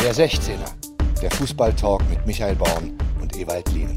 Der 0.00 0.14
16er, 0.14 1.20
der 1.20 1.30
Fußballtalk 1.32 2.08
mit 2.08 2.24
Michael 2.24 2.54
Baum 2.54 2.96
und 3.20 3.36
Ewald 3.36 3.68
Lien. 3.72 3.94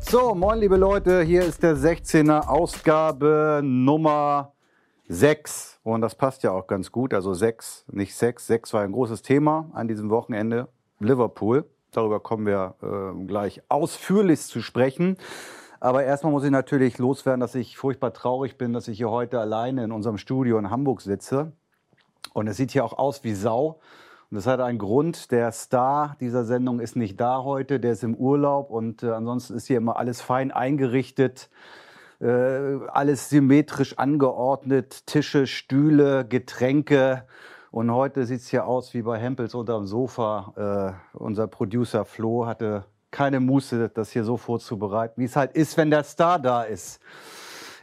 So, 0.00 0.32
moin 0.32 0.60
liebe 0.60 0.76
Leute, 0.76 1.22
hier 1.22 1.44
ist 1.44 1.60
der 1.62 1.76
16er 1.76 2.46
Ausgabe 2.46 3.60
Nummer 3.64 4.52
6. 5.08 5.80
Und 5.82 6.02
das 6.02 6.14
passt 6.14 6.44
ja 6.44 6.52
auch 6.52 6.68
ganz 6.68 6.92
gut. 6.92 7.12
Also 7.12 7.34
6, 7.34 7.86
nicht 7.90 8.14
6. 8.14 8.46
6 8.46 8.74
war 8.74 8.82
ein 8.82 8.92
großes 8.92 9.22
Thema 9.22 9.70
an 9.74 9.88
diesem 9.88 10.08
Wochenende. 10.08 10.68
Liverpool. 11.00 11.64
Darüber 11.90 12.20
kommen 12.20 12.46
wir 12.46 12.76
äh, 12.80 13.24
gleich 13.26 13.60
ausführlich 13.68 14.40
zu 14.40 14.62
sprechen. 14.62 15.16
Aber 15.80 16.04
erstmal 16.04 16.30
muss 16.32 16.44
ich 16.44 16.52
natürlich 16.52 16.98
loswerden, 16.98 17.40
dass 17.40 17.56
ich 17.56 17.76
furchtbar 17.76 18.12
traurig 18.12 18.56
bin, 18.56 18.72
dass 18.72 18.86
ich 18.86 18.98
hier 18.98 19.10
heute 19.10 19.40
alleine 19.40 19.82
in 19.82 19.90
unserem 19.90 20.16
Studio 20.16 20.58
in 20.58 20.70
Hamburg 20.70 21.00
sitze. 21.00 21.52
Und 22.32 22.46
es 22.46 22.56
sieht 22.56 22.70
hier 22.70 22.84
auch 22.84 22.98
aus 22.98 23.24
wie 23.24 23.34
Sau. 23.34 23.80
Und 24.30 24.36
das 24.36 24.46
hat 24.46 24.60
einen 24.60 24.78
Grund. 24.78 25.30
Der 25.30 25.52
Star 25.52 26.16
dieser 26.20 26.44
Sendung 26.44 26.80
ist 26.80 26.96
nicht 26.96 27.20
da 27.20 27.42
heute, 27.42 27.78
der 27.80 27.92
ist 27.92 28.02
im 28.02 28.14
Urlaub. 28.14 28.70
Und 28.70 29.02
äh, 29.02 29.10
ansonsten 29.10 29.54
ist 29.54 29.66
hier 29.66 29.76
immer 29.76 29.96
alles 29.96 30.22
fein 30.22 30.50
eingerichtet, 30.50 31.50
äh, 32.20 32.78
alles 32.88 33.28
symmetrisch 33.28 33.98
angeordnet, 33.98 35.06
Tische, 35.06 35.46
Stühle, 35.46 36.24
Getränke. 36.26 37.26
Und 37.70 37.92
heute 37.92 38.24
sieht 38.24 38.40
es 38.40 38.48
hier 38.48 38.66
aus 38.66 38.94
wie 38.94 39.02
bei 39.02 39.18
Hempels 39.18 39.54
unterm 39.54 39.86
Sofa. 39.86 40.96
Äh, 41.14 41.18
unser 41.18 41.46
Producer 41.46 42.04
Flo 42.04 42.46
hatte 42.46 42.84
keine 43.10 43.40
Muße, 43.40 43.90
das 43.90 44.10
hier 44.10 44.24
so 44.24 44.36
vorzubereiten, 44.36 45.20
wie 45.20 45.26
es 45.26 45.36
halt 45.36 45.52
ist, 45.52 45.76
wenn 45.76 45.90
der 45.90 46.04
Star 46.04 46.38
da 46.38 46.62
ist. 46.62 47.00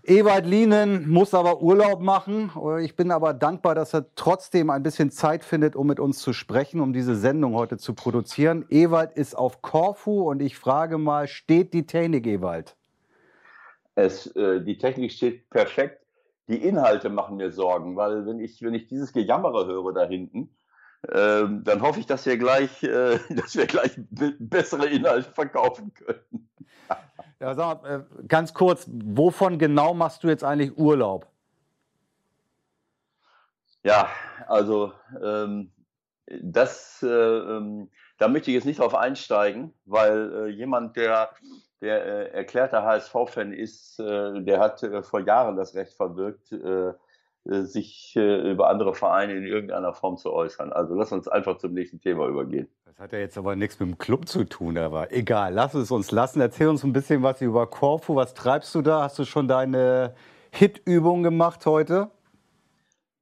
Ewald 0.10 0.48
Lienen 0.48 1.08
muss 1.08 1.36
aber 1.36 1.62
Urlaub 1.62 2.02
machen. 2.02 2.52
Ich 2.82 2.96
bin 2.96 3.12
aber 3.12 3.36
dankbar, 3.36 3.76
dass 3.76 3.94
er 3.94 4.08
trotzdem 4.16 4.72
ein 4.72 4.82
bisschen 4.82 5.12
Zeit 5.12 5.44
findet, 5.44 5.76
um 5.76 5.86
mit 5.86 6.00
uns 6.00 6.18
zu 6.18 6.34
sprechen, 6.34 6.82
um 6.82 6.94
diese 6.94 7.16
Sendung 7.16 7.54
heute 7.54 7.78
zu 7.78 7.94
produzieren. 7.94 8.66
Ewald 8.70 9.14
ist 9.14 9.36
auf 9.38 9.62
Korfu 9.62 10.28
und 10.28 10.42
ich 10.42 10.58
frage 10.58 10.98
mal, 10.98 11.28
steht 11.28 11.76
die 11.76 11.86
Technik, 11.86 12.26
Ewald? 12.26 12.76
Es, 13.94 14.26
äh, 14.36 14.62
die 14.62 14.80
Technik 14.80 15.12
steht 15.12 15.48
perfekt. 15.52 16.02
Die 16.48 16.58
Inhalte 16.58 17.10
machen 17.10 17.38
mir 17.38 17.52
Sorgen, 17.52 17.96
weil 17.96 18.26
wenn 18.26 18.40
ich, 18.40 18.64
wenn 18.64 18.74
ich 18.74 18.88
dieses 18.88 19.14
Gejammere 19.14 19.68
höre 19.68 19.94
da 19.94 20.08
hinten, 20.08 20.50
ähm, 21.14 21.64
dann 21.64 21.84
hoffe 21.84 22.00
ich, 22.00 22.08
dass 22.08 22.26
wir 22.26 22.40
gleich, 22.40 22.82
äh, 22.82 23.20
dass 23.30 23.56
wir 23.56 23.68
gleich 23.68 23.92
bessere 24.10 24.88
Inhalte 24.88 25.32
verkaufen 25.32 25.94
können. 25.94 26.50
Ja, 27.40 27.56
sag 27.56 27.82
mal, 27.84 28.08
äh, 28.20 28.24
ganz 28.28 28.54
kurz, 28.54 28.88
wovon 28.88 29.58
genau 29.58 29.94
machst 29.94 30.24
du 30.24 30.28
jetzt 30.28 30.44
eigentlich 30.44 30.78
Urlaub? 30.78 31.28
Ja, 33.84 34.10
also 34.48 34.92
ähm, 35.24 35.72
das, 36.28 37.02
äh, 37.02 37.08
ähm, 37.08 37.90
da 38.18 38.28
möchte 38.28 38.52
ich 38.52 38.56
jetzt 38.56 38.66
nicht 38.66 38.80
drauf 38.80 38.94
einsteigen, 38.94 39.74
weil 39.86 40.34
äh, 40.34 40.48
jemand, 40.48 40.98
der 40.98 41.30
der 41.82 42.06
äh, 42.06 42.32
erklärter 42.32 42.84
HSV-Fan 42.84 43.54
ist, 43.54 44.00
äh, 44.00 44.42
der 44.42 44.60
hat 44.60 44.84
äh, 44.84 45.02
vor 45.02 45.22
Jahren 45.22 45.56
das 45.56 45.76
Recht 45.76 45.94
verwirkt, 45.94 46.52
sich 47.50 48.16
äh, 48.16 48.52
über 48.52 48.70
andere 48.70 48.94
Vereine 48.94 49.34
in 49.34 49.46
irgendeiner 49.46 49.94
Form 49.94 50.18
zu 50.18 50.32
äußern. 50.32 50.72
Also 50.72 50.96
lass 50.96 51.12
uns 51.12 51.28
einfach 51.28 51.58
zum 51.58 51.74
nächsten 51.74 52.00
Thema 52.00 52.28
übergehen. 52.28 52.68
Das 52.86 53.00
hat 53.00 53.12
ja 53.12 53.20
jetzt 53.20 53.38
aber 53.38 53.56
nichts 53.56 53.80
mit 53.80 53.90
dem 53.90 53.98
Club 53.98 54.28
zu 54.28 54.44
tun, 54.44 54.78
aber 54.78 55.12
egal, 55.12 55.54
lass 55.54 55.74
es 55.74 55.92
uns 55.92 56.12
lassen. 56.12 56.42
Erzähl 56.42 56.68
uns 56.68 56.84
ein 56.84 56.94
bisschen 56.94 57.24
was 57.24 57.42
über 57.42 57.68
Corfu. 57.68 58.16
Was 58.16 58.34
treibst 58.34 58.74
du 58.76 58.82
da? 58.82 59.04
Hast 59.04 59.18
du 59.20 59.26
schon 59.26 59.48
deine 59.48 60.14
Hit-Übung 60.52 61.24
gemacht 61.24 61.66
heute? 61.66 62.10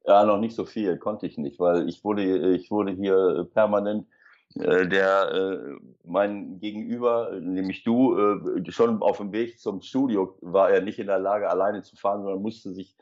Ja, 0.05 0.25
noch 0.25 0.39
nicht 0.39 0.55
so 0.55 0.65
viel, 0.65 0.97
konnte 0.97 1.27
ich 1.27 1.37
nicht, 1.37 1.59
weil 1.59 1.89
ich 1.89 2.03
wurde, 2.03 2.55
ich 2.55 2.71
wurde 2.71 2.93
hier 2.93 3.45
permanent 3.53 4.07
äh, 4.55 4.87
der 4.87 5.31
äh, 5.31 5.77
mein 6.03 6.59
Gegenüber, 6.59 7.31
nämlich 7.39 7.83
du, 7.83 8.17
äh, 8.17 8.71
schon 8.71 9.01
auf 9.01 9.17
dem 9.17 9.31
Weg 9.31 9.59
zum 9.59 9.81
Studio 9.81 10.37
war 10.41 10.69
er 10.71 10.81
nicht 10.81 10.99
in 10.99 11.07
der 11.07 11.19
Lage, 11.19 11.49
alleine 11.49 11.83
zu 11.83 11.95
fahren, 11.95 12.23
sondern 12.23 12.41
musste 12.41 12.73
sich 12.73 12.95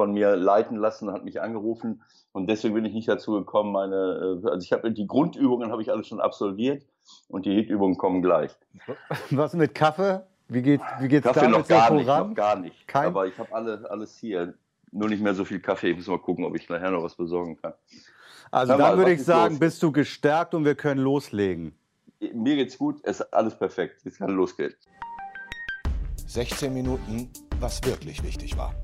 von 0.00 0.14
mir 0.14 0.34
leiten 0.34 0.78
lassen, 0.78 1.12
hat 1.12 1.26
mich 1.26 1.42
angerufen 1.42 2.02
und 2.32 2.48
deswegen 2.48 2.72
bin 2.72 2.86
ich 2.86 2.94
nicht 2.94 3.06
dazu 3.06 3.32
gekommen, 3.32 3.70
meine, 3.70 4.40
also 4.46 4.64
ich 4.64 4.72
habe 4.72 4.90
die 4.92 5.06
Grundübungen 5.06 5.70
habe 5.70 5.82
ich 5.82 5.92
alles 5.92 6.06
schon 6.06 6.22
absolviert 6.22 6.86
und 7.28 7.44
die 7.44 7.54
Hitübungen 7.54 7.98
kommen 7.98 8.22
gleich. 8.22 8.50
Was 9.30 9.52
mit 9.52 9.74
Kaffee? 9.74 10.22
Wie 10.48 10.62
geht 10.62 10.80
wie 11.00 11.08
geht's 11.08 11.26
Kaffee 11.26 11.48
noch 11.48 11.68
gar 11.68 11.88
so 11.88 11.94
nicht, 11.96 12.06
noch 12.06 12.34
gar 12.34 12.58
nicht. 12.58 12.88
Kein? 12.88 13.08
Aber 13.08 13.26
ich 13.26 13.38
habe 13.38 13.54
alle, 13.54 13.90
alles 13.90 14.16
hier, 14.16 14.54
nur 14.90 15.10
nicht 15.10 15.22
mehr 15.22 15.34
so 15.34 15.44
viel 15.44 15.60
Kaffee. 15.60 15.90
Ich 15.90 15.98
muss 15.98 16.06
mal 16.06 16.18
gucken, 16.18 16.46
ob 16.46 16.56
ich 16.56 16.66
nachher 16.70 16.90
noch 16.90 17.02
was 17.02 17.14
besorgen 17.14 17.58
kann. 17.60 17.74
Also 18.50 18.78
dann 18.78 18.96
würde 18.96 19.12
ich 19.12 19.22
sagen, 19.22 19.52
los? 19.56 19.60
bist 19.60 19.82
du 19.82 19.92
gestärkt 19.92 20.54
und 20.54 20.64
wir 20.64 20.76
können 20.76 21.02
loslegen. 21.02 21.74
Mir 22.32 22.56
geht's 22.56 22.78
gut, 22.78 23.00
es 23.02 23.20
ist 23.20 23.34
alles 23.34 23.54
perfekt. 23.54 24.00
Jetzt 24.06 24.16
kann 24.16 24.30
losgehen. 24.30 24.72
16 26.26 26.72
Minuten, 26.72 27.28
was 27.60 27.84
wirklich 27.84 28.22
wichtig 28.22 28.56
war. 28.56 28.74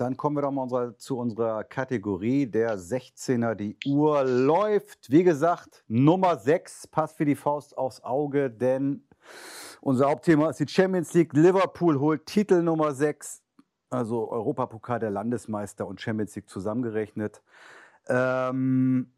Dann 0.00 0.16
kommen 0.16 0.36
wir 0.36 0.42
doch 0.42 0.50
mal 0.50 0.62
unser, 0.62 0.96
zu 0.96 1.18
unserer 1.18 1.64
Kategorie 1.64 2.46
der 2.46 2.78
16er. 2.78 3.54
Die 3.54 3.76
Uhr 3.86 4.24
läuft. 4.24 5.10
Wie 5.10 5.24
gesagt, 5.24 5.84
Nummer 5.88 6.36
6 6.36 6.88
passt 6.88 7.18
wie 7.20 7.24
die 7.24 7.36
Faust 7.36 7.76
aufs 7.76 8.02
Auge, 8.02 8.50
denn 8.50 9.04
unser 9.80 10.08
Hauptthema 10.08 10.50
ist 10.50 10.60
die 10.60 10.68
Champions 10.68 11.12
League. 11.14 11.32
Liverpool 11.34 11.98
holt 12.00 12.26
Titel 12.26 12.62
Nummer 12.62 12.92
6 12.92 13.42
also 13.90 14.30
Europapokal 14.30 15.00
der 15.00 15.10
Landesmeister 15.10 15.86
und 15.86 16.00
Champions 16.00 16.34
League 16.36 16.48
zusammengerechnet. 16.48 17.42
Ähm, 18.06 19.12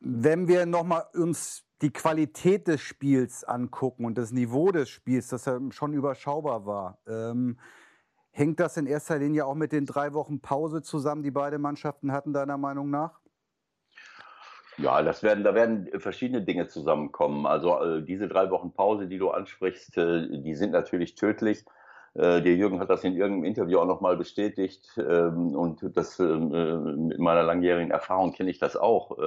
wenn 0.00 0.48
wir 0.48 0.66
nochmal 0.66 1.04
uns 1.14 1.64
die 1.82 1.92
Qualität 1.92 2.66
des 2.66 2.80
Spiels 2.80 3.44
angucken 3.44 4.04
und 4.04 4.18
das 4.18 4.32
Niveau 4.32 4.70
des 4.72 4.88
Spiels, 4.88 5.28
das 5.28 5.44
ja 5.44 5.60
schon 5.70 5.92
überschaubar 5.92 6.66
war, 6.66 6.98
ähm, 7.06 7.58
hängt 8.38 8.60
das 8.60 8.76
in 8.76 8.86
erster 8.86 9.18
Linie 9.18 9.44
auch 9.44 9.54
mit 9.54 9.72
den 9.72 9.84
drei 9.84 10.14
Wochen 10.14 10.40
Pause 10.40 10.80
zusammen, 10.80 11.22
die 11.22 11.30
beide 11.30 11.58
Mannschaften 11.58 12.12
hatten, 12.12 12.32
deiner 12.32 12.56
Meinung 12.56 12.88
nach? 12.88 13.18
Ja, 14.78 15.02
das 15.02 15.24
werden, 15.24 15.42
da 15.42 15.54
werden 15.56 15.88
verschiedene 16.00 16.42
Dinge 16.42 16.68
zusammenkommen. 16.68 17.46
Also 17.46 17.82
äh, 17.82 18.02
diese 18.02 18.28
drei 18.28 18.48
Wochen 18.50 18.72
Pause, 18.72 19.08
die 19.08 19.18
du 19.18 19.30
ansprichst, 19.30 19.98
äh, 19.98 20.28
die 20.40 20.54
sind 20.54 20.70
natürlich 20.70 21.16
tödlich. 21.16 21.64
Äh, 22.14 22.40
der 22.42 22.54
Jürgen 22.54 22.78
hat 22.78 22.88
das 22.88 23.02
in 23.02 23.16
irgendeinem 23.16 23.44
Interview 23.44 23.80
auch 23.80 23.86
nochmal 23.86 24.16
bestätigt 24.16 24.88
ähm, 24.96 25.56
und 25.56 25.80
das 25.96 26.20
ähm, 26.20 27.08
mit 27.08 27.18
meiner 27.18 27.42
langjährigen 27.42 27.90
Erfahrung 27.90 28.32
kenne 28.32 28.50
ich 28.50 28.58
das 28.58 28.76
auch. 28.76 29.18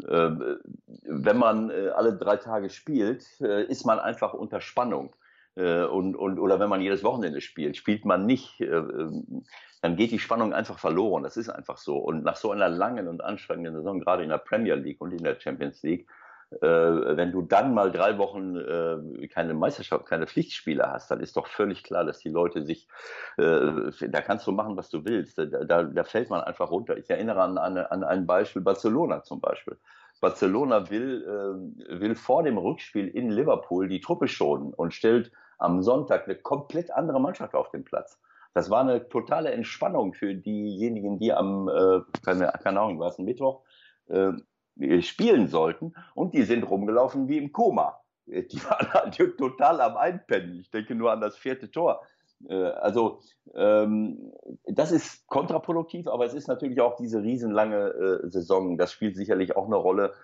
Wenn 0.00 1.38
man 1.38 1.72
alle 1.72 2.16
drei 2.16 2.36
Tage 2.36 2.70
spielt, 2.70 3.24
ist 3.40 3.84
man 3.84 3.98
einfach 3.98 4.32
unter 4.32 4.60
Spannung. 4.60 5.12
Und, 5.58 6.14
und, 6.14 6.38
oder 6.38 6.60
wenn 6.60 6.68
man 6.68 6.80
jedes 6.80 7.02
Wochenende 7.02 7.40
spielt, 7.40 7.76
spielt 7.76 8.04
man 8.04 8.26
nicht, 8.26 8.60
ähm, 8.60 9.44
dann 9.82 9.96
geht 9.96 10.12
die 10.12 10.18
Spannung 10.18 10.52
einfach 10.52 10.78
verloren. 10.78 11.22
Das 11.22 11.36
ist 11.36 11.48
einfach 11.48 11.78
so. 11.78 11.96
Und 11.96 12.24
nach 12.24 12.36
so 12.36 12.52
einer 12.52 12.68
langen 12.68 13.08
und 13.08 13.22
anstrengenden 13.22 13.74
Saison, 13.74 14.00
gerade 14.00 14.22
in 14.22 14.28
der 14.28 14.38
Premier 14.38 14.74
League 14.74 15.00
und 15.00 15.12
in 15.12 15.24
der 15.24 15.38
Champions 15.40 15.82
League, 15.82 16.08
äh, 16.50 16.66
wenn 16.66 17.30
du 17.30 17.42
dann 17.42 17.74
mal 17.74 17.92
drei 17.92 18.16
Wochen 18.16 18.56
äh, 18.56 19.28
keine 19.28 19.52
Meisterschaft, 19.52 20.06
keine 20.06 20.26
Pflichtspiele 20.26 20.90
hast, 20.90 21.10
dann 21.10 21.20
ist 21.20 21.36
doch 21.36 21.46
völlig 21.46 21.82
klar, 21.82 22.04
dass 22.04 22.20
die 22.20 22.30
Leute 22.30 22.64
sich, 22.64 22.88
äh, 23.36 23.90
da 24.08 24.22
kannst 24.22 24.46
du 24.46 24.52
machen, 24.52 24.76
was 24.76 24.88
du 24.88 25.04
willst. 25.04 25.38
Da, 25.38 25.82
da, 25.84 26.04
fällt 26.04 26.30
man 26.30 26.40
einfach 26.40 26.70
runter. 26.70 26.96
Ich 26.96 27.10
erinnere 27.10 27.42
an, 27.42 27.58
an, 27.58 27.76
an 27.76 28.02
ein 28.02 28.26
Beispiel 28.26 28.62
Barcelona 28.62 29.22
zum 29.24 29.40
Beispiel. 29.40 29.76
Barcelona 30.20 30.90
will, 30.90 31.22
äh, 31.22 32.00
will 32.00 32.14
vor 32.14 32.42
dem 32.42 32.56
Rückspiel 32.58 33.08
in 33.08 33.30
Liverpool 33.30 33.88
die 33.88 34.00
Truppe 34.00 34.26
schonen 34.26 34.72
und 34.72 34.94
stellt 34.94 35.30
am 35.58 35.82
Sonntag 35.82 36.24
eine 36.24 36.36
komplett 36.36 36.90
andere 36.90 37.20
Mannschaft 37.20 37.54
auf 37.54 37.70
den 37.70 37.84
Platz. 37.84 38.18
Das 38.54 38.70
war 38.70 38.80
eine 38.80 39.08
totale 39.08 39.50
Entspannung 39.50 40.14
für 40.14 40.34
diejenigen, 40.34 41.18
die 41.18 41.32
am, 41.32 41.68
äh, 41.68 42.00
keine, 42.24 42.52
keine 42.62 42.80
Ahnung, 42.80 42.98
war 42.98 43.08
es 43.08 43.18
ein 43.18 43.24
Mittwoch, 43.24 43.62
äh, 44.08 44.32
äh, 44.80 45.02
spielen 45.02 45.48
sollten 45.48 45.94
und 46.14 46.34
die 46.34 46.42
sind 46.42 46.68
rumgelaufen 46.68 47.28
wie 47.28 47.38
im 47.38 47.52
Koma. 47.52 48.00
Äh, 48.26 48.44
die 48.44 48.62
waren 48.64 48.92
halt 48.92 49.38
total 49.38 49.80
am 49.80 49.96
Einpennen. 49.96 50.60
Ich 50.60 50.70
denke 50.70 50.94
nur 50.94 51.12
an 51.12 51.20
das 51.20 51.36
vierte 51.36 51.70
Tor. 51.70 52.00
Äh, 52.48 52.54
also 52.54 53.20
ähm, 53.54 54.32
das 54.64 54.92
ist 54.92 55.26
kontraproduktiv, 55.26 56.06
aber 56.06 56.24
es 56.24 56.34
ist 56.34 56.48
natürlich 56.48 56.80
auch 56.80 56.96
diese 56.96 57.22
riesenlange 57.22 58.20
Saison. 58.24 58.78
Das 58.78 58.92
spielt 58.92 59.16
sicherlich 59.16 59.56
auch 59.56 59.66
eine 59.66 59.76
Rolle. 59.76 60.14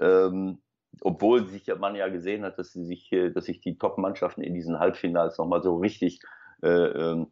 Ähm, 0.00 0.62
obwohl 1.00 1.46
sich 1.48 1.66
man 1.78 1.94
ja 1.94 2.08
gesehen 2.08 2.44
hat, 2.44 2.58
dass, 2.58 2.72
sie 2.72 2.84
sich, 2.84 3.10
dass 3.34 3.46
sich 3.46 3.60
die 3.60 3.78
Top-Mannschaften 3.78 4.42
in 4.42 4.54
diesen 4.54 4.78
Halbfinals 4.78 5.38
nochmal 5.38 5.62
so 5.62 5.76
richtig 5.76 6.20
äh, 6.62 6.68
ähm, 6.68 7.26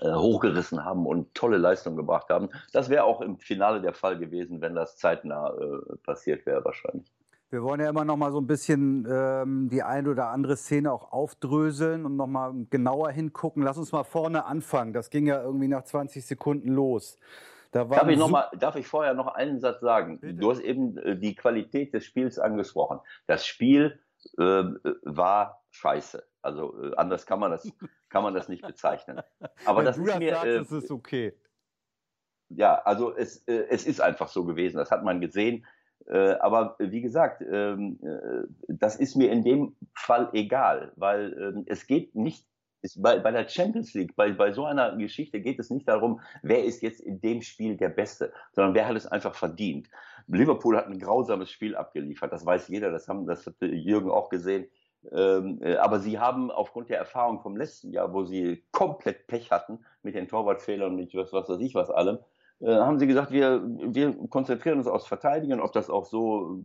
äh, 0.00 0.12
hochgerissen 0.12 0.84
haben 0.84 1.06
und 1.06 1.34
tolle 1.34 1.56
Leistungen 1.56 1.96
gebracht 1.96 2.28
haben. 2.28 2.50
Das 2.72 2.90
wäre 2.90 3.04
auch 3.04 3.20
im 3.20 3.38
Finale 3.38 3.80
der 3.80 3.94
Fall 3.94 4.18
gewesen, 4.18 4.60
wenn 4.60 4.74
das 4.74 4.96
zeitnah 4.96 5.54
äh, 5.54 5.96
passiert 6.02 6.44
wäre 6.44 6.64
wahrscheinlich. 6.64 7.10
Wir 7.50 7.62
wollen 7.62 7.80
ja 7.80 7.88
immer 7.88 8.04
noch 8.04 8.18
mal 8.18 8.30
so 8.30 8.38
ein 8.38 8.46
bisschen 8.46 9.08
ähm, 9.10 9.70
die 9.70 9.82
eine 9.82 10.10
oder 10.10 10.28
andere 10.28 10.56
Szene 10.56 10.92
auch 10.92 11.12
aufdröseln 11.12 12.04
und 12.04 12.16
noch 12.16 12.26
mal 12.26 12.52
genauer 12.68 13.10
hingucken. 13.10 13.62
Lass 13.62 13.78
uns 13.78 13.90
mal 13.90 14.04
vorne 14.04 14.44
anfangen. 14.44 14.92
Das 14.92 15.08
ging 15.08 15.26
ja 15.26 15.42
irgendwie 15.42 15.68
nach 15.68 15.84
20 15.84 16.26
Sekunden 16.26 16.68
los. 16.68 17.16
Darf, 17.70 18.08
ich 18.08 18.18
noch 18.18 18.30
mal, 18.30 18.48
darf 18.58 18.76
ich 18.76 18.86
vorher 18.86 19.14
noch 19.14 19.28
einen 19.28 19.60
Satz 19.60 19.80
sagen? 19.80 20.20
Bitte? 20.20 20.40
Du 20.40 20.50
hast 20.50 20.60
eben 20.60 20.96
äh, 20.98 21.16
die 21.16 21.34
Qualität 21.34 21.94
des 21.94 22.04
Spiels 22.04 22.38
angesprochen. 22.38 23.00
Das 23.26 23.46
Spiel 23.46 24.00
äh, 24.38 24.64
war 25.02 25.62
scheiße. 25.70 26.26
Also 26.42 26.82
äh, 26.82 26.96
anders 26.96 27.26
kann 27.26 27.40
man 27.40 27.50
das, 27.50 27.70
kann 28.08 28.22
man 28.22 28.34
das 28.34 28.48
nicht 28.48 28.66
bezeichnen. 28.66 29.20
Aber 29.64 29.78
Wenn 29.78 29.86
das 29.86 29.98
ist 29.98 30.18
mir. 30.18 30.34
Sagst, 30.34 30.46
äh, 30.46 30.60
ist 30.60 30.70
es 30.72 30.90
okay. 30.90 31.34
Ja, 32.50 32.80
also 32.82 33.14
es, 33.14 33.46
äh, 33.46 33.66
es 33.68 33.86
ist 33.86 34.00
einfach 34.00 34.28
so 34.28 34.44
gewesen. 34.44 34.78
Das 34.78 34.90
hat 34.90 35.04
man 35.04 35.20
gesehen. 35.20 35.66
Aber 36.06 36.76
wie 36.78 37.02
gesagt, 37.02 37.42
ähm, 37.42 37.98
äh, 38.02 38.46
das 38.68 38.96
ist 38.96 39.14
mir 39.14 39.30
in 39.30 39.44
dem 39.44 39.76
Fall 39.92 40.30
egal, 40.32 40.92
weil 40.96 41.36
ähm, 41.38 41.64
es 41.66 41.86
geht 41.86 42.14
nicht 42.14 42.46
bei, 42.96 43.18
bei, 43.18 43.30
der 43.30 43.48
Champions 43.48 43.94
League, 43.94 44.14
bei, 44.16 44.32
bei 44.32 44.52
so 44.52 44.64
einer 44.64 44.96
Geschichte 44.96 45.40
geht 45.40 45.58
es 45.58 45.70
nicht 45.70 45.88
darum, 45.88 46.20
wer 46.42 46.64
ist 46.64 46.82
jetzt 46.82 47.00
in 47.00 47.20
dem 47.20 47.42
Spiel 47.42 47.76
der 47.76 47.88
Beste, 47.88 48.32
sondern 48.52 48.74
wer 48.74 48.88
hat 48.88 48.96
es 48.96 49.06
einfach 49.06 49.34
verdient. 49.34 49.88
Liverpool 50.26 50.76
hat 50.76 50.86
ein 50.86 50.98
grausames 50.98 51.50
Spiel 51.50 51.74
abgeliefert, 51.74 52.32
das 52.32 52.44
weiß 52.44 52.68
jeder, 52.68 52.90
das, 52.90 53.08
haben, 53.08 53.26
das 53.26 53.46
hat 53.46 53.54
Jürgen 53.60 54.10
auch 54.10 54.28
gesehen. 54.28 54.66
Ähm, 55.12 55.60
äh, 55.62 55.76
aber 55.76 56.00
sie 56.00 56.18
haben 56.18 56.50
aufgrund 56.50 56.90
der 56.90 56.98
Erfahrung 56.98 57.40
vom 57.40 57.56
letzten 57.56 57.92
Jahr, 57.92 58.12
wo 58.12 58.24
sie 58.24 58.64
komplett 58.72 59.26
Pech 59.26 59.50
hatten 59.50 59.78
mit 60.02 60.14
den 60.14 60.28
Torwartfehlern 60.28 60.90
und 60.90 60.96
mit 60.96 61.14
was, 61.14 61.32
was 61.32 61.48
weiß 61.48 61.60
ich 61.60 61.74
was 61.74 61.90
allem, 61.90 62.18
äh, 62.60 62.74
haben 62.74 62.98
sie 62.98 63.06
gesagt, 63.06 63.30
wir, 63.30 63.62
wir 63.64 64.16
konzentrieren 64.28 64.78
uns 64.78 64.88
aufs 64.88 65.06
Verteidigen. 65.06 65.60
Ob 65.60 65.72
das 65.72 65.88
auch 65.88 66.04
so 66.04 66.64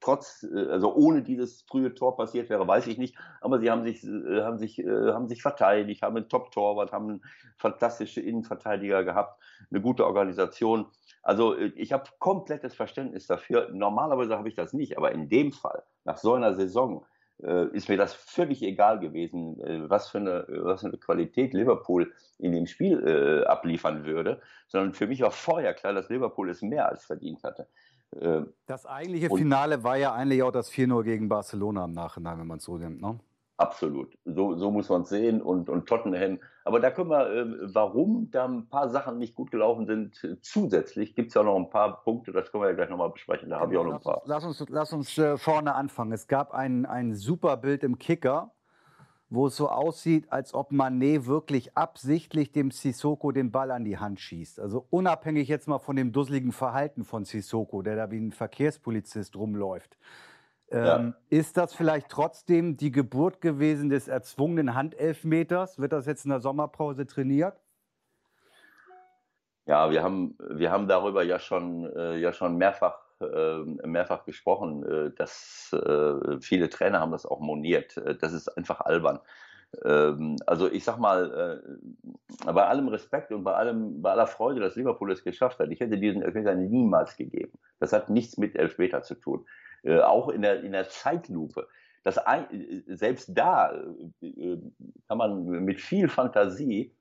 trotz, 0.00 0.42
äh, 0.42 0.68
also 0.68 0.94
ohne 0.94 1.22
dieses 1.22 1.62
frühe 1.62 1.94
Tor 1.94 2.16
passiert 2.16 2.50
wäre, 2.50 2.66
weiß 2.66 2.86
ich 2.86 2.98
nicht. 2.98 3.16
Aber 3.40 3.60
sie 3.60 3.70
haben 3.70 3.82
sich, 3.82 4.04
äh, 4.04 4.42
haben 4.42 4.58
sich, 4.58 4.78
haben 4.78 5.28
sich 5.28 5.42
verteidigt, 5.42 6.02
haben 6.02 6.16
einen 6.16 6.28
Top-Torwart, 6.28 6.92
haben 6.92 7.22
fantastische 7.56 8.20
Innenverteidiger 8.20 9.04
gehabt, 9.04 9.40
eine 9.70 9.80
gute 9.80 10.06
Organisation. 10.06 10.86
Also 11.22 11.56
ich 11.58 11.92
habe 11.92 12.04
komplettes 12.18 12.74
Verständnis 12.74 13.26
dafür. 13.26 13.68
Normalerweise 13.72 14.36
habe 14.36 14.48
ich 14.48 14.54
das 14.54 14.72
nicht, 14.72 14.96
aber 14.96 15.12
in 15.12 15.28
dem 15.28 15.52
Fall, 15.52 15.82
nach 16.04 16.16
so 16.16 16.34
einer 16.34 16.54
Saison, 16.54 17.04
äh, 17.42 17.66
ist 17.72 17.88
mir 17.88 17.96
das 17.96 18.14
völlig 18.14 18.62
egal 18.62 19.00
gewesen, 19.00 19.60
äh, 19.60 19.88
was, 19.88 20.08
für 20.08 20.18
eine, 20.18 20.46
was 20.48 20.82
für 20.82 20.88
eine 20.88 20.98
Qualität 20.98 21.54
Liverpool 21.54 22.12
in 22.38 22.52
dem 22.52 22.66
Spiel 22.66 23.02
äh, 23.06 23.46
abliefern 23.46 24.04
würde, 24.04 24.40
sondern 24.68 24.92
für 24.92 25.06
mich 25.06 25.20
war 25.22 25.30
vorher 25.30 25.74
klar, 25.74 25.92
dass 25.92 26.08
Liverpool 26.10 26.50
es 26.50 26.62
mehr 26.62 26.88
als 26.88 27.04
verdient 27.04 27.42
hatte. 27.42 27.66
Äh, 28.16 28.42
das 28.66 28.86
eigentliche 28.86 29.28
Finale 29.30 29.84
war 29.84 29.96
ja 29.96 30.12
eigentlich 30.12 30.42
auch 30.42 30.52
das 30.52 30.70
4-0 30.70 31.02
gegen 31.04 31.28
Barcelona 31.28 31.84
im 31.84 31.92
Nachhinein, 31.92 32.38
wenn 32.38 32.46
man 32.46 32.58
es 32.58 32.64
so 32.64 32.76
nimmt, 32.76 33.00
ne? 33.00 33.18
Absolut. 33.60 34.16
So, 34.24 34.56
so 34.56 34.70
muss 34.70 34.88
man 34.88 35.02
es 35.02 35.10
sehen 35.10 35.42
und, 35.42 35.68
und 35.68 35.86
Tottenham. 35.86 36.38
Aber 36.64 36.80
da 36.80 36.90
können 36.90 37.10
wir, 37.10 37.30
äh, 37.30 37.74
warum 37.74 38.30
da 38.30 38.46
ein 38.46 38.70
paar 38.70 38.88
Sachen 38.88 39.18
nicht 39.18 39.34
gut 39.34 39.50
gelaufen 39.50 39.84
sind, 39.84 40.38
zusätzlich 40.40 41.14
gibt 41.14 41.28
es 41.28 41.34
ja 41.34 41.42
noch 41.42 41.56
ein 41.56 41.68
paar 41.68 42.02
Punkte, 42.02 42.32
das 42.32 42.50
können 42.50 42.62
wir 42.62 42.70
ja 42.70 42.74
gleich 42.74 42.88
nochmal 42.88 43.10
besprechen. 43.10 43.50
Da 43.50 43.60
habe 43.60 43.74
ich 43.74 43.78
auch 43.78 43.84
noch 43.84 43.96
ein 43.96 44.00
paar. 44.00 44.22
Lass 44.24 44.44
uns, 44.46 44.64
lass 44.70 44.94
uns 44.94 45.18
äh, 45.18 45.36
vorne 45.36 45.74
anfangen. 45.74 46.12
Es 46.12 46.26
gab 46.26 46.54
ein, 46.54 46.86
ein 46.86 47.14
super 47.14 47.58
Bild 47.58 47.84
im 47.84 47.98
Kicker, 47.98 48.54
wo 49.30 49.46
es 49.46 49.56
so 49.56 49.68
aussieht, 49.68 50.30
als 50.30 50.52
ob 50.54 50.72
Manet 50.72 51.26
wirklich 51.26 51.76
absichtlich 51.76 52.50
dem 52.50 52.72
Sissoko 52.72 53.30
den 53.30 53.52
Ball 53.52 53.70
an 53.70 53.84
die 53.84 53.98
Hand 53.98 54.20
schießt. 54.20 54.58
Also 54.58 54.86
unabhängig 54.90 55.48
jetzt 55.48 55.68
mal 55.68 55.78
von 55.78 55.96
dem 55.96 56.12
dusseligen 56.12 56.52
Verhalten 56.52 57.04
von 57.04 57.24
Sissoko, 57.24 57.82
der 57.82 57.96
da 57.96 58.10
wie 58.10 58.18
ein 58.18 58.32
Verkehrspolizist 58.32 59.36
rumläuft. 59.36 59.96
Ähm, 60.72 61.14
Ist 61.28 61.56
das 61.56 61.74
vielleicht 61.74 62.08
trotzdem 62.08 62.76
die 62.76 62.92
Geburt 62.92 63.40
gewesen 63.40 63.88
des 63.88 64.08
erzwungenen 64.08 64.74
Handelfmeters? 64.74 65.78
Wird 65.78 65.92
das 65.92 66.06
jetzt 66.06 66.24
in 66.24 66.30
der 66.30 66.40
Sommerpause 66.40 67.06
trainiert? 67.06 67.60
Ja, 69.66 69.90
wir 69.90 70.02
haben, 70.02 70.36
wir 70.48 70.70
haben 70.72 70.88
darüber 70.88 71.22
ja 71.22 71.38
schon, 71.38 71.84
äh, 71.94 72.16
ja 72.18 72.32
schon 72.32 72.56
mehrfach, 72.56 72.98
mehrfach 73.20 74.24
gesprochen, 74.24 74.84
äh, 74.84 75.10
dass 75.10 75.72
äh, 75.72 76.40
viele 76.40 76.68
Trainer 76.70 77.00
haben 77.00 77.12
das 77.12 77.26
auch 77.26 77.40
moniert. 77.40 77.96
Äh, 77.96 78.16
das 78.16 78.32
ist 78.32 78.48
einfach 78.56 78.80
albern. 78.80 79.20
Ähm, 79.84 80.36
also 80.46 80.70
ich 80.70 80.84
sag 80.84 80.98
mal, 80.98 81.62
bei 82.44 82.66
allem 82.66 82.88
Respekt 82.88 83.30
und 83.32 83.44
bei, 83.44 83.54
allem, 83.54 84.02
bei 84.02 84.10
aller 84.10 84.26
Freude, 84.26 84.60
dass 84.60 84.76
Liverpool 84.76 85.12
es 85.12 85.22
geschafft 85.22 85.58
hat, 85.58 85.70
ich 85.70 85.80
hätte 85.80 85.98
diesen 85.98 86.22
Elfmeter 86.22 86.54
niemals 86.54 87.16
gegeben. 87.16 87.58
Das 87.78 87.92
hat 87.92 88.10
nichts 88.10 88.36
mit 88.36 88.56
Elfmeter 88.56 89.02
zu 89.02 89.14
tun. 89.14 89.46
Auch 90.02 90.28
in 90.28 90.42
der, 90.42 90.62
in 90.62 90.72
der 90.72 90.88
Zeitlupe. 90.88 91.68
Das 92.02 92.18
selbst 92.86 93.30
da 93.36 93.72
kann 95.08 95.18
man 95.18 95.44
mit 95.64 95.80
viel 95.80 96.08
Fantasie 96.08 96.94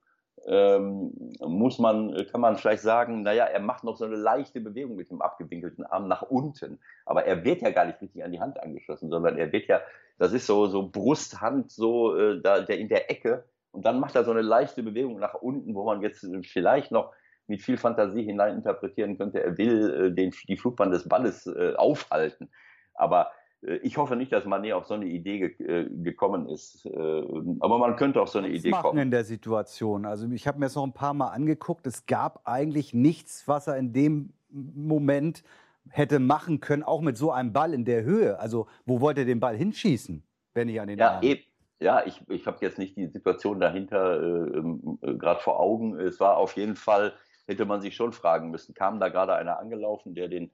ähm, 0.47 1.11
muss 1.39 1.79
man, 1.79 2.15
kann 2.31 2.41
man 2.41 2.57
vielleicht 2.57 2.83
sagen, 2.83 3.21
naja, 3.23 3.45
er 3.45 3.59
macht 3.59 3.83
noch 3.83 3.97
so 3.97 4.05
eine 4.05 4.15
leichte 4.15 4.61
Bewegung 4.61 4.95
mit 4.95 5.09
dem 5.09 5.21
abgewinkelten 5.21 5.85
Arm 5.85 6.07
nach 6.07 6.21
unten. 6.23 6.79
Aber 7.05 7.25
er 7.25 7.43
wird 7.43 7.61
ja 7.61 7.71
gar 7.71 7.85
nicht 7.85 8.01
richtig 8.01 8.23
an 8.23 8.31
die 8.31 8.39
Hand 8.39 8.61
angeschlossen, 8.61 9.09
sondern 9.09 9.37
er 9.37 9.51
wird 9.51 9.67
ja, 9.67 9.81
das 10.17 10.33
ist 10.33 10.47
so, 10.47 10.67
so 10.67 10.89
Brusthand, 10.89 11.71
so 11.71 12.15
äh, 12.15 12.41
da, 12.41 12.61
der 12.61 12.77
in 12.77 12.89
der 12.89 13.09
Ecke. 13.11 13.43
Und 13.71 13.85
dann 13.85 13.99
macht 13.99 14.15
er 14.15 14.23
so 14.23 14.31
eine 14.31 14.41
leichte 14.41 14.83
Bewegung 14.83 15.19
nach 15.19 15.35
unten, 15.35 15.75
wo 15.75 15.83
man 15.83 16.01
jetzt 16.01 16.27
vielleicht 16.43 16.91
noch 16.91 17.13
mit 17.47 17.61
viel 17.61 17.77
Fantasie 17.77 18.23
hineininterpretieren 18.23 19.17
könnte, 19.17 19.43
er 19.43 19.57
will 19.57 19.93
äh, 19.93 20.11
den, 20.11 20.33
die 20.47 20.57
Flugbahn 20.57 20.91
des 20.91 21.09
Balles 21.09 21.47
äh, 21.47 21.73
aufhalten. 21.75 22.49
Aber 22.93 23.27
äh, 23.27 23.38
ich 23.61 23.97
hoffe 23.97 24.15
nicht, 24.15 24.31
dass 24.31 24.45
Mané 24.45 24.73
auf 24.73 24.85
so 24.85 24.93
eine 24.93 25.05
Idee 25.05 25.39
ge 25.39 25.67
äh, 25.67 25.89
gekommen 25.89 26.47
ist. 26.47 26.85
Äh, 26.85 27.23
aber 27.59 27.77
man 27.77 27.95
könnte 27.95 28.21
auf 28.21 28.29
so 28.29 28.39
eine 28.39 28.49
was 28.49 28.59
Idee 28.59 28.69
machen 28.69 28.83
kommen. 28.83 28.99
in 28.99 29.11
der 29.11 29.25
Situation? 29.25 30.05
Also 30.05 30.29
ich 30.31 30.47
habe 30.47 30.59
mir 30.59 30.67
das 30.67 30.75
noch 30.75 30.85
ein 30.85 30.93
paar 30.93 31.13
Mal 31.13 31.29
angeguckt. 31.29 31.85
Es 31.85 32.05
gab 32.05 32.41
eigentlich 32.45 32.93
nichts, 32.93 33.47
was 33.47 33.67
er 33.67 33.77
in 33.77 33.91
dem 33.91 34.33
Moment 34.49 35.43
hätte 35.89 36.19
machen 36.19 36.61
können, 36.61 36.83
auch 36.83 37.01
mit 37.01 37.17
so 37.17 37.31
einem 37.31 37.51
Ball 37.51 37.73
in 37.73 37.83
der 37.83 38.03
Höhe. 38.03 38.39
Also 38.39 38.67
wo 38.85 39.01
wollte 39.01 39.21
er 39.21 39.25
den 39.25 39.39
Ball 39.39 39.57
hinschießen, 39.57 40.23
wenn 40.53 40.69
ich 40.69 40.79
an 40.79 40.87
den 40.87 40.99
ja, 40.99 41.15
Arm? 41.15 41.23
Eben. 41.23 41.41
Ja, 41.81 42.05
ich, 42.05 42.21
ich 42.27 42.45
habe 42.45 42.57
jetzt 42.61 42.77
nicht 42.77 42.97
die 42.97 43.07
Situation 43.07 43.59
dahinter 43.59 44.21
äh, 44.21 44.59
äh, 44.59 45.15
gerade 45.15 45.39
vor 45.39 45.59
Augen. 45.59 45.97
Es 45.97 46.19
war 46.19 46.37
auf 46.37 46.57
jeden 46.57 46.75
Fall 46.75 47.13
hätte 47.49 47.65
man 47.65 47.81
sich 47.81 47.95
schon 47.95 48.13
fragen 48.13 48.51
müssen, 48.51 48.75
kam 48.75 48.99
da 48.99 49.09
gerade 49.09 49.33
einer 49.35 49.59
angelaufen, 49.59 50.13
der 50.13 50.27
den, 50.27 50.51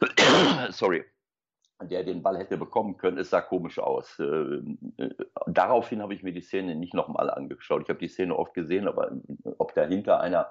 sorry, 0.70 1.04
der 1.82 2.04
den 2.04 2.22
Ball 2.22 2.38
hätte 2.38 2.56
bekommen 2.56 2.96
können, 2.96 3.18
es 3.18 3.30
sah 3.30 3.40
komisch 3.40 3.78
aus. 3.78 4.18
Äh, 4.18 4.24
äh, 4.24 5.14
daraufhin 5.46 6.02
habe 6.02 6.14
ich 6.14 6.22
mir 6.22 6.32
die 6.32 6.40
Szene 6.40 6.74
nicht 6.74 6.94
nochmal 6.94 7.30
angeschaut. 7.30 7.82
Ich 7.82 7.88
habe 7.88 7.98
die 7.98 8.08
Szene 8.08 8.36
oft 8.36 8.54
gesehen, 8.54 8.88
aber 8.88 9.12
ob 9.58 9.74
dahinter 9.74 10.20
einer 10.20 10.50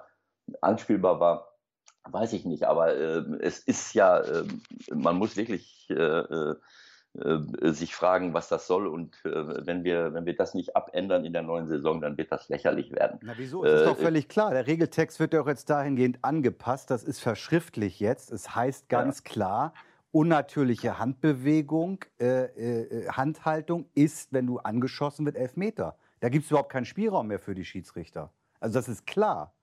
anspielbar 0.60 1.20
war, 1.20 1.58
weiß 2.04 2.32
ich 2.32 2.44
nicht. 2.44 2.64
Aber 2.64 2.94
äh, 2.94 3.24
es 3.40 3.58
ist 3.58 3.94
ja, 3.94 4.20
äh, 4.20 4.44
man 4.92 5.16
muss 5.16 5.36
wirklich 5.36 5.88
äh, 5.90 5.94
äh, 5.94 6.54
äh, 7.14 7.72
sich 7.72 7.96
fragen, 7.96 8.34
was 8.34 8.48
das 8.48 8.68
soll. 8.68 8.86
Und 8.86 9.16
äh, 9.24 9.66
wenn, 9.66 9.82
wir, 9.82 10.14
wenn 10.14 10.26
wir 10.26 10.36
das 10.36 10.54
nicht 10.54 10.76
abändern 10.76 11.24
in 11.24 11.32
der 11.32 11.42
neuen 11.42 11.66
Saison, 11.66 12.00
dann 12.00 12.16
wird 12.16 12.30
das 12.30 12.48
lächerlich 12.48 12.92
werden. 12.92 13.18
Na 13.22 13.32
wieso? 13.36 13.64
Es 13.64 13.80
ist 13.80 13.86
doch 13.86 13.98
äh, 13.98 14.02
völlig 14.02 14.28
klar. 14.28 14.52
Der 14.52 14.68
Regeltext 14.68 15.18
wird 15.18 15.34
ja 15.34 15.42
auch 15.42 15.48
jetzt 15.48 15.68
dahingehend 15.70 16.20
angepasst. 16.22 16.88
Das 16.90 17.02
ist 17.02 17.18
verschriftlich 17.20 17.98
jetzt. 17.98 18.30
Es 18.30 18.54
heißt 18.54 18.88
ganz 18.88 19.22
ja. 19.24 19.32
klar, 19.32 19.74
unnatürliche 20.12 20.98
Handbewegung, 20.98 22.04
äh, 22.18 22.44
äh, 22.44 23.08
Handhaltung 23.08 23.86
ist, 23.94 24.32
wenn 24.32 24.46
du 24.46 24.58
angeschossen 24.58 25.24
wird, 25.26 25.36
elf 25.36 25.56
Meter. 25.56 25.96
Da 26.20 26.28
gibt 26.28 26.44
es 26.44 26.50
überhaupt 26.50 26.70
keinen 26.70 26.84
Spielraum 26.84 27.28
mehr 27.28 27.38
für 27.38 27.54
die 27.54 27.64
Schiedsrichter. 27.64 28.32
Also 28.58 28.78
das 28.78 28.88
ist 28.88 29.06
klar. 29.06 29.54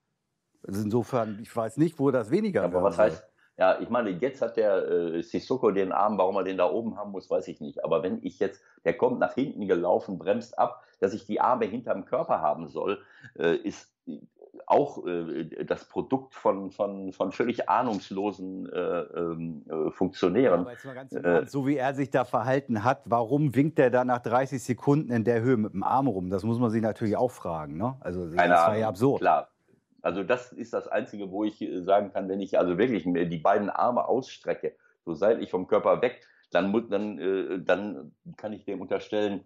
Also 0.66 0.82
insofern, 0.82 1.38
ich 1.42 1.54
weiß 1.54 1.76
nicht, 1.76 1.98
wo 1.98 2.10
das 2.10 2.30
weniger 2.30 2.62
ja, 2.62 2.66
aber 2.66 2.82
was 2.82 2.98
heißt, 2.98 3.24
ja, 3.58 3.80
ich 3.80 3.90
meine, 3.90 4.10
jetzt 4.10 4.40
hat 4.40 4.56
der 4.56 4.88
äh, 4.88 5.22
Sissoko 5.22 5.70
den 5.72 5.92
Arm, 5.92 6.16
warum 6.16 6.36
er 6.36 6.44
den 6.44 6.56
da 6.56 6.70
oben 6.70 6.96
haben 6.96 7.10
muss, 7.10 7.28
weiß 7.28 7.48
ich 7.48 7.60
nicht. 7.60 7.84
Aber 7.84 8.02
wenn 8.02 8.22
ich 8.22 8.38
jetzt, 8.38 8.62
der 8.84 8.96
kommt 8.96 9.18
nach 9.18 9.34
hinten 9.34 9.66
gelaufen, 9.66 10.18
bremst 10.18 10.58
ab, 10.58 10.84
dass 11.00 11.12
ich 11.12 11.26
die 11.26 11.40
Arme 11.40 11.66
hinterm 11.66 12.04
Körper 12.04 12.40
haben 12.40 12.68
soll, 12.68 13.02
äh, 13.36 13.56
ist 13.56 13.92
auch 14.68 15.06
äh, 15.06 15.64
das 15.64 15.84
Produkt 15.86 16.34
von, 16.34 16.70
von, 16.70 17.12
von 17.12 17.32
völlig 17.32 17.68
ahnungslosen 17.68 18.70
äh, 18.70 18.78
ähm, 18.78 19.64
äh, 19.68 19.90
Funktionären. 19.90 20.66
Ja, 20.84 20.92
ganz 20.94 21.12
äh, 21.12 21.46
so 21.46 21.66
wie 21.66 21.76
er 21.76 21.94
sich 21.94 22.10
da 22.10 22.24
verhalten 22.24 22.84
hat, 22.84 23.02
warum 23.06 23.54
winkt 23.54 23.78
er 23.78 23.90
da 23.90 24.04
nach 24.04 24.20
30 24.20 24.62
Sekunden 24.62 25.10
in 25.10 25.24
der 25.24 25.40
Höhe 25.40 25.56
mit 25.56 25.72
dem 25.72 25.82
Arm 25.82 26.06
rum? 26.06 26.28
Das 26.30 26.44
muss 26.44 26.58
man 26.58 26.70
sich 26.70 26.82
natürlich 26.82 27.16
auch 27.16 27.30
fragen. 27.30 27.78
Ne? 27.78 27.96
Also 28.00 28.26
das 28.26 28.36
Keine 28.36 28.54
war 28.54 28.76
ja 28.76 28.88
absurd. 28.88 29.20
Klar, 29.20 29.48
also 30.02 30.22
das 30.22 30.52
ist 30.52 30.72
das 30.72 30.86
Einzige, 30.86 31.30
wo 31.30 31.44
ich 31.44 31.62
äh, 31.62 31.82
sagen 31.82 32.12
kann, 32.12 32.28
wenn 32.28 32.40
ich 32.40 32.58
also 32.58 32.78
wirklich 32.78 33.06
mir 33.06 33.26
die 33.26 33.38
beiden 33.38 33.70
Arme 33.70 34.06
ausstrecke, 34.06 34.76
so 35.04 35.14
seitlich 35.14 35.50
vom 35.50 35.66
Körper 35.66 36.02
weg, 36.02 36.20
dann, 36.50 36.72
dann, 36.90 37.18
äh, 37.18 37.58
dann 37.60 38.12
kann 38.36 38.52
ich 38.52 38.64
dem 38.64 38.80
unterstellen, 38.80 39.44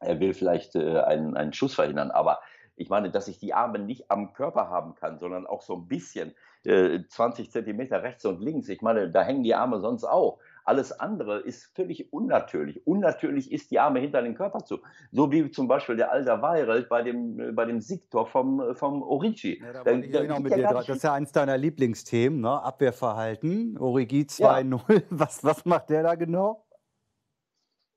er 0.00 0.20
will 0.20 0.34
vielleicht 0.34 0.74
äh, 0.76 1.00
einen, 1.00 1.36
einen 1.36 1.52
Schuss 1.52 1.74
verhindern. 1.74 2.10
Aber 2.10 2.40
ich 2.78 2.88
meine, 2.88 3.10
dass 3.10 3.28
ich 3.28 3.38
die 3.38 3.54
Arme 3.54 3.78
nicht 3.78 4.10
am 4.10 4.32
Körper 4.32 4.68
haben 4.70 4.94
kann, 4.94 5.18
sondern 5.18 5.46
auch 5.46 5.62
so 5.62 5.74
ein 5.74 5.88
bisschen 5.88 6.34
20 6.64 7.50
Zentimeter 7.50 8.02
rechts 8.02 8.24
und 8.24 8.40
links. 8.40 8.68
Ich 8.68 8.82
meine, 8.82 9.10
da 9.10 9.22
hängen 9.22 9.42
die 9.42 9.54
Arme 9.54 9.80
sonst 9.80 10.04
auch. 10.04 10.38
Alles 10.64 10.92
andere 10.92 11.38
ist 11.38 11.74
völlig 11.74 12.12
unnatürlich. 12.12 12.86
Unnatürlich 12.86 13.52
ist 13.52 13.70
die 13.70 13.78
Arme 13.78 14.00
hinter 14.00 14.20
den 14.20 14.34
Körper 14.34 14.64
zu. 14.64 14.80
So 15.12 15.32
wie 15.32 15.50
zum 15.50 15.66
Beispiel 15.66 15.96
der 15.96 16.12
Alter 16.12 16.42
Weireld 16.42 16.90
bei 16.90 17.00
dem, 17.00 17.40
äh, 17.40 17.52
bei 17.52 17.64
dem 17.64 17.80
Siegtor 17.80 18.26
vom, 18.26 18.60
äh, 18.60 18.74
vom 18.74 19.02
Origi. 19.02 19.62
Ja, 19.62 19.72
da 19.72 19.84
da, 19.84 19.92
ich 19.92 20.12
genau 20.12 20.40
mit 20.40 20.54
dir 20.54 20.68
das 20.68 20.88
ist 20.90 21.02
ja 21.02 21.14
eins 21.14 21.32
deiner 21.32 21.56
Lieblingsthemen, 21.56 22.40
ne? 22.42 22.62
Abwehrverhalten. 22.62 23.78
Origi 23.78 24.26
2-0. 24.28 24.92
Ja. 24.92 25.00
Was, 25.10 25.42
was 25.42 25.64
macht 25.64 25.88
der 25.88 26.02
da 26.02 26.14
genau? 26.16 26.67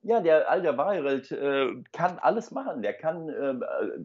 Ja, 0.03 0.19
der 0.19 0.49
Alter 0.49 0.77
Weireld 0.77 1.31
äh, 1.31 1.67
kann 1.93 2.17
alles 2.19 2.51
machen. 2.51 2.81
Der 2.81 2.93
kann, 2.93 3.29
äh, 3.29 3.53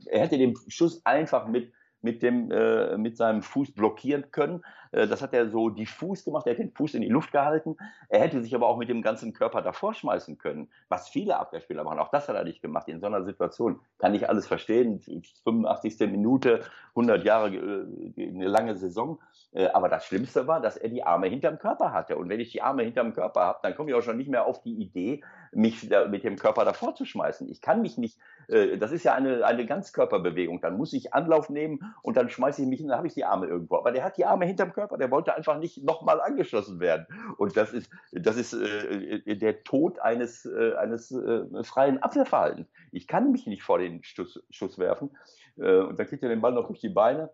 er 0.06 0.20
hätte 0.20 0.36
den 0.36 0.54
Schuss 0.68 1.00
einfach 1.04 1.46
mit 1.46 1.72
mit, 2.06 2.22
dem, 2.22 2.50
äh, 2.50 2.96
mit 2.96 3.16
seinem 3.16 3.42
Fuß 3.42 3.72
blockieren 3.72 4.30
können. 4.30 4.64
Äh, 4.92 5.06
das 5.06 5.22
hat 5.22 5.32
er 5.32 5.48
so 5.48 5.70
diffus 5.70 6.24
gemacht. 6.24 6.46
Er 6.46 6.52
hat 6.52 6.58
den 6.58 6.72
Fuß 6.72 6.94
in 6.94 7.02
die 7.02 7.08
Luft 7.08 7.32
gehalten. 7.32 7.76
Er 8.08 8.20
hätte 8.20 8.42
sich 8.42 8.54
aber 8.54 8.68
auch 8.68 8.76
mit 8.76 8.88
dem 8.88 9.02
ganzen 9.02 9.32
Körper 9.32 9.62
davor 9.62 9.94
schmeißen 9.94 10.38
können, 10.38 10.68
was 10.88 11.08
viele 11.08 11.38
Abwehrspieler 11.38 11.84
machen. 11.84 11.98
Auch 11.98 12.10
das 12.10 12.28
hat 12.28 12.36
er 12.36 12.44
nicht 12.44 12.62
gemacht. 12.62 12.88
In 12.88 13.00
so 13.00 13.06
einer 13.06 13.24
Situation 13.24 13.80
kann 13.98 14.14
ich 14.14 14.28
alles 14.28 14.46
verstehen. 14.46 15.00
85. 15.44 16.00
Minute, 16.10 16.62
100 16.90 17.24
Jahre, 17.24 17.54
äh, 17.54 18.28
eine 18.28 18.48
lange 18.48 18.76
Saison. 18.76 19.20
Äh, 19.52 19.68
aber 19.68 19.88
das 19.88 20.04
Schlimmste 20.04 20.46
war, 20.46 20.60
dass 20.60 20.76
er 20.76 20.88
die 20.88 21.02
Arme 21.02 21.28
hinterm 21.28 21.58
Körper 21.58 21.92
hatte. 21.92 22.16
Und 22.16 22.28
wenn 22.28 22.40
ich 22.40 22.52
die 22.52 22.62
Arme 22.62 22.82
hinterm 22.82 23.12
Körper 23.14 23.40
habe, 23.40 23.58
dann 23.62 23.74
komme 23.74 23.90
ich 23.90 23.96
auch 23.96 24.02
schon 24.02 24.16
nicht 24.16 24.30
mehr 24.30 24.46
auf 24.46 24.62
die 24.62 24.74
Idee, 24.74 25.22
mich 25.52 25.88
mit 26.10 26.24
dem 26.24 26.36
Körper 26.36 26.64
davor 26.64 26.94
zu 26.94 27.04
schmeißen. 27.04 27.48
Ich 27.48 27.62
kann 27.62 27.80
mich 27.80 27.96
nicht, 27.96 28.18
das 28.48 28.92
ist 28.92 29.04
ja 29.04 29.14
eine, 29.14 29.46
eine 29.46 29.64
Ganzkörperbewegung. 29.64 30.60
Dann 30.60 30.76
muss 30.76 30.92
ich 30.92 31.14
Anlauf 31.14 31.48
nehmen 31.48 31.94
und 32.02 32.16
dann 32.16 32.28
schmeiße 32.28 32.62
ich 32.62 32.68
mich 32.68 32.80
hin, 32.80 32.88
dann 32.88 32.98
habe 32.98 33.06
ich 33.06 33.14
die 33.14 33.24
Arme 33.24 33.46
irgendwo. 33.46 33.76
Aber 33.76 33.92
der 33.92 34.04
hat 34.04 34.18
die 34.18 34.26
Arme 34.26 34.44
hinterm 34.44 34.72
Körper, 34.76 34.98
der 34.98 35.10
wollte 35.10 35.34
einfach 35.34 35.58
nicht 35.58 35.82
nochmal 35.82 36.20
angeschossen 36.20 36.80
werden. 36.80 37.06
Und 37.38 37.56
das 37.56 37.72
ist, 37.72 37.90
das 38.12 38.36
ist 38.36 38.52
äh, 38.52 39.36
der 39.36 39.64
Tod 39.64 39.98
eines, 39.98 40.44
äh, 40.44 40.74
eines 40.74 41.10
äh, 41.10 41.64
freien 41.64 42.02
Abwehrverhaltens. 42.02 42.68
Ich 42.92 43.06
kann 43.08 43.32
mich 43.32 43.46
nicht 43.46 43.62
vor 43.62 43.78
den 43.78 44.04
Schuss, 44.04 44.40
Schuss 44.50 44.78
werfen. 44.78 45.16
Äh, 45.56 45.80
und 45.80 45.98
dann 45.98 46.06
kriegt 46.06 46.22
er 46.22 46.28
den 46.28 46.42
Ball 46.42 46.52
noch 46.52 46.66
durch 46.66 46.80
die 46.80 46.90
Beine. 46.90 47.30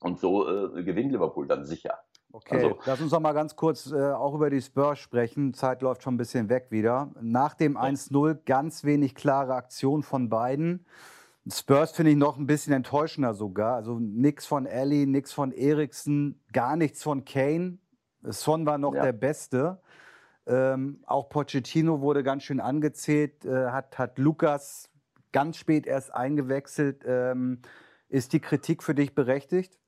Und 0.00 0.20
so 0.20 0.76
äh, 0.76 0.82
gewinnt 0.84 1.12
Liverpool 1.12 1.48
dann 1.48 1.64
sicher. 1.64 1.98
Okay, 2.32 2.56
also, 2.56 2.78
lass 2.84 3.00
uns 3.00 3.12
noch 3.12 3.20
mal 3.20 3.32
ganz 3.32 3.56
kurz 3.56 3.90
äh, 3.90 4.12
auch 4.12 4.34
über 4.34 4.50
die 4.50 4.60
Spurs 4.60 4.98
sprechen. 4.98 5.54
Zeit 5.54 5.80
läuft 5.80 6.02
schon 6.02 6.14
ein 6.14 6.18
bisschen 6.18 6.50
weg 6.50 6.66
wieder. 6.68 7.10
Nach 7.22 7.54
dem 7.54 7.78
1-0 7.78 8.40
ganz 8.44 8.84
wenig 8.84 9.14
klare 9.14 9.54
Aktion 9.54 10.02
von 10.02 10.28
beiden. 10.28 10.84
Spurs 11.50 11.92
finde 11.92 12.10
ich 12.10 12.16
noch 12.16 12.36
ein 12.38 12.46
bisschen 12.46 12.72
enttäuschender 12.72 13.34
sogar. 13.34 13.76
Also 13.76 13.98
nichts 14.00 14.46
von 14.46 14.66
Ellie, 14.66 15.06
nichts 15.06 15.32
von 15.32 15.52
Eriksen, 15.52 16.42
gar 16.52 16.76
nichts 16.76 17.02
von 17.02 17.24
Kane. 17.24 17.78
Son 18.22 18.66
war 18.66 18.78
noch 18.78 18.94
ja. 18.94 19.02
der 19.02 19.12
Beste. 19.12 19.80
Ähm, 20.46 21.02
auch 21.06 21.28
Pochettino 21.28 22.00
wurde 22.00 22.22
ganz 22.22 22.44
schön 22.44 22.60
angezählt, 22.60 23.44
äh, 23.44 23.66
hat, 23.70 23.98
hat 23.98 24.18
Lukas 24.18 24.90
ganz 25.32 25.56
spät 25.56 25.86
erst 25.86 26.14
eingewechselt. 26.14 27.04
Ähm, 27.06 27.62
ist 28.08 28.32
die 28.32 28.40
Kritik 28.40 28.82
für 28.82 28.94
dich 28.94 29.14
berechtigt? 29.14 29.78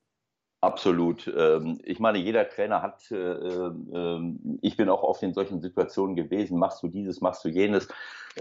Absolut. 0.61 1.33
Ähm, 1.37 1.81
ich 1.85 2.01
meine, 2.01 2.19
jeder 2.19 2.49
Trainer 2.49 2.83
hat, 2.83 3.09
äh, 3.13 3.17
ähm, 3.17 4.59
ich 4.61 4.77
bin 4.77 4.89
auch 4.89 5.05
oft 5.05 5.23
in 5.23 5.33
solchen 5.33 5.61
Situationen 5.61 6.17
gewesen, 6.17 6.59
machst 6.59 6.83
du 6.83 6.89
dieses, 6.89 7.21
machst 7.21 7.45
du 7.45 7.49
jenes. 7.49 7.87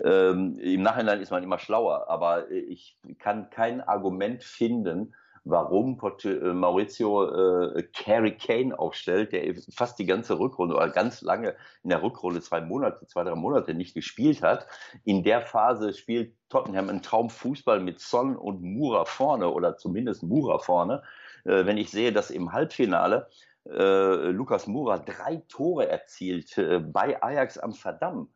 Ähm, 0.03 0.57
Im 0.59 0.81
Nachhinein 0.81 1.21
ist 1.21 1.29
man 1.29 1.43
immer 1.43 1.59
schlauer, 1.59 2.09
aber 2.09 2.49
ich 2.49 2.97
kann 3.19 3.51
kein 3.51 3.81
Argument 3.81 4.43
finden, 4.43 5.13
warum 5.43 5.99
äh, 6.23 6.53
Maurizio 6.53 7.75
äh, 7.75 7.83
Carey 7.93 8.35
Kane 8.35 8.77
aufstellt, 8.77 9.31
der 9.31 9.53
fast 9.71 9.99
die 9.99 10.05
ganze 10.07 10.39
Rückrunde 10.39 10.75
oder 10.75 10.89
ganz 10.89 11.21
lange 11.21 11.55
in 11.83 11.91
der 11.91 12.01
Rückrunde 12.01 12.41
zwei 12.41 12.61
Monate, 12.61 13.05
zwei, 13.05 13.23
drei 13.25 13.35
Monate 13.35 13.75
nicht 13.75 13.93
gespielt 13.93 14.41
hat. 14.41 14.65
In 15.03 15.23
der 15.23 15.41
Phase 15.41 15.93
spielt 15.93 16.33
Tottenham 16.49 16.89
einen 16.89 17.03
Traumfußball 17.03 17.79
mit 17.79 17.99
Son 17.99 18.35
und 18.35 18.63
Mura 18.63 19.05
vorne 19.05 19.49
oder 19.49 19.77
zumindest 19.77 20.23
Mura 20.23 20.57
vorne. 20.57 21.03
Äh, 21.47 21.65
wenn 21.65 21.77
ich 21.77 21.89
sehe, 21.89 22.11
dass 22.11 22.29
im 22.29 22.51
Halbfinale 22.51 23.29
äh, 23.65 24.29
Lukas 24.29 24.67
Mura 24.67 24.99
drei 24.99 25.41
Tore 25.47 25.87
erzielt 25.87 26.57
äh, 26.57 26.79
bei 26.79 27.21
Ajax 27.21 27.57
Amsterdam 27.57 28.29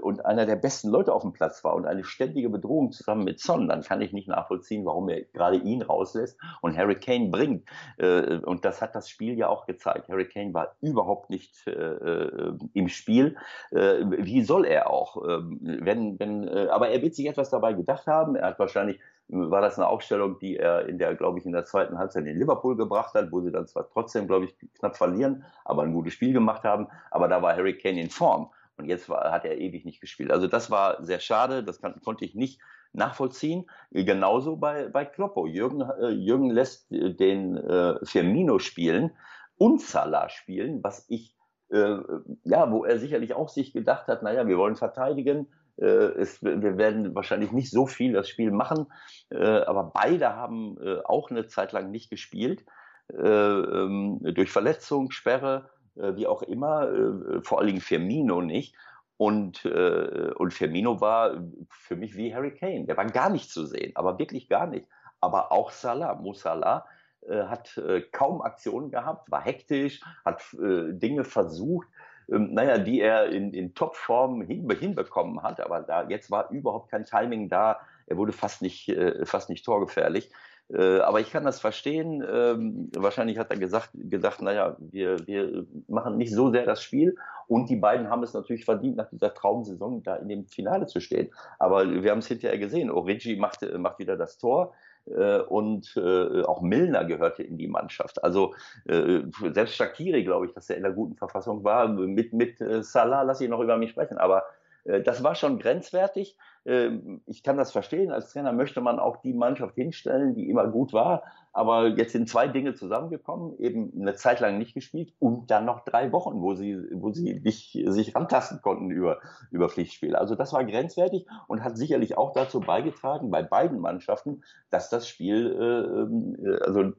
und 0.00 0.24
einer 0.24 0.46
der 0.46 0.56
besten 0.56 0.88
Leute 0.88 1.12
auf 1.12 1.20
dem 1.20 1.34
Platz 1.34 1.62
war 1.64 1.74
und 1.74 1.84
eine 1.84 2.02
ständige 2.02 2.48
Bedrohung 2.48 2.92
zusammen 2.92 3.24
mit 3.24 3.40
Son, 3.40 3.68
dann 3.68 3.82
kann 3.82 4.00
ich 4.00 4.10
nicht 4.14 4.26
nachvollziehen, 4.26 4.86
warum 4.86 5.10
er 5.10 5.20
gerade 5.34 5.58
ihn 5.58 5.82
rauslässt 5.82 6.40
und 6.62 6.78
Harry 6.78 6.94
Kane 6.94 7.28
bringt. 7.28 7.68
Und 7.98 8.64
das 8.64 8.80
hat 8.80 8.94
das 8.94 9.10
Spiel 9.10 9.36
ja 9.36 9.48
auch 9.48 9.66
gezeigt. 9.66 10.08
Harry 10.08 10.26
Kane 10.26 10.54
war 10.54 10.76
überhaupt 10.80 11.28
nicht 11.28 11.62
im 11.66 12.88
Spiel. 12.88 13.36
Wie 13.70 14.42
soll 14.44 14.64
er 14.64 14.88
auch? 14.88 15.22
Ähm, 15.28 15.58
wenn, 15.60 16.18
wenn, 16.18 16.48
aber 16.48 16.88
er 16.88 17.02
wird 17.02 17.14
sich 17.14 17.26
etwas 17.26 17.50
dabei 17.50 17.74
gedacht 17.74 18.06
haben. 18.06 18.36
Er 18.36 18.46
hat 18.46 18.58
wahrscheinlich 18.58 18.98
war 19.28 19.60
das 19.60 19.78
eine 19.78 19.88
Aufstellung, 19.88 20.38
die 20.38 20.56
er 20.56 20.86
in 20.86 20.98
der, 20.98 21.14
glaube 21.14 21.38
ich, 21.38 21.46
in 21.46 21.52
der 21.52 21.64
zweiten 21.64 21.98
Halbzeit 21.98 22.26
in 22.26 22.38
Liverpool 22.38 22.76
gebracht 22.76 23.14
hat, 23.14 23.32
wo 23.32 23.40
sie 23.40 23.50
dann 23.50 23.66
zwar 23.66 23.88
trotzdem, 23.90 24.26
glaube 24.26 24.46
ich, 24.46 24.56
knapp 24.78 24.96
verlieren, 24.96 25.44
aber 25.64 25.82
ein 25.82 25.92
gutes 25.92 26.12
Spiel 26.12 26.32
gemacht 26.32 26.64
haben. 26.64 26.88
Aber 27.10 27.28
da 27.28 27.40
war 27.40 27.56
Harry 27.56 27.76
Kane 27.78 28.00
in 28.00 28.10
Form. 28.10 28.50
Und 28.76 28.86
jetzt 28.86 29.08
war, 29.08 29.30
hat 29.30 29.44
er 29.44 29.58
ewig 29.58 29.84
nicht 29.84 30.00
gespielt. 30.00 30.30
Also 30.30 30.46
das 30.46 30.70
war 30.70 31.02
sehr 31.04 31.20
schade, 31.20 31.62
das 31.62 31.80
kann, 31.80 32.00
konnte 32.02 32.24
ich 32.24 32.34
nicht 32.34 32.60
nachvollziehen. 32.92 33.66
Genauso 33.92 34.56
bei, 34.56 34.88
bei 34.88 35.04
Kloppo. 35.04 35.46
Jürgen, 35.46 35.80
äh, 35.80 36.10
Jürgen 36.10 36.50
lässt 36.50 36.88
den 36.90 37.56
äh, 37.56 38.04
Firmino 38.04 38.58
spielen 38.58 39.12
und 39.56 39.80
Salah 39.80 40.28
spielen, 40.28 40.82
was 40.82 41.06
ich, 41.08 41.36
äh, 41.70 41.96
ja, 42.42 42.70
wo 42.70 42.84
er 42.84 42.98
sicherlich 42.98 43.34
auch 43.34 43.48
sich 43.48 43.72
gedacht 43.72 44.08
hat, 44.08 44.22
naja, 44.22 44.46
wir 44.46 44.58
wollen 44.58 44.76
verteidigen, 44.76 45.46
äh, 45.46 45.63
es, 45.82 46.42
wir 46.42 46.76
werden 46.76 47.14
wahrscheinlich 47.14 47.52
nicht 47.52 47.70
so 47.70 47.86
viel 47.86 48.12
das 48.12 48.28
Spiel 48.28 48.50
machen, 48.50 48.92
äh, 49.30 49.38
aber 49.38 49.92
beide 49.94 50.36
haben 50.36 50.76
äh, 50.80 51.00
auch 51.04 51.30
eine 51.30 51.46
Zeit 51.46 51.72
lang 51.72 51.90
nicht 51.90 52.10
gespielt, 52.10 52.64
äh, 53.12 53.16
ähm, 53.18 54.20
durch 54.22 54.50
Verletzung, 54.50 55.10
Sperre 55.10 55.70
äh, 55.96 56.16
wie 56.16 56.26
auch 56.26 56.42
immer, 56.42 56.88
äh, 56.88 57.42
vor 57.42 57.58
allen 57.58 57.68
Dingen 57.68 57.80
Firmino 57.80 58.40
nicht. 58.40 58.74
Und, 59.16 59.64
äh, 59.64 60.32
und 60.36 60.52
Firmino 60.52 61.00
war 61.00 61.40
für 61.70 61.94
mich 61.94 62.16
wie 62.16 62.34
Harry 62.34 62.52
Kane. 62.52 62.86
Der 62.86 62.96
war 62.96 63.06
gar 63.06 63.30
nicht 63.30 63.50
zu 63.50 63.64
sehen, 63.64 63.92
aber 63.94 64.18
wirklich 64.18 64.48
gar 64.48 64.66
nicht. 64.66 64.88
Aber 65.20 65.52
auch 65.52 65.70
Salah, 65.70 66.14
Mo 66.16 66.32
Salah, 66.32 66.84
äh, 67.28 67.44
hat 67.44 67.76
äh, 67.78 68.00
kaum 68.00 68.42
Aktionen 68.42 68.90
gehabt, 68.90 69.30
war 69.30 69.42
hektisch, 69.42 70.00
hat 70.24 70.42
äh, 70.54 70.92
Dinge 70.92 71.24
versucht, 71.24 71.86
ähm, 72.30 72.54
naja, 72.54 72.78
die 72.78 73.00
er 73.00 73.28
in, 73.28 73.52
in 73.52 73.74
Topform 73.74 74.42
hin, 74.42 74.68
hinbekommen 74.70 75.42
hat. 75.42 75.60
Aber 75.60 75.80
da 75.80 76.08
jetzt 76.08 76.30
war 76.30 76.50
überhaupt 76.50 76.90
kein 76.90 77.04
Timing 77.04 77.48
da. 77.48 77.80
Er 78.06 78.16
wurde 78.16 78.32
fast 78.32 78.62
nicht, 78.62 78.88
äh, 78.88 79.24
fast 79.24 79.48
nicht 79.50 79.64
torgefährlich. 79.64 80.30
Äh, 80.72 81.00
aber 81.00 81.20
ich 81.20 81.30
kann 81.30 81.44
das 81.44 81.60
verstehen. 81.60 82.24
Ähm, 82.26 82.90
wahrscheinlich 82.96 83.38
hat 83.38 83.50
er 83.50 83.58
gesagt, 83.58 83.90
gedacht, 83.94 84.40
naja, 84.40 84.76
wir, 84.78 85.26
wir 85.26 85.66
machen 85.88 86.16
nicht 86.16 86.32
so 86.32 86.50
sehr 86.50 86.64
das 86.64 86.82
Spiel. 86.82 87.16
Und 87.46 87.68
die 87.68 87.76
beiden 87.76 88.08
haben 88.08 88.22
es 88.22 88.32
natürlich 88.32 88.64
verdient, 88.64 88.96
nach 88.96 89.10
dieser 89.10 89.34
Traumsaison 89.34 90.02
da 90.02 90.16
in 90.16 90.28
dem 90.28 90.46
Finale 90.46 90.86
zu 90.86 91.00
stehen. 91.00 91.30
Aber 91.58 92.02
wir 92.02 92.10
haben 92.10 92.18
es 92.18 92.28
hinterher 92.28 92.58
gesehen. 92.58 92.90
Origi 92.90 93.36
macht, 93.36 93.60
macht 93.76 93.98
wieder 93.98 94.16
das 94.16 94.38
Tor. 94.38 94.72
Äh, 95.06 95.40
und 95.40 95.96
äh, 95.96 96.42
auch 96.42 96.62
Milner 96.62 97.04
gehörte 97.04 97.42
in 97.42 97.58
die 97.58 97.68
Mannschaft. 97.68 98.22
Also 98.24 98.54
äh, 98.86 99.20
selbst 99.52 99.76
Shakiri, 99.76 100.24
glaube 100.24 100.46
ich, 100.46 100.52
dass 100.52 100.70
er 100.70 100.76
in 100.76 100.82
der 100.82 100.92
guten 100.92 101.16
Verfassung 101.16 101.64
war. 101.64 101.88
Mit, 101.88 102.32
mit 102.32 102.58
Salah 102.80 103.22
lasse 103.22 103.44
ich 103.44 103.50
noch 103.50 103.60
über 103.60 103.76
mich 103.76 103.90
sprechen. 103.90 104.18
Aber 104.18 104.44
das 104.84 105.22
war 105.22 105.34
schon 105.34 105.58
grenzwertig. 105.58 106.36
Ähm, 106.66 107.22
ich 107.26 107.42
kann 107.42 107.56
das 107.56 107.72
verstehen. 107.72 108.10
Als 108.10 108.30
Trainer 108.30 108.52
möchte 108.52 108.80
man 108.80 108.98
auch 108.98 109.18
die 109.18 109.32
Mannschaft 109.32 109.74
hinstellen, 109.74 110.34
die 110.34 110.48
immer 110.48 110.66
gut 110.68 110.92
war. 110.92 111.22
Aber 111.52 111.88
jetzt 111.88 112.12
sind 112.12 112.28
zwei 112.28 112.48
Dinge 112.48 112.74
zusammengekommen, 112.74 113.56
eben 113.58 113.92
eine 114.00 114.14
Zeit 114.14 114.40
lang 114.40 114.58
nicht 114.58 114.74
gespielt 114.74 115.12
und 115.20 115.50
dann 115.50 115.64
noch 115.64 115.84
drei 115.84 116.10
Wochen, 116.10 116.40
wo 116.42 116.54
sie, 116.54 116.76
wo 116.92 117.12
sie 117.12 117.40
nicht, 117.44 117.78
sich 117.86 118.16
rantasten 118.16 118.60
konnten 118.60 118.90
über, 118.90 119.20
über 119.50 119.68
Pflichtspiele. 119.68 120.18
Also 120.18 120.34
das 120.34 120.52
war 120.52 120.64
grenzwertig 120.64 121.26
und 121.46 121.62
hat 121.62 121.76
sicherlich 121.76 122.18
auch 122.18 122.32
dazu 122.32 122.58
beigetragen, 122.60 123.30
bei 123.30 123.42
beiden 123.42 123.78
Mannschaften, 123.78 124.42
dass 124.70 124.90
das 124.90 125.08
Spiel, 125.08 125.52
äh, 125.52 126.00
ähm, 126.00 126.36
äh 126.44 126.60
also 126.64 126.92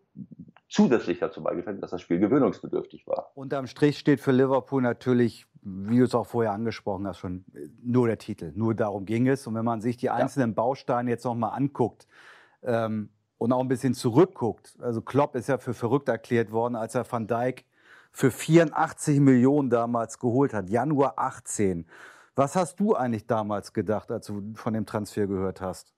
zusätzlich 0.68 1.20
dazu 1.20 1.44
beigetragen, 1.44 1.82
dass 1.82 1.92
das 1.92 2.02
Spiel 2.02 2.20
gewöhnungsbedürftig 2.20 3.08
war. 3.08 3.32
Unterm 3.36 3.68
Strich 3.68 4.00
steht 4.00 4.20
für 4.20 4.32
Liverpool 4.32 4.82
natürlich 4.82 5.48
wie 5.66 5.98
du 5.98 6.04
es 6.04 6.14
auch 6.14 6.28
vorher 6.28 6.52
angesprochen 6.54 7.08
hast, 7.08 7.18
schon 7.18 7.44
nur 7.84 8.08
der 8.08 8.20
Titel. 8.20 8.52
Nur 8.56 8.76
darum 8.76 9.06
ging 9.06 9.28
es. 9.28 9.48
Und 9.48 9.56
wenn 9.56 9.66
man 9.66 9.82
sich 9.82 9.98
die 9.98 10.12
einzelnen 10.12 10.52
ja. 10.52 10.56
Bausteine 10.56 11.10
jetzt 11.10 11.26
nochmal 11.26 11.58
anguckt 11.58 12.08
ähm, 12.62 13.10
und 13.40 13.52
auch 13.52 13.62
ein 13.62 13.68
bisschen 13.68 13.96
zurückguckt, 13.96 14.78
also 14.80 15.02
Klopp 15.02 15.36
ist 15.36 15.50
ja 15.50 15.58
für 15.58 15.74
verrückt 15.74 16.08
erklärt 16.08 16.52
worden, 16.52 16.76
als 16.76 16.94
er 16.94 17.12
Van 17.12 17.26
Dijk 17.26 17.66
für 18.12 18.30
84 18.30 19.20
Millionen 19.20 19.72
damals 19.72 20.20
geholt 20.20 20.54
hat, 20.54 20.70
Januar 20.70 21.16
18. 21.18 21.88
Was 22.36 22.56
hast 22.56 22.80
du 22.80 22.94
eigentlich 22.94 23.26
damals 23.26 23.74
gedacht, 23.74 24.12
als 24.12 24.28
du 24.28 24.54
von 24.54 24.74
dem 24.74 24.86
Transfer 24.86 25.26
gehört 25.26 25.62
hast? 25.62 25.95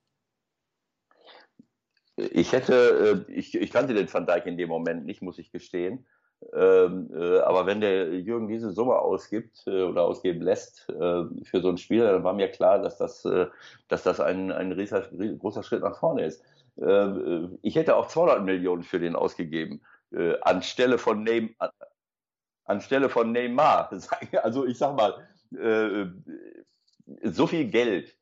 Ich 2.18 2.52
hätte, 2.52 3.26
äh, 3.28 3.32
ich, 3.32 3.54
ich 3.56 3.72
kannte 3.72 3.94
den 3.94 4.12
Van 4.12 4.26
Dijk 4.26 4.48
in 4.48 4.58
dem 4.58 4.70
Moment 4.70 5.06
nicht, 5.06 5.22
muss 5.22 5.38
ich 5.38 5.52
gestehen. 5.52 6.08
Ähm, 6.54 7.10
äh, 7.16 7.40
aber 7.40 7.66
wenn 7.66 7.82
der 7.82 8.14
Jürgen 8.14 8.48
diese 8.48 8.72
Summe 8.72 8.98
ausgibt 8.98 9.64
äh, 9.68 9.84
oder 9.84 10.04
ausgeben 10.04 10.42
lässt 10.42 10.82
für 10.82 11.62
so 11.62 11.70
ein 11.70 11.78
Spiel, 11.78 12.04
dann 12.04 12.24
war 12.24 12.34
mir 12.34 12.50
klar, 12.50 12.80
dass 12.80 12.98
das, 12.98 13.28
dass 13.88 14.04
das 14.04 14.20
ein, 14.20 14.52
ein 14.52 14.72
rieser, 14.72 15.02
großer 15.02 15.64
Schritt 15.64 15.82
nach 15.82 16.00
vorne 16.00 16.26
ist. 16.26 16.44
Ähm, 16.80 17.52
äh, 17.54 17.58
ich 17.62 17.76
hätte 17.76 17.96
auch 17.96 18.08
200 18.08 18.44
Millionen 18.44 18.84
für 18.84 19.00
den 19.00 19.16
ausgegeben, 19.16 19.82
anstelle 20.42 20.98
von 20.98 21.24
Neymar. 21.24 21.74
Anstelle 22.64 23.10
von 23.10 23.34
Neymar. 23.34 23.92
Also 24.42 24.66
ich 24.66 24.78
sag 24.78 24.96
mal, 24.96 25.28
so 27.24 27.48
viel 27.48 27.66
Geld 27.66 28.17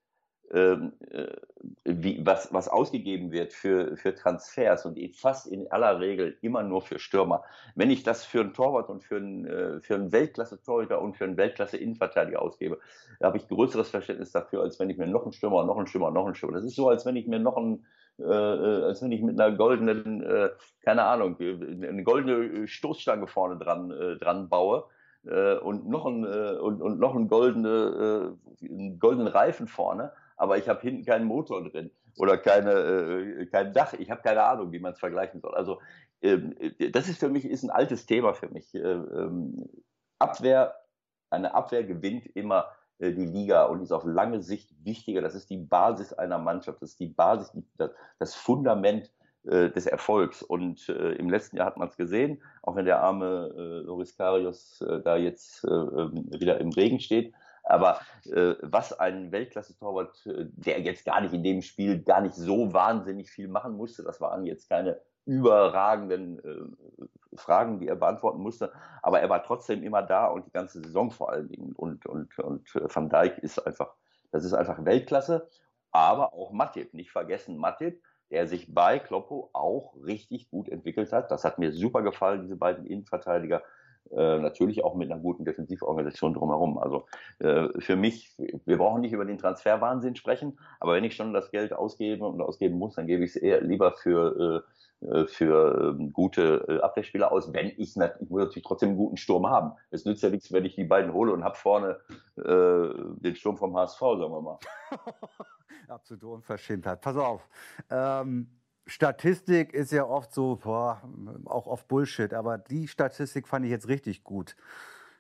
wie, 1.84 2.26
was, 2.26 2.54
was 2.54 2.68
ausgegeben 2.68 3.32
wird 3.32 3.54
für, 3.54 3.98
für 3.98 4.14
Transfers 4.14 4.86
und 4.86 4.98
fast 5.16 5.48
in 5.48 5.72
aller 5.72 6.00
Regel 6.00 6.38
immer 6.42 6.64
nur 6.64 6.82
für 6.82 7.00
Stürmer. 7.00 7.44
Wenn 7.76 7.90
ich 7.90 8.04
das 8.04 8.26
für 8.26 8.42
einen 8.42 8.54
Torwart 8.54 8.90
und 8.90 9.04
für 9.04 9.18
einen, 9.18 9.46
äh, 9.46 9.82
für 9.82 9.96
einen 9.96 10.12
Weltklasse-Torhüter 10.12 11.02
und 11.02 11.16
für 11.16 11.26
einen 11.26 11.38
Weltklasse-Innenverteidiger 11.38 12.42
ausgebe, 12.42 12.80
habe 13.22 13.38
ich 13.38 13.48
größeres 13.48 13.90
Verständnis 13.90 14.32
dafür, 14.32 14.62
als 14.62 14.80
wenn 14.80 14.90
ich 14.90 14.98
mir 14.98 15.08
noch 15.08 15.24
einen 15.24 15.34
Stürmer, 15.34 15.64
noch 15.66 15.78
einen 15.78 15.88
Stürmer, 15.88 16.12
noch 16.12 16.26
einen 16.26 16.36
Stürmer. 16.36 16.56
Das 16.56 16.66
ist 16.66 16.76
so, 16.76 16.90
als 16.90 17.06
wenn 17.06 17.16
ich 17.16 17.28
mir 17.28 17.40
noch 17.40 17.58
einen, 17.58 17.86
äh, 18.20 18.24
äh 18.24 18.84
als 18.84 19.02
wenn 19.02 19.12
ich 19.12 19.22
mit 19.22 19.40
einer 19.40 19.56
goldenen, 19.56 20.24
äh, 20.24 20.50
keine 20.82 21.04
Ahnung, 21.04 21.38
eine 21.40 22.04
goldene 22.04 22.68
Stoßstange 22.68 23.28
vorne 23.28 23.58
dran, 23.58 23.92
äh, 23.92 24.18
dran 24.18 24.50
baue 24.50 24.86
äh, 25.26 25.56
und 25.56 25.88
noch 25.88 26.06
ein 26.06 26.24
äh, 26.24 26.58
und, 26.58 26.82
und 26.82 27.00
noch 27.00 27.16
ein 27.16 27.28
goldene, 27.28 28.36
äh, 28.62 28.66
einen 28.66 29.00
goldenen 29.00 29.28
Reifen 29.28 29.68
vorne 29.68 30.12
aber 30.36 30.58
ich 30.58 30.68
habe 30.68 30.82
hinten 30.82 31.06
keinen 31.06 31.26
Motor 31.26 31.70
drin 31.70 31.92
oder 32.18 32.38
keine, 32.38 32.72
äh, 32.72 33.46
kein 33.48 33.74
Dach. 33.74 33.94
Ich 33.94 34.10
habe 34.12 34.22
keine 34.22 34.44
Ahnung, 34.44 34.72
wie 34.72 34.80
man 34.80 34.94
es 34.94 35.00
vergleichen 35.00 35.42
soll. 35.42 35.56
Also 35.56 35.80
ähm, 36.22 36.56
das 36.92 37.08
ist 37.08 37.20
für 37.20 37.30
mich 37.30 37.46
ist 37.46 37.64
ein 37.64 37.70
altes 37.70 38.06
Thema 38.06 38.34
für 38.34 38.50
mich. 38.50 38.74
Äh, 38.74 38.80
ähm, 38.80 39.70
Abwehr, 40.20 40.76
eine 41.30 41.54
Abwehr 41.54 41.84
gewinnt 41.84 42.26
immer 42.36 42.68
äh, 43.00 43.12
die 43.12 43.26
Liga 43.26 43.66
und 43.66 43.82
ist 43.82 43.92
auf 43.92 44.06
lange 44.06 44.42
Sicht 44.42 44.74
wichtiger. 44.84 45.22
Das 45.22 45.36
ist 45.36 45.50
die 45.50 45.58
Basis 45.58 46.14
einer 46.14 46.38
Mannschaft. 46.38 46.82
Das 46.82 46.92
ist 46.92 47.00
die 47.00 47.08
Basis, 47.08 47.52
das, 47.78 47.92
das 48.20 48.36
Fundament 48.36 49.12
äh, 49.44 49.70
des 49.70 49.86
Erfolgs. 49.86 50.42
Und 50.42 50.90
äh, 50.90 51.14
im 51.14 51.30
letzten 51.30 51.58
Jahr 51.58 51.68
hat 51.68 51.78
man 51.78 51.90
es 51.90 51.98
gesehen, 51.98 52.42
auch 52.64 52.76
wenn 52.76 52.86
der 52.86 53.02
arme 53.02 53.54
äh, 53.56 53.86
Loris 53.86 54.16
Karius 54.16 54.82
äh, 54.82 55.02
da 55.02 55.18
jetzt 55.18 55.64
äh, 55.66 55.70
ähm, 55.70 56.28
wieder 56.40 56.60
im 56.60 56.70
Regen 56.70 57.00
steht. 57.00 57.34
Aber 57.66 58.00
äh, 58.26 58.56
was 58.62 58.94
ein 58.94 59.32
Weltklasse-Torwart, 59.32 60.26
äh, 60.28 60.46
der 60.52 60.82
jetzt 60.82 61.06
gar 61.06 61.22
nicht 61.22 61.34
in 61.34 61.44
dem 61.44 61.62
Spiel 61.62 62.02
gar 62.04 62.22
nicht 62.22 62.36
so 62.36 62.74
wahnsinnig 62.74 63.30
viel 63.30 63.48
machen 63.48 63.76
musste, 63.76 64.04
das 64.04 64.22
waren 64.22 64.46
jetzt 64.46 64.70
keine 64.70 65.02
überragenden 65.26 66.40
äh, 66.44 67.38
Fragen, 67.38 67.80
die 67.80 67.88
er 67.88 67.96
beantworten 67.96 68.42
musste, 68.42 68.72
aber 69.02 69.20
er 69.20 69.30
war 69.30 69.44
trotzdem 69.44 69.84
immer 69.84 70.04
da 70.04 70.28
und 70.28 70.46
die 70.46 70.52
ganze 70.52 70.82
Saison 70.82 71.10
vor 71.12 71.32
allen 71.32 71.50
Dingen. 71.50 71.74
Und, 71.74 72.06
und, 72.06 72.38
und 72.40 72.76
äh, 72.76 72.88
Van 72.94 73.10
Dijk 73.10 73.40
ist 73.40 73.60
einfach, 73.66 73.94
das 74.32 74.46
ist 74.46 74.54
einfach 74.54 74.86
Weltklasse, 74.86 75.50
aber 75.92 76.34
auch 76.34 76.52
Matip, 76.52 76.94
nicht 76.94 77.12
vergessen 77.12 77.58
Matip, 77.58 78.02
der 78.30 78.48
sich 78.48 78.74
bei 78.74 79.00
Kloppo 79.00 79.50
auch 79.54 79.96
richtig 80.04 80.50
gut 80.50 80.70
entwickelt 80.70 81.12
hat. 81.12 81.32
Das 81.32 81.44
hat 81.44 81.60
mir 81.60 81.72
super 81.72 82.02
gefallen, 82.02 82.42
diese 82.42 82.58
beiden 82.58 82.86
Innenverteidiger. 82.86 83.64
Äh, 84.12 84.40
natürlich 84.40 84.84
auch 84.84 84.96
mit 84.96 85.12
einer 85.12 85.20
guten 85.20 85.46
Defensivorganisation 85.46 86.34
drumherum. 86.34 86.78
Also 86.78 87.06
äh, 87.40 87.70
für 87.80 87.96
mich, 87.96 88.36
wir 88.38 88.78
brauchen 88.78 89.02
nicht 89.02 89.14
über 89.14 89.26
den 89.26 89.38
Transferwahnsinn 89.38 90.16
sprechen, 90.16 90.60
aber 90.80 90.94
wenn 90.94 91.04
ich 91.04 91.16
schon 91.16 91.34
das 91.34 91.50
Geld 91.52 91.74
ausgebe 91.74 92.26
und 92.26 92.42
ausgeben 92.42 92.78
muss, 92.78 92.96
dann 92.96 93.08
gebe 93.08 93.24
ich 93.24 93.32
es 93.32 93.36
eher 93.36 93.62
lieber 93.62 93.94
für, 93.94 94.64
äh, 95.02 95.08
äh 95.08 95.28
für 95.28 95.98
äh, 96.00 96.10
gute 96.12 96.66
äh, 96.68 96.82
Abwehrspieler 96.82 97.32
aus, 97.32 97.52
wenn 97.52 97.68
ich, 97.68 97.80
ich 97.80 97.96
muss 97.96 98.44
natürlich 98.44 98.64
trotzdem 98.64 98.90
einen 98.90 98.98
guten 98.98 99.18
Sturm 99.18 99.48
haben. 99.48 99.74
Es 99.90 100.06
nützt 100.06 100.22
ja 100.22 100.30
nichts, 100.30 100.52
wenn 100.52 100.66
ich 100.66 100.76
die 100.76 100.86
beiden 100.86 101.14
hole 101.14 101.34
und 101.34 101.44
habe 101.44 101.56
vorne 101.56 102.00
äh, 102.38 103.22
den 103.22 103.36
Sturm 103.36 103.58
vom 103.58 103.76
HSV, 103.76 104.00
sagen 104.00 104.32
wir 104.32 104.42
mal. 104.42 104.60
Absolute 105.88 106.28
Unverschämtheit. 106.28 107.02
Pass 107.02 107.18
auf. 107.18 107.48
Ähm 107.90 108.50
Statistik 108.88 109.74
ist 109.74 109.92
ja 109.92 110.06
oft 110.06 110.34
so, 110.34 110.58
boah, 110.58 111.02
auch 111.46 111.68
oft 111.68 111.88
Bullshit, 111.88 112.34
aber 112.34 112.58
die 112.58 112.88
Statistik 112.88 113.48
fand 113.48 113.66
ich 113.66 113.72
jetzt 113.72 113.88
richtig 113.88 114.24
gut. 114.24 114.56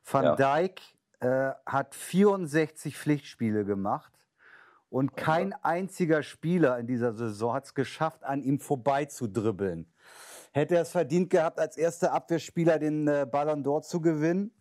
Van 0.04 0.24
ja. 0.24 0.36
Dijk 0.36 0.82
äh, 1.20 1.52
hat 1.66 1.96
64 1.96 2.98
Pflichtspiele 2.98 3.66
gemacht 3.66 4.14
und 4.90 5.18
kein 5.18 5.54
einziger 5.64 6.22
Spieler 6.22 6.78
in 6.78 6.88
dieser 6.88 7.14
Saison 7.14 7.54
hat 7.54 7.66
es 7.66 7.74
geschafft, 7.74 8.24
an 8.24 8.44
ihm 8.44 8.60
vorbei 8.60 9.06
zu 9.06 9.28
dribbeln. 9.28 9.92
Hätte 10.52 10.76
er 10.76 10.84
es 10.84 10.92
verdient 10.92 11.30
gehabt, 11.32 11.60
als 11.60 11.76
erster 11.76 12.14
Abwehrspieler 12.14 12.80
den 12.80 13.08
äh, 13.08 13.28
Ballon 13.30 13.64
d'Or 13.64 13.82
zu 13.82 14.00
gewinnen? 14.00 14.52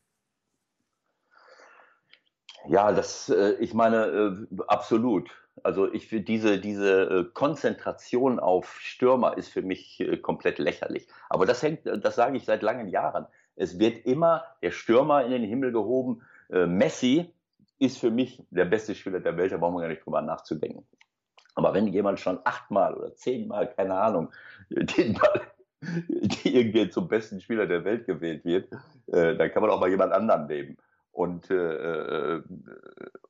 Ja, 2.67 2.91
das, 2.93 3.29
äh, 3.29 3.53
ich 3.61 3.75
meine, 3.75 4.07
äh, 4.07 4.63
absolut. 4.67 5.31
Also 5.63 5.93
ich 5.93 6.09
finde 6.09 6.25
diese, 6.25 6.59
diese 6.59 7.03
äh, 7.03 7.25
Konzentration 7.33 8.41
auf 8.41 8.81
Stürmer 8.81 9.39
ist 9.39 9.49
für 9.49 9.63
mich 9.63 10.01
äh, 10.01 10.17
komplett 10.17 10.59
lächerlich. 10.59 11.07
Aber 11.29 11.47
das 11.47 11.63
hängt, 11.63 11.87
äh, 11.87 11.99
das 11.99 12.17
sage 12.17 12.37
ich 12.37 12.45
seit 12.45 12.63
langen 12.63 12.89
Jahren. 12.89 13.27
Es 13.57 13.79
wird 13.79 14.05
immer 14.05 14.45
der 14.63 14.73
Stürmer 14.73 15.25
in 15.25 15.31
den 15.31 15.45
Himmel 15.45 15.71
gehoben. 15.73 16.23
Messi 16.49 17.33
ist 17.79 17.99
für 17.99 18.11
mich 18.11 18.43
der 18.51 18.65
beste 18.65 18.95
Spieler 18.95 19.21
der 19.21 19.37
Welt, 19.37 19.53
da 19.53 19.57
brauchen 19.57 19.77
wir 19.77 19.83
gar 19.83 19.89
nicht 19.89 20.05
drüber 20.05 20.21
nachzudenken. 20.21 20.85
Aber 21.55 21.73
wenn 21.73 21.87
jemand 21.87 22.19
schon 22.19 22.41
achtmal 22.45 22.95
oder 22.95 23.15
zehnmal, 23.15 23.73
keine 23.73 23.95
Ahnung, 23.95 24.33
den 24.71 25.15
Ball 25.15 25.41
irgendwie 26.45 26.91
zum 26.91 27.07
besten 27.09 27.41
Spieler 27.41 27.67
der 27.67 27.85
Welt 27.85 28.07
gewählt 28.07 28.45
wird, 28.45 28.69
dann 29.07 29.51
kann 29.53 29.63
man 29.63 29.71
auch 29.71 29.81
mal 29.81 29.89
jemand 29.89 30.13
anderen 30.13 30.47
nehmen 30.49 30.77
und, 31.15 31.51
äh, 31.51 31.55
äh, 31.55 32.43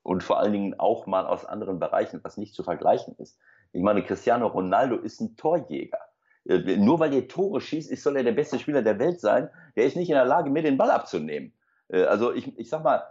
und 0.02 0.22
vor 0.22 0.40
allen 0.40 0.52
Dingen 0.52 0.80
auch 0.80 1.06
mal 1.06 1.26
aus 1.26 1.44
anderen 1.44 1.78
Bereichen, 1.78 2.20
was 2.22 2.38
nicht 2.38 2.54
zu 2.54 2.62
vergleichen 2.62 3.14
ist. 3.18 3.38
Ich 3.72 3.82
meine, 3.82 4.02
Cristiano 4.02 4.46
Ronaldo 4.46 4.96
ist 4.96 5.20
ein 5.20 5.36
Torjäger. 5.36 5.98
Äh, 6.46 6.76
nur 6.78 6.98
weil 6.98 7.12
er 7.12 7.28
Tore 7.28 7.60
schießt, 7.60 7.94
soll 8.02 8.16
er 8.16 8.24
der 8.24 8.32
beste 8.32 8.58
Spieler 8.58 8.82
der 8.82 8.98
Welt 8.98 9.20
sein. 9.20 9.50
Der 9.76 9.84
ist 9.84 9.96
nicht 9.96 10.08
in 10.08 10.14
der 10.14 10.24
Lage, 10.24 10.50
mir 10.50 10.62
den 10.62 10.78
Ball 10.78 10.90
abzunehmen. 10.90 11.52
Äh, 11.88 12.04
also 12.04 12.32
ich, 12.32 12.58
ich 12.58 12.68
sag 12.70 12.82
mal, 12.82 13.02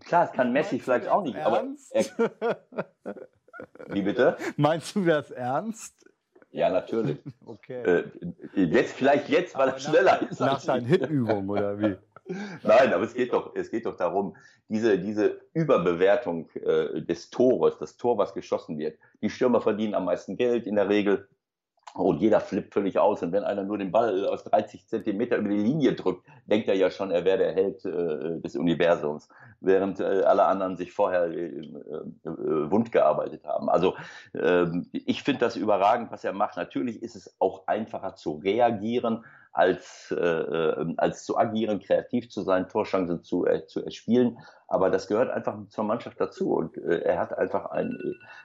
klar, 0.00 0.24
es 0.24 0.32
kann 0.32 0.52
Messi 0.52 0.78
vielleicht 0.80 1.08
auch 1.08 1.22
nicht, 1.22 1.36
ernst? 1.36 1.94
aber 1.94 2.60
er, 3.04 3.16
wie 3.94 4.02
bitte? 4.02 4.36
Meinst 4.56 4.94
du 4.94 5.04
das 5.04 5.30
ernst? 5.30 6.06
Ja, 6.50 6.68
natürlich. 6.68 7.18
Okay. 7.46 8.04
jetzt 8.54 8.94
vielleicht 8.94 9.28
jetzt, 9.28 9.56
weil 9.56 9.70
er 9.70 9.78
schneller 9.78 10.22
ist. 10.22 10.40
Nach 10.40 10.60
seinen 10.60 10.86
Hitübungen 10.86 11.48
oder 11.48 11.78
wie? 11.78 11.96
Nein, 12.62 12.92
aber 12.92 13.04
es 13.04 13.14
geht 13.14 13.32
doch, 13.32 13.54
es 13.54 13.70
geht 13.70 13.86
doch 13.86 13.96
darum, 13.96 14.36
diese, 14.68 14.98
diese 14.98 15.40
Überbewertung 15.52 16.48
äh, 16.54 17.02
des 17.02 17.30
Tores, 17.30 17.78
das 17.78 17.96
Tor, 17.96 18.18
was 18.18 18.34
geschossen 18.34 18.78
wird. 18.78 18.98
Die 19.22 19.30
Stürmer 19.30 19.60
verdienen 19.60 19.94
am 19.94 20.04
meisten 20.04 20.36
Geld 20.36 20.66
in 20.66 20.76
der 20.76 20.88
Regel. 20.88 21.28
Und 21.94 22.20
jeder 22.20 22.38
flippt 22.40 22.72
völlig 22.72 22.98
aus. 22.98 23.20
Und 23.22 23.32
wenn 23.32 23.42
einer 23.42 23.64
nur 23.64 23.76
den 23.76 23.90
Ball 23.90 24.24
aus 24.26 24.44
30 24.44 24.86
Zentimeter 24.86 25.38
über 25.38 25.48
die 25.48 25.56
Linie 25.56 25.94
drückt, 25.94 26.24
denkt 26.46 26.68
er 26.68 26.76
ja 26.76 26.88
schon, 26.88 27.10
er 27.10 27.24
wäre 27.24 27.38
der 27.38 27.52
Held 27.52 27.84
äh, 27.84 28.40
des 28.40 28.54
Universums. 28.54 29.28
Während 29.60 29.98
äh, 29.98 30.22
alle 30.22 30.44
anderen 30.44 30.76
sich 30.76 30.92
vorher 30.92 31.24
äh, 31.24 31.48
äh, 31.48 31.60
wund 32.24 32.92
gearbeitet 32.92 33.44
haben. 33.44 33.68
Also 33.68 33.96
ähm, 34.34 34.86
ich 34.92 35.24
finde 35.24 35.40
das 35.40 35.56
überragend, 35.56 36.12
was 36.12 36.22
er 36.22 36.32
macht. 36.32 36.56
Natürlich 36.56 37.02
ist 37.02 37.16
es 37.16 37.34
auch 37.40 37.66
einfacher 37.66 38.14
zu 38.14 38.34
reagieren 38.34 39.24
als, 39.52 40.14
äh, 40.16 40.22
äh, 40.22 40.94
als 40.96 41.24
zu 41.24 41.36
agieren, 41.36 41.80
kreativ 41.80 42.30
zu 42.30 42.42
sein, 42.42 42.68
Torchancen 42.68 43.22
zu, 43.22 43.46
äh, 43.46 43.66
zu 43.66 43.84
erspielen. 43.84 44.38
Aber 44.68 44.88
das 44.88 45.08
gehört 45.08 45.30
einfach 45.30 45.56
zur 45.68 45.82
Mannschaft 45.82 46.20
dazu. 46.20 46.52
Und 46.52 46.76
äh, 46.78 47.00
er 47.00 47.18
hat 47.18 47.36
einfach 47.36 47.66
ein, 47.72 47.98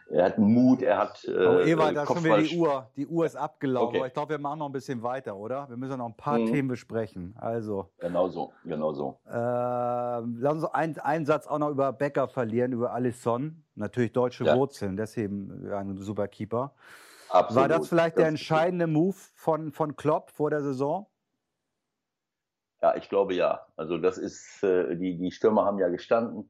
er 0.09 0.25
hat 0.25 0.39
Mut, 0.39 0.81
er 0.81 0.97
hat. 0.97 1.23
Äh, 1.25 1.31
oh, 1.31 1.59
Eva, 1.59 1.91
da 1.91 2.01
ist 2.03 2.13
schon 2.13 2.23
wieder 2.23 2.41
die 2.41 2.57
Uhr. 2.57 2.89
Die 2.95 3.05
Uhr 3.05 3.25
ist 3.27 3.35
abgelaufen. 3.35 3.97
Okay. 3.97 4.07
Ich 4.07 4.13
glaube, 4.13 4.31
wir 4.31 4.39
machen 4.39 4.59
noch 4.59 4.65
ein 4.65 4.71
bisschen 4.71 5.03
weiter, 5.03 5.35
oder? 5.35 5.69
Wir 5.69 5.77
müssen 5.77 5.99
noch 5.99 6.07
ein 6.07 6.17
paar 6.17 6.39
mhm. 6.39 6.47
Themen 6.47 6.67
besprechen. 6.69 7.35
Also. 7.37 7.89
Genau 7.99 8.27
so, 8.27 8.53
genau 8.63 8.91
so. 8.93 9.19
Äh, 9.27 9.35
lass 9.35 10.53
uns 10.53 10.65
einen, 10.65 10.97
einen 10.97 11.25
Satz 11.27 11.45
auch 11.45 11.59
noch 11.59 11.69
über 11.69 11.93
Becker 11.93 12.27
verlieren, 12.27 12.73
über 12.73 12.91
Alisson. 12.91 13.61
Natürlich 13.75 14.13
deutsche 14.13 14.45
ja. 14.45 14.55
Wurzeln, 14.55 14.97
deswegen 14.97 15.69
ein 15.71 15.97
super 15.97 16.27
Keeper. 16.27 16.73
Absolut. 17.35 17.61
War 17.61 17.77
das 17.77 17.89
vielleicht 17.89 18.17
der 18.17 18.27
entscheidende 18.27 18.87
Move 18.87 19.17
von, 19.35 19.73
von 19.73 19.95
Klopp 19.97 20.31
vor 20.31 20.49
der 20.49 20.61
Saison? 20.61 21.05
Ja, 22.81 22.95
ich 22.95 23.09
glaube 23.09 23.33
ja. 23.33 23.65
Also 23.75 23.97
das 23.97 24.17
ist, 24.17 24.63
äh, 24.63 24.95
die, 24.95 25.17
die 25.17 25.31
Stürmer 25.31 25.65
haben 25.65 25.77
ja 25.77 25.89
gestanden 25.89 26.49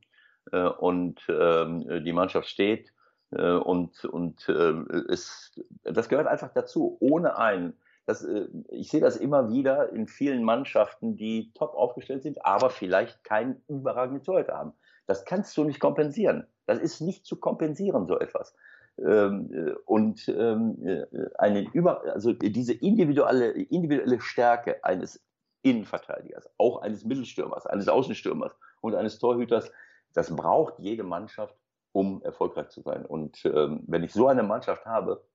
äh, 0.51 0.67
und 0.67 1.21
ähm, 1.27 2.03
die 2.03 2.13
Mannschaft 2.13 2.47
steht 2.47 2.93
äh, 3.31 3.53
und, 3.53 4.05
und 4.05 4.47
äh, 4.47 4.73
es, 5.09 5.59
das 5.83 6.07
gehört 6.07 6.27
einfach 6.27 6.53
dazu. 6.53 6.97
Ohne 6.99 7.37
einen, 7.37 7.73
das, 8.05 8.23
äh, 8.23 8.47
ich 8.69 8.91
sehe 8.91 9.01
das 9.01 9.17
immer 9.17 9.49
wieder 9.49 9.89
in 9.91 10.07
vielen 10.07 10.43
Mannschaften, 10.43 11.15
die 11.15 11.51
top 11.53 11.73
aufgestellt 11.73 12.21
sind, 12.21 12.45
aber 12.45 12.69
vielleicht 12.69 13.23
keinen 13.23 13.63
überragenden 13.67 14.23
Torhüter 14.23 14.55
haben. 14.55 14.73
Das 15.07 15.25
kannst 15.25 15.57
du 15.57 15.63
nicht 15.63 15.79
kompensieren. 15.79 16.45
Das 16.67 16.79
ist 16.79 17.01
nicht 17.01 17.25
zu 17.25 17.39
kompensieren, 17.39 18.05
so 18.07 18.19
etwas. 18.19 18.55
Ähm, 18.97 19.51
äh, 19.51 19.71
und 19.85 20.27
ähm, 20.29 20.77
äh, 20.85 21.05
eine 21.37 21.67
über, 21.73 22.03
also 22.13 22.31
diese 22.31 22.73
individuelle, 22.73 23.51
individuelle 23.51 24.21
Stärke 24.21 24.83
eines 24.83 25.21
Innenverteidigers, 25.63 26.49
auch 26.57 26.81
eines 26.81 27.03
Mittelstürmers, 27.03 27.65
eines 27.65 27.87
Außenstürmers 27.87 28.53
und 28.81 28.95
eines 28.95 29.19
Torhüters. 29.19 29.71
Das 30.13 30.33
braucht 30.33 30.79
jede 30.79 31.03
Mannschaft, 31.03 31.55
um 31.91 32.21
erfolgreich 32.23 32.69
zu 32.69 32.81
sein. 32.81 33.05
Und 33.05 33.43
ähm, 33.45 33.83
wenn 33.87 34.03
ich 34.03 34.13
so 34.13 34.27
eine 34.27 34.43
Mannschaft 34.43 34.85
habe 34.85 35.25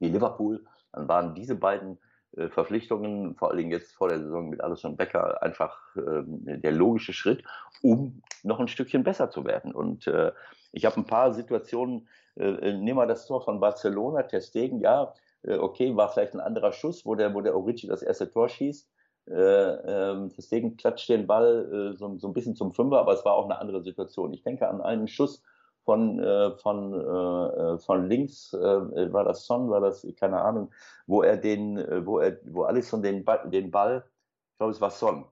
wie 0.00 0.08
Liverpool, 0.08 0.64
dann 0.92 1.06
waren 1.06 1.34
diese 1.34 1.54
beiden 1.54 1.98
äh, 2.36 2.48
Verpflichtungen, 2.48 3.36
vor 3.36 3.48
allen 3.48 3.58
Dingen 3.58 3.70
jetzt 3.70 3.92
vor 3.92 4.08
der 4.08 4.20
Saison 4.20 4.48
mit 4.48 4.60
Alisson 4.60 4.96
Becker, 4.96 5.42
einfach 5.42 5.78
ähm, 5.96 6.60
der 6.60 6.72
logische 6.72 7.12
Schritt, 7.12 7.44
um 7.82 8.22
noch 8.42 8.60
ein 8.60 8.68
Stückchen 8.68 9.04
besser 9.04 9.30
zu 9.30 9.44
werden. 9.44 9.72
Und 9.72 10.06
äh, 10.06 10.32
ich 10.72 10.84
habe 10.84 10.96
ein 10.96 11.06
paar 11.06 11.32
Situationen, 11.32 12.08
äh, 12.38 12.70
äh 12.70 12.72
nehmen 12.72 12.98
wir 12.98 13.06
das 13.06 13.26
Tor 13.26 13.42
von 13.42 13.60
Barcelona, 13.60 14.22
Testegen, 14.22 14.80
ja, 14.80 15.12
äh, 15.42 15.56
okay, 15.56 15.94
war 15.96 16.08
vielleicht 16.08 16.34
ein 16.34 16.40
anderer 16.40 16.72
Schuss, 16.72 17.04
wo 17.04 17.14
der, 17.14 17.34
wo 17.34 17.40
der 17.40 17.56
Origi 17.56 17.86
das 17.86 18.02
erste 18.02 18.30
Tor 18.30 18.48
schießt. 18.48 18.88
Äh, 19.30 19.34
äh, 19.34 20.28
Testegen 20.30 20.76
klatscht 20.76 21.08
den 21.08 21.26
Ball 21.26 21.92
äh, 21.92 21.96
so, 21.96 22.16
so 22.18 22.28
ein 22.28 22.32
bisschen 22.32 22.56
zum 22.56 22.72
Fünfer, 22.72 22.98
aber 23.00 23.12
es 23.12 23.24
war 23.24 23.34
auch 23.34 23.44
eine 23.44 23.58
andere 23.58 23.82
Situation. 23.82 24.32
Ich 24.32 24.42
denke 24.42 24.68
an 24.68 24.80
einen 24.80 25.08
Schuss 25.08 25.42
von, 25.84 26.18
äh, 26.18 26.56
von, 26.58 27.78
von 27.80 28.08
links, 28.08 28.52
war 28.52 29.24
das 29.24 29.46
Son, 29.46 29.70
war 29.70 29.80
das, 29.80 30.06
keine 30.18 30.40
Ahnung, 30.42 30.70
wo 31.06 31.22
er 31.22 31.38
den, 31.38 31.78
wo 32.04 32.18
er, 32.18 32.38
wo 32.44 32.64
Alisson 32.64 33.02
den, 33.02 33.24
den 33.46 33.70
Ball, 33.70 34.04
ich 34.52 34.58
glaube 34.58 34.72
es 34.72 34.80
war 34.82 34.90
Son, 34.90 35.24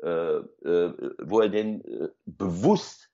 wo 0.00 1.40
er 1.40 1.48
den 1.48 2.10
bewusst, 2.24 3.10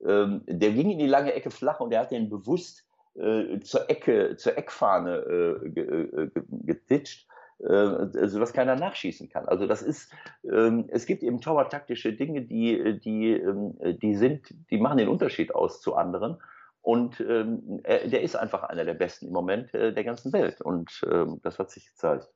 äh, 0.00 0.26
der 0.46 0.72
ging 0.72 0.90
in 0.90 0.98
die 0.98 1.06
lange 1.06 1.32
Ecke 1.34 1.50
flach 1.50 1.80
und 1.80 1.92
er 1.92 2.02
hat 2.02 2.10
den 2.10 2.28
bewusst 2.28 2.84
äh, 3.14 3.60
zur 3.60 3.90
Ecke, 3.90 4.36
zur 4.36 4.56
Eckfahne 4.56 5.16
äh, 5.16 5.80
äh 5.80 6.30
getitscht 6.64 7.28
äh, 7.60 8.28
sodass 8.28 8.52
keiner 8.52 8.76
nachschießen 8.76 9.28
kann. 9.28 9.46
Also 9.46 9.66
das 9.66 9.82
ist, 9.82 10.12
ähm, 10.44 10.84
es 10.90 11.06
gibt 11.06 11.24
eben 11.24 11.40
torwarttaktische 11.40 12.12
Dinge, 12.12 12.42
die, 12.42 13.00
die, 13.00 13.32
ähm, 13.32 13.76
die 14.00 14.14
sind, 14.14 14.54
die 14.70 14.78
machen 14.78 14.98
den 14.98 15.08
Unterschied 15.08 15.52
aus 15.54 15.80
zu 15.80 15.96
anderen. 15.96 16.40
Und 16.82 17.18
ähm, 17.20 17.80
er, 17.82 18.06
der 18.06 18.22
ist 18.22 18.36
einfach 18.36 18.62
einer 18.62 18.84
der 18.84 18.94
besten 18.94 19.26
im 19.26 19.32
Moment 19.32 19.74
äh, 19.74 19.92
der 19.92 20.04
ganzen 20.04 20.32
Welt. 20.32 20.60
Und 20.60 21.04
ähm, 21.10 21.40
das 21.42 21.58
hat 21.58 21.70
sich 21.70 21.88
gezeigt. 21.88 22.28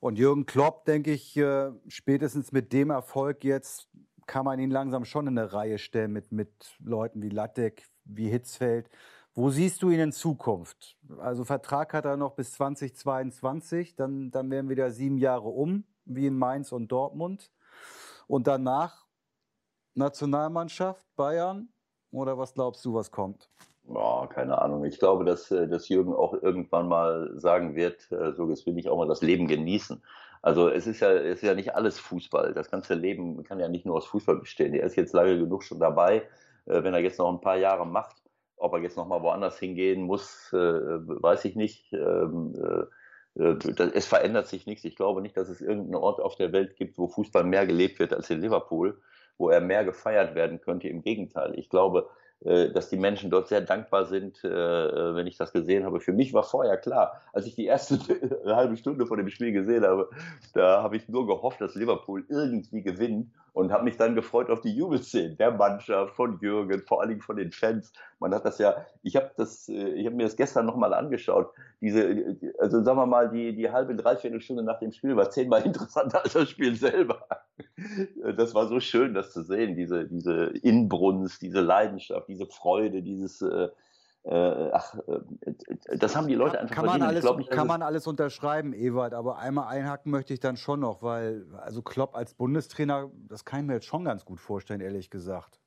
Und 0.00 0.18
Jürgen 0.18 0.46
Klopp, 0.46 0.84
denke 0.84 1.12
ich, 1.12 1.36
äh, 1.36 1.70
spätestens 1.86 2.50
mit 2.50 2.72
dem 2.72 2.90
Erfolg 2.90 3.44
jetzt 3.44 3.88
kann 4.26 4.44
man 4.44 4.58
ihn 4.58 4.72
langsam 4.72 5.04
schon 5.04 5.28
in 5.28 5.38
eine 5.38 5.52
Reihe 5.52 5.78
stellen 5.78 6.12
mit, 6.12 6.32
mit 6.32 6.50
Leuten 6.84 7.22
wie 7.22 7.28
Lattek, 7.28 7.84
wie 8.04 8.28
Hitzfeld. 8.28 8.90
Wo 9.38 9.50
siehst 9.50 9.82
du 9.82 9.90
ihn 9.90 10.00
in 10.00 10.12
Zukunft? 10.12 10.96
Also 11.18 11.44
Vertrag 11.44 11.92
hat 11.92 12.06
er 12.06 12.16
noch 12.16 12.32
bis 12.32 12.52
2022, 12.54 13.94
dann, 13.94 14.30
dann 14.30 14.50
wären 14.50 14.70
wieder 14.70 14.90
sieben 14.90 15.18
Jahre 15.18 15.48
um, 15.48 15.84
wie 16.06 16.26
in 16.26 16.38
Mainz 16.38 16.72
und 16.72 16.90
Dortmund. 16.90 17.50
Und 18.28 18.46
danach 18.46 19.04
Nationalmannschaft, 19.92 21.04
Bayern? 21.16 21.68
Oder 22.12 22.38
was 22.38 22.54
glaubst 22.54 22.82
du, 22.86 22.94
was 22.94 23.10
kommt? 23.10 23.50
Oh, 23.86 24.26
keine 24.26 24.56
Ahnung. 24.56 24.86
Ich 24.86 24.98
glaube, 24.98 25.26
dass, 25.26 25.50
äh, 25.50 25.68
dass 25.68 25.90
Jürgen 25.90 26.14
auch 26.14 26.32
irgendwann 26.32 26.88
mal 26.88 27.30
sagen 27.38 27.74
wird, 27.74 28.10
äh, 28.10 28.32
so 28.32 28.48
jetzt 28.48 28.64
will 28.64 28.78
ich 28.78 28.88
auch 28.88 28.96
mal 28.96 29.06
das 29.06 29.20
Leben 29.20 29.48
genießen. 29.48 30.02
Also 30.40 30.70
es 30.70 30.86
ist 30.86 31.00
ja, 31.00 31.10
es 31.12 31.36
ist 31.36 31.42
ja 31.42 31.54
nicht 31.54 31.74
alles 31.74 31.98
Fußball. 31.98 32.54
Das 32.54 32.70
ganze 32.70 32.94
Leben 32.94 33.44
kann 33.44 33.60
ja 33.60 33.68
nicht 33.68 33.84
nur 33.84 33.96
aus 33.96 34.06
Fußball 34.06 34.36
bestehen. 34.36 34.72
Er 34.72 34.86
ist 34.86 34.96
jetzt 34.96 35.12
lange 35.12 35.38
genug 35.38 35.62
schon 35.62 35.78
dabei. 35.78 36.22
Äh, 36.64 36.82
wenn 36.82 36.94
er 36.94 37.00
jetzt 37.00 37.18
noch 37.18 37.30
ein 37.30 37.42
paar 37.42 37.58
Jahre 37.58 37.86
macht, 37.86 38.16
ob 38.66 38.74
er 38.74 38.80
jetzt 38.80 38.96
nochmal 38.96 39.22
woanders 39.22 39.58
hingehen 39.58 40.02
muss, 40.02 40.52
äh, 40.52 40.56
weiß 40.56 41.44
ich 41.46 41.56
nicht. 41.56 41.92
Ähm, 41.92 42.54
äh, 43.36 43.42
äh 43.42 43.90
es 43.94 44.06
verändert 44.06 44.48
sich 44.48 44.66
nichts. 44.66 44.84
Ich 44.84 44.96
glaube 44.96 45.22
nicht, 45.22 45.36
dass 45.36 45.48
es 45.48 45.60
irgendeinen 45.60 46.02
Ort 46.02 46.20
auf 46.20 46.36
der 46.36 46.52
Welt 46.52 46.76
gibt, 46.76 46.98
wo 46.98 47.08
Fußball 47.08 47.44
mehr 47.44 47.66
gelebt 47.66 47.98
wird 47.98 48.12
als 48.12 48.30
in 48.30 48.40
Liverpool, 48.40 49.00
wo 49.38 49.50
er 49.50 49.60
mehr 49.60 49.84
gefeiert 49.84 50.34
werden 50.34 50.60
könnte. 50.60 50.88
Im 50.88 51.02
Gegenteil. 51.02 51.58
Ich 51.58 51.70
glaube, 51.70 52.08
äh, 52.44 52.70
dass 52.70 52.90
die 52.90 52.98
Menschen 52.98 53.30
dort 53.30 53.48
sehr 53.48 53.62
dankbar 53.62 54.04
sind, 54.04 54.44
äh, 54.44 55.14
wenn 55.14 55.26
ich 55.26 55.38
das 55.38 55.52
gesehen 55.52 55.84
habe. 55.84 56.00
Für 56.00 56.12
mich 56.12 56.34
war 56.34 56.42
vorher 56.42 56.76
klar, 56.76 57.22
als 57.32 57.46
ich 57.46 57.54
die 57.54 57.64
erste 57.64 57.98
halbe 58.44 58.76
Stunde 58.76 59.06
vor 59.06 59.16
dem 59.16 59.30
Spiel 59.30 59.52
gesehen 59.52 59.84
habe, 59.84 60.10
da 60.52 60.82
habe 60.82 60.96
ich 60.96 61.08
nur 61.08 61.26
gehofft, 61.26 61.60
dass 61.62 61.74
Liverpool 61.74 62.26
irgendwie 62.28 62.82
gewinnt 62.82 63.30
und 63.56 63.72
habe 63.72 63.84
mich 63.84 63.96
dann 63.96 64.14
gefreut 64.14 64.50
auf 64.50 64.60
die 64.60 64.76
Jubelszenen 64.76 65.38
der 65.38 65.50
Mannschaft, 65.50 66.14
von 66.14 66.38
Jürgen, 66.40 66.82
vor 66.86 67.00
allen 67.00 67.08
Dingen 67.08 67.22
von 67.22 67.36
den 67.36 67.52
Fans. 67.52 67.90
Man 68.18 68.34
hat 68.34 68.44
das 68.44 68.58
ja, 68.58 68.84
ich 69.02 69.16
habe 69.16 69.30
das, 69.38 69.70
äh, 69.70 69.94
ich 69.94 70.04
habe 70.04 70.14
mir 70.14 70.24
das 70.24 70.36
gestern 70.36 70.66
nochmal 70.66 70.92
angeschaut. 70.92 71.50
Diese, 71.80 72.36
also 72.58 72.82
sagen 72.82 72.98
wir 72.98 73.06
mal, 73.06 73.30
die, 73.30 73.56
die 73.56 73.70
halbe, 73.70 73.96
dreiviertel 73.96 74.42
Stunde 74.42 74.62
nach 74.62 74.78
dem 74.78 74.92
Spiel 74.92 75.16
war 75.16 75.30
zehnmal 75.30 75.62
interessanter 75.64 76.22
als 76.22 76.34
das 76.34 76.50
Spiel 76.50 76.76
selber. 76.76 77.26
Das 78.36 78.54
war 78.54 78.68
so 78.68 78.78
schön, 78.78 79.14
das 79.14 79.32
zu 79.32 79.42
sehen, 79.42 79.74
diese, 79.74 80.04
diese 80.04 80.52
Inbrunst, 80.62 81.40
diese 81.40 81.62
Leidenschaft, 81.62 82.28
diese 82.28 82.44
Freude, 82.44 83.00
dieses, 83.02 83.40
äh, 84.26 84.34
äh, 84.34 84.70
ach, 84.72 84.98
äh, 85.06 85.96
das 85.98 86.16
haben 86.16 86.26
die 86.26 86.34
Leute 86.34 86.58
einfach 86.58 86.74
kann 86.74 86.86
man 86.86 87.00
alles, 87.02 87.24
nicht, 87.24 87.50
Kann 87.50 87.68
man 87.68 87.82
alles 87.82 88.08
unterschreiben, 88.08 88.72
Ewald, 88.72 89.14
aber 89.14 89.38
einmal 89.38 89.68
einhaken 89.68 90.10
möchte 90.10 90.34
ich 90.34 90.40
dann 90.40 90.56
schon 90.56 90.80
noch, 90.80 91.00
weil 91.02 91.46
also 91.58 91.80
Klopp 91.80 92.16
als 92.16 92.34
Bundestrainer, 92.34 93.10
das 93.28 93.44
kann 93.44 93.60
ich 93.60 93.66
mir 93.66 93.74
jetzt 93.74 93.86
schon 93.86 94.04
ganz 94.04 94.24
gut 94.24 94.40
vorstellen, 94.40 94.80
ehrlich 94.80 95.10
gesagt. 95.10 95.60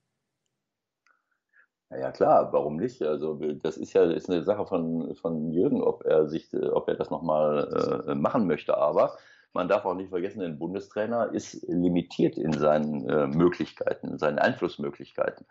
Ja, 1.90 2.12
klar, 2.12 2.52
warum 2.52 2.76
nicht? 2.76 3.02
Also 3.02 3.40
das 3.56 3.78
ist 3.78 3.94
ja 3.94 4.04
ist 4.04 4.30
eine 4.30 4.44
Sache 4.44 4.66
von, 4.68 5.16
von 5.16 5.52
Jürgen, 5.52 5.82
ob 5.82 6.06
er 6.06 6.28
sich, 6.28 6.54
ob 6.54 6.88
er 6.88 6.96
das 6.96 7.10
nochmal 7.10 8.06
äh, 8.08 8.14
machen 8.14 8.46
möchte. 8.46 8.78
Aber 8.78 9.18
man 9.54 9.68
darf 9.68 9.86
auch 9.86 9.96
nicht 9.96 10.10
vergessen, 10.10 10.42
ein 10.42 10.60
Bundestrainer 10.60 11.34
ist 11.34 11.66
limitiert 11.68 12.38
in 12.38 12.54
seinen 12.54 13.10
äh, 13.10 13.26
Möglichkeiten, 13.26 14.10
in 14.10 14.18
seinen 14.20 14.38
Einflussmöglichkeiten. 14.38 15.48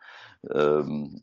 Ähm, 0.49 1.23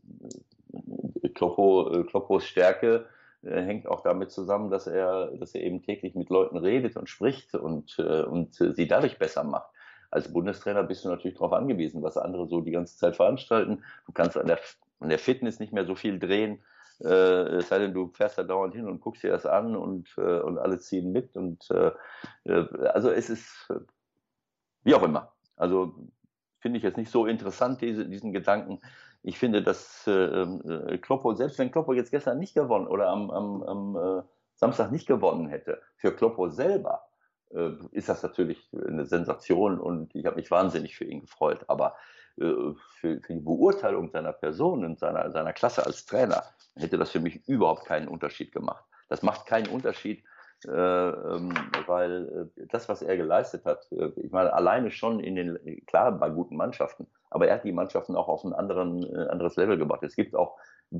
Kloppo, 1.34 1.91
äh, 1.91 2.04
Kloppos 2.04 2.45
Stärke 2.45 3.08
äh, 3.43 3.62
hängt 3.62 3.88
auch 3.88 4.01
damit 4.01 4.32
zusammen, 4.32 4.69
dass 4.69 4.88
er, 4.88 5.32
dass 5.38 5.56
er 5.56 5.62
eben 5.62 5.82
täglich 5.82 6.15
mit 6.15 6.30
Leuten 6.30 6.58
redet 6.58 6.97
und 6.97 7.10
spricht 7.10 7.54
und, 7.56 7.97
äh, 7.99 8.23
und 8.23 8.56
sie 8.56 8.88
dadurch 8.88 9.17
besser 9.17 9.43
macht. 9.43 9.69
Als 10.12 10.32
Bundestrainer 10.32 10.84
bist 10.84 11.04
du 11.04 11.10
natürlich 11.10 11.36
darauf 11.36 11.54
angewiesen, 11.54 12.01
was 12.01 12.17
andere 12.17 12.47
so 12.47 12.62
die 12.62 12.71
ganze 12.71 12.97
Zeit 12.97 13.15
veranstalten. 13.15 13.84
Du 14.06 14.13
kannst 14.13 14.38
an 14.38 14.47
der, 14.47 14.60
an 14.99 15.10
der 15.10 15.19
Fitness 15.19 15.60
nicht 15.60 15.73
mehr 15.73 15.86
so 15.86 15.95
viel 15.95 16.19
drehen. 16.19 16.63
Äh, 17.04 17.08
es 17.08 17.69
sei 17.69 17.80
denn, 17.80 17.93
du 17.93 18.08
fährst 18.13 18.38
da 18.38 18.43
dauernd 18.43 18.73
hin 18.73 18.88
und 18.88 19.01
guckst 19.01 19.23
dir 19.23 19.32
das 19.32 19.45
an 19.45 19.75
und, 19.75 20.13
äh, 20.17 20.39
und 20.39 20.58
alle 20.58 20.80
ziehen 20.80 21.12
mit. 21.12 21.36
Und 21.36 21.69
äh, 21.71 21.91
also 22.93 23.10
es 23.10 23.30
ist 23.30 23.69
wie 24.84 24.95
auch 24.95 25.04
immer. 25.04 25.34
Also 25.58 25.95
finde 26.60 26.78
ich 26.78 26.84
jetzt 26.84 26.97
nicht 26.97 27.12
so 27.12 27.25
interessant, 27.25 27.82
diese, 27.82 28.06
diesen 28.08 28.32
Gedanken 28.32 28.80
ich 29.26 29.40
finde, 29.40 29.64
dass 29.64 30.06
äh, 30.06 30.12
äh, 30.12 30.98
Kloppo, 31.00 31.34
selbst 31.34 31.58
wenn 31.58 31.72
Kloppo 31.72 31.94
jetzt 31.94 32.12
gestern 32.12 32.38
nicht 32.38 32.54
gewonnen 32.54 32.86
oder 32.86 33.10
am, 33.10 33.32
am, 33.32 33.64
am 33.64 33.96
äh, 33.96 34.24
Samstag 34.54 34.92
nicht 34.92 35.08
gewonnen 35.08 35.48
hätte, 35.48 35.82
für 35.98 36.16
Kloppo 36.16 36.50
selber 36.50 37.08
äh, 37.50 37.72
ist 37.92 38.08
das 38.08 38.22
natürlich 38.22 38.70
eine 38.88 39.06
Sensation 39.06 39.80
und 39.80 40.14
ich 40.14 40.28
habe 40.28 40.36
mich 40.36 40.52
wahnsinnig 40.52 40.96
für 40.96 41.06
ihn 41.06 41.22
gefreut. 41.22 41.66
Aber 41.68 41.96
äh, 42.38 42.54
für, 43.00 43.20
für, 43.20 43.34
die 43.34 43.40
Beurteilung 43.40 44.12
seiner 44.12 44.32
Person 44.32 44.86
und 44.86 45.00
seiner, 45.00 45.32
seiner 45.32 45.54
Klasse 45.54 45.84
als 45.84 46.06
Trainer 46.06 46.44
hätte 46.76 47.00
das 47.00 47.10
für 47.10 47.20
mich 47.20 47.48
überhaupt 47.48 47.86
keinen 47.86 48.08
Unterschied 48.08 48.52
gemacht. 48.52 48.86
Das 49.10 49.24
macht 49.24 49.48
keinen 49.48 49.70
Unterschied, 49.70 50.24
ähm, 50.24 50.34
weil 50.67 52.49
äh, 52.58 52.65
das, 52.67 52.89
was 52.89 53.01
er 53.01 53.17
geleistet 53.17 53.65
hat, 53.65 53.91
äh, 53.91 54.12
ich 54.17 54.32
meine, 54.32 54.54
alleine 54.54 54.91
schon 54.91 55.19
in 55.19 55.36
den, 55.36 55.86
klar, 55.86 56.12
bei 56.12 56.30
guten 56.30 56.56
Mannschaften, 56.56 57.08
aber 57.30 57.47
er 57.47 57.56
hat 57.56 57.63
die 57.63 57.71
Mannschaften 57.71 58.15
auch 58.15 58.28
auf 58.28 58.43
ein 58.43 58.54
anderen, 58.54 59.04
äh, 59.04 59.28
anderes 59.28 59.56
Level 59.56 59.78
gebracht. 59.78 60.04
Es 60.04 60.15
gibt 60.15 60.36
auch 60.36 60.58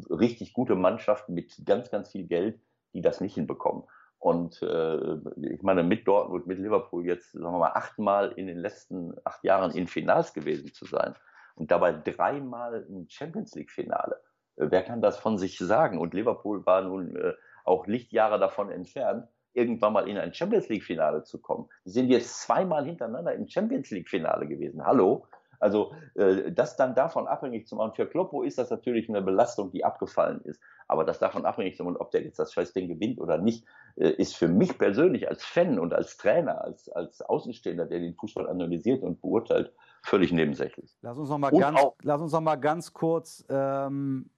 richtig 0.10 0.54
gute 0.54 0.76
Mannschaften 0.76 1.34
mit 1.34 1.66
ganz, 1.66 1.90
ganz 1.92 2.12
viel 2.12 2.26
Geld, 2.28 2.60
die 2.94 3.02
das 3.02 3.22
nicht 3.22 3.36
hinbekommen. 3.36 3.84
Und 4.20 4.62
äh, 4.62 5.18
ich 5.54 5.62
meine, 5.62 5.84
mit 5.84 6.08
Dortmund, 6.08 6.48
mit 6.48 6.58
Liverpool 6.58 7.06
jetzt, 7.06 7.34
sagen 7.34 7.44
wir 7.44 7.60
mal, 7.60 7.74
achtmal 7.74 8.32
in 8.32 8.48
den 8.48 8.58
letzten 8.58 9.14
acht 9.24 9.44
Jahren 9.44 9.72
in 9.72 9.88
Finals 9.88 10.34
gewesen 10.34 10.74
zu 10.74 10.86
sein 10.86 11.16
und 11.56 11.72
dabei 11.72 11.92
dreimal 11.92 12.86
im 12.90 13.08
Champions 13.08 13.54
League-Finale. 13.56 14.16
Äh, 14.56 14.68
wer 14.70 14.84
kann 14.84 15.02
das 15.02 15.18
von 15.18 15.38
sich 15.38 15.58
sagen? 15.58 16.00
Und 16.00 16.14
Liverpool 16.14 16.66
war 16.66 16.82
nun 16.82 17.16
äh, 17.16 17.34
auch 17.64 17.88
Lichtjahre 17.88 18.40
davon 18.40 18.72
entfernt, 18.72 19.28
irgendwann 19.56 19.94
mal 19.94 20.08
in 20.08 20.18
ein 20.18 20.34
Champions 20.34 20.70
League-Finale 20.70 21.24
zu 21.24 21.40
kommen. 21.40 21.68
Sie 21.84 21.92
sind 21.92 22.10
jetzt 22.10 22.42
zweimal 22.42 22.86
hintereinander 22.86 23.34
im 23.34 23.48
Champions 23.48 23.90
League-Finale 23.92 24.48
gewesen. 24.48 24.86
Hallo? 24.86 25.28
Also 25.60 25.94
äh, 26.16 26.52
das 26.52 26.76
dann 26.76 26.96
davon 26.96 27.28
abhängig 27.28 27.68
zu 27.68 27.76
machen. 27.76 27.94
Für 27.96 28.06
Kloppo 28.06 28.44
ist 28.44 28.58
das 28.58 28.70
natürlich 28.70 29.10
eine 29.10 29.22
Belastung, 29.22 29.72
die 29.72 29.84
abgefallen 29.84 30.42
ist. 30.42 30.62
Aber 30.88 31.04
das 31.04 31.20
davon 31.20 31.46
abhängig 31.46 31.78
zu 31.78 31.84
machen, 31.84 31.98
ob 31.98 32.12
der 32.12 32.24
jetzt 32.24 32.38
das 32.38 32.54
Scheißding 32.54 32.88
gewinnt 32.88 33.20
oder 33.20 33.38
nicht, 33.38 33.66
äh, 33.96 34.10
ist 34.10 34.36
für 34.36 34.48
mich 34.48 34.78
persönlich 34.78 35.28
als 35.28 35.44
Fan 35.44 35.80
und 35.80 35.94
als 35.94 36.18
Trainer, 36.18 36.62
als, 36.62 36.90
als 36.90 37.22
Außenstehender, 37.22 37.86
der 37.86 38.00
den 38.00 38.16
Fußball 38.16 38.48
analysiert 38.48 39.02
und 39.02 39.22
beurteilt, 39.22 39.74
völlig 40.04 40.32
nebensächlich. 40.32 40.96
Lass 41.02 41.18
uns 41.18 41.30
noch 41.30 41.38
mal, 41.38 41.52
ganz, 41.52 41.80
lass 42.04 42.22
uns 42.22 42.32
noch 42.32 42.42
mal 42.42 42.58
ganz 42.58 42.94
kurz 42.94 43.46
ähm 43.50 44.30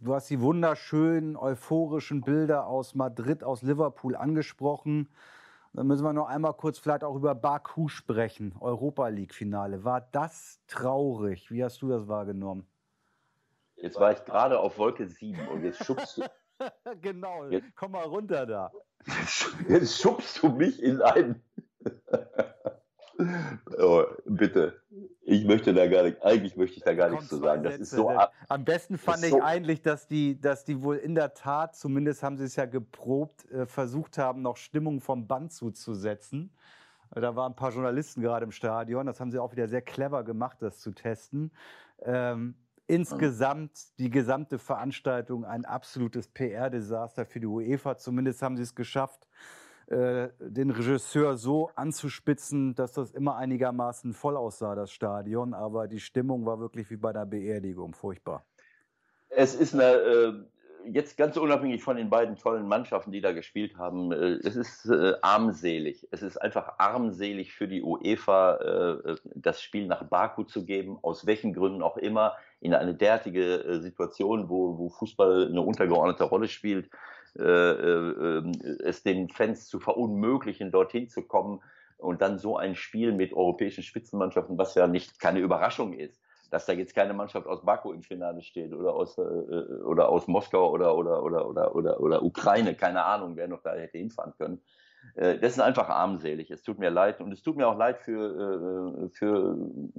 Du 0.00 0.12
hast 0.12 0.28
die 0.28 0.40
wunderschönen, 0.40 1.36
euphorischen 1.36 2.22
Bilder 2.22 2.66
aus 2.66 2.96
Madrid, 2.96 3.44
aus 3.44 3.62
Liverpool 3.62 4.16
angesprochen. 4.16 5.08
Dann 5.72 5.86
müssen 5.86 6.02
wir 6.02 6.12
noch 6.12 6.26
einmal 6.26 6.54
kurz 6.54 6.80
vielleicht 6.80 7.04
auch 7.04 7.14
über 7.14 7.36
Baku 7.36 7.86
sprechen. 7.86 8.56
Europa 8.58 9.06
League-Finale. 9.06 9.84
War 9.84 10.00
das 10.10 10.58
traurig? 10.66 11.52
Wie 11.52 11.62
hast 11.62 11.80
du 11.82 11.88
das 11.90 12.08
wahrgenommen? 12.08 12.66
Jetzt 13.76 14.00
war 14.00 14.10
ich 14.10 14.24
gerade 14.24 14.58
auf 14.58 14.78
Wolke 14.78 15.06
7 15.06 15.46
und 15.46 15.62
jetzt 15.62 15.84
schubst 15.84 16.18
du. 16.18 16.22
genau, 17.00 17.46
jetzt, 17.46 17.68
komm 17.76 17.92
mal 17.92 18.04
runter 18.04 18.46
da. 18.46 18.72
Jetzt 19.68 20.00
schubst 20.00 20.42
du 20.42 20.48
mich 20.48 20.82
in 20.82 21.00
ein. 21.00 21.40
oh, 23.78 24.02
bitte. 24.24 24.82
Ich 25.30 25.44
möchte 25.44 25.74
da 25.74 25.86
gar 25.86 26.04
nicht, 26.04 26.22
eigentlich 26.22 26.56
möchte 26.56 26.78
ich 26.78 26.82
da 26.82 26.94
gar 26.94 27.10
nichts 27.10 27.28
zu 27.28 27.36
sagen. 27.36 27.62
Das 27.62 27.76
ist 27.76 27.90
so 27.90 28.10
Am 28.48 28.64
besten 28.64 28.96
fand 28.96 29.22
ich 29.24 29.30
so 29.30 29.42
eigentlich, 29.42 29.82
dass 29.82 30.06
die, 30.06 30.40
dass 30.40 30.64
die 30.64 30.82
wohl 30.82 30.96
in 30.96 31.14
der 31.14 31.34
Tat, 31.34 31.76
zumindest 31.76 32.22
haben 32.22 32.38
sie 32.38 32.44
es 32.44 32.56
ja 32.56 32.64
geprobt, 32.64 33.44
äh, 33.50 33.66
versucht 33.66 34.16
haben, 34.16 34.40
noch 34.40 34.56
Stimmung 34.56 35.02
vom 35.02 35.26
Band 35.26 35.52
zuzusetzen. 35.52 36.50
Da 37.10 37.36
waren 37.36 37.52
ein 37.52 37.56
paar 37.56 37.72
Journalisten 37.72 38.22
gerade 38.22 38.44
im 38.44 38.52
Stadion. 38.52 39.04
Das 39.04 39.20
haben 39.20 39.30
sie 39.30 39.38
auch 39.38 39.52
wieder 39.52 39.68
sehr 39.68 39.82
clever 39.82 40.24
gemacht, 40.24 40.58
das 40.60 40.78
zu 40.78 40.92
testen. 40.92 41.52
Ähm, 42.00 42.54
insgesamt 42.86 43.98
die 43.98 44.08
gesamte 44.08 44.58
Veranstaltung 44.58 45.44
ein 45.44 45.66
absolutes 45.66 46.28
PR-Desaster 46.28 47.26
für 47.26 47.40
die 47.40 47.46
UEFA. 47.46 47.98
Zumindest 47.98 48.40
haben 48.40 48.56
sie 48.56 48.62
es 48.62 48.74
geschafft, 48.74 49.26
äh, 49.90 50.28
den 50.38 50.70
Regisseur 50.70 51.38
so 51.38 51.70
anzuspitzen, 51.74 52.74
dass 52.74 52.92
das 52.92 53.10
immer 53.12 53.36
einigermaßen 53.36 54.12
voll 54.12 54.36
aussah, 54.36 54.74
das 54.74 54.92
Stadion. 54.92 55.54
Aber 55.54 55.88
die 55.88 56.00
Stimmung 56.00 56.44
war 56.44 56.60
wirklich 56.60 56.90
wie 56.90 56.96
bei 56.96 57.10
einer 57.10 57.24
Beerdigung, 57.24 57.94
furchtbar. 57.94 58.44
Es 59.30 59.54
ist 59.54 59.72
eine, 59.72 59.84
äh, 59.84 60.32
jetzt 60.92 61.16
ganz 61.16 61.36
unabhängig 61.36 61.82
von 61.82 61.96
den 61.96 62.10
beiden 62.10 62.36
tollen 62.36 62.68
Mannschaften, 62.68 63.12
die 63.12 63.22
da 63.22 63.32
gespielt 63.32 63.76
haben, 63.78 64.12
äh, 64.12 64.38
es 64.44 64.56
ist 64.56 64.86
äh, 64.86 65.14
armselig. 65.22 66.06
Es 66.10 66.22
ist 66.22 66.36
einfach 66.36 66.74
armselig 66.78 67.54
für 67.54 67.66
die 67.66 67.82
UEFA, 67.82 68.56
äh, 68.56 69.16
das 69.34 69.62
Spiel 69.62 69.86
nach 69.86 70.04
Baku 70.04 70.44
zu 70.44 70.66
geben, 70.66 70.98
aus 71.02 71.26
welchen 71.26 71.54
Gründen 71.54 71.82
auch 71.82 71.96
immer, 71.96 72.34
in 72.60 72.74
eine 72.74 72.94
derartige 72.94 73.78
Situation, 73.80 74.48
wo, 74.48 74.76
wo 74.76 74.88
Fußball 74.90 75.46
eine 75.46 75.60
untergeordnete 75.60 76.24
Rolle 76.24 76.48
spielt 76.48 76.90
äh, 77.36 77.42
äh, 77.42 78.42
es 78.84 79.02
den 79.02 79.28
Fans 79.28 79.68
zu 79.68 79.80
verunmöglichen, 79.80 80.70
dorthin 80.70 81.08
zu 81.08 81.22
kommen 81.22 81.60
und 81.98 82.22
dann 82.22 82.38
so 82.38 82.56
ein 82.56 82.74
Spiel 82.74 83.12
mit 83.12 83.32
europäischen 83.32 83.82
Spitzenmannschaften, 83.82 84.56
was 84.58 84.74
ja 84.74 84.86
nicht 84.86 85.20
keine 85.20 85.40
Überraschung 85.40 85.92
ist, 85.92 86.20
dass 86.50 86.66
da 86.66 86.72
jetzt 86.72 86.94
keine 86.94 87.12
Mannschaft 87.12 87.46
aus 87.46 87.64
Baku 87.64 87.92
im 87.92 88.02
Finale 88.02 88.42
steht 88.42 88.72
oder 88.72 88.94
aus 88.94 89.18
äh, 89.18 89.22
oder 89.22 90.08
aus 90.08 90.28
Moskau 90.28 90.70
oder 90.70 90.96
oder 90.96 91.22
oder 91.22 91.46
oder 91.46 91.74
oder 91.74 92.00
oder 92.00 92.22
Ukraine, 92.22 92.74
keine 92.74 93.04
Ahnung, 93.04 93.36
wer 93.36 93.48
noch 93.48 93.62
da 93.62 93.74
hätte 93.74 93.98
hinfahren 93.98 94.32
können. 94.38 94.60
Äh, 95.14 95.38
das 95.38 95.52
ist 95.52 95.60
einfach 95.60 95.88
armselig. 95.88 96.50
Es 96.50 96.62
tut 96.62 96.78
mir 96.78 96.90
leid 96.90 97.20
und 97.20 97.32
es 97.32 97.42
tut 97.42 97.56
mir 97.56 97.68
auch 97.68 97.76
leid 97.76 97.98
für 97.98 99.04
äh, 99.04 99.08
für 99.10 99.56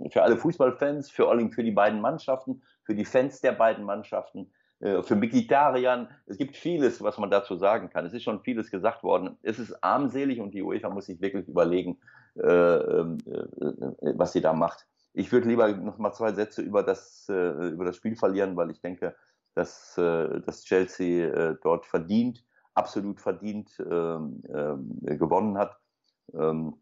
für 0.09 0.23
alle 0.23 0.37
Fußballfans, 0.37 1.11
für 1.11 1.29
allem 1.29 1.51
für 1.51 1.63
die 1.63 1.71
beiden 1.71 2.01
Mannschaften, 2.01 2.61
für 2.83 2.95
die 2.95 3.05
Fans 3.05 3.41
der 3.41 3.51
beiden 3.51 3.83
Mannschaften 3.83 4.47
äh, 4.47 4.58
für 4.79 5.21
Vegetariern. 5.21 6.07
Es 6.25 6.37
gibt 6.37 6.55
vieles, 6.55 7.03
was 7.03 7.17
man 7.17 7.29
dazu 7.29 7.57
sagen 7.57 7.89
kann. 7.89 8.05
Es 8.05 8.13
ist 8.13 8.23
schon 8.23 8.41
vieles 8.41 8.71
gesagt 8.71 9.03
worden. 9.03 9.37
Es 9.41 9.59
ist 9.59 9.83
armselig 9.83 10.39
und 10.39 10.51
die 10.51 10.63
UEFA 10.63 10.89
muss 10.89 11.07
sich 11.07 11.19
wirklich 11.19 11.47
überlegen, 11.47 11.99
äh, 12.35 12.47
äh, 12.47 13.01
äh 13.01 14.13
was 14.15 14.31
sie 14.31 14.41
da 14.41 14.53
macht. 14.53 14.87
Ich 15.13 15.31
würde 15.33 15.49
lieber 15.49 15.67
noch 15.73 15.97
mal 15.97 16.13
zwei 16.13 16.31
Sätze 16.31 16.61
über 16.61 16.83
das, 16.83 17.27
äh, 17.29 17.69
über 17.69 17.83
das 17.83 17.97
Spiel 17.97 18.15
verlieren, 18.15 18.55
weil 18.55 18.71
ich 18.71 18.79
denke, 18.79 19.15
dass, 19.53 19.97
äh, 19.97 20.39
dass 20.41 20.63
Chelsea 20.63 21.55
dort 21.61 21.85
verdient, 21.85 22.45
absolut 22.73 23.19
verdient 23.19 23.71
ähm, 23.79 24.41
gewonnen 25.01 25.57
hat. 25.57 25.77
Ähm, 26.33 26.75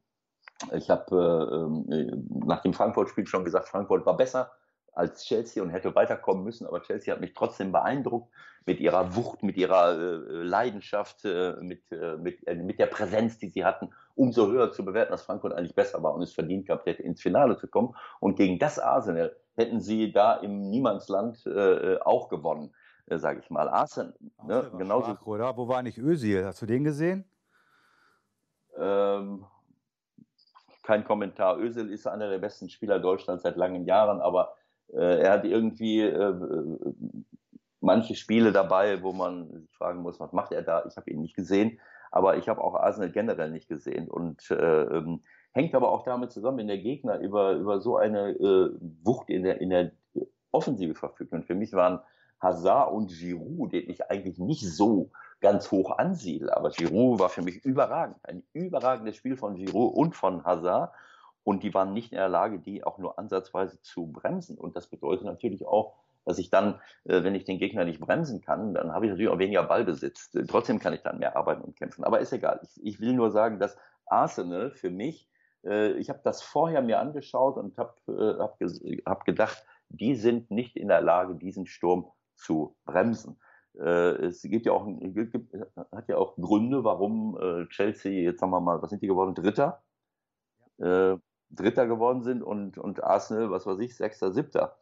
ich 0.74 0.90
habe 0.90 1.88
ähm, 1.88 2.28
nach 2.46 2.62
dem 2.62 2.74
Frankfurt-Spiel 2.74 3.26
schon 3.26 3.46
gesagt, 3.46 3.70
Frankfurt 3.70 4.06
war 4.06 4.18
besser 4.18 4.52
als 4.98 5.24
Chelsea 5.24 5.62
und 5.62 5.70
hätte 5.70 5.94
weiterkommen 5.96 6.44
müssen, 6.44 6.66
aber 6.66 6.82
Chelsea 6.82 7.14
hat 7.14 7.22
mich 7.22 7.34
trotzdem 7.34 7.72
beeindruckt 7.72 8.32
mit 8.66 8.80
ihrer 8.80 9.16
Wucht, 9.16 9.44
mit 9.44 9.56
ihrer 9.56 9.94
äh, 9.94 10.44
Leidenschaft, 10.44 11.24
äh, 11.24 11.56
mit, 11.62 11.90
äh, 11.92 12.18
mit, 12.18 12.46
äh, 12.48 12.56
mit 12.56 12.80
der 12.80 12.88
Präsenz, 12.88 13.38
die 13.38 13.48
sie 13.48 13.64
hatten, 13.64 13.92
umso 14.16 14.48
höher 14.48 14.72
zu 14.72 14.84
bewerten, 14.84 15.12
dass 15.12 15.22
Frankfurt 15.22 15.54
eigentlich 15.54 15.76
besser 15.76 16.02
war 16.04 16.14
und 16.14 16.22
es 16.22 16.34
verdient 16.34 16.66
gehabt 16.66 16.86
hätte, 16.86 17.04
ins 17.04 17.22
Finale 17.22 17.58
zu 17.58 17.68
kommen. 17.68 17.96
Und 18.20 18.36
gegen 18.36 18.60
das 18.60 18.80
Arsenal 18.80 19.36
hätten 19.56 19.80
sie 19.80 20.12
da 20.12 20.36
im 20.36 20.70
Niemandsland 20.70 21.46
äh, 21.46 21.98
auch 22.02 22.28
gewonnen, 22.28 22.74
äh, 23.06 23.18
sage 23.18 23.40
ich 23.40 23.50
mal. 23.50 23.70
Arsenal, 23.70 24.16
ne, 24.44 24.72
genauso. 24.78 25.12
Schwach, 25.12 25.26
oder? 25.28 25.58
Wo 25.58 25.68
war 25.68 25.82
nicht 25.84 25.98
Özil? 25.98 26.44
Hast 26.44 26.62
du 26.62 26.66
den 26.66 26.84
gesehen? 26.84 27.24
Ähm, 28.78 29.46
kein 30.84 31.06
Kommentar. 31.06 31.58
Özil 31.58 31.90
ist 31.90 32.08
einer 32.08 32.30
der 32.30 32.40
besten 32.40 32.70
Spieler 32.70 33.00
Deutschlands 33.00 33.44
seit 33.44 33.56
langen 33.56 33.86
Jahren, 33.86 34.20
aber 34.20 34.56
äh, 34.94 35.22
er 35.22 35.32
hat 35.32 35.46
irgendwie 35.46 36.02
äh, 36.02 36.34
manche 37.80 38.16
Spiele 38.16 38.52
dabei, 38.52 39.02
wo 39.04 39.14
man 39.14 39.52
sich 39.62 39.76
fragen 39.76 40.02
muss, 40.02 40.20
was 40.20 40.34
macht 40.34 40.52
er 40.52 40.62
da? 40.62 40.86
Ich 40.88 40.98
habe 40.98 41.10
ihn 41.10 41.22
nicht 41.22 41.36
gesehen, 41.36 41.80
aber 42.12 42.38
ich 42.38 42.50
habe 42.50 42.64
auch 42.64 42.76
Arsenal 42.76 43.12
generell 43.12 43.52
nicht 43.52 43.68
gesehen 43.68 44.10
und 44.10 44.50
äh, 44.52 44.84
ähm, 44.84 45.24
hängt 45.52 45.76
aber 45.76 45.92
auch 45.92 46.04
damit 46.04 46.32
zusammen, 46.32 46.60
wenn 46.60 46.68
der 46.68 46.80
Gegner 46.80 47.20
über 47.20 47.54
über 47.54 47.80
so 47.80 47.98
eine 47.98 48.32
äh, 48.32 48.72
Wucht 49.04 49.30
in 49.30 49.44
der 49.44 49.62
in 49.62 49.70
der 49.70 49.92
Offensive 50.52 50.96
verfügt. 50.96 51.34
Und 51.34 51.46
für 51.46 51.56
mich 51.56 51.74
waren 51.74 52.00
Hazard 52.40 52.92
und 52.92 53.10
Giroud, 53.10 53.74
den 53.74 53.90
ich 53.90 54.10
eigentlich 54.10 54.38
nicht 54.40 54.66
so 54.66 55.12
ganz 55.40 55.72
hoch 55.72 55.98
ansiedle, 55.98 56.56
aber 56.56 56.72
Giroud 56.72 57.20
war 57.20 57.30
für 57.30 57.44
mich 57.44 57.64
überragend, 57.64 58.18
ein 58.24 58.44
überragendes 58.54 59.16
Spiel 59.16 59.38
von 59.38 59.56
Giroud 59.56 59.96
und 59.96 60.16
von 60.16 60.44
Hazard 60.44 60.94
und 61.48 61.64
die 61.64 61.74
waren 61.74 61.94
nicht 61.94 62.12
in 62.12 62.18
der 62.18 62.28
Lage, 62.28 62.60
die 62.60 62.84
auch 62.84 62.98
nur 62.98 63.18
ansatzweise 63.18 63.82
zu 63.82 64.08
bremsen. 64.08 64.58
Und 64.58 64.76
das 64.76 64.88
bedeutet 64.88 65.24
natürlich 65.24 65.66
auch, 65.66 65.96
dass 66.26 66.40
ich 66.40 66.50
dann, 66.50 66.82
äh, 67.06 67.24
wenn 67.24 67.36
ich 67.36 67.46
den 67.46 67.58
Gegner 67.58 67.86
nicht 67.86 68.02
bremsen 68.02 68.42
kann, 68.42 68.74
dann 68.74 68.92
habe 68.92 69.06
ich 69.06 69.12
natürlich 69.12 69.32
auch 69.32 69.40
weniger 69.40 69.64
Ballbesitz. 69.64 70.30
Trotzdem 70.50 70.78
kann 70.80 70.92
ich 70.92 71.04
dann 71.04 71.20
mehr 71.20 71.38
arbeiten 71.38 71.62
und 71.62 71.78
kämpfen. 71.78 72.04
Aber 72.04 72.20
ist 72.20 72.34
egal. 72.34 72.60
Ich, 72.64 72.86
ich 72.86 73.00
will 73.00 73.14
nur 73.14 73.32
sagen, 73.32 73.60
dass 73.60 73.78
Arsenal 74.08 74.72
für 74.72 74.90
mich, 74.90 75.30
äh, 75.64 75.94
ich 75.94 76.10
habe 76.10 76.20
das 76.22 76.42
vorher 76.42 76.82
mir 76.82 77.00
angeschaut 77.00 77.56
und 77.56 77.78
habe 77.78 77.94
äh, 78.10 78.40
hab, 78.40 78.60
hab 79.06 79.24
gedacht, 79.24 79.66
die 79.88 80.16
sind 80.16 80.52
nicht 80.52 80.76
in 80.76 80.90
der 80.90 81.00
Lage, 81.00 81.36
diesen 81.36 81.66
Sturm 81.66 82.12
zu 82.36 82.76
bremsen. 82.84 83.40
es 83.74 84.42
gibt 84.42 84.66
ja 84.66 84.74
auch, 84.74 84.86
gibt, 84.86 85.54
hat 85.94 86.10
ja 86.10 86.18
auch 86.18 86.36
Gründe, 86.36 86.84
warum 86.84 87.38
Chelsea, 87.70 88.24
jetzt 88.24 88.42
sagen 88.42 88.52
wir 88.52 88.60
mal, 88.60 88.82
was 88.82 88.90
sind 88.90 89.02
die 89.02 89.08
geworden? 89.08 89.34
Dritter? 89.34 89.82
Ja. 90.78 91.20
Dritter 91.50 91.88
geworden 91.88 92.24
sind 92.24 92.44
und, 92.44 92.78
und 92.78 93.04
Arsenal, 93.04 93.52
was 93.52 93.66
weiß 93.66 93.80
ich, 93.80 93.96
Sechster, 93.96 94.32
Siebter. 94.34 94.78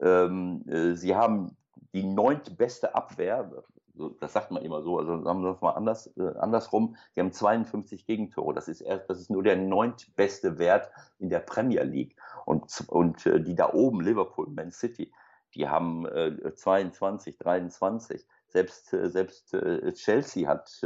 Ähm, 0.00 0.64
äh, 0.68 0.94
sie 0.94 1.14
haben 1.14 1.56
die 1.92 2.04
neuntbeste 2.04 2.94
Abwehr, 2.94 3.50
das 4.20 4.32
sagt 4.32 4.50
man 4.50 4.62
immer 4.62 4.82
so, 4.82 4.98
also 4.98 5.22
sagen 5.22 5.42
wir 5.42 5.52
das 5.52 5.60
mal 5.60 5.72
anders, 5.72 6.06
äh, 6.16 6.34
andersrum, 6.38 6.96
sie 7.14 7.20
haben 7.20 7.32
52 7.32 8.06
Gegentore. 8.06 8.54
Das 8.54 8.68
ist 8.68 8.80
erst, 8.80 9.08
das 9.10 9.20
ist 9.20 9.30
nur 9.30 9.42
der 9.42 9.56
neuntbeste 9.56 10.58
Wert 10.58 10.90
in 11.18 11.28
der 11.28 11.40
Premier 11.40 11.84
League. 11.84 12.16
Und, 12.46 12.84
und 12.88 13.26
äh, 13.26 13.40
die 13.40 13.54
da 13.54 13.72
oben, 13.72 14.00
Liverpool, 14.00 14.48
Man 14.48 14.72
City, 14.72 15.12
die 15.54 15.68
haben 15.68 16.06
äh, 16.06 16.54
22, 16.54 17.38
23. 17.38 18.26
Selbst, 18.48 18.92
äh, 18.92 19.10
selbst 19.10 19.54
äh, 19.54 19.92
Chelsea 19.92 20.48
hat 20.48 20.82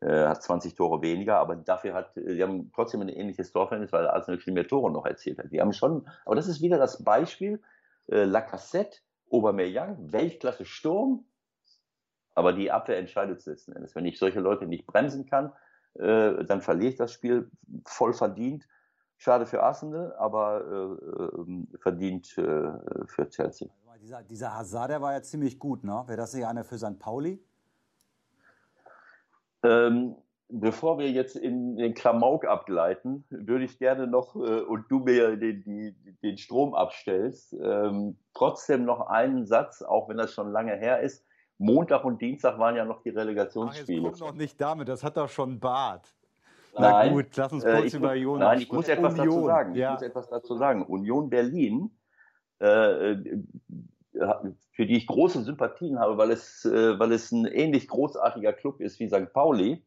äh, 0.00 0.06
äh, 0.08 0.28
hat 0.28 0.42
20 0.42 0.74
Tore 0.74 1.02
weniger, 1.02 1.38
aber 1.38 1.56
dafür 1.56 1.94
hat, 1.94 2.12
sie 2.14 2.42
haben 2.42 2.70
trotzdem 2.72 3.00
ein 3.00 3.08
ähnliches 3.08 3.50
Torverhältnis, 3.50 3.92
weil 3.92 4.06
Arsenal 4.06 4.38
viel 4.38 4.52
mehr 4.52 4.66
Tore 4.66 4.92
noch 4.92 5.06
erzielt 5.06 5.38
hat. 5.38 5.50
Die 5.50 5.60
haben 5.60 5.72
schon, 5.72 6.08
aber 6.24 6.36
das 6.36 6.46
ist 6.46 6.62
wieder 6.62 6.78
das 6.78 7.02
Beispiel, 7.02 7.60
äh, 8.06 8.24
Lacassette, 8.24 8.98
Aubameyang, 9.30 10.12
Weltklasse 10.12 10.64
Sturm, 10.64 11.24
aber 12.34 12.52
die 12.52 12.70
Abwehr 12.70 12.98
entscheidet 12.98 13.44
letzten 13.44 13.72
Endes. 13.72 13.96
Wenn 13.96 14.04
ich 14.04 14.18
solche 14.18 14.38
Leute 14.40 14.66
nicht 14.66 14.86
bremsen 14.86 15.26
kann, 15.26 15.52
äh, 15.94 16.44
dann 16.44 16.62
verliere 16.62 16.90
ich 16.90 16.96
das 16.96 17.12
Spiel 17.12 17.50
voll 17.84 18.12
verdient. 18.12 18.68
Schade 19.16 19.46
für 19.46 19.64
Arsenal, 19.64 20.14
aber 20.16 20.60
äh, 20.64 21.40
ähm, 21.40 21.66
verdient 21.80 22.38
äh, 22.38 22.70
für 23.06 23.28
Chelsea. 23.28 23.68
Dieser, 24.00 24.22
dieser 24.22 24.54
Hazard, 24.54 24.90
der 24.90 25.02
war 25.02 25.12
ja 25.12 25.22
ziemlich 25.22 25.58
gut, 25.58 25.82
ne? 25.82 26.04
Wäre 26.06 26.18
das 26.18 26.32
nicht 26.32 26.46
einer 26.46 26.62
für 26.62 26.78
St. 26.78 27.00
Pauli? 27.00 27.42
Ähm, 29.62 30.14
bevor 30.48 30.98
wir 30.98 31.10
jetzt 31.10 31.36
in 31.36 31.76
den 31.76 31.94
Klamauk 31.94 32.46
abgleiten, 32.46 33.24
würde 33.28 33.64
ich 33.64 33.78
gerne 33.78 34.06
noch, 34.06 34.34
äh, 34.36 34.60
und 34.60 34.90
du 34.90 35.00
mir 35.00 35.36
den, 35.36 35.62
die, 35.62 35.94
den 36.22 36.38
Strom 36.38 36.74
abstellst, 36.74 37.54
ähm, 37.62 38.16
trotzdem 38.34 38.84
noch 38.84 39.08
einen 39.08 39.46
Satz, 39.46 39.82
auch 39.82 40.08
wenn 40.08 40.16
das 40.16 40.32
schon 40.32 40.50
lange 40.50 40.74
her 40.76 41.00
ist. 41.00 41.24
Montag 41.58 42.04
und 42.04 42.22
Dienstag 42.22 42.58
waren 42.58 42.76
ja 42.76 42.84
noch 42.84 43.02
die 43.02 43.10
Relegationsspiele. 43.10 44.02
Ach, 44.02 44.10
jetzt 44.10 44.20
noch 44.20 44.34
nicht 44.34 44.60
damit, 44.60 44.88
das 44.88 45.02
hat 45.02 45.16
doch 45.16 45.28
schon 45.28 45.58
Bart. 45.58 46.14
Na 46.74 46.90
nein, 46.92 47.12
gut, 47.12 47.36
lass 47.36 47.52
uns 47.52 47.64
kurz 47.64 47.92
äh, 47.92 47.96
über 47.96 48.12
Union 48.12 48.38
Nein, 48.38 48.60
ich 48.60 48.70
muss 48.70 48.88
etwas 48.88 49.14
Union, 49.14 49.26
dazu 49.26 49.46
sagen. 49.46 49.74
Ja. 49.74 49.88
Ich 49.88 49.94
muss 49.94 50.02
etwas 50.02 50.28
dazu 50.28 50.56
sagen. 50.56 50.86
Union 50.86 51.28
Berlin 51.28 51.90
äh, 52.60 53.16
für 54.12 54.86
die 54.86 54.96
ich 54.96 55.06
große 55.06 55.42
Sympathien 55.42 55.98
habe, 55.98 56.16
weil 56.18 56.30
es, 56.30 56.64
äh, 56.64 56.98
weil 56.98 57.12
es 57.12 57.30
ein 57.32 57.46
ähnlich 57.46 57.88
großartiger 57.88 58.52
Club 58.52 58.80
ist 58.80 58.98
wie 59.00 59.08
St. 59.08 59.32
Pauli, 59.32 59.84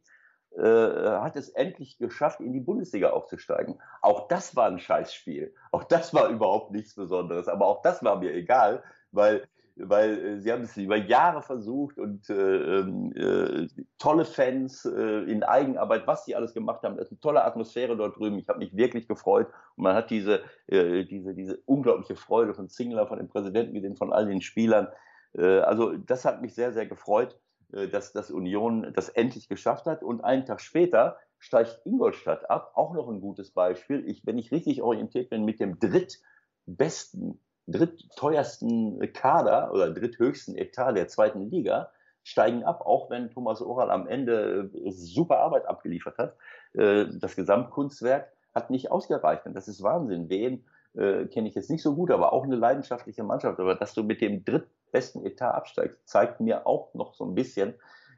äh, 0.58 0.62
hat 0.62 1.36
es 1.38 1.50
endlich 1.50 1.98
geschafft, 1.98 2.42
in 2.42 2.54
die 2.54 2.60
Bundesliga 2.60 3.12
aufzusteigen. 3.12 3.80
Auch 4.02 4.28
das 4.28 4.56
war 4.56 4.68
ein 4.68 4.80
Scheißspiel. 4.80 5.54
Auch 5.72 5.86
das 5.86 6.14
war 6.14 6.28
überhaupt 6.30 6.72
nichts 6.72 6.96
Besonderes. 6.96 7.48
Aber 7.48 7.68
auch 7.68 7.82
das 7.82 8.04
war 8.04 8.20
mir 8.20 8.34
egal, 8.34 8.84
weil 9.12 9.48
weil 9.76 10.18
äh, 10.18 10.40
sie 10.40 10.52
haben 10.52 10.64
es 10.64 10.76
über 10.78 10.96
Jahre 10.96 11.42
versucht 11.42 11.98
und 11.98 12.30
äh, 12.30 12.80
ähm, 12.80 13.14
äh, 13.16 13.68
tolle 13.98 14.26
Fans 14.26 14.86
äh, 14.86 15.24
in 15.24 15.44
Eigenarbeit, 15.44 16.08
was 16.08 16.26
sie 16.26 16.36
alles 16.36 16.54
gemacht 16.54 16.84
haben. 16.84 16.98
Das 16.98 17.08
ist 17.08 17.12
eine 17.14 17.20
tolle 17.20 17.44
Atmosphäre 17.44 17.96
dort 17.98 18.18
drüben. 18.18 18.38
Ich 18.40 18.48
habe 18.48 18.60
mich 18.60 18.76
wirklich 18.76 19.08
gefreut 19.08 19.48
und 19.76 19.84
man 19.84 19.96
hat 19.96 20.10
diese, 20.10 20.42
diese, 20.70 21.34
diese 21.34 21.58
unglaubliche 21.66 22.16
Freude 22.16 22.54
von 22.54 22.70
Zingler, 22.70 23.08
von 23.08 23.18
dem 23.18 23.28
Präsidenten 23.28 23.74
gesehen, 23.74 23.96
von 23.96 24.14
all 24.14 24.28
den 24.28 24.42
Spielern. 24.42 24.88
Also 25.34 25.98
das 25.98 26.26
hat 26.26 26.42
mich 26.42 26.54
sehr, 26.54 26.74
sehr 26.74 26.86
gefreut, 26.86 27.40
dass 27.70 28.14
das 28.14 28.32
Union 28.32 28.92
das 28.94 29.10
endlich 29.10 29.48
geschafft 29.48 29.86
hat 29.86 30.04
und 30.04 30.24
einen 30.24 30.46
Tag 30.46 30.62
später 30.62 31.18
steigt 31.40 31.82
Ingolstadt 31.86 32.50
ab, 32.50 32.72
auch 32.76 32.94
noch 32.94 33.10
ein 33.10 33.20
gutes 33.20 33.52
Beispiel. 33.52 34.08
Ich, 34.08 34.26
wenn 34.26 34.38
ich 34.38 34.52
richtig 34.52 34.82
orientiert 34.82 35.30
bin, 35.30 35.44
mit 35.44 35.60
dem 35.60 35.80
drittbesten 35.80 37.40
drittteuersten 37.68 39.00
Kader 39.14 39.72
oder 39.72 39.92
dritthöchsten 39.92 40.56
Etat 40.56 40.94
der 40.94 41.08
zweiten 41.08 41.50
Liga 41.50 41.92
steigen 42.24 42.64
ab, 42.64 42.82
auch 42.86 43.10
wenn 43.10 43.30
Thomas 43.32 43.62
Oral 43.62 43.92
am 43.92 44.08
Ende 44.08 44.70
äh, 44.74 44.92
super 44.92 45.40
Arbeit 45.40 45.66
abgeliefert 45.66 46.18
hat. 46.18 46.36
Äh, 46.74 47.06
das 47.20 47.36
Gesamtkunstwerk 47.36 48.32
hat 48.54 48.70
nicht 48.70 48.92
ausgereicht 48.92 49.46
und 49.46 49.54
das 49.54 49.68
ist 49.68 49.82
Wahnsinn. 49.82 50.30
Wen 50.30 50.66
äh, 50.94 51.26
kenne 51.26 51.48
ich 51.48 51.56
jetzt 51.56 51.70
nicht 51.70 51.84
so 51.84 51.96
gut, 51.96 52.12
aber 52.12 52.34
auch 52.34 52.44
eine 52.44 52.56
leidenschaftliche 52.56 53.24
Mannschaft. 53.24 53.60
Aber 53.60 53.76
dass 53.76 53.94
du 53.94 54.04
mit 54.04 54.22
dem 54.22 54.44
drittbesten 54.44 55.26
Etat 55.26 55.54
absteigst, 55.54 56.08
zeigt 56.08 56.42
mir 56.42 56.68
auch 56.68 56.94
noch 56.94 57.14
so 57.14 57.26
ein 57.26 57.34
bisschen, 57.34 57.74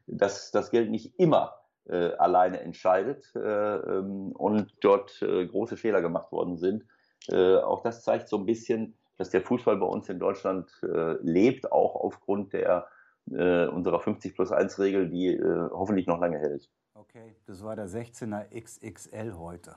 dass 0.08 0.52
das 0.52 0.72
Geld 0.72 0.90
nicht 0.90 1.18
immer 1.20 1.60
alleine 1.86 2.62
entscheidet 2.62 3.30
äh, 3.36 3.40
ähm, 3.40 4.32
und 4.32 4.74
dort 4.80 5.20
große 5.20 5.76
Fehler 5.76 6.02
gemacht 6.02 6.32
worden 6.32 6.56
sind. 6.56 6.86
auch 7.30 7.84
das 7.84 8.06
zeigt 8.06 8.30
so 8.30 8.38
ein 8.38 8.46
bisschen, 8.46 8.96
dass 9.18 9.30
der 9.30 9.42
Fußball 9.42 9.78
bei 9.78 9.86
uns 9.86 10.10
in 10.10 10.20
Deutschland 10.20 10.72
äh, 10.84 11.14
lebt, 11.22 11.72
auch 11.72 11.96
aufgrund 11.96 12.54
der 12.54 12.88
äh, 13.32 13.68
unserer 13.68 14.00
50 14.00 14.36
plus 14.36 14.52
1 14.52 14.80
Regel, 14.80 15.10
die 15.10 15.28
äh, 15.28 15.70
hoffentlich 15.72 16.08
noch 16.08 16.20
lange 16.20 16.40
hält. 16.40 16.70
Okay, 16.94 17.36
das 17.46 17.64
war 17.64 17.76
der 17.76 17.88
16er 17.88 18.46
XXL 18.60 19.34
heute. 19.38 19.76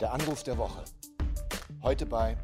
Der 0.00 0.12
Anruf 0.12 0.42
der 0.42 0.56
Woche. 0.58 0.84
Heute 1.82 2.06
bei 2.06 2.36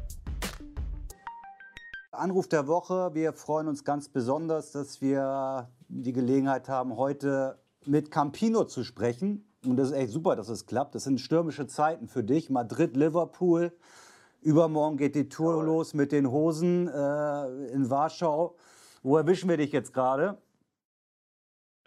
Anruf 2.11 2.47
der 2.47 2.67
Woche. 2.67 3.13
Wir 3.13 3.33
freuen 3.33 3.67
uns 3.67 3.83
ganz 3.83 4.09
besonders, 4.09 4.71
dass 4.71 5.01
wir 5.01 5.69
die 5.87 6.13
Gelegenheit 6.13 6.69
haben, 6.69 6.97
heute 6.97 7.59
mit 7.85 8.11
Campino 8.11 8.65
zu 8.65 8.83
sprechen. 8.83 9.51
Und 9.65 9.77
das 9.77 9.89
ist 9.89 9.95
echt 9.95 10.11
super, 10.11 10.35
dass 10.35 10.49
es 10.49 10.65
klappt. 10.65 10.95
Das 10.95 11.03
sind 11.03 11.19
stürmische 11.19 11.67
Zeiten 11.67 12.07
für 12.07 12.23
dich. 12.23 12.49
Madrid, 12.49 12.95
Liverpool. 12.95 13.71
Übermorgen 14.45 14.97
geht 14.97 15.15
die 15.15 15.27
Tour 15.27 15.53
Jawohl. 15.53 15.65
los 15.65 15.93
mit 15.95 16.11
den 16.11 16.29
Hosen 16.29 16.87
äh, 16.87 17.73
in 17.73 17.89
Warschau. 17.89 18.55
Wo 19.01 19.17
erwischen 19.17 19.49
wir 19.49 19.57
dich 19.57 19.71
jetzt 19.71 19.91
gerade? 19.91 20.37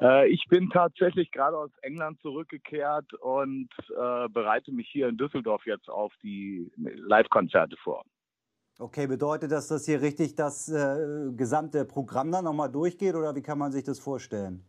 Äh, 0.00 0.28
ich 0.28 0.44
bin 0.48 0.68
tatsächlich 0.70 1.30
gerade 1.30 1.56
aus 1.56 1.70
England 1.82 2.20
zurückgekehrt 2.20 3.14
und 3.14 3.68
äh, 3.90 4.28
bereite 4.28 4.72
mich 4.72 4.88
hier 4.90 5.08
in 5.08 5.16
Düsseldorf 5.16 5.64
jetzt 5.66 5.88
auf 5.88 6.12
die 6.20 6.68
Live-Konzerte 6.76 7.76
vor. 7.76 8.04
Okay, 8.80 9.06
bedeutet 9.06 9.52
das, 9.52 9.68
dass 9.68 9.86
hier 9.86 10.02
richtig 10.02 10.34
das 10.34 10.68
äh, 10.68 11.30
gesamte 11.36 11.84
Programm 11.84 12.32
dann 12.32 12.44
nochmal 12.44 12.70
durchgeht 12.70 13.14
oder 13.14 13.36
wie 13.36 13.42
kann 13.42 13.58
man 13.58 13.70
sich 13.70 13.84
das 13.84 14.00
vorstellen? 14.00 14.64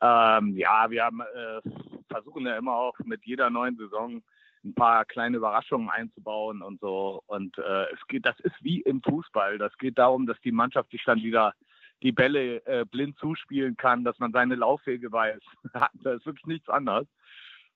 Ähm, 0.00 0.56
ja, 0.56 0.90
wir 0.90 1.04
haben, 1.04 1.20
äh, 1.20 1.60
versuchen 2.08 2.46
ja 2.46 2.56
immer 2.56 2.76
auch 2.76 2.98
mit 3.04 3.26
jeder 3.26 3.50
neuen 3.50 3.76
Saison 3.76 4.22
ein 4.64 4.74
paar 4.74 5.04
kleine 5.04 5.38
Überraschungen 5.38 5.90
einzubauen 5.90 6.62
und 6.62 6.80
so. 6.80 7.22
Und 7.26 7.56
äh, 7.58 7.92
es 7.92 8.06
geht, 8.08 8.26
das 8.26 8.38
ist 8.40 8.56
wie 8.62 8.80
im 8.80 9.02
Fußball. 9.02 9.58
Das 9.58 9.76
geht 9.78 9.98
darum, 9.98 10.26
dass 10.26 10.40
die 10.40 10.52
Mannschaft 10.52 10.90
sich 10.90 11.02
dann 11.04 11.22
wieder 11.22 11.54
die 12.02 12.12
Bälle 12.12 12.64
äh, 12.66 12.84
blind 12.84 13.18
zuspielen 13.18 13.76
kann, 13.76 14.04
dass 14.04 14.18
man 14.18 14.32
seine 14.32 14.54
Laufwege 14.54 15.12
weiß. 15.12 15.40
das 15.72 16.16
ist 16.16 16.26
wirklich 16.26 16.46
nichts 16.46 16.68
anderes. 16.68 17.06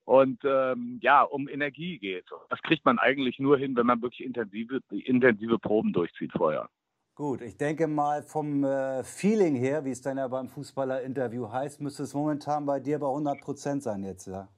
Und 0.05 0.41
ähm, 0.45 0.99
ja, 1.03 1.23
um 1.23 1.49
Energie 1.49 1.99
geht. 1.99 2.27
Das 2.51 2.61
kriegt 2.63 2.85
man 2.85 2.99
eigentlich 2.99 3.39
nur 3.39 3.57
hin, 3.57 3.75
wenn 3.77 3.87
man 3.87 4.03
wirklich 4.03 4.25
intensive, 4.25 4.81
intensive 4.91 5.59
Proben 5.59 5.93
durchzieht 5.93 6.33
vorher. 6.33 6.69
Gut, 7.15 7.43
ich 7.43 7.57
denke 7.57 7.87
mal 7.87 8.23
vom 8.23 8.65
äh, 8.65 9.05
Feeling 9.05 9.55
her, 9.55 9.85
wie 9.85 9.93
es 9.93 10.03
dann 10.03 10.19
ja 10.19 10.27
beim 10.29 10.49
Fußballer-Interview 10.49 11.51
heißt, 11.51 11.81
müsste 11.81 12.03
es 12.03 12.13
momentan 12.13 12.67
bei 12.67 12.81
dir 12.81 12.99
bei 12.99 13.07
100 13.07 13.41
Prozent 13.41 13.83
sein 13.83 14.03
jetzt, 14.03 14.27
ja? 14.27 14.49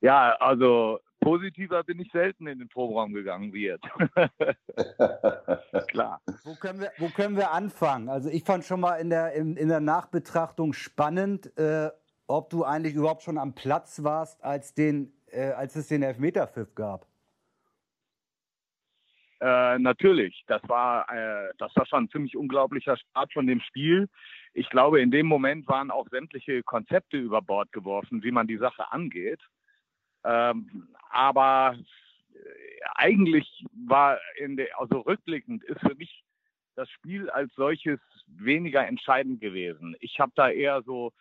Ja, 0.00 0.36
also 0.40 1.00
positiver 1.20 1.82
bin 1.82 2.00
ich 2.00 2.10
selten 2.12 2.46
in 2.46 2.58
den 2.58 2.68
Proberaum 2.68 3.12
gegangen 3.12 3.52
wie 3.52 3.66
jetzt. 3.66 3.84
Klar. 5.88 6.20
Wo 6.44 6.54
können, 6.54 6.80
wir, 6.80 6.92
wo 6.98 7.08
können 7.08 7.36
wir 7.36 7.52
anfangen? 7.52 8.08
Also 8.08 8.28
ich 8.28 8.44
fand 8.44 8.64
schon 8.64 8.80
mal 8.80 8.96
in 8.96 9.10
der, 9.10 9.32
in, 9.32 9.56
in 9.56 9.68
der 9.68 9.80
Nachbetrachtung 9.80 10.72
spannend, 10.72 11.56
äh, 11.58 11.90
ob 12.26 12.50
du 12.50 12.64
eigentlich 12.64 12.94
überhaupt 12.94 13.22
schon 13.22 13.38
am 13.38 13.54
Platz 13.54 14.02
warst, 14.02 14.42
als, 14.44 14.74
den, 14.74 15.12
äh, 15.32 15.50
als 15.50 15.76
es 15.76 15.88
den 15.88 16.02
Elfmeterpfiff 16.02 16.74
gab. 16.74 17.06
Äh, 19.40 19.78
natürlich, 19.78 20.44
das 20.46 20.62
war, 20.68 21.10
äh, 21.12 21.52
das 21.58 21.74
war 21.76 21.86
schon 21.86 22.04
ein 22.04 22.08
ziemlich 22.08 22.36
unglaublicher 22.36 22.96
Start 22.96 23.32
von 23.32 23.46
dem 23.46 23.60
Spiel. 23.60 24.08
Ich 24.54 24.70
glaube, 24.70 25.00
in 25.00 25.10
dem 25.10 25.26
Moment 25.26 25.68
waren 25.68 25.90
auch 25.90 26.08
sämtliche 26.08 26.62
Konzepte 26.62 27.18
über 27.18 27.42
Bord 27.42 27.70
geworfen, 27.72 28.22
wie 28.22 28.30
man 28.30 28.46
die 28.46 28.56
Sache 28.56 28.90
angeht. 28.90 29.40
Ähm, 30.26 30.88
aber 31.10 31.76
äh, 32.34 32.38
eigentlich 32.96 33.64
war 33.86 34.18
in 34.38 34.56
der, 34.56 34.78
also 34.78 35.00
rückblickend 35.00 35.62
ist 35.64 35.80
für 35.80 35.94
mich 35.94 36.24
das 36.74 36.90
Spiel 36.90 37.30
als 37.30 37.54
solches 37.54 38.00
weniger 38.26 38.86
entscheidend 38.86 39.40
gewesen. 39.40 39.96
Ich 40.00 40.18
habe 40.18 40.32
da 40.34 40.50
eher 40.50 40.82
so 40.82 41.12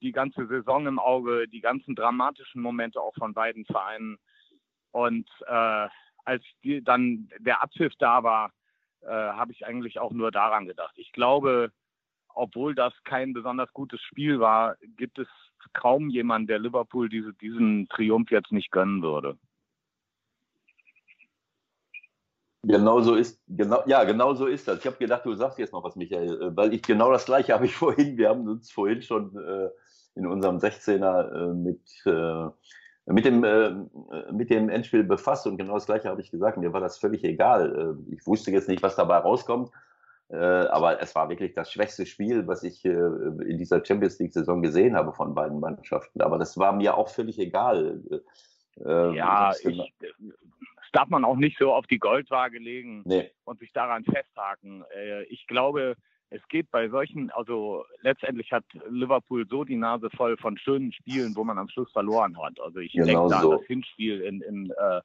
die 0.00 0.12
ganze 0.12 0.46
Saison 0.46 0.86
im 0.86 0.98
Auge, 0.98 1.46
die 1.46 1.60
ganzen 1.60 1.94
dramatischen 1.94 2.60
Momente 2.60 3.00
auch 3.00 3.14
von 3.14 3.34
beiden 3.34 3.64
Vereinen. 3.64 4.18
Und 4.92 5.28
äh, 5.46 5.88
als 6.24 6.42
die, 6.62 6.82
dann 6.82 7.28
der 7.38 7.62
Abpfiff 7.62 7.92
da 7.98 8.22
war, 8.22 8.52
äh, 9.02 9.08
habe 9.08 9.52
ich 9.52 9.66
eigentlich 9.66 9.98
auch 9.98 10.12
nur 10.12 10.30
daran 10.30 10.66
gedacht. 10.66 10.94
Ich 10.96 11.12
glaube, 11.12 11.70
obwohl 12.28 12.74
das 12.74 12.92
kein 13.04 13.34
besonders 13.34 13.72
gutes 13.72 14.00
Spiel 14.00 14.40
war, 14.40 14.76
gibt 14.96 15.18
es 15.18 15.28
kaum 15.72 16.08
jemand, 16.08 16.48
der 16.48 16.58
Liverpool 16.58 17.08
diese, 17.08 17.32
diesen 17.34 17.88
Triumph 17.88 18.30
jetzt 18.30 18.52
nicht 18.52 18.70
gönnen 18.70 19.02
würde. 19.02 19.36
Genau 22.66 23.00
so 23.00 23.14
ist, 23.14 23.42
genau, 23.46 23.82
ja, 23.86 24.04
genau 24.04 24.32
so 24.34 24.46
ist 24.46 24.66
das. 24.66 24.78
Ich 24.78 24.86
habe 24.86 24.96
gedacht, 24.96 25.26
du 25.26 25.34
sagst 25.34 25.58
jetzt 25.58 25.72
noch 25.72 25.84
was, 25.84 25.96
Michael, 25.96 26.42
äh, 26.42 26.56
weil 26.56 26.72
ich 26.72 26.82
genau 26.82 27.10
das 27.10 27.26
Gleiche 27.26 27.52
habe 27.54 27.66
ich 27.66 27.74
vorhin, 27.76 28.16
wir 28.16 28.30
haben 28.30 28.48
uns 28.48 28.70
vorhin 28.70 29.02
schon 29.02 29.36
äh, 29.36 29.68
in 30.14 30.26
unserem 30.26 30.58
16er 30.58 31.50
äh, 31.50 31.54
mit, 31.54 31.80
äh, 32.06 33.12
mit, 33.12 33.24
dem, 33.24 33.44
äh, 33.44 33.74
mit 34.32 34.48
dem 34.50 34.68
Endspiel 34.70 35.04
befasst 35.04 35.46
und 35.46 35.58
genau 35.58 35.74
das 35.74 35.86
Gleiche 35.86 36.08
habe 36.08 36.22
ich 36.22 36.30
gesagt. 36.30 36.56
Mir 36.56 36.72
war 36.72 36.80
das 36.80 36.98
völlig 36.98 37.22
egal. 37.24 37.98
Äh, 38.10 38.14
ich 38.14 38.26
wusste 38.26 38.50
jetzt 38.50 38.68
nicht, 38.68 38.82
was 38.82 38.96
dabei 38.96 39.18
rauskommt. 39.18 39.70
Äh, 40.34 40.66
aber 40.66 41.00
es 41.00 41.14
war 41.14 41.28
wirklich 41.28 41.54
das 41.54 41.70
schwächste 41.70 42.06
Spiel, 42.06 42.46
was 42.48 42.64
ich 42.64 42.84
äh, 42.84 42.88
in 42.90 43.56
dieser 43.56 43.84
Champions 43.84 44.18
League-Saison 44.18 44.62
gesehen 44.62 44.96
habe 44.96 45.12
von 45.12 45.32
beiden 45.32 45.60
Mannschaften. 45.60 46.20
Aber 46.22 46.38
das 46.38 46.58
war 46.58 46.72
mir 46.72 46.96
auch 46.96 47.08
völlig 47.08 47.38
egal. 47.38 48.00
Äh, 48.84 49.16
ja, 49.16 49.52
ich, 49.62 49.94
das 50.00 50.90
darf 50.92 51.08
man 51.08 51.24
auch 51.24 51.36
nicht 51.36 51.56
so 51.58 51.72
auf 51.72 51.86
die 51.86 51.98
Goldwaage 51.98 52.58
legen 52.58 53.02
nee. 53.04 53.30
und 53.44 53.60
sich 53.60 53.72
daran 53.72 54.04
festhaken. 54.04 54.84
Ich 55.28 55.46
glaube, 55.46 55.96
es 56.30 56.46
geht 56.48 56.68
bei 56.72 56.88
solchen, 56.88 57.30
also 57.30 57.84
letztendlich 58.00 58.50
hat 58.50 58.64
Liverpool 58.88 59.46
so 59.48 59.62
die 59.62 59.76
Nase 59.76 60.10
voll 60.16 60.36
von 60.36 60.58
schönen 60.58 60.92
Spielen, 60.92 61.36
wo 61.36 61.44
man 61.44 61.58
am 61.58 61.68
Schluss 61.68 61.92
verloren 61.92 62.36
hat. 62.42 62.58
Also 62.60 62.80
ich 62.80 62.92
genau 62.92 63.28
denke 63.28 63.28
da 63.28 63.40
so. 63.40 63.52
an 63.52 63.58
das 63.58 63.66
Hinspiel 63.68 64.20
in, 64.20 64.40
in, 64.40 64.72
äh, 64.72 65.00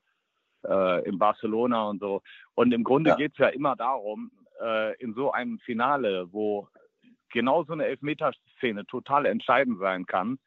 äh, 0.68 1.08
in 1.08 1.20
Barcelona 1.20 1.90
und 1.90 2.00
so. 2.00 2.22
Und 2.56 2.72
im 2.72 2.84
Grunde 2.84 3.12
ja. 3.12 3.16
geht 3.16 3.34
es 3.34 3.38
ja 3.38 3.50
immer 3.50 3.76
darum, 3.76 4.32
äh, 4.62 4.96
in 4.98 5.14
so 5.14 5.32
einem 5.32 5.60
Finale, 5.60 6.32
wo 6.32 6.68
genau 7.32 7.64
so 7.64 7.74
eine 7.74 7.86
Elfmeterszene 7.86 8.86
total 8.86 9.26
entscheidend 9.26 9.80
sein 9.80 10.06
kann, 10.06 10.40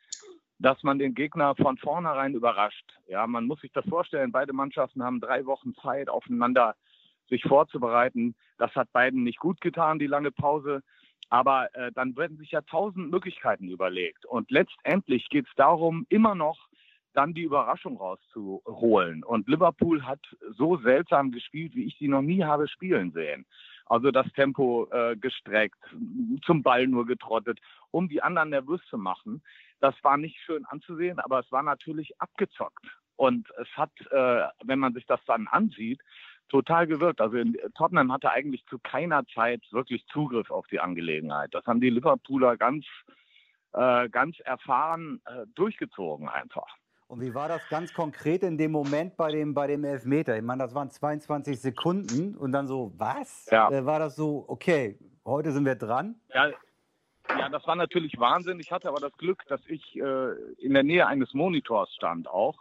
dass 0.58 0.82
man 0.82 0.98
den 0.98 1.14
Gegner 1.14 1.54
von 1.56 1.76
vornherein 1.76 2.34
überrascht. 2.34 2.84
Ja, 3.08 3.26
man 3.26 3.46
muss 3.46 3.60
sich 3.60 3.72
das 3.72 3.84
vorstellen, 3.88 4.32
beide 4.32 4.52
Mannschaften 4.52 5.02
haben 5.02 5.20
drei 5.20 5.44
Wochen 5.46 5.74
Zeit, 5.74 6.08
aufeinander 6.08 6.76
sich 7.28 7.42
vorzubereiten. 7.42 8.34
Das 8.58 8.74
hat 8.74 8.92
beiden 8.92 9.24
nicht 9.24 9.38
gut 9.38 9.60
getan, 9.60 9.98
die 9.98 10.06
lange 10.06 10.30
Pause. 10.30 10.82
Aber 11.30 11.74
äh, 11.74 11.90
dann 11.92 12.16
werden 12.16 12.36
sich 12.36 12.50
ja 12.50 12.60
tausend 12.60 13.10
Möglichkeiten 13.10 13.68
überlegt. 13.68 14.26
Und 14.26 14.50
letztendlich 14.50 15.28
geht 15.30 15.46
es 15.46 15.54
darum, 15.56 16.06
immer 16.10 16.34
noch 16.34 16.68
dann 17.14 17.34
die 17.34 17.42
Überraschung 17.42 17.96
rauszuholen. 17.96 19.24
Und 19.24 19.48
Liverpool 19.48 20.04
hat 20.04 20.20
so 20.56 20.76
seltsam 20.78 21.30
gespielt, 21.30 21.74
wie 21.74 21.84
ich 21.84 21.96
sie 21.98 22.08
noch 22.08 22.22
nie 22.22 22.44
habe 22.44 22.68
spielen 22.68 23.12
sehen 23.12 23.46
Also 23.92 24.10
das 24.10 24.26
Tempo 24.32 24.88
äh, 24.90 25.16
gestreckt, 25.16 25.76
zum 26.46 26.62
Ball 26.62 26.86
nur 26.86 27.04
getrottet, 27.04 27.60
um 27.90 28.08
die 28.08 28.22
anderen 28.22 28.48
nervös 28.48 28.80
zu 28.88 28.96
machen. 28.96 29.42
Das 29.80 29.94
war 30.02 30.16
nicht 30.16 30.38
schön 30.46 30.64
anzusehen, 30.64 31.18
aber 31.18 31.40
es 31.40 31.52
war 31.52 31.62
natürlich 31.62 32.18
abgezockt. 32.18 32.86
Und 33.16 33.50
es 33.60 33.68
hat, 33.76 33.92
äh, 34.10 34.48
wenn 34.64 34.78
man 34.78 34.94
sich 34.94 35.04
das 35.04 35.20
dann 35.26 35.46
ansieht, 35.46 36.00
total 36.48 36.86
gewirkt. 36.86 37.20
Also 37.20 37.36
in, 37.36 37.54
Tottenham 37.74 38.10
hatte 38.10 38.30
eigentlich 38.30 38.64
zu 38.64 38.78
keiner 38.78 39.26
Zeit 39.26 39.60
wirklich 39.72 40.06
Zugriff 40.06 40.50
auf 40.50 40.66
die 40.68 40.80
Angelegenheit. 40.80 41.52
Das 41.52 41.66
haben 41.66 41.82
die 41.82 41.90
Liverpooler 41.90 42.56
ganz, 42.56 42.86
äh, 43.74 44.08
ganz 44.08 44.40
erfahren 44.40 45.20
äh, 45.26 45.44
durchgezogen 45.54 46.30
einfach. 46.30 46.78
Und 47.12 47.20
wie 47.20 47.34
war 47.34 47.46
das 47.46 47.68
ganz 47.68 47.92
konkret 47.92 48.42
in 48.42 48.56
dem 48.56 48.72
Moment 48.72 49.18
bei 49.18 49.30
dem, 49.30 49.52
bei 49.52 49.66
dem 49.66 49.84
Elfmeter? 49.84 50.34
Ich 50.34 50.42
meine, 50.42 50.62
das 50.62 50.74
waren 50.74 50.90
22 50.90 51.60
Sekunden 51.60 52.34
und 52.38 52.52
dann 52.52 52.66
so, 52.66 52.90
was? 52.96 53.50
Ja. 53.50 53.70
Äh, 53.70 53.84
war 53.84 53.98
das 53.98 54.16
so, 54.16 54.46
okay, 54.48 54.98
heute 55.26 55.52
sind 55.52 55.66
wir 55.66 55.74
dran? 55.74 56.14
Ja, 56.32 56.48
ja, 57.38 57.50
das 57.50 57.66
war 57.66 57.76
natürlich 57.76 58.18
Wahnsinn. 58.18 58.58
Ich 58.60 58.72
hatte 58.72 58.88
aber 58.88 58.98
das 58.98 59.12
Glück, 59.18 59.42
dass 59.48 59.60
ich 59.66 59.94
äh, 59.96 60.32
in 60.56 60.72
der 60.72 60.84
Nähe 60.84 61.06
eines 61.06 61.34
Monitors 61.34 61.94
stand 61.94 62.28
auch. 62.28 62.56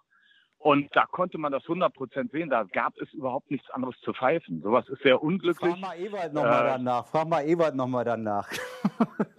Und 0.58 0.94
da 0.98 1.06
konnte 1.06 1.38
man 1.38 1.54
das 1.54 1.64
100% 1.64 2.32
sehen. 2.32 2.50
Da 2.50 2.66
gab 2.66 2.98
es 2.98 3.14
überhaupt 3.14 3.52
nichts 3.52 3.70
anderes 3.70 3.96
zu 4.02 4.12
pfeifen. 4.12 4.62
Sowas 4.62 4.86
ist 4.90 5.02
sehr 5.02 5.24
unglücklich. 5.24 5.72
Frag 5.72 5.80
mal 5.80 5.98
Ewald 5.98 6.34
nochmal 6.34 6.66
äh, 6.66 6.70
danach. 6.72 7.08
Frag 7.08 7.30
mal 7.30 7.48
Ewald 7.48 7.76
nochmal 7.76 8.04
danach. 8.04 8.50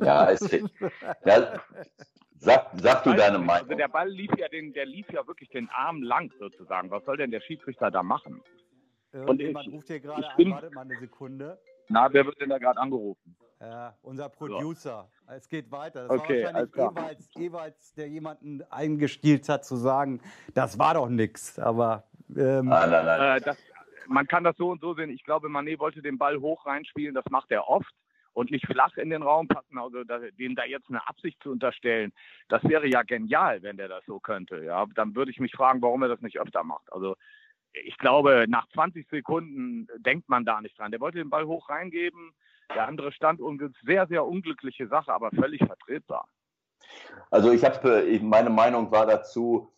Ja, 0.00 0.30
es, 0.30 0.40
ja, 1.26 1.60
sag, 2.42 2.70
sag 2.74 3.04
du 3.04 3.14
deine 3.14 3.38
Meinung. 3.38 3.68
Also 3.68 3.74
der 3.74 3.88
Ball 3.88 4.08
lief 4.08 4.30
ja, 4.36 4.48
den, 4.48 4.72
der 4.72 4.86
lief 4.86 5.08
ja 5.10 5.26
wirklich 5.26 5.48
den 5.50 5.68
Arm 5.70 6.02
lang 6.02 6.32
sozusagen. 6.38 6.90
Was 6.90 7.04
soll 7.04 7.16
denn 7.16 7.30
der 7.30 7.40
Schiedsrichter 7.40 7.90
da 7.90 8.02
machen? 8.02 8.42
Irgendjemand 9.12 9.68
ruft 9.68 9.88
hier 9.88 10.00
gerade 10.00 10.26
an. 10.26 10.50
Wartet 10.50 10.74
mal 10.74 10.82
eine 10.82 10.98
Sekunde. 10.98 11.58
Na, 11.88 12.12
wer 12.12 12.24
wird 12.24 12.40
denn 12.40 12.48
da 12.48 12.58
gerade 12.58 12.80
angerufen? 12.80 13.36
Ja, 13.60 13.94
unser 14.02 14.28
Producer. 14.28 15.08
So. 15.26 15.32
Es 15.32 15.48
geht 15.48 15.70
weiter. 15.70 16.08
Das 16.08 16.18
okay, 16.18 16.44
war 16.44 16.54
wahrscheinlich 16.54 16.74
jeweils, 16.76 17.30
jeweils, 17.34 17.94
der 17.94 18.08
jemanden 18.08 18.62
eingestielt 18.70 19.48
hat, 19.48 19.64
zu 19.64 19.76
sagen, 19.76 20.20
das 20.54 20.78
war 20.78 20.94
doch 20.94 21.08
nichts. 21.08 21.58
Aber 21.58 22.04
ähm, 22.30 22.66
nein, 22.66 22.90
nein, 22.90 23.06
nein. 23.06 23.36
Äh, 23.36 23.40
das, 23.40 23.56
man 24.08 24.26
kann 24.26 24.42
das 24.42 24.56
so 24.56 24.70
und 24.70 24.80
so 24.80 24.94
sehen. 24.94 25.10
Ich 25.10 25.22
glaube, 25.24 25.48
Manet 25.48 25.78
wollte 25.78 26.02
den 26.02 26.18
Ball 26.18 26.40
hoch 26.40 26.66
reinspielen. 26.66 27.14
Das 27.14 27.24
macht 27.30 27.52
er 27.52 27.68
oft 27.68 27.94
und 28.32 28.50
nicht 28.50 28.66
flach 28.66 28.96
in 28.96 29.10
den 29.10 29.22
Raum 29.22 29.48
passen. 29.48 29.78
Also 29.78 30.04
da, 30.04 30.18
dem 30.18 30.54
da 30.54 30.64
jetzt 30.64 30.88
eine 30.88 31.06
Absicht 31.06 31.42
zu 31.42 31.50
unterstellen, 31.50 32.12
das 32.48 32.62
wäre 32.64 32.86
ja 32.88 33.02
genial, 33.02 33.62
wenn 33.62 33.76
der 33.76 33.88
das 33.88 34.04
so 34.06 34.20
könnte. 34.20 34.64
Ja, 34.64 34.86
dann 34.94 35.14
würde 35.14 35.30
ich 35.30 35.40
mich 35.40 35.52
fragen, 35.52 35.82
warum 35.82 36.02
er 36.02 36.08
das 36.08 36.20
nicht 36.20 36.40
öfter 36.40 36.64
macht. 36.64 36.92
Also 36.92 37.16
ich 37.72 37.96
glaube, 37.98 38.44
nach 38.48 38.68
20 38.70 39.08
Sekunden 39.08 39.88
denkt 39.98 40.28
man 40.28 40.44
da 40.44 40.60
nicht 40.60 40.78
dran. 40.78 40.90
Der 40.90 41.00
wollte 41.00 41.18
den 41.18 41.30
Ball 41.30 41.46
hoch 41.46 41.68
reingeben. 41.68 42.32
Der 42.74 42.86
andere 42.86 43.12
stand 43.12 43.40
und 43.40 43.62
sehr, 43.84 44.06
sehr 44.06 44.24
unglückliche 44.24 44.88
Sache, 44.88 45.12
aber 45.12 45.30
völlig 45.30 45.60
vertretbar. 45.64 46.28
Also 47.30 47.52
ich 47.52 47.64
habe, 47.64 48.06
äh, 48.06 48.18
meine 48.20 48.50
Meinung 48.50 48.90
war 48.90 49.06
dazu, 49.06 49.72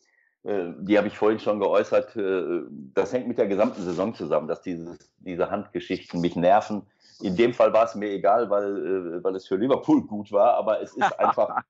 die 0.45 0.99
habe 0.99 1.09
ich 1.09 1.17
vorhin 1.17 1.39
schon 1.39 1.59
geäußert, 1.59 2.17
äh, 2.17 2.63
das 2.95 3.13
hängt 3.13 3.29
mit 3.29 3.39
der 3.39 3.47
gesamten 3.47 3.83
Saison 3.83 4.15
zusammen, 4.15 4.47
dass 4.47 4.61
dieses, 4.61 4.99
diese 5.19 5.51
Handgeschichten 5.51 6.21
mich 6.21 6.37
nerven. 6.37 6.83
In 7.21 7.37
dem 7.37 7.55
Fall 7.55 7.73
war 7.73 7.85
es 7.85 7.95
mir 7.95 8.11
egal, 8.11 8.51
weil, 8.51 9.25
weil 9.25 9.37
es 9.37 9.47
für 9.47 9.57
Liverpool 9.57 10.07
gut 10.07 10.33
war, 10.33 10.55
aber 10.55 10.83
es 10.83 10.95
ist 10.95 11.19
einfach, 11.19 11.63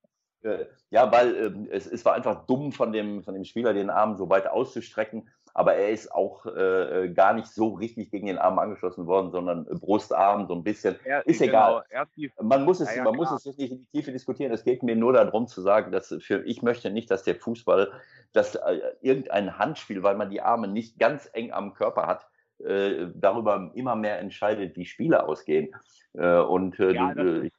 ja, 0.91 1.13
weil 1.13 1.37
ähm, 1.37 1.69
es, 1.71 1.87
es 1.87 2.05
war 2.05 2.15
einfach 2.15 2.47
dumm 2.47 2.73
von 2.73 2.93
dem, 2.93 3.23
von 3.23 3.35
dem 3.35 3.45
Spieler, 3.45 3.75
den 3.75 3.91
Arm 3.91 4.17
so 4.17 4.29
weit 4.29 4.49
auszustrecken 4.49 5.31
aber 5.57 5.75
er 5.77 5.91
ist 5.91 6.13
auch 6.13 6.45
äh, 6.47 7.11
gar 7.15 7.33
nicht 7.33 7.47
so 7.47 7.75
richtig 7.75 8.11
gegen 8.11 8.27
den 8.27 8.39
Arm 8.39 8.59
angeschlossen 8.59 9.07
worden, 9.07 9.31
sondern 9.31 9.65
Brustarm 9.67 10.49
so 10.49 10.55
ein 10.55 10.65
bisschen. 10.65 10.97
Er, 11.05 11.25
ist 11.27 11.41
genau, 11.41 11.81
egal. 11.89 12.33
Man 12.43 12.65
muss 12.65 12.81
es, 12.81 12.91
ja, 12.91 12.97
ja, 12.97 13.05
man 13.05 13.15
muss 13.15 13.31
es 13.31 13.45
nicht 13.47 13.71
in 13.71 13.79
die 13.79 13.87
Tiefe 13.87 14.11
diskutieren. 14.11 14.53
Es 14.53 14.65
geht 14.65 14.83
mir 14.83 14.97
nur 14.97 15.13
darum 15.13 15.47
zu 15.47 15.63
sagen, 15.63 15.93
dass 15.93 16.13
für 16.21 16.45
ich 16.45 16.63
möchte 16.63 16.91
nicht, 16.91 17.09
dass 17.09 17.23
der 17.23 17.37
Fußball, 17.37 17.93
dass 18.35 18.55
äh, 18.57 18.81
irgendein 19.01 19.59
Handspiel, 19.59 20.03
weil 20.03 20.17
man 20.17 20.31
die 20.31 20.43
Arme 20.43 20.69
nicht 20.69 20.99
ganz 20.99 21.31
eng 21.33 21.53
am 21.53 21.73
Körper 21.75 22.07
hat, 22.07 22.27
äh, 22.59 23.07
darüber 23.15 23.73
immer 23.75 23.97
mehr 23.97 24.19
entscheidet, 24.19 24.77
wie 24.77 24.85
Spiele 24.85 25.27
ausgehen. 25.27 25.75
Äh, 26.13 26.39
und 26.39 26.79
äh, 26.79 26.93
ja, 26.93 27.13
äh, 27.13 27.51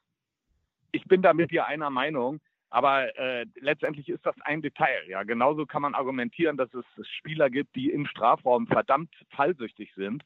ich 0.91 1.05
bin 1.05 1.21
da 1.21 1.34
mit 1.34 1.51
dir 1.51 1.65
einer 1.65 1.89
Meinung. 1.89 2.39
Aber 2.69 3.17
äh, 3.17 3.45
letztendlich 3.61 4.09
ist 4.09 4.26
das 4.26 4.36
ein 4.41 4.61
Detail. 4.61 5.07
Ja, 5.07 5.23
genauso 5.23 5.65
kann 5.65 5.82
man 5.82 5.95
argumentieren, 5.95 6.57
dass 6.57 6.73
es 6.73 6.86
Spieler 7.07 7.49
gibt, 7.49 7.73
die 7.76 7.89
im 7.89 8.05
Strafraum 8.05 8.67
verdammt 8.67 9.13
fallsüchtig 9.30 9.93
sind. 9.95 10.23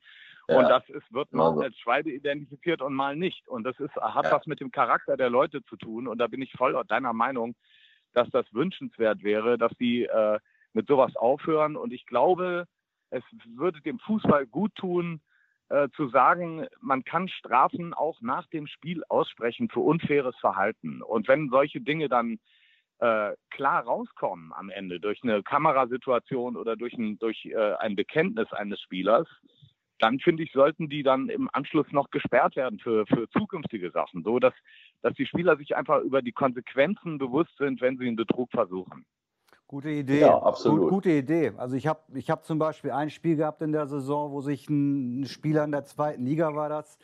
Ja. 0.48 0.58
Und 0.58 0.64
das 0.68 0.88
ist, 0.90 1.14
wird 1.14 1.32
mal 1.32 1.50
also. 1.50 1.62
als 1.62 1.78
Schweibe 1.78 2.10
identifiziert 2.10 2.82
und 2.82 2.96
mal 2.96 3.16
nicht. 3.16 3.48
Und 3.48 3.66
das 3.66 3.80
ist, 3.80 3.96
hat 3.96 4.26
ja. 4.26 4.32
was 4.32 4.48
mit 4.48 4.62
dem 4.62 4.72
Charakter 4.72 5.16
der 5.16 5.30
Leute 5.30 5.64
zu 5.66 5.76
tun. 5.76 6.08
Und 6.08 6.18
da 6.18 6.26
bin 6.26 6.42
ich 6.42 6.52
voll 6.54 6.82
deiner 6.88 7.14
Meinung, 7.14 7.56
dass 8.14 8.30
das 8.30 8.46
wünschenswert 8.54 9.24
wäre, 9.24 9.58
dass 9.58 9.72
sie 9.78 10.04
äh, 10.04 10.40
mit 10.74 10.88
sowas 10.88 11.16
aufhören. 11.16 11.76
Und 11.76 11.94
ich 11.94 12.06
glaube, 12.06 12.66
es 13.10 13.24
würde 13.46 13.82
dem 13.82 14.00
Fußball 14.00 14.46
gut 14.46 14.74
tun, 14.76 15.22
äh, 15.70 15.90
zu 15.96 16.10
sagen, 16.10 16.66
man 16.82 17.04
kann 17.04 17.28
Strafen 17.28 17.94
auch 17.94 18.22
nach 18.22 18.48
dem 18.48 18.68
Spiel 18.68 19.04
aussprechen 19.08 19.70
für 19.70 19.82
unfaires 19.82 20.36
Verhalten. 20.38 21.02
Und 21.02 21.28
wenn 21.28 21.50
solche 21.50 21.82
Dinge 21.82 22.10
dann 22.10 22.40
äh, 23.00 23.34
klar 23.50 23.84
rauskommen 23.84 24.52
am 24.54 24.70
Ende 24.70 25.00
durch 25.00 25.24
eine 25.24 25.44
Kamerasituation 25.44 26.58
oder 26.58 26.76
durch 26.76 26.94
ein, 26.94 27.18
durch, 27.20 27.46
äh, 27.46 27.76
ein 27.76 27.96
Bekenntnis 27.96 28.52
eines 28.52 28.82
Spielers, 28.82 29.28
dann 30.00 30.20
finde 30.20 30.44
ich, 30.44 30.52
sollten 30.52 30.90
die 30.90 31.04
dann 31.04 31.30
im 31.30 31.50
Anschluss 31.54 31.88
noch 31.92 32.10
gesperrt 32.10 32.56
werden 32.56 32.80
für, 32.80 33.06
für 33.06 33.30
zukünftige 33.30 33.92
Sachen, 33.92 34.24
so 34.24 34.40
dass, 34.40 34.54
dass 35.02 35.14
die 35.14 35.26
Spieler 35.26 35.58
sich 35.58 35.76
einfach 35.76 36.02
über 36.02 36.22
die 36.22 36.32
Konsequenzen 36.32 37.18
bewusst 37.18 37.56
sind, 37.58 37.82
wenn 37.82 37.98
sie 37.98 38.08
einen 38.08 38.16
Betrug 38.16 38.50
versuchen. 38.52 39.06
Gute 39.68 39.92
Idee. 39.92 40.22
Ja, 40.22 40.42
absolut. 40.42 40.80
Gut, 40.82 40.90
gute 40.90 41.12
Idee. 41.12 41.52
Also 41.58 41.76
ich 41.76 41.86
habe 41.86 42.00
ich 42.16 42.32
hab 42.32 42.44
zum 42.44 42.58
Beispiel 42.58 42.90
ein 42.90 43.12
Spiel 43.12 43.36
gehabt 43.36 43.62
in 43.62 43.72
der 43.72 43.86
Saison, 43.86 44.32
wo 44.32 44.42
sich 44.42 44.68
ein 44.68 45.26
Spieler 45.26 45.64
in 45.64 45.72
der 45.72 45.86
zweiten 45.86 46.26
Liga 46.26 46.56
war 46.56 46.70
das, 46.70 46.98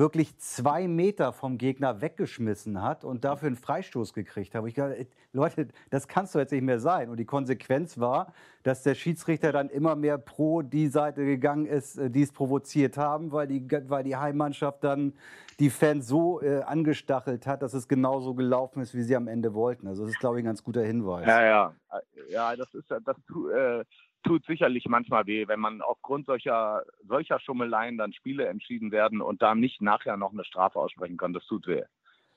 wirklich 0.00 0.36
zwei 0.38 0.88
Meter 0.88 1.32
vom 1.32 1.58
Gegner 1.58 2.00
weggeschmissen 2.00 2.82
hat 2.82 3.04
und 3.04 3.22
dafür 3.22 3.48
einen 3.48 3.56
Freistoß 3.56 4.14
gekriegt 4.14 4.54
habe. 4.54 4.68
Ich 4.68 4.74
dachte, 4.74 5.06
Leute, 5.34 5.68
das 5.90 6.08
kannst 6.08 6.34
du 6.34 6.38
jetzt 6.38 6.52
nicht 6.52 6.64
mehr 6.64 6.80
sein. 6.80 7.10
Und 7.10 7.18
die 7.18 7.26
Konsequenz 7.26 8.00
war, 8.00 8.32
dass 8.62 8.82
der 8.82 8.94
Schiedsrichter 8.94 9.52
dann 9.52 9.68
immer 9.68 9.96
mehr 9.96 10.16
pro 10.16 10.62
die 10.62 10.88
Seite 10.88 11.24
gegangen 11.26 11.66
ist, 11.66 11.98
äh, 11.98 12.10
die 12.10 12.22
es 12.22 12.32
provoziert 12.32 12.96
haben, 12.96 13.30
weil 13.30 13.46
die, 13.46 13.64
weil 13.88 14.02
die 14.02 14.16
Heimmannschaft 14.16 14.82
dann 14.82 15.12
die 15.60 15.68
Fans 15.68 16.08
so 16.08 16.40
äh, 16.40 16.62
angestachelt 16.62 17.46
hat, 17.46 17.60
dass 17.60 17.74
es 17.74 17.86
genauso 17.86 18.34
gelaufen 18.34 18.80
ist, 18.80 18.94
wie 18.94 19.02
sie 19.02 19.14
am 19.14 19.28
Ende 19.28 19.52
wollten. 19.52 19.86
Also 19.86 20.04
das 20.04 20.12
ist, 20.12 20.18
glaube 20.18 20.38
ich, 20.38 20.42
ein 20.42 20.46
ganz 20.46 20.64
guter 20.64 20.82
Hinweis. 20.82 21.26
Ja, 21.26 21.44
ja. 21.44 21.74
Ja, 22.30 22.56
das 22.56 22.72
ist 22.74 22.90
das 22.90 23.16
äh, 23.54 23.84
tut 24.22 24.44
sicherlich 24.46 24.86
manchmal 24.86 25.26
weh, 25.26 25.48
wenn 25.48 25.60
man 25.60 25.80
aufgrund 25.82 26.26
solcher, 26.26 26.84
solcher 27.06 27.40
Schummeleien 27.40 27.98
dann 27.98 28.12
Spiele 28.12 28.46
entschieden 28.46 28.92
werden 28.92 29.20
und 29.20 29.42
da 29.42 29.54
nicht 29.54 29.80
nachher 29.80 30.16
noch 30.16 30.32
eine 30.32 30.44
Strafe 30.44 30.78
aussprechen 30.78 31.16
kann. 31.16 31.32
Das 31.32 31.44
tut 31.46 31.66
weh. 31.66 31.82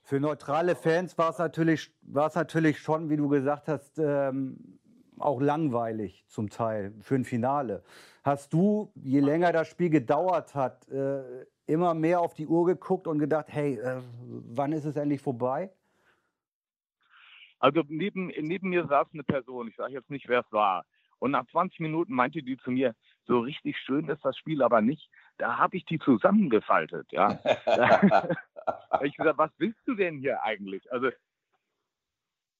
Für 0.03 0.19
neutrale 0.19 0.75
Fans 0.75 1.17
war 1.17 1.29
es 1.29 1.37
natürlich, 1.39 1.91
natürlich 2.01 2.79
schon, 2.79 3.09
wie 3.09 3.17
du 3.17 3.29
gesagt 3.29 3.67
hast, 3.67 3.99
ähm, 3.99 4.79
auch 5.17 5.39
langweilig 5.39 6.25
zum 6.27 6.49
Teil 6.49 6.93
für 7.01 7.15
ein 7.15 7.23
Finale. 7.23 7.83
Hast 8.23 8.53
du, 8.53 8.91
je 8.95 9.19
länger 9.19 9.53
das 9.53 9.69
Spiel 9.69 9.89
gedauert 9.89 10.55
hat, 10.55 10.87
äh, 10.89 11.45
immer 11.67 11.93
mehr 11.93 12.19
auf 12.19 12.33
die 12.33 12.47
Uhr 12.47 12.65
geguckt 12.65 13.07
und 13.07 13.19
gedacht, 13.19 13.47
hey, 13.49 13.75
äh, 13.75 14.01
wann 14.27 14.73
ist 14.73 14.85
es 14.85 14.95
endlich 14.95 15.21
vorbei? 15.21 15.71
Also 17.59 17.81
neben, 17.87 18.27
neben 18.27 18.69
mir 18.69 18.85
saß 18.87 19.07
eine 19.13 19.23
Person, 19.23 19.69
ich 19.69 19.75
sage 19.77 19.93
jetzt 19.93 20.09
nicht, 20.09 20.27
wer 20.27 20.41
es 20.41 20.51
war. 20.51 20.85
Und 21.23 21.31
nach 21.31 21.47
20 21.51 21.79
Minuten 21.79 22.13
meinte 22.13 22.43
die 22.43 22.57
zu 22.57 22.69
mir, 22.69 22.95
so 23.23 23.39
richtig 23.39 23.77
schön 23.77 24.09
ist 24.09 24.25
das 24.25 24.37
Spiel 24.37 24.61
aber 24.61 24.81
nicht. 24.81 25.09
Da 25.37 25.57
habe 25.57 25.77
ich 25.77 25.85
die 25.85 25.97
zusammengefaltet, 25.97 27.09
ja. 27.13 27.39
ich 29.03 29.15
gesagt, 29.15 29.37
was 29.37 29.51
willst 29.57 29.79
du 29.85 29.95
denn 29.95 30.17
hier 30.17 30.43
eigentlich? 30.43 30.91
Also, 30.91 31.11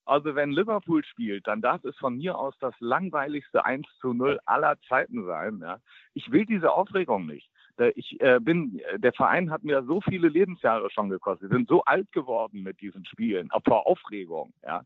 also 0.05 0.35
wenn 0.35 0.53
Liverpool 0.53 1.03
spielt, 1.03 1.45
dann 1.45 1.61
darf 1.61 1.83
es 1.83 1.97
von 1.97 2.15
mir 2.15 2.37
aus 2.37 2.57
das 2.59 2.73
langweiligste 2.79 3.65
1 3.65 3.85
zu 3.99 4.13
0 4.13 4.39
aller 4.45 4.79
Zeiten 4.87 5.25
sein. 5.25 5.59
Ja. 5.61 5.79
Ich 6.13 6.31
will 6.31 6.45
diese 6.45 6.71
Aufregung 6.71 7.25
nicht. 7.25 7.51
Ich 7.95 8.21
äh, 8.21 8.39
bin, 8.39 8.79
der 8.95 9.11
Verein 9.11 9.51
hat 9.51 9.65
mir 9.65 9.83
so 9.83 9.99
viele 9.99 10.29
Lebensjahre 10.29 10.89
schon 10.89 11.09
gekostet. 11.09 11.49
Wir 11.49 11.57
sind 11.57 11.67
so 11.67 11.83
alt 11.83 12.09
geworden 12.13 12.63
mit 12.63 12.79
diesen 12.79 13.03
Spielen, 13.03 13.49
vor 13.65 13.87
Aufregung, 13.87 14.53
ja 14.63 14.85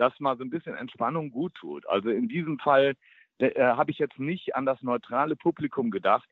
dass 0.00 0.18
mal 0.18 0.38
so 0.38 0.44
ein 0.44 0.50
bisschen 0.50 0.74
Entspannung 0.74 1.30
gut 1.30 1.54
tut. 1.54 1.86
Also 1.86 2.08
in 2.08 2.26
diesem 2.26 2.58
Fall 2.58 2.94
äh, 3.38 3.52
habe 3.60 3.90
ich 3.90 3.98
jetzt 3.98 4.18
nicht 4.18 4.56
an 4.56 4.64
das 4.64 4.80
neutrale 4.82 5.36
Publikum 5.36 5.90
gedacht. 5.90 6.26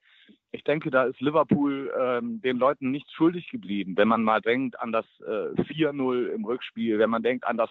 Ich 0.53 0.65
denke, 0.65 0.91
da 0.91 1.05
ist 1.05 1.21
Liverpool 1.21 1.93
ähm, 2.01 2.41
den 2.41 2.57
Leuten 2.57 2.91
nicht 2.91 3.11
schuldig 3.13 3.51
geblieben, 3.51 3.95
wenn 3.99 4.09
man 4.09 4.23
mal 4.23 4.41
denkt 4.41 4.81
an 4.81 4.91
das 4.91 5.05
äh, 5.21 5.53
4-0 5.61 6.29
im 6.29 6.47
Rückspiel, 6.47 6.99
wenn 6.99 7.11
man 7.11 7.23
denkt 7.23 7.47
an 7.47 7.59
das 7.59 7.69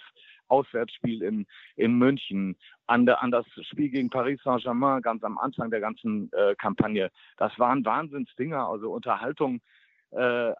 Auswärtsspiel 0.49 1.23
in, 1.23 1.47
in 1.75 1.97
München, 1.97 2.55
an, 2.85 3.07
de, 3.07 3.15
an 3.15 3.31
das 3.31 3.45
Spiel 3.69 3.89
gegen 3.89 4.11
Paris 4.11 4.39
Saint-Germain 4.43 5.01
ganz 5.01 5.23
am 5.23 5.39
Anfang 5.39 5.71
der 5.71 5.79
ganzen 5.79 6.31
äh, 6.33 6.53
Kampagne. 6.55 7.09
Das 7.37 7.57
waren 7.57 7.83
Wahnsinnsdinger, 7.83 8.67
also 8.69 8.91
Unterhaltung 8.91 9.61
äh, 10.11 10.53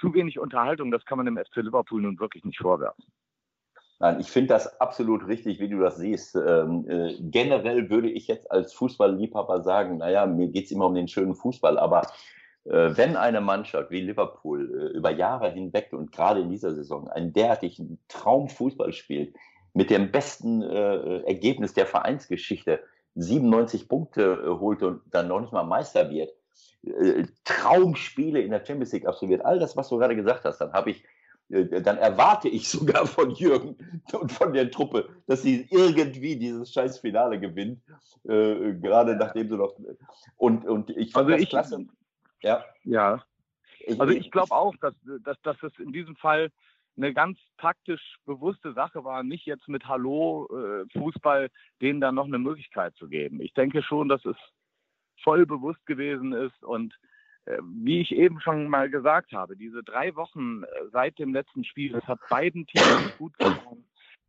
zu 0.00 0.14
wenig 0.14 0.38
Unterhaltung. 0.38 0.90
Das 0.90 1.04
kann 1.04 1.18
man 1.18 1.26
dem 1.26 1.36
FC 1.36 1.56
Liverpool 1.56 2.00
nun 2.00 2.18
wirklich 2.18 2.44
nicht 2.44 2.58
vorwerfen. 2.58 3.04
Nein, 4.02 4.18
ich 4.18 4.32
finde 4.32 4.48
das 4.48 4.80
absolut 4.80 5.28
richtig, 5.28 5.60
wie 5.60 5.68
du 5.68 5.78
das 5.78 5.96
siehst. 5.96 6.34
Ähm, 6.34 6.84
äh, 6.88 7.14
generell 7.20 7.88
würde 7.88 8.10
ich 8.10 8.26
jetzt 8.26 8.50
als 8.50 8.72
Fußballliebhaber 8.74 9.62
sagen, 9.62 9.98
naja, 9.98 10.26
mir 10.26 10.48
geht 10.48 10.64
es 10.64 10.72
immer 10.72 10.86
um 10.86 10.96
den 10.96 11.06
schönen 11.06 11.36
Fußball, 11.36 11.78
aber 11.78 12.02
äh, 12.64 12.96
wenn 12.96 13.16
eine 13.16 13.40
Mannschaft 13.40 13.92
wie 13.92 14.00
Liverpool 14.00 14.90
äh, 14.92 14.96
über 14.96 15.12
Jahre 15.12 15.52
hinweg 15.52 15.92
und 15.92 16.10
gerade 16.10 16.40
in 16.40 16.50
dieser 16.50 16.74
Saison 16.74 17.06
einen 17.10 17.32
derartigen 17.32 18.00
Traumfußball 18.08 18.92
spielt, 18.92 19.36
mit 19.72 19.88
dem 19.88 20.10
besten 20.10 20.62
äh, 20.62 21.20
Ergebnis 21.20 21.72
der 21.72 21.86
Vereinsgeschichte, 21.86 22.80
97 23.14 23.88
Punkte 23.88 24.42
äh, 24.44 24.48
holt 24.48 24.82
und 24.82 25.02
dann 25.12 25.28
noch 25.28 25.42
nicht 25.42 25.52
mal 25.52 25.62
Meister 25.62 26.10
wird, 26.10 26.32
äh, 26.84 27.22
Traumspiele 27.44 28.40
in 28.40 28.50
der 28.50 28.66
Champions 28.66 28.90
League 28.94 29.06
absolviert, 29.06 29.44
all 29.44 29.60
das, 29.60 29.76
was 29.76 29.90
du 29.90 29.98
gerade 29.98 30.16
gesagt 30.16 30.44
hast, 30.44 30.58
dann 30.58 30.72
habe 30.72 30.90
ich 30.90 31.04
dann 31.48 31.98
erwarte 31.98 32.48
ich 32.48 32.68
sogar 32.68 33.06
von 33.06 33.30
Jürgen 33.30 33.76
und 34.12 34.32
von 34.32 34.52
der 34.52 34.70
Truppe, 34.70 35.08
dass 35.26 35.42
sie 35.42 35.66
irgendwie 35.70 36.36
dieses 36.36 36.72
scheiß 36.72 36.98
Finale 36.98 37.38
gewinnt, 37.38 37.80
äh, 38.24 38.72
gerade 38.74 39.16
nachdem 39.16 39.48
sie 39.48 39.56
noch 39.56 39.74
und 40.36 40.64
und 40.64 40.90
ich 40.90 41.12
fand 41.12 41.26
also 41.26 41.30
das 41.32 41.42
ich, 41.42 41.48
klasse. 41.50 41.86
Ja. 42.42 42.64
Ja. 42.84 43.24
Also 43.98 44.12
ich 44.12 44.30
glaube 44.30 44.52
auch, 44.52 44.74
dass, 44.80 44.94
dass, 45.24 45.40
dass 45.42 45.62
es 45.62 45.72
in 45.78 45.92
diesem 45.92 46.16
Fall 46.16 46.50
eine 46.96 47.12
ganz 47.12 47.38
taktisch 47.58 48.18
bewusste 48.26 48.74
Sache 48.74 49.02
war, 49.02 49.22
nicht 49.22 49.46
jetzt 49.46 49.66
mit 49.68 49.86
Hallo 49.86 50.48
äh, 50.52 50.84
Fußball 50.98 51.50
denen 51.80 52.00
dann 52.00 52.14
noch 52.14 52.26
eine 52.26 52.38
Möglichkeit 52.38 52.94
zu 52.96 53.08
geben. 53.08 53.40
Ich 53.40 53.54
denke 53.54 53.82
schon, 53.82 54.08
dass 54.08 54.24
es 54.24 54.36
voll 55.22 55.46
bewusst 55.46 55.84
gewesen 55.86 56.32
ist 56.32 56.62
und 56.62 56.94
äh, 56.94 57.11
wie 57.46 58.00
ich 58.00 58.12
eben 58.12 58.40
schon 58.40 58.68
mal 58.68 58.88
gesagt 58.88 59.32
habe, 59.32 59.56
diese 59.56 59.82
drei 59.82 60.14
Wochen 60.14 60.62
äh, 60.62 60.66
seit 60.92 61.18
dem 61.18 61.32
letzten 61.32 61.64
Spiel, 61.64 61.92
das 61.92 62.04
hat 62.04 62.20
beiden 62.28 62.66
Teams 62.66 63.12
gut 63.18 63.36
getan. 63.38 63.84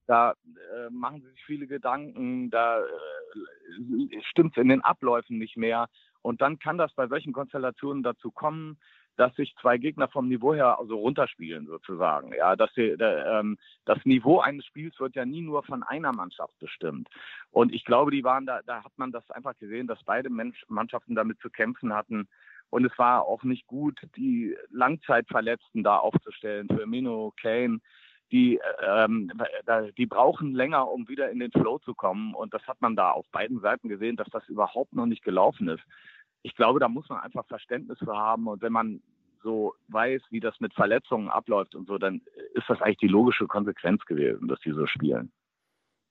Da 0.05 0.31
äh, 0.31 0.89
machen 0.89 1.21
sie 1.21 1.29
sich 1.29 1.43
viele 1.45 1.67
Gedanken, 1.67 2.49
da 2.49 2.79
äh, 2.79 4.21
stimmt 4.29 4.57
es 4.57 4.61
in 4.61 4.69
den 4.69 4.81
Abläufen 4.81 5.37
nicht 5.37 5.57
mehr. 5.57 5.87
Und 6.21 6.41
dann 6.41 6.59
kann 6.59 6.77
das 6.77 6.93
bei 6.93 7.07
solchen 7.07 7.33
Konstellationen 7.33 8.03
dazu 8.03 8.31
kommen, 8.31 8.77
dass 9.15 9.35
sich 9.35 9.53
zwei 9.61 9.77
Gegner 9.77 10.07
vom 10.07 10.27
Niveau 10.27 10.53
her 10.53 10.79
also 10.79 10.97
runterspielen 10.97 11.67
sozusagen. 11.67 12.33
Ja, 12.33 12.55
dass 12.55 12.73
die, 12.73 12.97
der, 12.97 13.39
ähm, 13.39 13.57
das 13.85 14.03
Niveau 14.05 14.39
eines 14.39 14.65
Spiels 14.65 14.99
wird 14.99 15.15
ja 15.15 15.25
nie 15.25 15.41
nur 15.41 15.63
von 15.63 15.83
einer 15.83 16.13
Mannschaft 16.13 16.57
bestimmt. 16.59 17.07
Und 17.51 17.73
ich 17.73 17.85
glaube, 17.85 18.11
die 18.11 18.23
waren 18.23 18.45
da, 18.45 18.61
da 18.65 18.83
hat 18.83 18.93
man 18.97 19.11
das 19.11 19.29
einfach 19.29 19.55
gesehen, 19.57 19.87
dass 19.87 20.03
beide 20.03 20.29
Mensch, 20.29 20.65
Mannschaften 20.67 21.15
damit 21.15 21.39
zu 21.39 21.49
kämpfen 21.49 21.93
hatten. 21.93 22.27
Und 22.73 22.85
es 22.85 22.97
war 22.97 23.27
auch 23.27 23.43
nicht 23.43 23.67
gut, 23.67 24.01
die 24.17 24.57
Langzeitverletzten 24.71 25.83
da 25.83 25.97
aufzustellen. 25.97 26.67
Für 26.67 26.87
Mino, 26.87 27.31
Kane, 27.39 27.81
die, 28.31 28.59
ähm, 28.83 29.31
die 29.95 30.07
brauchen 30.07 30.55
länger, 30.55 30.89
um 30.89 31.07
wieder 31.07 31.29
in 31.29 31.37
den 31.37 31.51
Flow 31.51 31.77
zu 31.77 31.93
kommen. 31.93 32.33
Und 32.33 32.51
das 32.51 32.63
hat 32.63 32.81
man 32.81 32.95
da 32.95 33.11
auf 33.11 33.27
beiden 33.31 33.59
Seiten 33.59 33.89
gesehen, 33.89 34.15
dass 34.15 34.27
das 34.31 34.49
überhaupt 34.49 34.95
noch 34.95 35.05
nicht 35.05 35.23
gelaufen 35.23 35.67
ist. 35.67 35.83
Ich 36.41 36.55
glaube, 36.55 36.79
da 36.79 36.89
muss 36.89 37.07
man 37.09 37.19
einfach 37.19 37.45
Verständnis 37.45 37.99
für 37.99 38.17
haben. 38.17 38.47
Und 38.47 38.63
wenn 38.63 38.73
man 38.73 39.03
so 39.43 39.75
weiß, 39.89 40.23
wie 40.31 40.39
das 40.39 40.59
mit 40.59 40.73
Verletzungen 40.73 41.29
abläuft 41.29 41.75
und 41.75 41.87
so, 41.87 41.99
dann 41.99 42.21
ist 42.55 42.67
das 42.67 42.81
eigentlich 42.81 42.97
die 42.97 43.07
logische 43.07 43.45
Konsequenz 43.45 44.03
gewesen, 44.05 44.47
dass 44.47 44.59
die 44.61 44.71
so 44.71 44.87
spielen. 44.87 45.31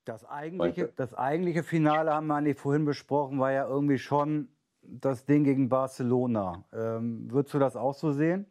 Das 0.04 0.24
eigentliche, 0.24 0.92
das 0.94 1.12
eigentliche 1.12 1.64
Finale 1.64 2.14
haben 2.14 2.28
wir 2.28 2.36
eigentlich 2.36 2.60
vorhin 2.60 2.84
besprochen, 2.84 3.40
war 3.40 3.50
ja 3.50 3.66
irgendwie 3.66 3.98
schon 3.98 4.48
das 4.82 5.24
Ding 5.24 5.44
gegen 5.44 5.68
Barcelona. 5.68 6.64
Ähm, 6.72 7.30
würdest 7.30 7.54
du 7.54 7.58
das 7.58 7.76
auch 7.76 7.94
so 7.94 8.12
sehen? 8.12 8.46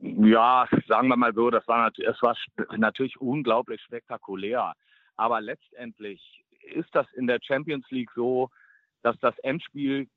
Ja, 0.00 0.66
sagen 0.86 1.08
wir 1.08 1.16
mal 1.16 1.34
so, 1.34 1.50
das 1.50 1.66
war, 1.68 1.92
es 1.96 2.22
war 2.22 2.36
natürlich 2.76 3.20
unglaublich 3.20 3.80
spektakulär. 3.82 4.72
Aber 5.16 5.40
letztendlich 5.40 6.44
ist 6.74 6.88
das 6.94 7.06
in 7.14 7.26
der 7.26 7.40
Champions 7.42 7.88
League 7.90 8.10
so, 8.14 8.48
dass 9.02 9.18
das 9.20 9.36
Endspiel 9.40 10.08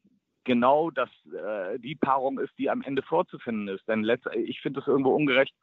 genau 0.44 0.92
das, 0.92 1.10
äh, 1.34 1.80
die 1.80 1.96
Paarung 1.96 2.40
ist, 2.40 2.54
die 2.58 2.70
am 2.70 2.82
Ende 2.84 3.02
vorzufinden 3.02 3.68
ist. 3.68 3.88
Denn 3.88 4.08
ich 4.34 4.62
finde 4.62 4.80
es 4.80 4.88
irgendwo 4.88 5.14
ungerecht, 5.14 5.54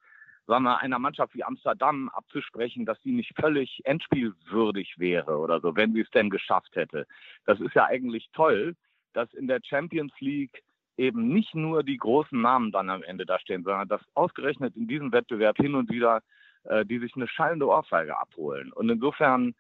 sagen 0.46 0.64
wir, 0.64 0.80
einer 0.80 0.98
Mannschaft 0.98 1.34
wie 1.34 1.44
Amsterdam 1.44 2.08
abzusprechen, 2.10 2.84
dass 2.84 3.00
sie 3.02 3.12
nicht 3.12 3.32
völlig 3.38 3.80
endspielwürdig 3.84 4.98
wäre 4.98 5.38
oder 5.38 5.60
so, 5.60 5.76
wenn 5.76 5.92
sie 5.92 6.00
es 6.00 6.10
denn 6.10 6.30
geschafft 6.30 6.74
hätte. 6.74 7.06
Das 7.46 7.60
ist 7.60 7.74
ja 7.74 7.86
eigentlich 7.86 8.28
toll, 8.32 8.74
dass 9.12 9.32
in 9.34 9.46
der 9.46 9.60
Champions 9.62 10.12
League 10.20 10.62
eben 10.96 11.28
nicht 11.28 11.54
nur 11.54 11.82
die 11.82 11.96
großen 11.96 12.40
Namen 12.40 12.72
dann 12.72 12.90
am 12.90 13.02
Ende 13.02 13.24
da 13.24 13.38
stehen, 13.38 13.64
sondern 13.64 13.88
dass 13.88 14.02
ausgerechnet 14.14 14.76
in 14.76 14.88
diesem 14.88 15.12
Wettbewerb 15.12 15.56
hin 15.56 15.74
und 15.74 15.90
wieder 15.90 16.22
äh, 16.64 16.84
die 16.84 16.98
sich 16.98 17.16
eine 17.16 17.26
schallende 17.26 17.66
Ohrfeige 17.66 18.16
abholen. 18.18 18.72
Und 18.72 18.88
insofern 18.88 19.54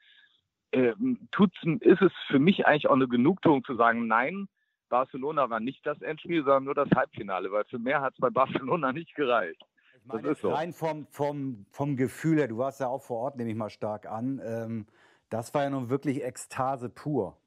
äh, 0.70 0.92
tut's, 1.32 1.58
ist 1.80 2.00
es 2.00 2.12
für 2.28 2.38
mich 2.38 2.66
eigentlich 2.66 2.88
auch 2.88 2.94
eine 2.94 3.08
Genugtuung 3.08 3.64
zu 3.64 3.74
sagen, 3.74 4.06
nein, 4.06 4.48
Barcelona 4.88 5.50
war 5.50 5.58
nicht 5.58 5.84
das 5.84 6.00
Endspiel, 6.02 6.44
sondern 6.44 6.64
nur 6.64 6.74
das 6.74 6.90
Halbfinale, 6.94 7.50
weil 7.50 7.64
für 7.64 7.78
mehr 7.78 8.02
hat 8.02 8.14
es 8.14 8.20
bei 8.20 8.30
Barcelona 8.30 8.92
nicht 8.92 9.14
gereicht. 9.14 9.60
Ich 10.02 10.08
meine, 10.08 10.22
das 10.22 10.32
ist 10.32 10.42
so. 10.42 10.52
rein 10.52 10.72
vom, 10.72 11.06
vom, 11.06 11.64
vom 11.70 11.96
Gefühl 11.96 12.38
her, 12.38 12.48
du 12.48 12.58
warst 12.58 12.80
ja 12.80 12.88
auch 12.88 13.02
vor 13.02 13.18
Ort, 13.18 13.36
nehme 13.36 13.50
ich 13.50 13.56
mal 13.56 13.70
stark 13.70 14.06
an, 14.06 14.40
ähm, 14.44 14.86
das 15.30 15.54
war 15.54 15.62
ja 15.62 15.70
nun 15.70 15.88
wirklich 15.88 16.22
Ekstase 16.22 16.88
pur. 16.88 17.38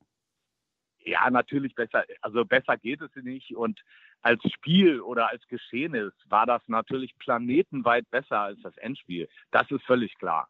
Ja, 0.99 1.29
natürlich 1.29 1.75
besser. 1.75 2.03
Also 2.21 2.45
besser 2.45 2.77
geht 2.77 2.99
es 3.01 3.15
nicht. 3.15 3.55
Und 3.55 3.79
als 4.21 4.41
Spiel 4.51 5.01
oder 5.01 5.29
als 5.29 5.47
Geschehnis 5.47 6.13
war 6.27 6.47
das 6.47 6.63
natürlich 6.67 7.15
planetenweit 7.19 8.09
besser 8.09 8.39
als 8.39 8.59
das 8.63 8.75
Endspiel. 8.77 9.29
Das 9.51 9.69
ist 9.69 9.83
völlig 9.85 10.17
klar. 10.17 10.49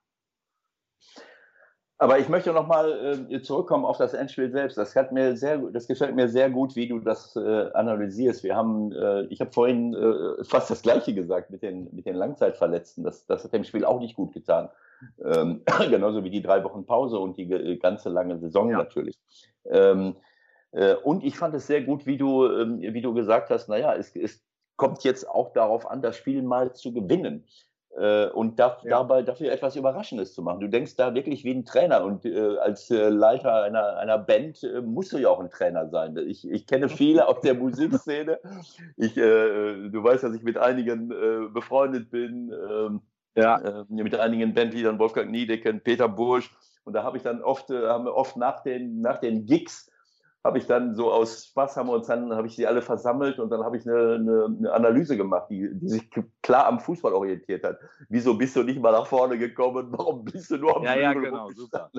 Aber 1.98 2.20
ich 2.20 2.28
möchte 2.28 2.52
noch 2.52 2.68
mal 2.68 3.28
äh, 3.30 3.42
zurückkommen 3.42 3.86
auf 3.86 3.98
das 3.98 4.14
Endspiel 4.14 4.52
selbst. 4.52 4.78
Das 4.78 4.96
hat 4.98 5.14
mir 5.14 5.38
sehr, 5.38 5.58
das 5.58 5.88
gefällt 5.88 6.14
mir 6.14 6.28
sehr 6.28 6.50
gut, 6.50 6.76
wie 6.76 6.90
du 6.90 7.00
das 7.00 7.38
äh, 7.38 7.70
analysierst. 7.74 8.44
Wir 8.44 8.56
haben, 8.56 8.92
äh, 8.92 9.24
ich 9.26 9.40
habe 9.40 9.52
vorhin 9.54 9.94
äh, 9.94 10.44
fast 10.44 10.70
das 10.70 10.82
Gleiche 10.82 11.14
gesagt 11.14 11.52
mit 11.52 11.62
den 11.62 11.88
mit 11.94 12.06
den 12.06 12.16
Langzeitverletzten. 12.16 13.06
Das, 13.06 13.26
das 13.28 13.46
hat 13.46 13.54
dem 13.54 13.64
Spiel 13.64 13.86
auch 13.86 14.02
nicht 14.02 14.16
gut 14.16 14.34
getan. 14.34 14.70
Ähm, 15.24 15.62
genauso 15.90 16.24
wie 16.26 16.30
die 16.30 16.42
drei 16.42 16.64
Wochen 16.66 16.86
Pause 16.86 17.18
und 17.18 17.38
die 17.38 17.80
ganze 17.82 18.10
lange 18.10 18.40
Saison 18.40 18.72
ja. 18.72 18.78
natürlich. 18.78 19.18
Ähm, 19.66 20.18
äh, 20.72 20.96
und 20.96 21.24
ich 21.24 21.38
fand 21.38 21.56
es 21.56 21.66
sehr 21.66 21.82
gut, 21.82 22.06
wie 22.06 22.18
du, 22.18 22.46
ähm, 22.46 22.82
wie 22.82 23.02
du 23.02 23.14
gesagt 23.14 23.50
hast, 23.50 23.70
naja, 23.70 23.96
es, 23.96 24.14
es 24.18 24.44
kommt 24.76 25.06
jetzt 25.06 25.30
auch 25.30 25.54
darauf 25.54 25.90
an, 25.90 26.02
das 26.02 26.18
Spiel 26.18 26.42
mal 26.42 26.74
zu 26.74 26.92
gewinnen 26.92 27.46
äh, 27.98 28.28
und 28.28 28.60
da, 28.60 28.78
ja. 28.84 28.90
dabei 28.90 29.22
dafür 29.22 29.52
etwas 29.52 29.76
Überraschendes 29.76 30.34
zu 30.34 30.42
machen. 30.42 30.60
Du 30.60 30.68
denkst 30.68 30.96
da 30.96 31.14
wirklich 31.14 31.44
wie 31.44 31.52
ein 31.52 31.66
Trainer 31.66 32.04
und 32.04 32.26
äh, 32.26 32.58
als 32.58 32.92
äh, 32.92 33.10
Leiter 33.10 33.64
einer, 33.64 33.98
einer 33.98 34.18
Band 34.18 34.64
äh, 34.64 34.82
musst 34.82 35.14
du 35.14 35.18
ja 35.18 35.30
auch 35.30 35.40
ein 35.40 35.50
Trainer 35.50 35.88
sein. 35.90 36.18
Ich, 36.28 36.50
ich 36.50 36.68
kenne 36.68 36.90
viele 36.90 37.28
aus 37.28 37.42
der 37.42 37.54
Musikszene. 37.56 38.40
Ich, 38.98 39.18
äh, 39.18 39.90
du 39.90 40.04
weißt, 40.04 40.24
dass 40.24 40.36
ich 40.36 40.44
mit 40.44 40.58
einigen 40.58 41.12
äh, 41.12 41.48
befreundet 41.50 42.10
bin, 42.12 42.54
ähm, 42.70 43.02
ja. 43.36 43.86
mit 43.90 44.16
einigen 44.18 44.54
Bandleadern, 44.54 44.98
Wolfgang 44.98 45.30
Niedecken, 45.30 45.82
Peter 45.82 46.08
Bursch. 46.08 46.52
Und 46.86 46.94
da 46.94 47.04
habe 47.04 47.18
ich 47.18 47.24
dann 47.24 47.42
oft, 47.42 47.70
haben 47.70 48.06
wir 48.06 48.16
oft 48.16 48.38
nach 48.38 48.62
den, 48.62 49.02
nach 49.02 49.18
den 49.18 49.46
Gigs 49.46 49.92
habe 50.46 50.60
ich 50.60 50.68
dann 50.68 50.94
so 50.94 51.12
aus 51.12 51.48
Spaß 51.48 51.76
haben 51.76 51.90
wir 51.90 51.94
uns 51.94 52.06
dann 52.06 52.32
habe 52.32 52.46
ich 52.46 52.56
sie 52.56 52.68
alle 52.68 52.84
versammelt 52.84 53.40
und 53.40 53.50
dann 53.50 53.64
habe 53.64 53.78
ich 53.78 53.88
eine, 53.88 54.14
eine, 54.14 54.46
eine, 54.46 54.74
Analyse 54.74 55.18
gemacht, 55.18 55.48
die, 55.50 55.68
die 55.74 55.90
sich 55.90 56.08
klar 56.44 56.68
am 56.68 56.80
Fußball 56.80 57.14
orientiert 57.14 57.64
hat. 57.64 57.80
Wieso 58.10 58.36
bist 58.36 58.56
du 58.56 58.62
nicht 58.62 58.80
mal 58.80 58.92
nach 58.92 59.08
vorne 59.08 59.40
gekommen? 59.40 59.88
Warum 59.90 60.24
bist 60.24 60.52
du 60.52 60.58
nur 60.58 60.78
am 60.78 60.84
Ja, 60.84 60.94
Flügel 60.94 61.24
ja, 61.24 61.30
genau, 61.30 61.50
super. 61.50 61.90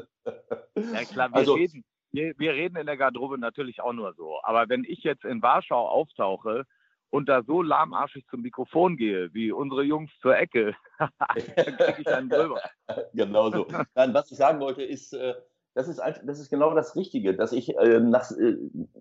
ja, 0.76 1.04
klar, 1.04 1.30
wir, 1.30 1.36
also, 1.36 1.54
reden, 1.54 1.84
wir, 2.12 2.34
wir 2.38 2.52
reden 2.52 2.76
in 2.76 2.86
der 2.86 2.96
Garderobe 2.96 3.36
natürlich 3.36 3.80
auch 3.80 3.92
nur 3.92 4.14
so. 4.14 4.38
Aber 4.44 4.68
wenn 4.68 4.84
ich 4.84 5.02
jetzt 5.02 5.24
in 5.24 5.42
Warschau 5.42 5.88
auftauche 5.88 6.66
und 7.10 7.28
da 7.28 7.42
so 7.42 7.62
lahmarschig 7.62 8.28
zum 8.28 8.42
Mikrofon 8.42 8.96
gehe, 8.96 9.34
wie 9.34 9.50
unsere 9.50 9.82
Jungs 9.82 10.12
zur 10.20 10.36
Ecke, 10.36 10.76
dann 10.98 11.76
kriege 11.76 11.96
ich 11.98 12.06
einen 12.06 12.28
drüber. 12.28 12.60
genau 13.12 13.50
so. 13.50 13.66
Dann, 13.94 14.14
was 14.14 14.30
ich 14.30 14.36
sagen 14.36 14.60
wollte, 14.60 14.84
ist, 14.84 15.14
äh, 15.14 15.34
das 15.76 15.88
ist, 15.88 16.00
das 16.24 16.40
ist 16.40 16.48
genau 16.48 16.74
das 16.74 16.96
Richtige, 16.96 17.36
dass 17.36 17.52
ich 17.52 17.76
äh, 17.76 18.00
nach, 18.00 18.30
äh, 18.30 18.56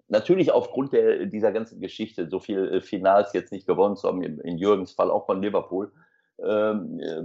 natürlich 0.10 0.52
aufgrund 0.52 0.92
der, 0.92 1.26
dieser 1.26 1.54
ganzen 1.54 1.80
Geschichte, 1.80 2.30
so 2.30 2.40
viel 2.40 2.68
äh, 2.68 2.82
Finals 2.82 3.32
jetzt 3.32 3.54
nicht 3.54 3.66
gewonnen 3.66 3.96
zu 3.96 4.10
haben, 4.10 4.22
in, 4.22 4.40
in 4.40 4.58
Jürgens 4.58 4.92
Fall 4.92 5.10
auch 5.10 5.26
von 5.26 5.42
Liverpool, 5.42 5.94
ähm, 6.46 7.00
äh, 7.00 7.24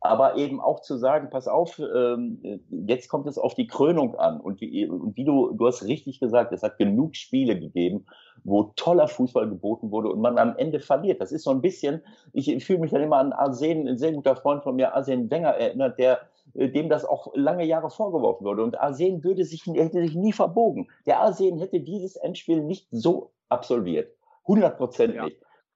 aber 0.00 0.36
eben 0.36 0.60
auch 0.60 0.80
zu 0.80 0.98
sagen, 0.98 1.30
pass 1.30 1.48
auf, 1.48 1.78
ähm, 1.78 2.60
jetzt 2.68 3.08
kommt 3.08 3.26
es 3.26 3.38
auf 3.38 3.54
die 3.54 3.66
Krönung 3.66 4.16
an. 4.16 4.38
Und, 4.38 4.60
die, 4.60 4.86
und 4.86 5.16
wie 5.16 5.24
du, 5.24 5.52
du 5.54 5.66
hast 5.66 5.82
richtig 5.84 6.20
gesagt, 6.20 6.52
es 6.52 6.62
hat 6.62 6.76
genug 6.76 7.16
Spiele 7.16 7.58
gegeben, 7.58 8.04
wo 8.44 8.64
toller 8.76 9.08
Fußball 9.08 9.48
geboten 9.48 9.90
wurde 9.92 10.10
und 10.10 10.20
man 10.20 10.36
am 10.36 10.58
Ende 10.58 10.78
verliert. 10.78 11.22
Das 11.22 11.32
ist 11.32 11.44
so 11.44 11.50
ein 11.52 11.62
bisschen, 11.62 12.02
ich 12.34 12.62
fühle 12.66 12.80
mich 12.80 12.90
dann 12.90 13.00
immer 13.00 13.16
an 13.16 13.32
Arsen, 13.32 13.88
ein 13.88 13.96
sehr 13.96 14.12
guter 14.12 14.36
Freund 14.36 14.62
von 14.62 14.76
mir, 14.76 14.94
Arsen 14.94 15.30
Wenger 15.30 15.52
erinnert, 15.52 15.98
der 15.98 16.20
dem 16.54 16.88
das 16.88 17.04
auch 17.04 17.32
lange 17.34 17.64
Jahre 17.64 17.90
vorgeworfen 17.90 18.44
wurde. 18.44 18.62
Und 18.62 18.80
Arsen 18.80 19.24
würde 19.24 19.44
sich, 19.44 19.66
hätte 19.66 20.00
sich 20.00 20.14
nie 20.14 20.32
verbogen. 20.32 20.88
Der 21.06 21.20
Arsen 21.20 21.58
hätte 21.58 21.80
dieses 21.80 22.16
Endspiel 22.16 22.62
nicht 22.62 22.86
so 22.90 23.32
absolviert. 23.48 24.14
100 24.46 24.76
Prozent 24.76 25.14
ja. 25.14 25.28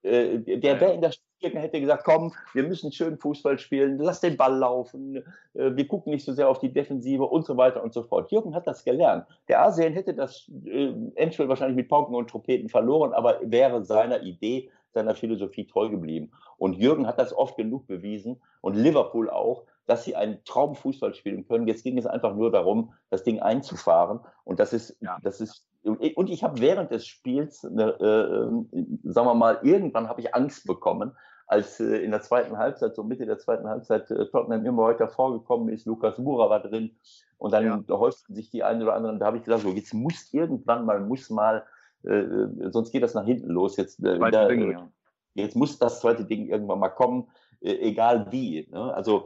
Äh, 0.03 0.39
der 0.39 0.81
wäre 0.81 0.93
in 0.93 1.01
der 1.01 1.13
Stücke 1.13 1.59
hätte 1.59 1.81
gesagt, 1.81 2.05
komm, 2.05 2.33
wir 2.55 2.63
müssen 2.63 2.93
schön 2.93 3.19
Fußball 3.19 3.59
spielen, 3.59 3.99
lass 3.99 4.21
den 4.21 4.37
Ball 4.37 4.57
laufen, 4.57 5.17
äh, 5.55 5.75
wir 5.75 5.89
gucken 5.89 6.13
nicht 6.13 6.25
so 6.25 6.33
sehr 6.33 6.49
auf 6.49 6.61
die 6.61 6.73
Defensive 6.73 7.25
und 7.25 7.45
so 7.45 7.57
weiter 7.57 7.83
und 7.83 7.93
so 7.93 8.03
fort. 8.05 8.31
Jürgen 8.31 8.55
hat 8.55 8.67
das 8.67 8.85
gelernt. 8.85 9.27
Der 9.49 9.63
Asien 9.63 9.93
hätte 9.93 10.15
das 10.15 10.51
äh, 10.67 10.93
Endspiel 11.17 11.49
wahrscheinlich 11.49 11.77
mit 11.77 11.89
Pauken 11.89 12.15
und 12.15 12.31
Trompeten 12.31 12.69
verloren, 12.69 13.13
aber 13.13 13.41
wäre 13.43 13.85
seiner 13.85 14.23
Idee, 14.23 14.71
seiner 14.91 15.15
Philosophie 15.15 15.67
treu 15.67 15.89
geblieben. 15.89 16.31
Und 16.59 16.75
Jürgen 16.75 17.07
hat 17.07 17.19
das 17.19 17.33
oft 17.33 17.57
genug 17.57 17.87
bewiesen 17.87 18.41
und 18.61 18.75
Liverpool 18.75 19.31
auch, 19.31 19.65
dass 19.89 20.05
sie 20.05 20.15
einen 20.15 20.45
Traumfußball 20.45 21.15
spielen 21.15 21.49
können. 21.49 21.67
Jetzt 21.67 21.83
ging 21.83 21.97
es 21.97 22.07
einfach 22.07 22.35
nur 22.35 22.53
darum, 22.53 22.93
das 23.09 23.25
Ding 23.25 23.41
einzufahren. 23.41 24.21
Und 24.45 24.61
das 24.61 24.75
ist, 24.75 24.99
ja. 25.01 25.19
das 25.23 25.41
ist, 25.41 25.67
und 25.83 26.29
ich 26.29 26.45
habe 26.45 26.61
während 26.61 26.91
des 26.91 27.07
Spiels, 27.07 27.65
äh, 27.65 27.69
äh, 27.69 28.65
sagen 29.05 29.27
wir 29.27 29.35
mal, 29.35 29.59
irgendwann 29.63 30.11
habe 30.11 30.21
ich 30.21 30.35
Angst 30.35 30.67
bekommen, 30.67 31.17
als 31.47 31.81
äh, 31.81 31.97
in 32.05 32.11
der 32.11 32.21
zweiten 32.21 32.59
Halbzeit, 32.59 32.95
so 32.95 33.03
Mitte 33.03 33.25
der 33.25 33.39
zweiten 33.39 33.67
Halbzeit, 33.67 34.11
äh, 34.11 34.27
Tottenham 34.27 34.67
immer 34.67 34.85
weiter 34.85 35.09
vorgekommen 35.09 35.71
ist, 35.71 35.87
Lukas 35.87 36.19
Mura 36.19 36.51
war 36.51 36.61
drin 36.61 36.95
und 37.39 37.55
dann 37.55 37.65
ja. 37.65 37.99
häuften 37.99 38.35
sich 38.35 38.51
die 38.51 38.63
einen 38.63 38.83
oder 38.83 38.95
anderen, 38.95 39.19
da 39.19 39.25
habe 39.25 39.39
ich 39.39 39.45
gesagt, 39.45 39.63
so 39.63 39.71
jetzt 39.71 39.95
muss 39.95 40.35
irgendwann 40.35 40.85
mal, 40.85 41.01
muss 41.01 41.31
mal, 41.31 41.65
äh, 42.05 42.11
äh 42.11 42.71
sonst 42.71 42.93
geht 42.93 43.03
das 43.03 43.15
nach 43.15 43.25
hinten 43.25 43.49
los. 43.49 43.79
Jetzt, 43.79 44.05
äh, 44.05 44.19
da, 44.19 44.49
Ding, 44.49 44.71
ja. 44.71 44.87
jetzt 45.33 45.57
muss 45.57 45.79
das 45.79 46.01
zweite 46.01 46.27
Ding 46.27 46.49
irgendwann 46.49 46.81
mal 46.81 46.91
kommen, 46.91 47.29
äh, 47.63 47.73
egal 47.73 48.31
wie. 48.31 48.69
Ne? 48.71 48.93
Also 48.95 49.25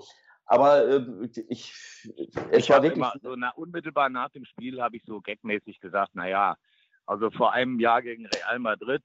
aber 0.53 0.86
äh, 0.86 1.28
ich, 1.48 1.72
es 2.50 2.64
ich 2.64 2.68
war 2.68 2.82
wirklich. 2.82 2.98
Immer, 2.98 3.14
so 3.22 3.34
na, 3.36 3.50
unmittelbar 3.53 4.11
nach 4.11 4.28
dem 4.30 4.44
Spiel 4.44 4.82
habe 4.82 4.96
ich 4.96 5.03
so 5.07 5.22
gagmäßig 5.22 5.80
gesagt, 5.80 6.14
naja, 6.14 6.57
also 7.07 7.30
vor 7.30 7.55
einem 7.55 7.80
Jahr 7.80 8.03
gegen 8.03 8.26
Real 8.26 8.59
Madrid, 8.59 9.03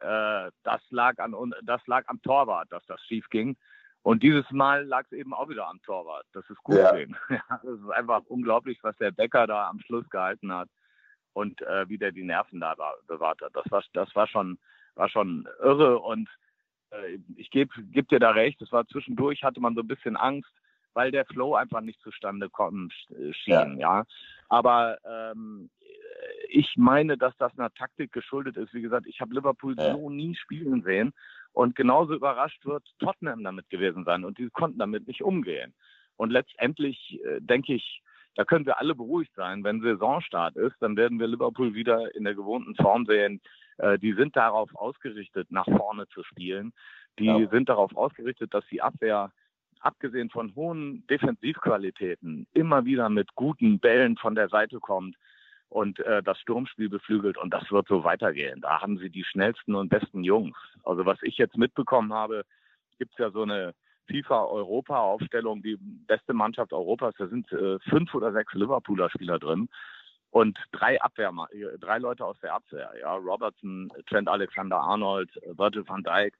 äh, 0.00 0.50
das, 0.62 0.80
lag 0.88 1.18
an, 1.18 1.34
das 1.64 1.86
lag 1.86 2.04
am 2.08 2.22
Torwart, 2.22 2.72
dass 2.72 2.84
das 2.86 2.98
schief 3.02 3.28
ging. 3.28 3.58
Und 4.00 4.22
dieses 4.22 4.50
Mal 4.50 4.86
lag 4.86 5.04
es 5.04 5.12
eben 5.12 5.34
auch 5.34 5.50
wieder 5.50 5.68
am 5.68 5.82
Torwart, 5.82 6.24
dass 6.32 6.48
es 6.48 6.56
gut 6.62 6.76
ja. 6.76 6.92
das 7.50 7.64
ist 7.64 7.90
einfach 7.90 8.22
unglaublich, 8.24 8.78
was 8.80 8.96
der 8.96 9.10
Becker 9.10 9.46
da 9.46 9.68
am 9.68 9.80
Schluss 9.80 10.08
gehalten 10.08 10.50
hat 10.50 10.70
und 11.34 11.60
äh, 11.60 11.86
wie 11.90 11.98
der 11.98 12.12
die 12.12 12.24
Nerven 12.24 12.58
da 12.58 12.74
bewahrt 13.06 13.42
hat. 13.42 13.54
Das 13.54 13.70
war, 13.70 13.84
das 13.92 14.14
war 14.14 14.28
schon, 14.28 14.58
war 14.94 15.10
schon 15.10 15.46
irre 15.60 15.98
und 15.98 16.26
äh, 16.88 17.18
ich 17.36 17.50
gebe 17.50 17.70
geb 17.90 18.08
dir 18.08 18.18
da 18.18 18.30
recht. 18.30 18.62
Das 18.62 18.72
war 18.72 18.86
zwischendurch, 18.86 19.44
hatte 19.44 19.60
man 19.60 19.74
so 19.74 19.82
ein 19.82 19.88
bisschen 19.88 20.16
Angst, 20.16 20.50
weil 20.96 21.10
der 21.10 21.26
Flow 21.26 21.54
einfach 21.54 21.82
nicht 21.82 22.00
zustande 22.00 22.48
kommen 22.48 22.90
äh, 23.10 23.32
schien, 23.34 23.78
ja. 23.78 23.98
ja. 23.98 24.04
Aber 24.48 24.96
ähm, 25.04 25.68
ich 26.48 26.74
meine, 26.76 27.18
dass 27.18 27.36
das 27.36 27.56
einer 27.58 27.72
Taktik 27.74 28.12
geschuldet 28.12 28.56
ist. 28.56 28.72
Wie 28.72 28.80
gesagt, 28.80 29.06
ich 29.06 29.20
habe 29.20 29.34
Liverpool 29.34 29.74
ja. 29.76 29.92
so 29.92 30.08
nie 30.08 30.34
spielen 30.34 30.82
sehen 30.82 31.12
und 31.52 31.76
genauso 31.76 32.14
überrascht 32.14 32.64
wird 32.64 32.82
Tottenham 32.98 33.44
damit 33.44 33.68
gewesen 33.68 34.04
sein 34.04 34.24
und 34.24 34.38
die 34.38 34.48
konnten 34.48 34.78
damit 34.78 35.06
nicht 35.06 35.22
umgehen. 35.22 35.74
Und 36.16 36.30
letztendlich 36.30 37.20
äh, 37.24 37.40
denke 37.40 37.74
ich, 37.74 38.02
da 38.34 38.44
können 38.44 38.64
wir 38.64 38.78
alle 38.78 38.94
beruhigt 38.94 39.34
sein. 39.34 39.64
Wenn 39.64 39.82
Saisonstart 39.82 40.56
ist, 40.56 40.76
dann 40.80 40.96
werden 40.96 41.18
wir 41.18 41.26
Liverpool 41.26 41.74
wieder 41.74 42.14
in 42.14 42.24
der 42.24 42.34
gewohnten 42.34 42.74
Form 42.74 43.04
sehen. 43.04 43.42
Äh, 43.76 43.98
die 43.98 44.14
sind 44.14 44.34
darauf 44.34 44.74
ausgerichtet, 44.74 45.50
nach 45.50 45.66
vorne 45.66 46.08
zu 46.08 46.22
spielen. 46.22 46.72
Die 47.18 47.26
ja. 47.26 47.48
sind 47.48 47.68
darauf 47.68 47.94
ausgerichtet, 47.94 48.54
dass 48.54 48.64
die 48.70 48.80
Abwehr 48.80 49.30
abgesehen 49.80 50.30
von 50.30 50.54
hohen 50.54 51.06
Defensivqualitäten, 51.08 52.46
immer 52.52 52.84
wieder 52.84 53.08
mit 53.08 53.34
guten 53.34 53.78
Bällen 53.78 54.16
von 54.16 54.34
der 54.34 54.48
Seite 54.48 54.80
kommt 54.80 55.16
und 55.68 55.98
äh, 56.00 56.22
das 56.22 56.38
Sturmspiel 56.40 56.88
beflügelt. 56.88 57.38
Und 57.38 57.52
das 57.52 57.70
wird 57.70 57.88
so 57.88 58.04
weitergehen. 58.04 58.60
Da 58.60 58.80
haben 58.80 58.98
sie 58.98 59.10
die 59.10 59.24
schnellsten 59.24 59.74
und 59.74 59.88
besten 59.88 60.24
Jungs. 60.24 60.56
Also 60.84 61.06
was 61.06 61.18
ich 61.22 61.38
jetzt 61.38 61.56
mitbekommen 61.56 62.12
habe, 62.12 62.44
gibt 62.98 63.12
es 63.12 63.18
ja 63.18 63.30
so 63.30 63.42
eine 63.42 63.74
FIFA-Europa-Aufstellung, 64.08 65.62
die 65.62 65.76
beste 65.80 66.32
Mannschaft 66.32 66.72
Europas. 66.72 67.14
Da 67.18 67.26
sind 67.26 67.50
äh, 67.52 67.78
fünf 67.80 68.14
oder 68.14 68.32
sechs 68.32 68.52
Liverpooler 68.54 69.10
Spieler 69.10 69.38
drin 69.38 69.68
und 70.30 70.58
drei 70.72 71.00
Abwehr, 71.00 71.32
drei 71.80 71.98
Leute 71.98 72.24
aus 72.24 72.38
der 72.40 72.54
Abwehr. 72.54 72.92
Ja, 73.00 73.14
Robertson, 73.14 73.90
Trent 74.06 74.28
Alexander-Arnold, 74.28 75.30
Virgil 75.56 75.86
van 75.86 76.02
Dijk 76.02 76.34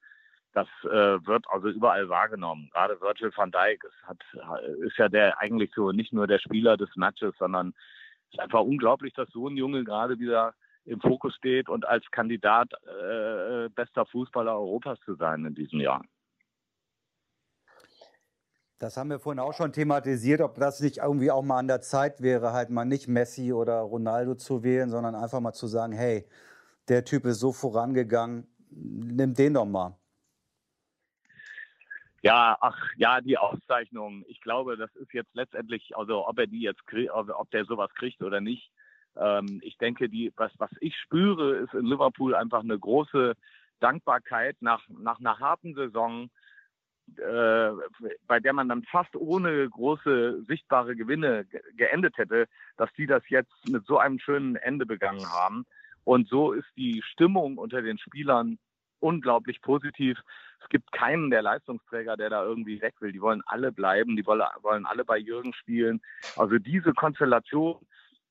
das 0.53 0.69
äh, 0.85 1.27
wird 1.27 1.45
also 1.49 1.69
überall 1.69 2.09
wahrgenommen. 2.09 2.71
Gerade 2.73 3.01
Virgil 3.01 3.31
van 3.35 3.51
Dijk 3.51 3.85
ist, 3.85 4.09
hat, 4.09 4.19
ist 4.81 4.97
ja 4.97 5.09
der 5.09 5.39
eigentlich 5.41 5.71
so 5.75 5.93
nicht 5.93 6.13
nur 6.13 6.27
der 6.27 6.39
Spieler 6.39 6.77
des 6.77 6.89
Matches, 6.97 7.35
sondern 7.39 7.75
es 8.29 8.35
ist 8.35 8.41
einfach 8.41 8.63
unglaublich, 8.63 9.13
dass 9.15 9.29
so 9.31 9.49
ein 9.49 9.57
Junge 9.57 9.85
gerade 9.85 10.19
wieder 10.19 10.55
im 10.87 11.01
Fokus 11.01 11.35
steht 11.35 11.69
und 11.69 11.87
als 11.87 12.05
Kandidat 12.11 12.73
äh, 12.73 13.69
bester 13.71 14.07
Fußballer 14.07 14.53
Europas 14.53 14.99
zu 15.05 15.15
sein 15.17 15.45
in 15.45 15.55
diesem 15.55 15.81
Jahr. 15.81 16.03
Das 18.79 18.97
haben 18.97 19.09
wir 19.09 19.19
vorhin 19.19 19.41
auch 19.41 19.55
schon 19.55 19.73
thematisiert, 19.73 20.43
ob 20.43 20.57
das 20.57 20.81
nicht 20.81 20.99
irgendwie 20.99 21.31
auch 21.31 21.43
mal 21.43 21.59
an 21.59 21.67
der 21.67 21.81
Zeit 21.81 22.21
wäre, 22.21 22.53
halt 22.53 22.69
mal 22.69 22.85
nicht 22.85 23.09
Messi 23.09 23.53
oder 23.53 23.81
Ronaldo 23.81 24.35
zu 24.35 24.63
wählen, 24.63 24.91
sondern 24.91 25.15
einfach 25.15 25.41
mal 25.41 25.55
zu 25.55 25.67
sagen, 25.67 25.93
hey, 25.93 26.27
der 26.89 27.05
Typ 27.05 27.25
ist 27.25 27.41
so 27.41 27.53
vorangegangen, 27.53 28.47
nimm 28.71 29.35
den 29.35 29.55
doch 29.55 29.65
mal. 29.65 29.99
Ja, 32.27 32.57
ach 32.61 32.77
ja, 32.97 33.21
die 33.21 33.39
Auszeichnung. 33.39 34.25
Ich 34.27 34.41
glaube, 34.41 34.77
das 34.77 34.93
ist 34.97 35.13
jetzt 35.13 35.33
letztendlich, 35.35 35.97
also 35.97 36.27
ob 36.27 36.37
er 36.41 36.49
die 36.49 36.61
jetzt, 36.61 36.83
ob 37.13 37.51
der 37.53 37.65
sowas 37.67 37.95
kriegt 37.95 38.21
oder 38.21 38.41
nicht. 38.41 38.73
Ähm, 39.17 39.61
ich 39.63 39.79
denke, 39.79 40.09
die, 40.09 40.33
was, 40.35 40.51
was 40.59 40.71
ich 40.81 40.97
spüre, 40.97 41.55
ist 41.55 41.73
in 41.73 41.87
Liverpool 41.87 42.35
einfach 42.35 42.65
eine 42.65 42.77
große 42.77 43.35
Dankbarkeit 43.79 44.57
nach, 44.59 44.83
nach 44.89 45.21
einer 45.21 45.39
harten 45.39 45.77
Saison, 45.77 46.29
äh, 47.17 47.71
bei 48.27 48.41
der 48.41 48.55
man 48.55 48.69
dann 48.69 48.83
fast 48.83 49.15
ohne 49.15 49.71
große 49.71 50.43
sichtbare 50.49 50.97
Gewinne 50.97 51.45
ge 51.45 51.61
geendet 51.77 52.19
hätte, 52.19 52.47
dass 52.77 52.93
die 52.95 53.07
das 53.07 53.23
jetzt 53.29 53.69
mit 53.69 53.87
so 53.87 53.99
einem 53.99 54.19
schönen 54.19 54.57
Ende 54.57 54.85
begangen 54.85 55.31
haben. 55.31 55.65
Und 56.03 56.29
so 56.29 56.51
ist 56.51 56.67
die 56.77 57.03
Stimmung 57.03 57.57
unter 57.57 57.83
den 57.83 57.99
Spielern 57.99 58.59
unglaublich 58.99 59.63
positiv. 59.63 60.19
Es 60.61 60.69
gibt 60.69 60.91
keinen 60.93 61.31
der 61.31 61.43
Leistungsträger, 61.43 62.17
der 62.17 62.31
da 62.31 62.45
irgendwie 62.45 62.81
weg 62.81 62.95
will. 63.01 63.13
Die 63.13 63.21
wollen 63.21 63.43
alle 63.47 63.73
bleiben, 63.73 64.17
die 64.17 64.27
wollen, 64.27 64.87
alle 64.87 65.05
bei 65.05 65.19
Jürgen 65.19 65.53
spielen. 65.53 66.01
Also 66.37 66.59
diese 66.59 66.93
Konstellation 66.93 67.79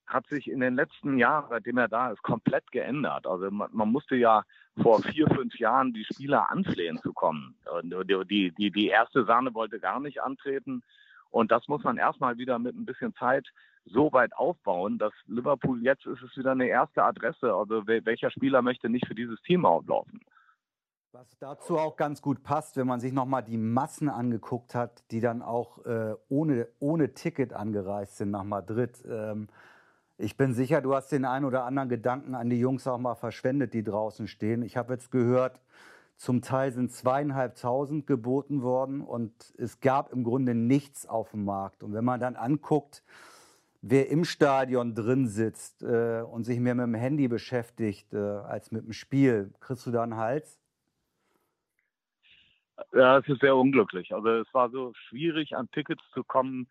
hat 0.08 0.28
sich 0.28 0.50
in 0.50 0.60
den 0.60 0.76
letzten 0.76 1.18
Jahren, 1.18 1.48
seitdem 1.50 1.78
er 1.78 1.88
da 1.88 2.12
ist, 2.12 2.22
komplett 2.22 2.72
geändert. 2.72 3.26
Also 3.26 3.50
man, 3.50 3.70
man 3.74 3.92
musste 3.92 4.16
ja 4.16 4.44
vor 4.82 5.02
vier, 5.02 5.28
fünf 5.28 5.58
Jahren 5.58 5.94
die 5.94 6.06
Spieler 6.06 6.50
anflehen 6.52 6.98
zu 7.00 7.14
kommen. 7.14 7.56
Die, 7.84 8.52
die, 8.52 8.72
die 8.72 8.88
erste 8.88 9.26
Sahne 9.26 9.54
wollte 9.54 9.80
gar 9.80 10.00
nicht 10.00 10.22
antreten. 10.22 10.84
Und 11.32 11.52
das 11.52 11.68
muss 11.68 11.84
man 11.84 11.98
erstmal 11.98 12.38
wieder 12.38 12.60
mit 12.60 12.76
ein 12.76 12.86
bisschen 12.86 13.14
Zeit 13.16 13.48
so 13.86 14.12
weit 14.14 14.36
aufbauen, 14.36 14.98
dass 14.98 15.14
Liverpool 15.28 15.82
jetzt 15.84 16.06
ist 16.06 16.22
es 16.22 16.36
wieder 16.38 16.52
eine 16.52 16.68
erste 16.68 17.04
Adresse. 17.04 17.54
Also 17.54 17.88
welcher 17.88 18.32
Spieler 18.32 18.62
möchte 18.62 18.90
nicht 18.90 19.08
für 19.08 19.16
dieses 19.16 19.42
Team 19.42 19.66
auflaufen? 19.66 20.22
Was 21.18 21.38
dazu 21.40 21.78
auch 21.78 21.96
ganz 21.96 22.22
gut 22.22 22.44
passt, 22.44 22.76
wenn 22.76 22.88
man 22.88 23.00
sich 23.00 23.14
nochmal 23.14 23.42
die 23.42 23.56
Massen 23.56 24.10
angeguckt 24.10 24.76
hat, 24.76 25.02
die 25.12 25.22
dann 25.22 25.42
auch 25.42 25.86
äh, 25.86 26.14
ohne, 26.28 26.68
ohne 26.80 27.14
Ticket 27.14 27.54
angereist 27.54 28.18
sind 28.18 28.32
nach 28.32 28.44
Madrid. 28.44 29.02
Ähm, 29.08 29.48
ich 30.18 30.36
bin 30.36 30.54
sicher, 30.54 30.82
du 30.82 30.94
hast 30.94 31.14
den 31.14 31.24
einen 31.24 31.46
oder 31.46 31.64
anderen 31.64 31.88
Gedanken 31.88 32.36
an 32.36 32.50
die 32.50 32.60
Jungs 32.60 32.86
auch 32.86 32.98
mal 32.98 33.16
verschwendet, 33.16 33.74
die 33.74 33.82
draußen 33.82 34.28
stehen. 34.28 34.62
Ich 34.62 34.76
habe 34.76 34.92
jetzt 34.92 35.10
gehört, 35.10 35.62
zum 36.18 36.42
Teil 36.42 36.74
sind 36.74 36.92
zweieinhalbtausend 36.92 38.08
geboten 38.08 38.62
worden 38.62 39.00
und 39.00 39.54
es 39.58 39.80
gab 39.80 40.12
im 40.12 40.26
Grunde 40.26 40.54
nichts 40.54 41.06
auf 41.06 41.32
dem 41.32 41.46
Markt. 41.46 41.82
Und 41.82 41.94
wenn 41.94 42.04
man 42.04 42.20
dann 42.20 42.36
anguckt, 42.36 43.04
wer 43.82 44.10
im 44.10 44.26
Stadion 44.26 44.94
drin 44.96 45.30
sitzt 45.30 45.82
äh, 45.82 46.24
und 46.30 46.44
sich 46.44 46.60
mehr 46.60 46.76
mit 46.76 46.88
dem 46.88 46.96
Handy 46.96 47.30
beschäftigt 47.30 48.14
äh, 48.14 48.18
als 48.18 48.74
mit 48.74 48.84
dem 48.84 48.92
Spiel, 48.92 49.54
kriegst 49.62 49.86
du 49.86 49.92
da 49.92 50.04
einen 50.04 50.18
Hals? 50.18 50.60
Ja, 52.94 53.18
es 53.20 53.28
ist 53.28 53.42
sehr 53.42 53.56
unglücklich. 53.56 54.14
Also 54.14 54.30
es 54.30 54.54
war 54.54 54.70
so 54.70 54.94
schwierig, 55.08 55.56
an 55.56 55.70
Tickets 55.72 56.04
zu 56.14 56.24
kommen, 56.24 56.68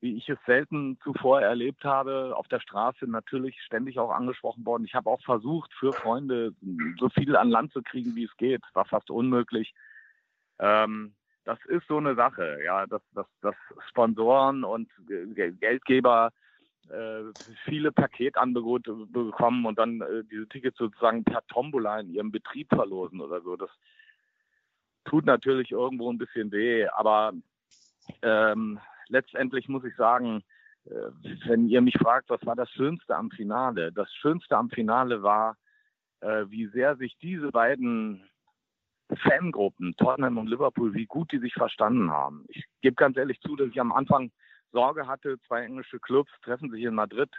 wie 0.00 0.16
ich 0.16 0.28
es 0.28 0.38
selten 0.46 0.98
zuvor 1.02 1.40
erlebt 1.40 1.84
habe. 1.84 2.34
Auf 2.36 2.48
der 2.48 2.60
Straße 2.60 3.06
natürlich 3.06 3.60
ständig 3.62 3.98
auch 3.98 4.10
angesprochen 4.10 4.64
worden. 4.64 4.84
Ich 4.84 4.94
habe 4.94 5.08
auch 5.10 5.22
versucht, 5.22 5.72
für 5.74 5.94
Freunde 5.94 6.54
so 6.98 7.08
viel 7.10 7.36
an 7.36 7.50
Land 7.50 7.72
zu 7.72 7.82
kriegen, 7.82 8.16
wie 8.16 8.24
es 8.24 8.36
geht. 8.36 8.62
War 8.72 8.84
fast 8.84 9.10
unmöglich. 9.10 9.74
Ähm, 10.58 11.14
das 11.44 11.58
ist 11.66 11.86
so 11.86 11.98
eine 11.98 12.14
Sache, 12.14 12.58
ja, 12.64 12.86
dass, 12.86 13.02
dass, 13.14 13.26
dass 13.40 13.54
Sponsoren 13.88 14.64
und 14.64 14.88
Geldgeber 15.06 16.30
äh, 16.88 17.22
viele 17.64 17.92
Paketangebote 17.92 18.92
bekommen 19.06 19.66
und 19.66 19.78
dann 19.78 20.00
äh, 20.00 20.24
diese 20.30 20.48
Tickets 20.48 20.78
sozusagen 20.78 21.24
per 21.24 21.46
Tombola 21.46 22.00
in 22.00 22.10
ihrem 22.10 22.32
Betrieb 22.32 22.68
verlosen 22.68 23.20
oder 23.20 23.40
so. 23.40 23.56
Das, 23.56 23.70
tut 25.04 25.26
natürlich 25.26 25.70
irgendwo 25.70 26.10
ein 26.10 26.18
bisschen 26.18 26.50
weh, 26.52 26.86
aber 26.88 27.32
ähm, 28.22 28.78
letztendlich 29.08 29.68
muss 29.68 29.84
ich 29.84 29.94
sagen, 29.96 30.42
äh, 30.86 30.90
wenn 31.46 31.68
ihr 31.68 31.80
mich 31.80 31.96
fragt, 31.98 32.30
was 32.30 32.44
war 32.44 32.56
das 32.56 32.70
Schönste 32.70 33.16
am 33.16 33.30
Finale? 33.30 33.92
Das 33.92 34.12
Schönste 34.14 34.56
am 34.56 34.70
Finale 34.70 35.22
war, 35.22 35.56
äh, 36.20 36.44
wie 36.48 36.66
sehr 36.68 36.96
sich 36.96 37.16
diese 37.20 37.50
beiden 37.50 38.28
Fangruppen, 39.16 39.94
Tottenham 39.96 40.38
und 40.38 40.48
Liverpool, 40.48 40.94
wie 40.94 41.06
gut 41.06 41.32
die 41.32 41.38
sich 41.38 41.52
verstanden 41.52 42.10
haben. 42.10 42.44
Ich 42.48 42.64
gebe 42.80 42.94
ganz 42.94 43.16
ehrlich 43.16 43.40
zu, 43.40 43.56
dass 43.56 43.68
ich 43.68 43.80
am 43.80 43.92
Anfang 43.92 44.30
Sorge 44.72 45.06
hatte, 45.06 45.38
zwei 45.46 45.64
englische 45.64 46.00
Clubs 46.00 46.32
treffen 46.42 46.70
sich 46.70 46.82
in 46.82 46.94
Madrid, 46.94 47.30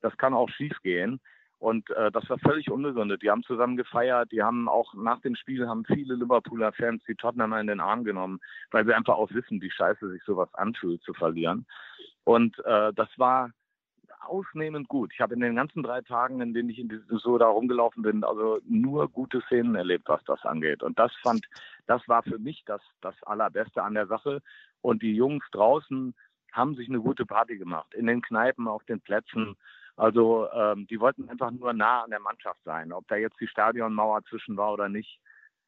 das 0.00 0.16
kann 0.16 0.34
auch 0.34 0.48
schief 0.50 0.76
gehen. 0.82 1.20
Und 1.60 1.90
äh, 1.90 2.10
das 2.10 2.28
war 2.30 2.38
völlig 2.38 2.70
unbegründet. 2.70 3.22
Die 3.22 3.30
haben 3.30 3.42
zusammen 3.42 3.76
gefeiert, 3.76 4.32
die 4.32 4.42
haben 4.42 4.66
auch 4.66 4.94
nach 4.94 5.20
dem 5.20 5.36
Spiel 5.36 5.68
haben 5.68 5.84
viele 5.84 6.14
Liverpooler 6.14 6.72
Fans 6.72 7.02
die 7.06 7.14
Tottenhamer 7.14 7.60
in 7.60 7.66
den 7.66 7.80
Arm 7.80 8.02
genommen, 8.02 8.40
weil 8.70 8.86
sie 8.86 8.94
einfach 8.94 9.16
auch 9.16 9.30
wissen, 9.32 9.60
wie 9.60 9.70
scheiße 9.70 10.10
sich 10.10 10.22
sowas 10.24 10.48
anfühlt 10.54 11.02
zu 11.02 11.12
verlieren. 11.12 11.66
Und 12.24 12.58
äh, 12.64 12.94
das 12.94 13.10
war 13.18 13.50
ausnehmend 14.20 14.88
gut. 14.88 15.12
Ich 15.12 15.20
habe 15.20 15.34
in 15.34 15.40
den 15.40 15.56
ganzen 15.56 15.82
drei 15.82 16.00
Tagen, 16.00 16.40
in 16.40 16.54
denen 16.54 16.70
ich 16.70 16.78
in 16.78 16.88
die, 16.88 16.98
so 17.10 17.36
da 17.36 17.48
rumgelaufen 17.48 18.02
bin, 18.02 18.24
also 18.24 18.58
nur 18.66 19.10
gute 19.10 19.42
Szenen 19.42 19.74
erlebt, 19.74 20.08
was 20.08 20.24
das 20.24 20.42
angeht. 20.46 20.82
Und 20.82 20.98
das 20.98 21.12
fand, 21.22 21.46
das 21.86 22.00
war 22.08 22.22
für 22.22 22.38
mich 22.38 22.62
das, 22.64 22.80
das 23.02 23.14
Allerbeste 23.24 23.82
an 23.82 23.94
der 23.94 24.06
Sache. 24.06 24.40
Und 24.80 25.02
die 25.02 25.14
Jungs 25.14 25.44
draußen 25.52 26.14
haben 26.52 26.74
sich 26.74 26.88
eine 26.88 27.00
gute 27.00 27.26
Party 27.26 27.58
gemacht. 27.58 27.92
In 27.94 28.06
den 28.06 28.22
Kneipen, 28.22 28.66
auf 28.66 28.84
den 28.84 29.00
Plätzen. 29.00 29.56
Also 30.00 30.48
ähm, 30.52 30.86
die 30.86 30.98
wollten 30.98 31.28
einfach 31.28 31.50
nur 31.50 31.74
nah 31.74 32.04
an 32.04 32.10
der 32.10 32.20
Mannschaft 32.20 32.58
sein. 32.64 32.90
Ob 32.90 33.06
da 33.08 33.16
jetzt 33.16 33.38
die 33.38 33.46
Stadionmauer 33.46 34.24
zwischen 34.30 34.56
war 34.56 34.72
oder 34.72 34.88
nicht. 34.88 35.20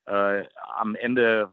Äh, 0.06 0.44
am 0.74 0.94
Ende 0.94 1.52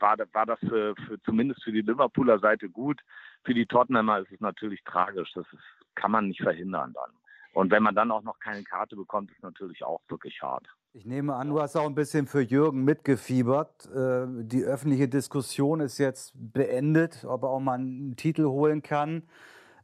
war, 0.00 0.16
war 0.32 0.46
das 0.46 0.58
für, 0.58 0.96
für, 1.06 1.22
zumindest 1.22 1.62
für 1.62 1.70
die 1.70 1.82
Liverpooler 1.82 2.40
Seite 2.40 2.68
gut. 2.68 3.00
Für 3.44 3.54
die 3.54 3.66
Tottenhamer 3.66 4.18
ist 4.18 4.32
es 4.32 4.40
natürlich 4.40 4.82
tragisch. 4.82 5.30
Das 5.34 5.46
ist, 5.52 5.94
kann 5.94 6.10
man 6.10 6.26
nicht 6.26 6.42
verhindern 6.42 6.92
dann. 6.92 7.12
Und 7.52 7.70
wenn 7.70 7.84
man 7.84 7.94
dann 7.94 8.10
auch 8.10 8.24
noch 8.24 8.40
keine 8.40 8.64
Karte 8.64 8.96
bekommt, 8.96 9.30
ist 9.30 9.44
natürlich 9.44 9.84
auch 9.84 10.00
wirklich 10.08 10.42
hart. 10.42 10.66
Ich 10.92 11.06
nehme 11.06 11.36
an, 11.36 11.50
du 11.50 11.60
hast 11.60 11.76
auch 11.76 11.86
ein 11.86 11.94
bisschen 11.94 12.26
für 12.26 12.40
Jürgen 12.40 12.82
mitgefiebert. 12.82 13.86
Äh, 13.94 14.26
die 14.42 14.64
öffentliche 14.64 15.06
Diskussion 15.06 15.78
ist 15.78 15.98
jetzt 15.98 16.34
beendet, 16.34 17.24
ob 17.24 17.44
er 17.44 17.50
auch 17.50 17.60
mal 17.60 17.74
einen 17.74 18.16
Titel 18.16 18.46
holen 18.46 18.82
kann. 18.82 19.22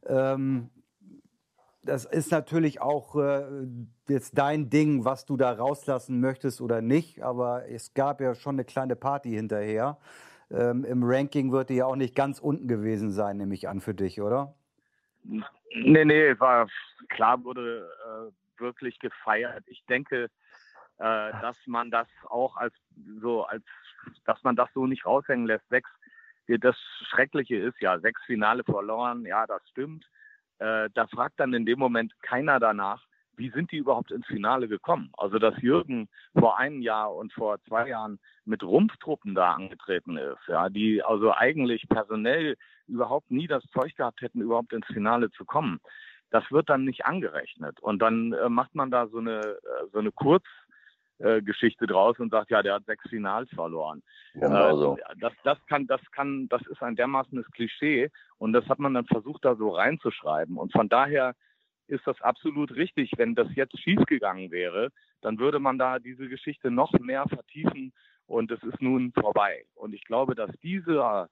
Ähm, 0.05 0.69
das 1.83 2.05
ist 2.05 2.31
natürlich 2.31 2.79
auch 2.79 3.15
äh, 3.15 3.65
jetzt 4.07 4.37
dein 4.37 4.69
Ding, 4.69 5.03
was 5.03 5.25
du 5.25 5.35
da 5.35 5.51
rauslassen 5.51 6.19
möchtest 6.19 6.61
oder 6.61 6.81
nicht. 6.81 7.23
Aber 7.23 7.67
es 7.69 7.93
gab 7.93 8.21
ja 8.21 8.35
schon 8.35 8.55
eine 8.55 8.65
kleine 8.65 8.95
Party 8.95 9.31
hinterher. 9.31 9.97
Ähm, 10.51 10.85
Im 10.85 11.03
Ranking 11.03 11.51
wird 11.51 11.69
die 11.69 11.75
ja 11.75 11.85
auch 11.85 11.95
nicht 11.95 12.15
ganz 12.15 12.39
unten 12.39 12.67
gewesen 12.67 13.11
sein, 13.11 13.37
nehme 13.37 13.55
ich 13.55 13.67
an 13.67 13.81
für 13.81 13.95
dich, 13.95 14.21
oder? 14.21 14.53
Nee, 15.23 16.05
nee, 16.05 16.39
war 16.39 16.67
klar, 17.09 17.43
wurde 17.43 17.89
äh, 18.05 18.59
wirklich 18.61 18.99
gefeiert. 18.99 19.63
Ich 19.67 19.83
denke, 19.85 20.25
äh, 20.25 21.31
dass 21.41 21.55
man 21.65 21.89
das 21.89 22.07
auch 22.27 22.57
als 22.57 22.73
so 23.21 23.43
als 23.43 23.63
dass 24.25 24.43
man 24.43 24.55
das 24.55 24.69
so 24.73 24.85
nicht 24.85 25.05
raushängen 25.05 25.45
lässt. 25.45 25.67
Sechs, 25.69 25.89
das 26.47 26.75
Schreckliche 27.09 27.55
ist 27.55 27.79
ja 27.79 27.99
sechs 27.99 28.21
Finale 28.25 28.63
verloren. 28.63 29.25
Ja, 29.25 29.47
das 29.47 29.61
stimmt 29.69 30.05
äh, 30.61 30.89
da 30.93 31.07
fragt 31.07 31.39
dann 31.39 31.53
in 31.53 31.65
dem 31.65 31.79
Moment 31.79 32.13
keiner 32.21 32.59
danach, 32.59 33.03
wie 33.35 33.49
sind 33.49 33.71
die 33.71 33.77
überhaupt 33.77 34.11
ins 34.11 34.27
Finale 34.27 34.67
gekommen? 34.67 35.09
Also, 35.17 35.39
dass 35.39 35.59
Jürgen 35.59 36.07
vor 36.37 36.59
einem 36.59 36.81
Jahr 36.81 37.15
und 37.15 37.33
vor 37.33 37.57
zwei 37.67 37.87
Jahren 37.87 38.19
mit 38.45 38.61
Rumpftruppen 38.61 39.33
da 39.33 39.53
angetreten 39.53 40.17
ist, 40.17 40.47
ja, 40.47 40.69
die 40.69 41.01
also 41.03 41.33
eigentlich 41.33 41.89
personell 41.89 42.55
überhaupt 42.87 43.31
nie 43.31 43.47
das 43.47 43.63
Zeug 43.73 43.95
gehabt 43.95 44.21
hätten, 44.21 44.41
überhaupt 44.41 44.73
ins 44.73 44.85
Finale 44.87 45.31
zu 45.31 45.45
kommen. 45.45 45.79
Das 46.29 46.43
wird 46.51 46.69
dann 46.69 46.85
nicht 46.85 47.05
angerechnet. 47.05 47.79
Und 47.79 47.99
dann 47.99 48.33
äh, 48.33 48.47
macht 48.47 48.75
man 48.75 48.91
da 48.91 49.07
so 49.07 49.17
eine, 49.17 49.39
äh, 49.39 49.87
so 49.91 49.97
eine 49.97 50.11
Kurz, 50.11 50.45
äh, 51.21 51.41
Geschichte 51.41 51.87
draus 51.87 52.19
und 52.19 52.31
sagt, 52.31 52.51
ja, 52.51 52.61
der 52.61 52.75
hat 52.75 52.85
sechs 52.85 53.07
Finals 53.09 53.49
verloren. 53.51 54.01
Genau 54.33 54.77
so. 54.77 54.97
Äh, 54.97 55.15
das, 55.19 55.33
das 55.43 55.57
kann, 55.67 55.87
das 55.87 56.01
kann, 56.11 56.47
das 56.49 56.61
ist 56.67 56.81
ein 56.81 56.95
dermaßenes 56.95 57.45
Klischee 57.51 58.09
und 58.37 58.53
das 58.53 58.67
hat 58.67 58.79
man 58.79 58.93
dann 58.93 59.05
versucht, 59.05 59.45
da 59.45 59.55
so 59.55 59.69
reinzuschreiben. 59.69 60.57
Und 60.57 60.71
von 60.71 60.89
daher 60.89 61.35
ist 61.87 62.07
das 62.07 62.19
absolut 62.21 62.75
richtig. 62.75 63.11
Wenn 63.17 63.35
das 63.35 63.47
jetzt 63.55 63.77
schiefgegangen 63.79 64.51
wäre, 64.51 64.89
dann 65.21 65.39
würde 65.39 65.59
man 65.59 65.77
da 65.77 65.99
diese 65.99 66.27
Geschichte 66.27 66.71
noch 66.71 66.91
mehr 66.93 67.25
vertiefen 67.27 67.93
und 68.25 68.49
es 68.51 68.63
ist 68.63 68.81
nun 68.81 69.11
vorbei. 69.11 69.65
Und 69.75 69.93
ich 69.93 70.03
glaube, 70.05 70.35
dass 70.35 70.51
diese, 70.63 71.29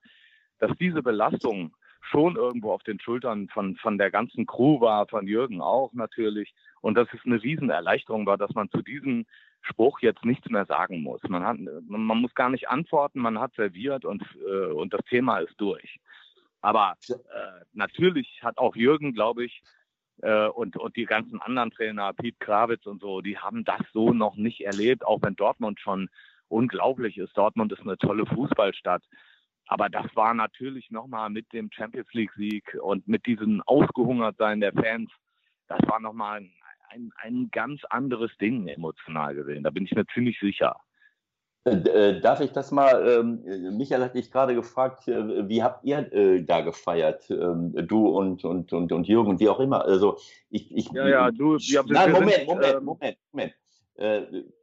dass 0.58 0.76
diese 0.78 1.02
Belastung 1.02 1.74
schon 2.02 2.36
irgendwo 2.36 2.72
auf 2.72 2.82
den 2.82 3.00
Schultern 3.00 3.48
von, 3.48 3.76
von 3.76 3.98
der 3.98 4.10
ganzen 4.10 4.46
Crew 4.46 4.80
war, 4.80 5.06
von 5.06 5.26
Jürgen 5.26 5.60
auch 5.60 5.92
natürlich. 5.92 6.54
Und 6.80 6.94
dass 6.94 7.08
es 7.12 7.20
eine 7.24 7.42
Riesenerleichterung 7.42 8.26
war, 8.26 8.38
dass 8.38 8.54
man 8.54 8.70
zu 8.70 8.82
diesem 8.82 9.26
Spruch 9.62 10.00
jetzt 10.00 10.24
nichts 10.24 10.48
mehr 10.48 10.66
sagen 10.66 11.02
muss. 11.02 11.22
Man, 11.28 11.44
hat, 11.44 11.58
man 11.86 12.18
muss 12.18 12.34
gar 12.34 12.48
nicht 12.48 12.68
antworten, 12.68 13.20
man 13.20 13.38
hat 13.38 13.54
serviert 13.54 14.04
und, 14.04 14.22
äh, 14.46 14.72
und 14.72 14.92
das 14.92 15.04
Thema 15.08 15.38
ist 15.38 15.54
durch. 15.58 15.98
Aber 16.60 16.94
äh, 17.08 17.14
natürlich 17.72 18.40
hat 18.42 18.58
auch 18.58 18.76
Jürgen, 18.76 19.12
glaube 19.12 19.44
ich, 19.44 19.62
äh, 20.22 20.48
und, 20.48 20.76
und 20.76 20.96
die 20.96 21.06
ganzen 21.06 21.40
anderen 21.40 21.70
Trainer, 21.70 22.12
Pete 22.12 22.36
Krawitz 22.38 22.86
und 22.86 23.00
so, 23.00 23.20
die 23.20 23.38
haben 23.38 23.64
das 23.64 23.80
so 23.92 24.12
noch 24.12 24.36
nicht 24.36 24.60
erlebt, 24.60 25.04
auch 25.04 25.22
wenn 25.22 25.36
Dortmund 25.36 25.80
schon 25.80 26.10
unglaublich 26.48 27.16
ist. 27.16 27.36
Dortmund 27.36 27.72
ist 27.72 27.80
eine 27.80 27.96
tolle 27.96 28.26
Fußballstadt. 28.26 29.02
Aber 29.66 29.88
das 29.88 30.04
war 30.16 30.34
natürlich 30.34 30.90
nochmal 30.90 31.30
mit 31.30 31.52
dem 31.52 31.70
Champions 31.72 32.12
League-Sieg 32.12 32.76
und 32.82 33.06
mit 33.06 33.24
diesem 33.26 33.62
Ausgehungertsein 33.62 34.60
der 34.60 34.72
Fans, 34.72 35.10
das 35.68 35.78
war 35.86 36.00
nochmal 36.00 36.40
ein 36.40 36.52
ein, 36.90 37.12
ein 37.16 37.48
ganz 37.50 37.80
anderes 37.88 38.30
Ding 38.40 38.68
emotional 38.68 39.34
gesehen. 39.34 39.62
Da 39.62 39.70
bin 39.70 39.84
ich 39.84 39.92
mir 39.92 40.06
ziemlich 40.14 40.38
sicher. 40.40 40.76
Äh, 41.64 41.72
äh, 41.72 42.20
darf 42.20 42.40
ich 42.40 42.52
das 42.52 42.70
mal, 42.70 43.06
ähm, 43.06 43.76
Michael 43.76 44.02
hat 44.02 44.14
dich 44.14 44.30
gerade 44.30 44.54
gefragt, 44.54 45.08
äh, 45.08 45.46
wie 45.48 45.62
habt 45.62 45.84
ihr 45.84 46.10
äh, 46.12 46.42
da 46.42 46.62
gefeiert, 46.62 47.30
ähm, 47.30 47.74
du 47.86 48.08
und, 48.08 48.44
und, 48.44 48.72
und, 48.72 48.92
und 48.92 49.08
Jürgen, 49.08 49.38
wie 49.40 49.48
auch 49.48 49.60
immer. 49.60 49.84
Also 49.84 50.16
ich, 50.48 50.74
ich 50.74 50.90
ja, 50.92 51.06
ja, 51.06 51.30
du, 51.30 51.56
ihr 51.58 51.78
habt 51.80 51.90
Nein, 51.90 52.12
Moment, 52.12 52.46
Moment, 52.46 52.74
ähm, 52.74 52.84
Moment, 52.84 53.16
Moment. 53.32 53.54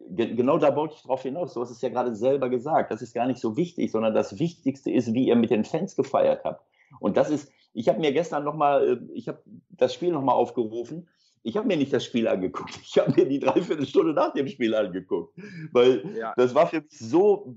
Genau 0.09 0.57
da 0.57 0.75
wollte 0.75 0.95
ich 0.95 1.03
drauf 1.03 1.21
hinaus. 1.21 1.53
Du 1.53 1.61
hast 1.61 1.69
es 1.69 1.81
ja 1.81 1.89
gerade 1.89 2.15
selber 2.15 2.49
gesagt. 2.49 2.89
Das 2.89 3.03
ist 3.03 3.13
gar 3.13 3.27
nicht 3.27 3.39
so 3.39 3.55
wichtig, 3.55 3.91
sondern 3.91 4.15
das 4.15 4.39
Wichtigste 4.39 4.89
ist, 4.89 5.13
wie 5.13 5.27
ihr 5.27 5.35
mit 5.35 5.51
den 5.51 5.63
Fans 5.63 5.95
gefeiert 5.95 6.43
habt. 6.43 6.65
Und 6.99 7.17
das 7.17 7.29
ist, 7.29 7.51
ich 7.73 7.87
habe 7.87 7.99
mir 7.99 8.13
gestern 8.13 8.43
nochmal, 8.43 9.07
ich 9.13 9.27
habe 9.27 9.43
das 9.69 9.93
Spiel 9.93 10.11
nochmal 10.11 10.33
aufgerufen 10.33 11.07
ich 11.47 11.55
habe 11.55 11.65
mir 11.65 11.77
nicht 11.77 11.93
das 11.93 12.03
Spiel 12.03 12.27
angeguckt. 12.27 12.77
Ich 12.83 12.97
habe 12.97 13.13
mir 13.15 13.25
die 13.25 13.39
Dreiviertelstunde 13.39 14.13
nach 14.13 14.33
dem 14.33 14.47
Spiel 14.49 14.75
angeguckt. 14.75 15.33
Weil 15.71 16.03
ja. 16.13 16.33
das 16.35 16.53
war 16.53 16.67
für 16.67 16.81
mich 16.81 16.99
so 16.99 17.55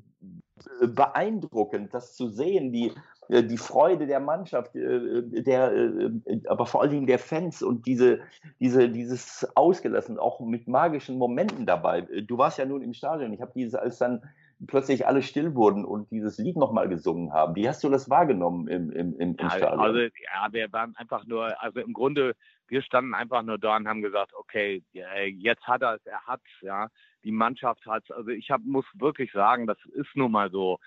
äh, 0.80 0.86
beeindruckend, 0.86 1.93
das 1.93 2.14
zu 2.14 2.28
sehen, 2.28 2.72
die, 2.72 2.93
äh, 3.28 3.43
die 3.43 3.57
Freude 3.57 4.07
der 4.07 4.20
Mannschaft, 4.20 4.76
äh, 4.76 5.22
der, 5.43 6.12
aber 6.47 6.66
vor 6.66 6.82
allen 6.82 6.93
Dingen 6.93 7.07
der 7.09 7.18
Fans 7.18 7.62
und 7.62 7.84
diese, 7.84 8.20
diese, 8.61 8.88
dieses 8.88 9.49
Ausgelassen, 9.57 10.18
auch 10.18 10.38
mit 10.38 10.68
magischen 10.68 11.18
Momenten 11.18 11.66
dabei. 11.66 12.03
Du 12.03 12.38
warst 12.38 12.59
ja 12.59 12.66
nun 12.66 12.82
im 12.82 12.95
Stadion. 12.95 13.32
Ich 13.32 13.41
habe 13.41 13.53
dieses, 13.57 13.74
als 13.74 13.99
dann 13.99 14.22
plötzlich 14.66 15.06
alle 15.06 15.22
still 15.22 15.54
wurden 15.54 15.84
und 15.84 16.11
dieses 16.11 16.38
Lied 16.38 16.56
nochmal 16.56 16.88
gesungen 16.88 17.32
haben. 17.32 17.54
Wie 17.54 17.68
hast 17.68 17.82
du 17.82 17.88
das 17.88 18.11
wahrgenommen 18.11 18.68
im, 18.68 18.90
im, 18.90 19.14
im, 19.14 19.38
im 19.38 19.50
Stadion? 19.50 19.80
Also, 19.80 19.98
ja, 20.00 20.48
wir 20.50 20.72
waren 20.72 20.94
einfach 20.96 21.26
nur, 21.26 21.61
also 21.62 21.80
im 21.80 21.92
Grunde 21.92 22.34
wir 22.70 22.82
standen 22.82 23.14
einfach 23.14 23.42
nur 23.42 23.58
da 23.58 23.76
und 23.76 23.88
haben 23.88 24.00
gesagt, 24.00 24.32
okay, 24.32 24.82
jetzt 24.92 25.66
hat 25.66 25.82
er 25.82 25.96
es, 25.96 26.06
er 26.06 26.24
hat 26.26 26.40
es, 26.44 26.62
ja. 26.62 26.88
Die 27.24 27.32
Mannschaft 27.32 27.84
hat 27.84 28.04
es. 28.04 28.11
Also 28.12 28.30
ich 28.30 28.50
hab, 28.50 28.62
muss 28.62 28.86
wirklich 28.94 29.32
sagen, 29.32 29.66
das 29.66 29.78
ist 29.92 30.14
nun 30.14 30.32
mal 30.32 30.50
so. 30.50 30.78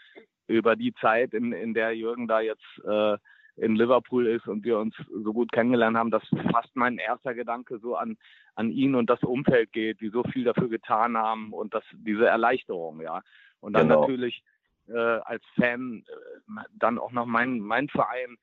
Über 0.48 0.76
die 0.76 0.94
Zeit, 0.96 1.34
in, 1.34 1.54
in 1.54 1.74
der 1.74 1.96
Jürgen 1.96 2.28
da 2.28 2.42
jetzt 2.42 2.66
äh, 2.86 3.18
in 3.56 3.76
Liverpool 3.76 4.28
ist 4.28 4.48
und 4.48 4.66
wir 4.66 4.78
uns 4.78 4.94
so 5.24 5.32
gut 5.32 5.52
kennengelernt 5.52 5.96
haben, 5.96 6.12
dass 6.12 6.24
fast 6.52 6.76
mein 6.76 6.98
erster 6.98 7.34
Gedanke 7.34 7.80
so 7.80 7.96
an, 7.96 8.18
an 8.56 8.70
ihn 8.70 8.96
und 8.96 9.10
das 9.10 9.22
Umfeld 9.24 9.72
geht, 9.72 10.02
die 10.02 10.10
so 10.10 10.24
viel 10.24 10.44
dafür 10.44 10.68
getan 10.68 11.16
haben 11.18 11.54
und 11.54 11.74
das, 11.74 11.84
diese 11.94 12.28
Erleichterung, 12.28 13.02
ja. 13.02 13.22
Und 13.64 13.74
dann 13.74 13.88
genau. 13.88 14.02
natürlich 14.02 14.44
äh, 14.90 14.98
als 14.98 15.44
Fan 15.56 16.04
äh, 16.08 16.62
dann 16.74 17.00
auch 17.00 17.12
noch 17.12 17.26
mein, 17.26 17.60
mein 17.60 17.88
Verein, 17.88 18.38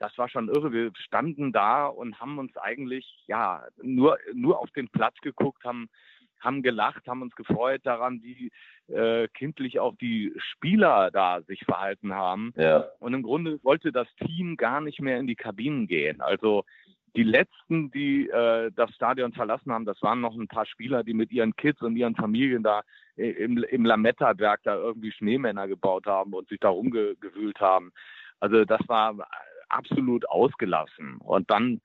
das 0.00 0.16
war 0.18 0.28
schon 0.28 0.48
irre. 0.48 0.72
Wir 0.72 0.90
standen 0.96 1.52
da 1.52 1.86
und 1.86 2.18
haben 2.20 2.38
uns 2.38 2.56
eigentlich 2.56 3.06
ja 3.28 3.64
nur, 3.80 4.18
nur 4.34 4.58
auf 4.58 4.70
den 4.72 4.88
Platz 4.88 5.16
geguckt, 5.20 5.64
haben, 5.64 5.88
haben 6.40 6.62
gelacht, 6.62 7.06
haben 7.06 7.22
uns 7.22 7.36
gefreut 7.36 7.82
daran, 7.84 8.20
wie 8.22 8.50
äh, 8.92 9.28
kindlich 9.28 9.78
auch 9.78 9.94
die 9.96 10.34
Spieler 10.36 11.12
da 11.12 11.40
sich 11.42 11.64
verhalten 11.64 12.12
haben. 12.12 12.52
Ja. 12.56 12.88
Und 12.98 13.14
im 13.14 13.22
Grunde 13.22 13.62
wollte 13.62 13.92
das 13.92 14.08
Team 14.16 14.56
gar 14.56 14.80
nicht 14.80 15.00
mehr 15.00 15.18
in 15.18 15.28
die 15.28 15.36
Kabinen 15.36 15.86
gehen. 15.86 16.20
Also 16.20 16.64
die 17.16 17.22
letzten, 17.22 17.90
die 17.90 18.28
äh, 18.28 18.70
das 18.74 18.90
Stadion 18.94 19.32
verlassen 19.32 19.72
haben, 19.72 19.84
das 19.84 20.02
waren 20.02 20.20
noch 20.20 20.34
ein 20.34 20.48
paar 20.48 20.66
Spieler, 20.66 21.04
die 21.04 21.14
mit 21.14 21.30
ihren 21.32 21.54
Kids 21.56 21.80
und 21.82 21.96
ihren 21.96 22.16
Familien 22.16 22.62
da 22.62 22.82
im, 23.16 23.62
im 23.62 23.84
Lametta-Werk 23.84 24.62
da 24.64 24.74
irgendwie 24.74 25.12
Schneemänner 25.12 25.68
gebaut 25.68 26.06
haben 26.06 26.32
und 26.34 26.48
sich 26.48 26.58
da 26.58 26.70
rumgewühlt 26.70 27.60
haben. 27.60 27.92
Also 28.40 28.64
das 28.64 28.80
war 28.88 29.14
absolut 29.68 30.28
ausgelassen. 30.28 31.18
Und 31.18 31.50
dann 31.50 31.80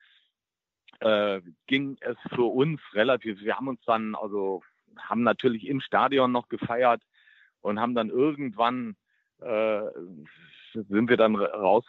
äh, 0.99 1.41
ging 1.67 1.97
es 2.01 2.17
für 2.33 2.43
uns 2.45 2.81
relativ, 2.93 3.39
wir 3.41 3.55
haben 3.55 3.67
uns 3.67 3.81
dann 3.85 4.15
also 4.15 4.63
haben 4.97 5.23
natürlich 5.23 5.67
im 5.67 5.79
Stadion 5.79 6.31
noch 6.31 6.49
gefeiert 6.49 7.01
und 7.61 7.79
haben 7.79 7.95
dann 7.95 8.09
irgendwann 8.09 8.95
äh, 9.41 9.81
sind 10.73 11.09
wir 11.09 11.17
dann 11.17 11.35
raus, 11.35 11.85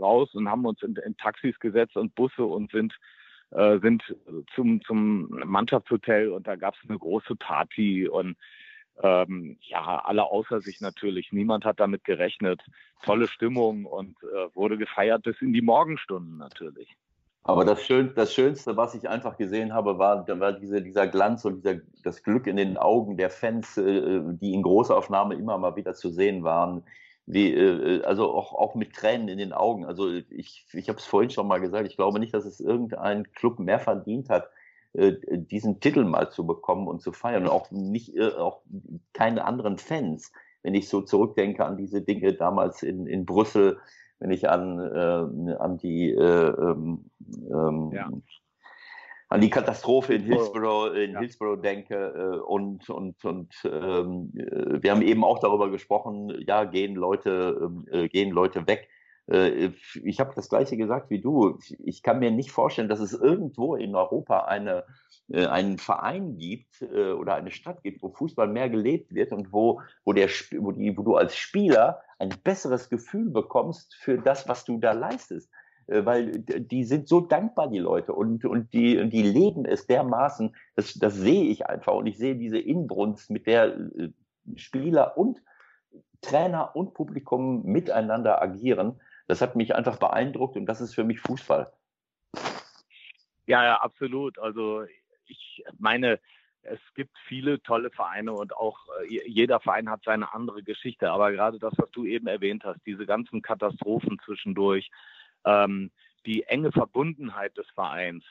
raus 0.00 0.34
und 0.34 0.48
haben 0.48 0.66
uns 0.66 0.82
in, 0.82 0.96
in 0.96 1.16
Taxis 1.16 1.58
gesetzt 1.58 1.96
und 1.96 2.14
Busse 2.14 2.44
und 2.44 2.70
sind 2.70 2.94
äh, 3.50 3.78
sind 3.80 4.02
zum, 4.54 4.82
zum 4.82 5.28
Mannschaftshotel 5.44 6.30
und 6.30 6.46
da 6.46 6.56
gab 6.56 6.74
es 6.74 6.88
eine 6.88 6.98
große 6.98 7.36
Party 7.36 8.08
und 8.08 8.36
ähm, 9.02 9.56
ja, 9.60 10.02
alle 10.04 10.24
außer 10.24 10.60
sich 10.60 10.80
natürlich. 10.80 11.32
Niemand 11.32 11.64
hat 11.64 11.80
damit 11.80 12.04
gerechnet. 12.04 12.62
Tolle 13.02 13.28
Stimmung 13.28 13.86
und 13.86 14.16
äh, 14.22 14.54
wurde 14.54 14.78
gefeiert 14.78 15.22
bis 15.22 15.40
in 15.40 15.52
die 15.52 15.62
Morgenstunden 15.62 16.36
natürlich. 16.36 16.96
Aber 17.42 17.64
das, 17.64 17.84
Schön, 17.84 18.12
das 18.14 18.32
Schönste, 18.32 18.76
was 18.76 18.94
ich 18.94 19.08
einfach 19.08 19.36
gesehen 19.36 19.74
habe, 19.74 19.98
war, 19.98 20.26
war 20.40 20.52
diese, 20.54 20.80
dieser 20.80 21.06
Glanz 21.06 21.44
und 21.44 21.56
dieser, 21.56 21.80
das 22.02 22.22
Glück 22.22 22.46
in 22.46 22.56
den 22.56 22.78
Augen 22.78 23.16
der 23.18 23.30
Fans, 23.30 23.76
äh, 23.76 24.20
die 24.24 24.54
in 24.54 24.62
Großaufnahme 24.62 25.34
immer 25.34 25.58
mal 25.58 25.76
wieder 25.76 25.94
zu 25.94 26.08
sehen 26.10 26.42
waren. 26.42 26.84
Wie, 27.26 27.52
äh, 27.54 28.02
also 28.02 28.32
auch, 28.32 28.52
auch 28.52 28.74
mit 28.74 28.94
Tränen 28.94 29.28
in 29.28 29.38
den 29.38 29.52
Augen. 29.52 29.84
Also 29.84 30.10
ich, 30.10 30.66
ich 30.72 30.88
habe 30.88 30.98
es 30.98 31.04
vorhin 31.04 31.30
schon 31.30 31.48
mal 31.48 31.60
gesagt, 31.60 31.86
ich 31.86 31.96
glaube 31.96 32.20
nicht, 32.20 32.34
dass 32.34 32.44
es 32.44 32.60
irgendein 32.60 33.30
Club 33.32 33.58
mehr 33.58 33.80
verdient 33.80 34.28
hat, 34.28 34.50
äh, 34.92 35.14
diesen 35.30 35.80
Titel 35.80 36.04
mal 36.04 36.30
zu 36.30 36.46
bekommen 36.46 36.86
und 36.86 37.00
zu 37.02 37.12
feiern. 37.12 37.44
Und 37.44 37.50
auch 37.50 37.70
nicht, 37.70 38.14
äh, 38.16 38.32
auch 38.32 38.60
keine 39.12 39.44
anderen 39.44 39.78
Fans. 39.78 40.32
Wenn 40.62 40.74
ich 40.74 40.88
so 40.88 41.00
zurückdenke 41.00 41.64
an 41.64 41.76
diese 41.76 42.00
Dinge 42.00 42.32
damals 42.34 42.82
in, 42.82 43.06
in 43.06 43.26
Brüssel, 43.26 43.78
wenn 44.18 44.30
ich 44.30 44.48
an, 44.48 44.78
äh, 44.78 45.54
an 45.54 45.78
die 45.78 46.10
äh, 46.10 46.48
ähm, 46.48 47.10
ähm, 47.50 47.90
ja. 47.92 48.08
An 49.34 49.40
die 49.40 49.50
Katastrophe 49.50 50.14
in 50.14 50.22
Hillsborough, 50.22 50.94
in 50.94 51.12
ja. 51.12 51.18
Hillsborough 51.18 51.60
denke 51.60 51.94
äh, 51.96 52.38
und 52.38 52.88
und 52.88 53.24
und 53.24 53.52
ähm, 53.64 54.32
äh, 54.36 54.80
wir 54.80 54.92
haben 54.92 55.02
eben 55.02 55.24
auch 55.24 55.40
darüber 55.40 55.70
gesprochen, 55.70 56.32
ja 56.46 56.62
gehen 56.62 56.94
Leute 56.94 57.58
ähm, 57.60 57.84
äh, 57.90 58.08
gehen 58.08 58.30
Leute 58.30 58.68
weg. 58.68 58.88
Äh, 59.26 59.70
ich 60.04 60.20
habe 60.20 60.34
das 60.36 60.48
gleiche 60.48 60.76
gesagt 60.76 61.10
wie 61.10 61.20
du. 61.20 61.58
Ich 61.80 62.04
kann 62.04 62.20
mir 62.20 62.30
nicht 62.30 62.52
vorstellen, 62.52 62.88
dass 62.88 63.00
es 63.00 63.12
irgendwo 63.12 63.74
in 63.74 63.96
Europa 63.96 64.44
eine 64.44 64.84
äh, 65.28 65.46
einen 65.46 65.78
Verein 65.78 66.36
gibt 66.36 66.82
äh, 66.82 67.10
oder 67.10 67.34
eine 67.34 67.50
Stadt 67.50 67.82
gibt, 67.82 68.02
wo 68.02 68.10
Fußball 68.10 68.46
mehr 68.46 68.68
gelebt 68.68 69.12
wird 69.14 69.32
und 69.32 69.52
wo, 69.52 69.80
wo, 70.04 70.12
der, 70.12 70.28
wo, 70.58 70.70
die, 70.70 70.96
wo 70.96 71.02
du 71.02 71.16
als 71.16 71.36
Spieler 71.36 72.02
ein 72.20 72.32
besseres 72.44 72.88
Gefühl 72.88 73.30
bekommst 73.30 73.96
für 73.96 74.18
das, 74.18 74.48
was 74.48 74.64
du 74.64 74.78
da 74.78 74.92
leistest. 74.92 75.50
Äh, 75.86 76.04
weil 76.04 76.38
die 76.40 76.84
sind 76.84 77.08
so 77.08 77.20
dankbar, 77.20 77.68
die 77.68 77.78
Leute, 77.78 78.12
und, 78.12 78.44
und, 78.44 78.72
die, 78.72 79.08
die 79.08 79.22
leben 79.22 79.64
es 79.64 79.86
dermaßen, 79.86 80.54
das, 80.76 80.94
das 80.94 81.14
sehe 81.14 81.44
ich 81.44 81.66
einfach. 81.66 81.94
Und 81.94 82.06
ich 82.06 82.18
sehe 82.18 82.36
diese 82.36 82.58
Inbrunst, 82.58 83.30
mit 83.30 83.46
der 83.46 83.76
Spieler 84.56 85.16
und 85.16 85.42
Trainer 86.20 86.74
und 86.74 86.94
Publikum 86.94 87.64
miteinander 87.64 88.40
agieren. 88.40 89.00
Das 89.26 89.40
hat 89.40 89.56
mich 89.56 89.74
einfach 89.74 89.98
beeindruckt 89.98 90.56
und 90.56 90.66
das 90.66 90.80
ist 90.80 90.94
für 90.94 91.04
mich 91.04 91.20
Fußball. 91.20 91.72
Ja, 93.46 93.62
ja, 93.62 93.76
absolut. 93.76 94.38
Also 94.38 94.84
ich 95.26 95.64
meine, 95.78 96.18
es 96.62 96.80
gibt 96.94 97.16
viele 97.28 97.62
tolle 97.62 97.90
Vereine 97.90 98.32
und 98.32 98.56
auch 98.56 98.78
äh, 99.02 99.28
jeder 99.28 99.60
Verein 99.60 99.90
hat 99.90 100.02
seine 100.04 100.32
andere 100.32 100.62
Geschichte. 100.62 101.10
Aber 101.10 101.30
gerade 101.32 101.58
das, 101.58 101.74
was 101.76 101.90
du 101.90 102.04
eben 102.04 102.26
erwähnt 102.26 102.64
hast, 102.64 102.80
diese 102.86 103.06
ganzen 103.06 103.42
Katastrophen 103.42 104.18
zwischendurch, 104.24 104.90
ähm, 105.44 105.90
die 106.26 106.44
enge 106.44 106.72
Verbundenheit 106.72 107.56
des 107.56 107.66
Vereins, 107.74 108.24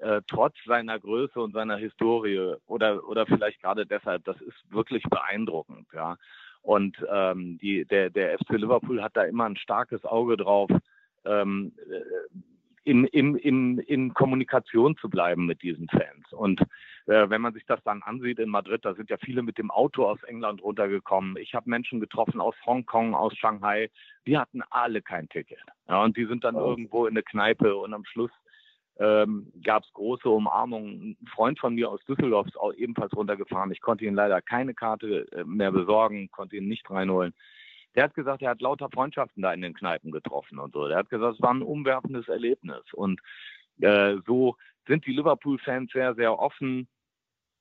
äh, 0.00 0.22
trotz 0.26 0.56
seiner 0.64 0.98
Größe 0.98 1.40
und 1.40 1.52
seiner 1.52 1.76
Historie 1.76 2.56
oder, 2.66 3.06
oder 3.06 3.26
vielleicht 3.26 3.60
gerade 3.60 3.86
deshalb, 3.86 4.24
das 4.24 4.40
ist 4.40 4.56
wirklich 4.70 5.02
beeindruckend. 5.04 5.86
Ja. 5.92 6.16
Und 6.62 6.96
ähm, 7.10 7.58
die, 7.58 7.84
der, 7.84 8.10
der 8.10 8.38
FC 8.38 8.52
Liverpool 8.52 9.02
hat 9.02 9.16
da 9.16 9.24
immer 9.24 9.44
ein 9.44 9.56
starkes 9.56 10.04
Auge 10.04 10.36
drauf. 10.36 10.70
Ähm, 11.24 11.72
äh, 11.90 12.38
in, 12.84 13.04
in, 13.06 13.36
in, 13.36 13.78
in 13.78 14.14
Kommunikation 14.14 14.96
zu 14.96 15.08
bleiben 15.08 15.46
mit 15.46 15.62
diesen 15.62 15.88
Fans. 15.88 16.32
Und 16.32 16.62
äh, 17.06 17.28
wenn 17.28 17.42
man 17.42 17.52
sich 17.52 17.66
das 17.66 17.82
dann 17.84 18.02
ansieht 18.02 18.38
in 18.38 18.48
Madrid, 18.48 18.84
da 18.84 18.94
sind 18.94 19.10
ja 19.10 19.16
viele 19.18 19.42
mit 19.42 19.58
dem 19.58 19.70
Auto 19.70 20.06
aus 20.06 20.22
England 20.22 20.62
runtergekommen. 20.62 21.36
Ich 21.36 21.54
habe 21.54 21.68
Menschen 21.68 22.00
getroffen 22.00 22.40
aus 22.40 22.54
Hongkong, 22.64 23.14
aus 23.14 23.36
Shanghai, 23.36 23.90
die 24.26 24.38
hatten 24.38 24.62
alle 24.70 25.02
kein 25.02 25.28
Ticket. 25.28 25.60
Ja, 25.88 26.02
und 26.02 26.16
die 26.16 26.26
sind 26.26 26.44
dann 26.44 26.56
oh. 26.56 26.66
irgendwo 26.66 27.06
in 27.06 27.12
eine 27.12 27.22
Kneipe 27.22 27.76
und 27.76 27.92
am 27.92 28.04
Schluss 28.04 28.30
ähm, 28.98 29.52
gab 29.62 29.82
es 29.82 29.92
große 29.92 30.28
Umarmungen. 30.28 31.16
Ein 31.20 31.26
Freund 31.26 31.58
von 31.58 31.74
mir 31.74 31.90
aus 31.90 32.04
Düsseldorf 32.04 32.46
ist 32.46 32.56
auch 32.56 32.72
ebenfalls 32.72 33.14
runtergefahren. 33.14 33.72
Ich 33.72 33.80
konnte 33.80 34.04
ihn 34.04 34.14
leider 34.14 34.40
keine 34.40 34.74
Karte 34.74 35.26
äh, 35.32 35.44
mehr 35.44 35.72
besorgen, 35.72 36.30
konnte 36.30 36.56
ihn 36.56 36.68
nicht 36.68 36.88
reinholen. 36.90 37.34
Der 37.94 38.04
hat 38.04 38.14
gesagt, 38.14 38.42
er 38.42 38.50
hat 38.50 38.60
lauter 38.60 38.88
Freundschaften 38.90 39.42
da 39.42 39.52
in 39.52 39.62
den 39.62 39.74
Kneipen 39.74 40.10
getroffen 40.10 40.58
und 40.58 40.72
so. 40.72 40.88
Der 40.88 40.98
hat 40.98 41.10
gesagt, 41.10 41.36
es 41.36 41.42
war 41.42 41.52
ein 41.52 41.62
umwerfendes 41.62 42.28
Erlebnis. 42.28 42.82
Und 42.92 43.20
äh, 43.80 44.16
so 44.26 44.56
sind 44.86 45.06
die 45.06 45.12
Liverpool-Fans 45.12 45.92
sehr, 45.92 46.14
sehr 46.14 46.38
offen. 46.38 46.88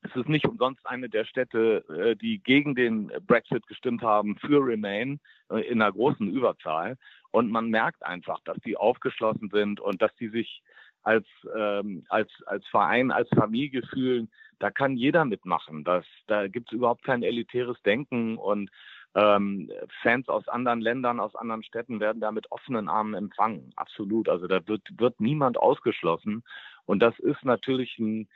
Es 0.04 0.16
ist 0.16 0.28
nicht 0.28 0.46
umsonst 0.46 0.86
eine 0.86 1.10
der 1.10 1.26
Städte, 1.26 1.86
äh, 1.90 2.16
die 2.16 2.40
gegen 2.40 2.76
den 2.76 3.12
Brexit 3.26 3.66
gestimmt 3.68 4.02
haben, 4.02 4.38
für 4.38 4.66
Remain 4.66 5.20
äh, 5.50 5.62
in 5.62 5.82
einer 5.82 5.92
großen 5.92 6.30
Überzahl. 6.30 6.98
Und 7.32 7.50
man 7.50 7.70
merkt 7.70 8.04
einfach, 8.04 8.40
dass 8.44 8.58
die 8.66 8.78
aufgeschlossen 8.78 9.50
sind 9.50 9.80
und 9.80 10.02
dass 10.02 10.14
die 10.16 10.28
sich 10.28 10.62
als, 11.04 11.26
ähm, 11.56 12.06
als, 12.10 12.30
als 12.46 12.66
Verein, 12.68 13.12
als 13.12 13.30
Familie 13.30 13.84
fühlen. 13.84 14.30
Da 14.60 14.72
kann 14.72 14.96
jeder 14.96 15.26
mitmachen. 15.26 15.84
Das, 15.84 16.06
da 16.28 16.48
gibt 16.48 16.72
es 16.72 16.78
überhaupt 16.78 17.04
kein 17.04 17.24
elitäres 17.24 17.82
Denken 17.84 18.38
und 18.38 18.70
ähm, 19.16 19.70
Fans 20.02 20.28
aus 20.28 20.48
anderen 20.48 20.82
Ländern, 20.82 21.20
aus 21.20 21.36
anderen 21.36 21.64
Städten 21.64 22.00
werden 22.00 22.20
da 22.22 22.32
mit 22.32 22.52
offenen 22.52 22.90
Armen 22.90 23.14
empfangen. 23.14 23.72
Absolut. 23.76 24.28
Also 24.28 24.48
da 24.48 24.66
wird, 24.68 24.82
wird 24.98 25.20
niemand 25.20 25.58
ausgeschlossen. 25.58 26.44
Und 26.86 27.00
das 27.00 27.18
ist 27.20 27.44
natürlich 27.46 27.98
ein, 28.00 28.28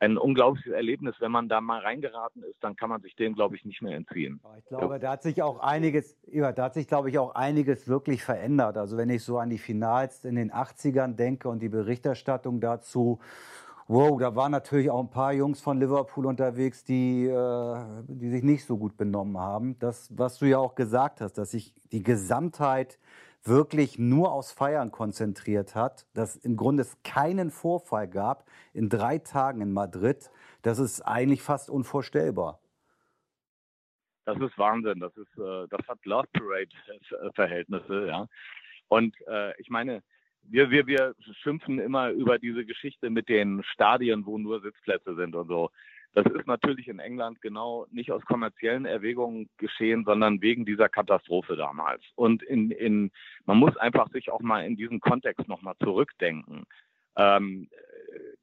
ein 0.00 0.16
unglaubliches 0.16 0.72
Erlebnis. 0.72 1.16
Wenn 1.18 1.32
man 1.32 1.48
da 1.48 1.60
mal 1.60 1.80
reingeraten 1.80 2.42
ist, 2.44 2.62
dann 2.62 2.76
kann 2.76 2.88
man 2.88 3.00
sich 3.00 3.16
dem, 3.16 3.34
glaube 3.34 3.56
ich, 3.56 3.64
nicht 3.64 3.82
mehr 3.82 3.96
entziehen. 3.96 4.40
Ich 4.58 4.66
glaube, 4.66 4.98
da 4.98 5.12
hat 5.12 5.22
sich 5.22 5.42
auch 5.42 5.60
einiges, 5.60 6.16
ja, 6.30 6.52
da 6.52 6.64
hat 6.64 6.74
sich, 6.74 6.86
glaube 6.86 7.10
ich, 7.10 7.18
auch 7.18 7.34
einiges 7.34 7.88
wirklich 7.88 8.22
verändert. 8.22 8.76
Also 8.76 8.96
wenn 8.96 9.10
ich 9.10 9.24
so 9.24 9.38
an 9.38 9.50
die 9.50 9.58
Finals 9.58 10.24
in 10.24 10.36
den 10.36 10.52
80ern 10.52 11.14
denke 11.14 11.48
und 11.48 11.60
die 11.60 11.68
Berichterstattung 11.68 12.60
dazu, 12.60 13.18
Wow, 13.90 14.20
da 14.20 14.36
waren 14.36 14.52
natürlich 14.52 14.90
auch 14.90 15.00
ein 15.00 15.08
paar 15.08 15.32
Jungs 15.32 15.62
von 15.62 15.80
Liverpool 15.80 16.26
unterwegs, 16.26 16.84
die, 16.84 17.24
äh, 17.24 17.84
die 18.06 18.28
sich 18.28 18.42
nicht 18.42 18.66
so 18.66 18.76
gut 18.76 18.98
benommen 18.98 19.38
haben. 19.38 19.78
Das, 19.78 20.10
was 20.14 20.36
du 20.38 20.44
ja 20.44 20.58
auch 20.58 20.74
gesagt 20.74 21.22
hast, 21.22 21.38
dass 21.38 21.52
sich 21.52 21.72
die 21.90 22.02
Gesamtheit 22.02 22.98
wirklich 23.48 23.98
nur 23.98 24.32
aus 24.32 24.52
Feiern 24.52 24.90
konzentriert 24.90 25.74
hat, 25.74 26.06
dass 26.14 26.36
im 26.36 26.56
Grunde 26.56 26.82
es 26.82 27.02
keinen 27.02 27.50
Vorfall 27.50 28.08
gab 28.08 28.48
in 28.72 28.88
drei 28.88 29.18
Tagen 29.18 29.60
in 29.60 29.72
Madrid, 29.72 30.30
das 30.62 30.78
ist 30.78 31.02
eigentlich 31.02 31.42
fast 31.42 31.70
unvorstellbar. 31.70 32.60
Das 34.24 34.38
ist 34.40 34.58
Wahnsinn. 34.58 35.00
Das 35.00 35.16
ist, 35.16 35.38
äh, 35.38 35.66
das 35.70 35.88
hat 35.88 36.04
Love 36.04 36.28
Parade 36.32 36.68
Verhältnisse, 37.34 38.08
ja. 38.08 38.26
Und 38.88 39.16
äh, 39.26 39.58
ich 39.58 39.70
meine, 39.70 40.02
wir, 40.42 40.70
wir, 40.70 40.86
wir 40.86 41.14
schimpfen 41.42 41.78
immer 41.78 42.10
über 42.10 42.38
diese 42.38 42.64
Geschichte 42.64 43.10
mit 43.10 43.28
den 43.28 43.62
Stadien, 43.64 44.26
wo 44.26 44.38
nur 44.38 44.60
Sitzplätze 44.60 45.14
sind 45.14 45.34
und 45.34 45.48
so. 45.48 45.70
Das 46.14 46.26
ist 46.26 46.46
natürlich 46.46 46.88
in 46.88 46.98
England 46.98 47.40
genau 47.42 47.86
nicht 47.90 48.10
aus 48.10 48.24
kommerziellen 48.24 48.86
Erwägungen 48.86 49.48
geschehen, 49.58 50.04
sondern 50.04 50.40
wegen 50.40 50.64
dieser 50.64 50.88
Katastrophe 50.88 51.54
damals. 51.56 52.02
Und 52.14 52.42
in, 52.42 52.70
in, 52.70 53.10
man 53.44 53.58
muss 53.58 53.76
einfach 53.76 54.10
sich 54.10 54.30
auch 54.30 54.40
mal 54.40 54.64
in 54.64 54.76
diesen 54.76 55.00
Kontext 55.00 55.46
nochmal 55.48 55.74
zurückdenken. 55.82 56.64
Ähm, 57.16 57.68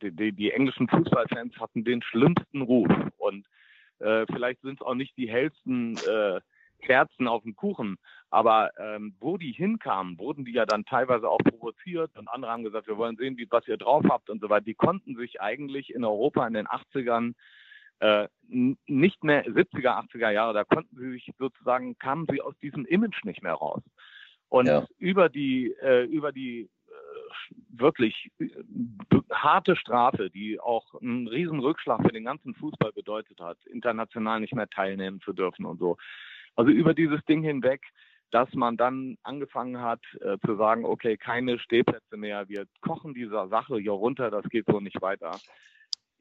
die, 0.01 0.11
die, 0.11 0.31
die, 0.31 0.51
englischen 0.51 0.87
Fußballfans 0.87 1.57
hatten 1.59 1.83
den 1.83 2.01
schlimmsten 2.01 2.61
Ruf 2.61 2.91
und 3.17 3.47
äh, 3.99 4.25
vielleicht 4.31 4.61
sind 4.61 4.79
es 4.79 4.85
auch 4.85 4.95
nicht 4.95 5.17
die 5.17 5.29
hellsten 5.29 5.97
äh, 5.97 6.39
Kerzen 6.85 7.27
auf 7.27 7.43
dem 7.43 7.55
Kuchen. 7.55 7.97
Aber 8.29 8.71
ähm, 8.77 9.15
wo 9.19 9.37
die 9.37 9.51
hinkamen, 9.51 10.17
wurden 10.17 10.45
die 10.45 10.53
ja 10.53 10.65
dann 10.65 10.85
teilweise 10.85 11.29
auch 11.29 11.39
provoziert 11.39 12.17
und 12.17 12.27
andere 12.27 12.51
haben 12.51 12.63
gesagt, 12.63 12.87
wir 12.87 12.97
wollen 12.97 13.17
sehen, 13.17 13.37
wie, 13.37 13.47
was 13.49 13.67
ihr 13.67 13.77
drauf 13.77 14.03
habt 14.09 14.29
und 14.29 14.41
so 14.41 14.49
weiter. 14.49 14.65
Die 14.65 14.75
konnten 14.75 15.15
sich 15.15 15.41
eigentlich 15.41 15.93
in 15.93 16.03
Europa 16.03 16.45
in 16.47 16.53
den 16.53 16.67
80ern 16.67 17.33
äh, 17.99 18.27
nicht 18.49 19.23
mehr 19.23 19.45
70er, 19.45 20.05
80er 20.09 20.29
Jahre, 20.29 20.53
da 20.53 20.63
konnten 20.63 20.97
sie 20.97 21.11
sich 21.11 21.31
sozusagen, 21.37 21.97
kamen 21.97 22.27
sie 22.29 22.41
aus 22.41 22.57
diesem 22.61 22.85
Image 22.85 23.23
nicht 23.23 23.41
mehr 23.41 23.53
raus. 23.53 23.81
Und 24.49 24.67
ja. 24.67 24.85
über 24.99 25.29
die, 25.29 25.73
äh, 25.81 26.03
über 26.03 26.31
die 26.31 26.69
äh, 26.87 27.49
wirklich 27.69 28.31
äh, 28.39 28.49
harte 29.31 29.75
Strafe, 29.75 30.29
die 30.29 30.59
auch 30.59 30.93
einen 31.01 31.27
riesen 31.27 31.59
Rückschlag 31.59 32.01
für 32.01 32.13
den 32.13 32.25
ganzen 32.25 32.53
Fußball 32.53 32.91
bedeutet 32.91 33.39
hat, 33.39 33.57
international 33.65 34.39
nicht 34.39 34.53
mehr 34.53 34.69
teilnehmen 34.69 35.21
zu 35.21 35.33
dürfen 35.33 35.65
und 35.65 35.79
so, 35.79 35.97
also 36.55 36.71
über 36.71 36.93
dieses 36.93 37.23
Ding 37.25 37.43
hinweg, 37.43 37.81
dass 38.31 38.53
man 38.53 38.77
dann 38.77 39.17
angefangen 39.23 39.81
hat 39.81 40.01
äh, 40.21 40.37
zu 40.45 40.55
sagen, 40.55 40.85
okay, 40.85 41.17
keine 41.17 41.59
Stehplätze 41.59 42.17
mehr, 42.17 42.49
wir 42.49 42.65
kochen 42.81 43.13
dieser 43.13 43.47
Sache 43.47 43.77
hier 43.77 43.91
runter, 43.91 44.31
das 44.31 44.43
geht 44.49 44.65
so 44.67 44.79
nicht 44.79 45.01
weiter. 45.01 45.39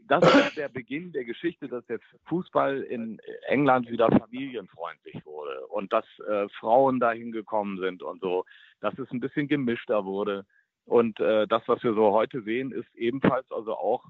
das 0.06 0.22
ist 0.22 0.56
der 0.56 0.68
Beginn 0.68 1.12
der 1.12 1.24
Geschichte, 1.24 1.66
dass 1.66 1.84
der 1.86 1.98
Fußball 2.26 2.82
in 2.82 3.18
England 3.48 3.90
wieder 3.90 4.08
familienfreundlich 4.10 5.24
wurde 5.24 5.66
und 5.68 5.92
dass 5.92 6.04
äh, 6.28 6.48
Frauen 6.60 7.00
dahin 7.00 7.32
gekommen 7.32 7.78
sind 7.80 8.02
und 8.02 8.20
so, 8.20 8.44
dass 8.80 8.98
es 8.98 9.10
ein 9.10 9.20
bisschen 9.20 9.48
gemischter 9.48 10.04
wurde. 10.04 10.44
Und 10.84 11.18
äh, 11.20 11.46
das, 11.46 11.62
was 11.66 11.82
wir 11.82 11.94
so 11.94 12.12
heute 12.12 12.42
sehen, 12.42 12.70
ist 12.70 12.94
ebenfalls 12.94 13.50
also 13.50 13.74
auch 13.74 14.04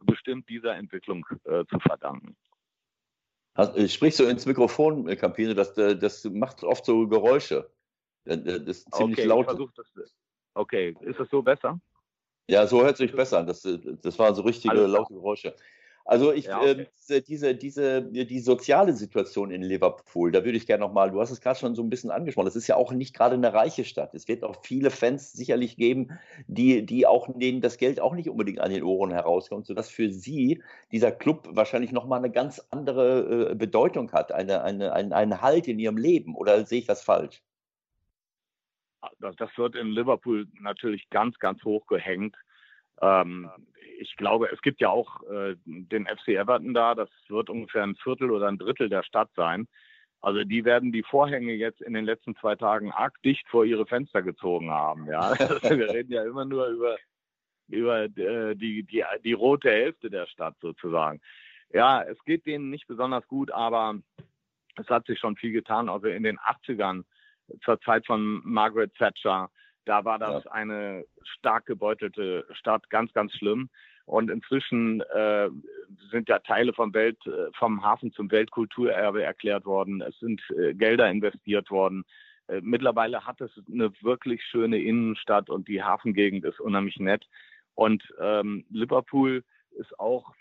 bestimmt 0.00 0.48
dieser 0.48 0.74
Entwicklung 0.74 1.24
äh, 1.44 1.64
zu 1.66 1.78
verdanken. 1.78 2.36
Äh, 3.56 3.88
sprichst 3.88 4.18
du 4.18 4.24
ins 4.24 4.46
Mikrofon, 4.46 5.08
äh, 5.08 5.16
Campino, 5.16 5.54
das, 5.54 5.76
äh, 5.78 5.96
das 5.96 6.24
macht 6.24 6.64
oft 6.64 6.84
so 6.84 7.06
Geräusche. 7.06 7.70
Das 8.24 8.38
ist 8.38 8.92
ziemlich 8.94 9.18
okay, 9.18 9.26
laut. 9.26 9.46
Das, 9.46 10.14
okay, 10.54 10.96
ist 11.02 11.20
das 11.20 11.28
so 11.30 11.42
besser? 11.42 11.78
Ja, 12.48 12.66
so 12.66 12.82
hört 12.82 12.96
sich 12.96 13.14
besser 13.14 13.38
an. 13.38 13.46
Das, 13.46 13.62
das 13.62 14.18
waren 14.18 14.34
so 14.34 14.42
richtige 14.42 14.74
laute 14.74 15.12
Geräusche. 15.14 15.54
Also 16.06 16.32
ich, 16.32 16.44
ja, 16.44 16.60
okay. 16.60 16.86
äh, 17.08 17.22
diese, 17.22 17.54
diese, 17.54 18.02
die 18.02 18.40
soziale 18.40 18.92
Situation 18.92 19.50
in 19.50 19.62
Liverpool, 19.62 20.32
da 20.32 20.44
würde 20.44 20.58
ich 20.58 20.66
gerne 20.66 20.84
nochmal, 20.84 21.10
du 21.10 21.18
hast 21.18 21.30
es 21.30 21.40
gerade 21.40 21.58
schon 21.58 21.74
so 21.74 21.82
ein 21.82 21.88
bisschen 21.88 22.10
angesprochen, 22.10 22.44
das 22.44 22.56
ist 22.56 22.66
ja 22.66 22.76
auch 22.76 22.92
nicht 22.92 23.16
gerade 23.16 23.36
eine 23.36 23.54
reiche 23.54 23.84
Stadt. 23.84 24.14
Es 24.14 24.28
wird 24.28 24.44
auch 24.44 24.62
viele 24.62 24.90
Fans 24.90 25.32
sicherlich 25.32 25.76
geben, 25.76 26.18
die, 26.46 26.84
die 26.84 27.06
auch 27.06 27.28
denen 27.34 27.62
das 27.62 27.78
Geld 27.78 28.00
auch 28.00 28.14
nicht 28.14 28.28
unbedingt 28.28 28.60
an 28.60 28.70
den 28.70 28.82
Ohren 28.82 29.12
herauskommt, 29.12 29.66
sodass 29.66 29.88
für 29.88 30.10
sie 30.10 30.62
dieser 30.92 31.10
Club 31.10 31.48
wahrscheinlich 31.52 31.90
nochmal 31.90 32.18
eine 32.18 32.30
ganz 32.30 32.60
andere 32.70 33.52
äh, 33.52 33.54
Bedeutung 33.54 34.12
hat, 34.12 34.30
eine, 34.30 34.62
eine, 34.62 34.92
einen, 34.92 35.14
einen 35.14 35.40
Halt 35.40 35.68
in 35.68 35.78
ihrem 35.78 35.96
Leben. 35.96 36.36
Oder 36.36 36.66
sehe 36.66 36.80
ich 36.80 36.86
das 36.86 37.02
falsch? 37.02 37.42
Das 39.20 39.56
wird 39.56 39.74
in 39.74 39.88
Liverpool 39.88 40.46
natürlich 40.60 41.08
ganz, 41.08 41.38
ganz 41.38 41.64
hoch 41.64 41.86
gehängt. 41.86 42.36
Ähm, 43.00 43.50
ich 43.98 44.16
glaube, 44.16 44.50
es 44.52 44.60
gibt 44.62 44.80
ja 44.80 44.90
auch 44.90 45.22
äh, 45.24 45.56
den 45.64 46.06
FC 46.06 46.28
Everton 46.28 46.74
da, 46.74 46.94
das 46.94 47.10
wird 47.28 47.50
ungefähr 47.50 47.82
ein 47.82 47.96
Viertel 47.96 48.30
oder 48.30 48.48
ein 48.48 48.58
Drittel 48.58 48.88
der 48.88 49.02
Stadt 49.02 49.30
sein. 49.34 49.68
Also 50.20 50.42
die 50.44 50.64
werden 50.64 50.90
die 50.90 51.02
Vorhänge 51.02 51.52
jetzt 51.52 51.82
in 51.82 51.92
den 51.92 52.04
letzten 52.04 52.34
zwei 52.36 52.56
Tagen 52.56 52.90
arg 52.90 53.20
dicht 53.22 53.46
vor 53.48 53.64
ihre 53.64 53.86
Fenster 53.86 54.22
gezogen 54.22 54.70
haben. 54.70 55.06
Ja, 55.06 55.32
wir 55.62 55.90
reden 55.90 56.12
ja 56.12 56.24
immer 56.24 56.44
nur 56.44 56.66
über 56.68 56.96
über 57.68 58.04
äh, 58.04 58.54
die, 58.54 58.82
die, 58.84 59.04
die 59.24 59.32
rote 59.32 59.70
Hälfte 59.70 60.10
der 60.10 60.26
Stadt 60.26 60.56
sozusagen. 60.60 61.20
Ja, 61.72 62.02
es 62.02 62.22
geht 62.24 62.46
denen 62.46 62.70
nicht 62.70 62.86
besonders 62.86 63.26
gut, 63.26 63.50
aber 63.50 63.98
es 64.76 64.88
hat 64.88 65.06
sich 65.06 65.18
schon 65.18 65.36
viel 65.36 65.52
getan. 65.52 65.88
Also 65.88 66.08
in 66.08 66.22
den 66.22 66.38
80ern, 66.38 67.04
zur 67.62 67.80
Zeit 67.80 68.06
von 68.06 68.40
Margaret 68.44 68.94
Thatcher, 68.94 69.50
da 69.84 70.04
war 70.04 70.18
das 70.18 70.44
ja. 70.44 70.50
eine 70.52 71.04
stark 71.22 71.66
gebeutelte 71.66 72.46
Stadt, 72.52 72.88
ganz, 72.90 73.12
ganz 73.12 73.32
schlimm. 73.32 73.68
Und 74.06 74.30
inzwischen 74.30 75.00
äh, 75.00 75.48
sind 76.10 76.28
ja 76.28 76.38
Teile 76.40 76.74
vom 76.74 76.92
Welt, 76.92 77.18
äh, 77.26 77.50
vom 77.54 77.82
Hafen 77.82 78.12
zum 78.12 78.30
Weltkulturerbe 78.30 79.22
erklärt 79.22 79.64
worden. 79.64 80.02
Es 80.02 80.18
sind 80.18 80.42
äh, 80.50 80.74
Gelder 80.74 81.10
investiert 81.10 81.70
worden. 81.70 82.04
Äh, 82.48 82.60
mittlerweile 82.62 83.24
hat 83.24 83.40
es 83.40 83.50
eine 83.70 83.90
wirklich 84.02 84.42
schöne 84.44 84.78
Innenstadt 84.78 85.48
und 85.48 85.68
die 85.68 85.82
Hafengegend 85.82 86.44
ist 86.44 86.60
unheimlich 86.60 86.98
nett. 86.98 87.26
Und 87.74 88.02
ähm, 88.20 88.64
Liverpool 88.70 89.42
ist 89.70 89.98
auch 89.98 90.34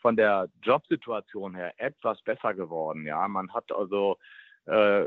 von 0.00 0.16
der 0.16 0.48
Jobsituation 0.62 1.54
her 1.54 1.74
etwas 1.76 2.22
besser 2.22 2.54
geworden. 2.54 3.06
Ja, 3.06 3.28
man 3.28 3.52
hat 3.52 3.70
also 3.70 4.16
äh, 4.66 5.04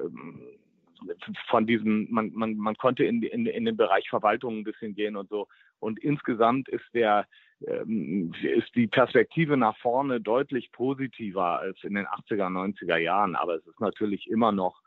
von 1.47 1.67
diesem, 1.67 2.07
man, 2.09 2.31
man, 2.33 2.55
man 2.55 2.75
konnte 2.75 3.03
in, 3.03 3.21
in, 3.23 3.45
in 3.45 3.65
den 3.65 3.77
Bereich 3.77 4.09
Verwaltung 4.09 4.59
ein 4.59 4.63
bisschen 4.63 4.95
gehen 4.95 5.15
und 5.15 5.29
so. 5.29 5.47
Und 5.79 5.99
insgesamt 5.99 6.69
ist 6.69 6.85
der, 6.93 7.27
ähm, 7.65 8.33
ist 8.41 8.73
die 8.75 8.87
Perspektive 8.87 9.57
nach 9.57 9.77
vorne 9.77 10.21
deutlich 10.21 10.71
positiver 10.71 11.59
als 11.59 11.77
in 11.83 11.95
den 11.95 12.05
80er, 12.07 12.47
90er 12.47 12.97
Jahren. 12.97 13.35
Aber 13.35 13.55
es 13.55 13.65
ist 13.67 13.79
natürlich 13.79 14.29
immer 14.29 14.51
noch 14.51 14.81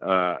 äh, 0.00 0.36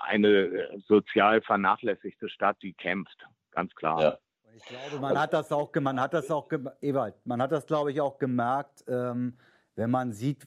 eine 0.00 0.68
sozial 0.86 1.40
vernachlässigte 1.42 2.28
Stadt, 2.28 2.58
die 2.62 2.72
kämpft, 2.72 3.26
ganz 3.52 3.74
klar. 3.74 4.02
Ja. 4.02 4.18
Ich 4.56 4.64
glaube, 4.64 5.00
man 5.00 5.18
hat 5.18 5.32
das 5.32 5.52
auch, 5.52 5.72
man 5.80 6.00
hat 6.00 6.12
das 6.12 6.30
auch, 6.30 6.48
Ewald, 6.82 7.14
man 7.24 7.40
hat 7.40 7.52
das, 7.52 7.66
glaube 7.66 7.92
ich, 7.92 8.00
auch 8.00 8.18
gemerkt, 8.18 8.84
ähm, 8.88 9.38
wenn 9.76 9.90
man 9.90 10.12
sieht, 10.12 10.46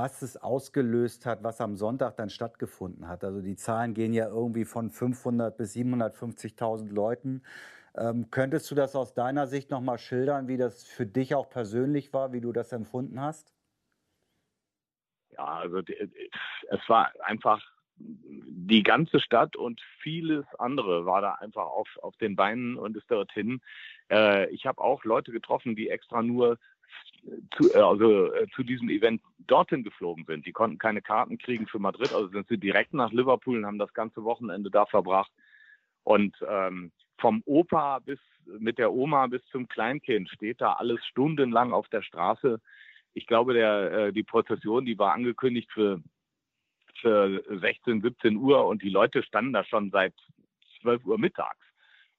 was 0.00 0.22
es 0.22 0.36
ausgelöst 0.36 1.26
hat, 1.26 1.42
was 1.42 1.60
am 1.60 1.76
Sonntag 1.76 2.16
dann 2.16 2.30
stattgefunden 2.30 3.08
hat. 3.08 3.24
Also 3.24 3.40
die 3.40 3.56
Zahlen 3.56 3.94
gehen 3.94 4.12
ja 4.12 4.28
irgendwie 4.28 4.64
von 4.64 4.90
500 4.90 5.56
bis 5.56 5.74
750.000 5.74 6.92
Leuten. 6.92 7.42
Ähm, 7.96 8.30
könntest 8.30 8.70
du 8.70 8.76
das 8.76 8.94
aus 8.94 9.14
deiner 9.14 9.48
Sicht 9.48 9.72
noch 9.72 9.80
mal 9.80 9.98
schildern, 9.98 10.46
wie 10.46 10.56
das 10.56 10.84
für 10.84 11.04
dich 11.04 11.34
auch 11.34 11.50
persönlich 11.50 12.12
war, 12.12 12.32
wie 12.32 12.40
du 12.40 12.52
das 12.52 12.70
empfunden 12.70 13.20
hast? 13.20 13.52
Ja, 15.30 15.44
also 15.44 15.78
es 15.78 16.88
war 16.88 17.12
einfach 17.24 17.60
die 17.98 18.82
ganze 18.82 19.20
Stadt 19.20 19.56
und 19.56 19.80
vieles 20.00 20.44
andere 20.58 21.06
war 21.06 21.20
da 21.20 21.32
einfach 21.34 21.66
auf, 21.66 21.88
auf 22.02 22.16
den 22.18 22.36
Beinen 22.36 22.76
und 22.76 22.96
ist 22.96 23.10
dorthin. 23.10 23.60
Äh, 24.10 24.50
ich 24.50 24.66
habe 24.66 24.80
auch 24.80 25.04
Leute 25.04 25.32
getroffen, 25.32 25.74
die 25.74 25.88
extra 25.88 26.22
nur 26.22 26.58
zu, 27.56 27.72
äh, 27.74 27.78
also, 27.78 28.32
äh, 28.32 28.46
zu 28.54 28.62
diesem 28.62 28.88
Event 28.88 29.22
dorthin 29.46 29.82
geflogen 29.82 30.24
sind. 30.26 30.46
Die 30.46 30.52
konnten 30.52 30.78
keine 30.78 31.02
Karten 31.02 31.38
kriegen 31.38 31.66
für 31.66 31.78
Madrid, 31.78 32.12
also 32.12 32.28
sind 32.28 32.48
sie 32.48 32.58
direkt 32.58 32.94
nach 32.94 33.12
Liverpool 33.12 33.58
und 33.58 33.66
haben 33.66 33.78
das 33.78 33.92
ganze 33.94 34.24
Wochenende 34.24 34.70
da 34.70 34.86
verbracht. 34.86 35.30
Und 36.04 36.36
ähm, 36.48 36.92
vom 37.18 37.42
Opa 37.44 37.98
bis 37.98 38.18
mit 38.58 38.78
der 38.78 38.92
Oma 38.92 39.26
bis 39.26 39.44
zum 39.50 39.68
Kleinkind 39.68 40.30
steht 40.30 40.60
da 40.60 40.74
alles 40.74 41.04
stundenlang 41.04 41.72
auf 41.72 41.88
der 41.88 42.02
Straße. 42.02 42.60
Ich 43.12 43.26
glaube, 43.26 43.52
der, 43.52 43.92
äh, 43.92 44.12
die 44.12 44.22
Prozession, 44.22 44.86
die 44.86 44.98
war 44.98 45.12
angekündigt 45.12 45.70
für, 45.70 46.00
für 47.00 47.42
16, 47.48 48.02
17 48.02 48.36
Uhr 48.36 48.66
und 48.66 48.82
die 48.82 48.90
Leute 48.90 49.22
standen 49.22 49.52
da 49.52 49.64
schon 49.64 49.90
seit 49.90 50.14
12 50.80 51.04
Uhr 51.04 51.18
mittags 51.18 51.64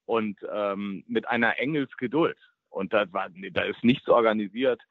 und 0.05 0.37
ähm, 0.51 1.03
mit 1.07 1.27
einer 1.27 1.59
Engelsgeduld. 1.59 2.37
Und 2.69 2.93
da, 2.93 3.11
war, 3.11 3.29
da 3.51 3.61
ist 3.63 3.83
nichts 3.83 4.07
organisiert, 4.07 4.81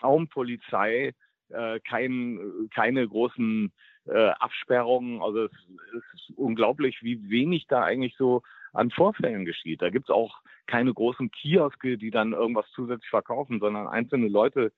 kaum 0.00 0.28
Polizei, 0.28 1.12
äh, 1.50 1.80
kein, 1.80 2.68
keine 2.74 3.06
großen 3.06 3.72
äh, 4.06 4.28
Absperrungen. 4.28 5.22
Also 5.22 5.44
es, 5.44 5.52
es, 5.96 6.20
ist 6.20 6.38
unglaublich, 6.38 7.02
wie 7.02 7.30
wenig 7.30 7.66
da 7.68 7.82
eigentlich 7.82 8.16
so 8.16 8.42
an 8.72 8.90
Vorfällen 8.90 9.44
geschieht. 9.44 9.82
Da 9.82 9.90
gibt 9.90 10.08
es 10.08 10.14
auch 10.14 10.40
keine 10.66 10.92
großen 10.92 11.30
Kioske, 11.30 11.96
die 11.96 12.10
dann 12.10 12.32
irgendwas 12.32 12.66
zusätzlich 12.74 13.08
verkaufen, 13.08 13.60
sondern 13.60 13.88
einzelne 13.88 14.28
Leute 14.28 14.72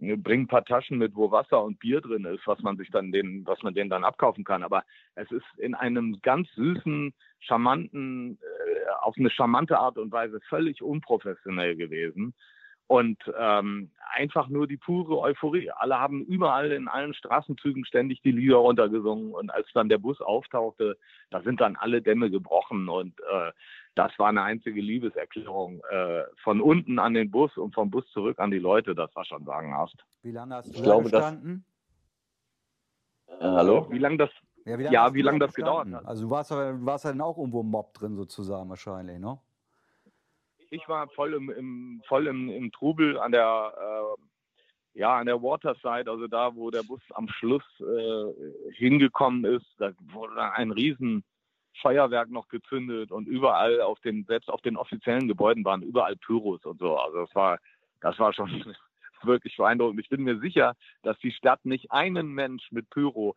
äh, 0.00 0.16
bringen 0.16 0.44
ein 0.44 0.48
paar 0.48 0.64
Taschen 0.64 0.98
mit, 0.98 1.14
wo 1.14 1.30
Wasser 1.30 1.62
und 1.62 1.78
Bier 1.78 2.00
drin 2.00 2.24
ist, 2.24 2.46
was 2.46 2.60
man 2.60 2.76
sich 2.76 2.90
dann 2.90 3.12
den, 3.12 3.46
was 3.46 3.62
man 3.62 3.74
denen 3.74 3.90
dann 3.90 4.04
abkaufen 4.04 4.44
kann. 4.44 4.62
Aber 4.62 4.84
es 5.14 5.30
ist 5.30 5.46
in 5.58 5.74
einem 5.74 6.20
ganz 6.22 6.48
süßen, 6.54 7.12
charmanten, 7.40 8.38
äh, 8.40 8.90
auf 9.02 9.16
eine 9.16 9.30
charmante 9.30 9.78
Art 9.78 9.98
und 9.98 10.12
Weise 10.12 10.40
völlig 10.48 10.82
unprofessionell 10.82 11.76
gewesen. 11.76 12.34
Und 12.88 13.18
ähm, 13.38 13.90
einfach 14.12 14.48
nur 14.48 14.66
die 14.66 14.76
pure 14.76 15.18
Euphorie. 15.18 15.70
Alle 15.70 15.98
haben 15.98 16.22
überall 16.26 16.72
in 16.72 16.88
allen 16.88 17.14
Straßenzügen 17.14 17.86
ständig 17.86 18.20
die 18.20 18.32
Lieder 18.32 18.56
runtergesungen. 18.56 19.32
Und 19.32 19.50
als 19.50 19.66
dann 19.72 19.88
der 19.88 19.96
Bus 19.96 20.20
auftauchte, 20.20 20.98
da 21.30 21.40
sind 21.40 21.62
dann 21.62 21.76
alle 21.76 22.02
Dämme 22.02 22.30
gebrochen. 22.30 22.90
Und 22.90 23.18
äh, 23.20 23.52
das 23.94 24.18
war 24.18 24.28
eine 24.28 24.42
einzige 24.42 24.80
Liebeserklärung 24.80 25.82
äh, 25.90 26.22
von 26.42 26.60
unten 26.60 26.98
an 26.98 27.14
den 27.14 27.30
Bus 27.30 27.56
und 27.56 27.74
vom 27.74 27.90
Bus 27.90 28.06
zurück 28.12 28.38
an 28.38 28.50
die 28.50 28.58
Leute. 28.58 28.94
Das 28.94 29.14
war 29.14 29.24
schon 29.24 29.44
sagenhaft. 29.44 30.04
Wie 30.22 30.30
lange 30.30 30.54
hast 30.56 30.68
du 30.68 30.76
ich 30.76 30.82
glaube, 30.82 31.10
gestanden? 31.10 31.64
Das, 33.26 33.40
äh, 33.40 33.44
hallo? 33.44 33.86
Wie 33.90 33.98
lange 33.98 34.16
das, 34.16 34.30
ja, 34.64 34.78
wie 34.78 34.82
lange, 34.84 34.94
ja, 34.94 35.14
wie 35.14 35.22
lange 35.22 35.38
das 35.40 35.54
gedauert 35.54 35.92
hat? 35.92 36.06
Also 36.06 36.24
du 36.24 36.30
warst, 36.30 36.50
du 36.50 36.86
warst 36.86 37.04
ja 37.04 37.10
dann 37.10 37.20
auch 37.20 37.36
irgendwo 37.36 37.60
im 37.60 37.70
Mob 37.70 37.92
drin 37.94 38.16
sozusagen 38.16 38.68
wahrscheinlich, 38.68 39.18
ne? 39.18 39.38
Ich 40.70 40.88
war 40.88 41.06
voll 41.08 41.34
im, 41.34 41.50
im 41.50 42.02
voll 42.08 42.26
im, 42.26 42.48
im, 42.48 42.72
Trubel 42.72 43.18
an 43.18 43.32
der 43.32 43.74
äh, 43.76 44.98
ja 44.98 45.18
an 45.18 45.26
der 45.26 45.42
Waterside, 45.42 46.10
also 46.10 46.26
da, 46.28 46.54
wo 46.54 46.70
der 46.70 46.82
Bus 46.82 47.02
am 47.10 47.28
Schluss 47.28 47.64
äh, 47.80 48.72
hingekommen 48.72 49.44
ist. 49.44 49.66
Da 49.76 49.92
wurde 50.12 50.36
dann 50.36 50.52
ein 50.52 50.70
riesen 50.70 51.24
Feuerwerk 51.80 52.30
noch 52.30 52.48
gezündet 52.48 53.10
und 53.10 53.26
überall 53.26 53.80
auf 53.80 54.00
den, 54.00 54.24
selbst 54.24 54.48
auf 54.48 54.60
den 54.60 54.76
offiziellen 54.76 55.28
Gebäuden 55.28 55.64
waren 55.64 55.82
überall 55.82 56.16
Pyros 56.16 56.64
und 56.64 56.78
so. 56.78 56.96
Also 56.96 57.24
das 57.24 57.34
war, 57.34 57.58
das 58.00 58.18
war 58.18 58.32
schon 58.32 58.48
wirklich 59.22 59.56
beeindruckend. 59.56 60.00
Ich 60.00 60.08
bin 60.08 60.22
mir 60.22 60.38
sicher, 60.38 60.74
dass 61.02 61.18
die 61.18 61.32
Stadt 61.32 61.64
nicht 61.64 61.90
einen 61.90 62.28
Mensch 62.28 62.70
mit 62.70 62.90
Pyro 62.90 63.34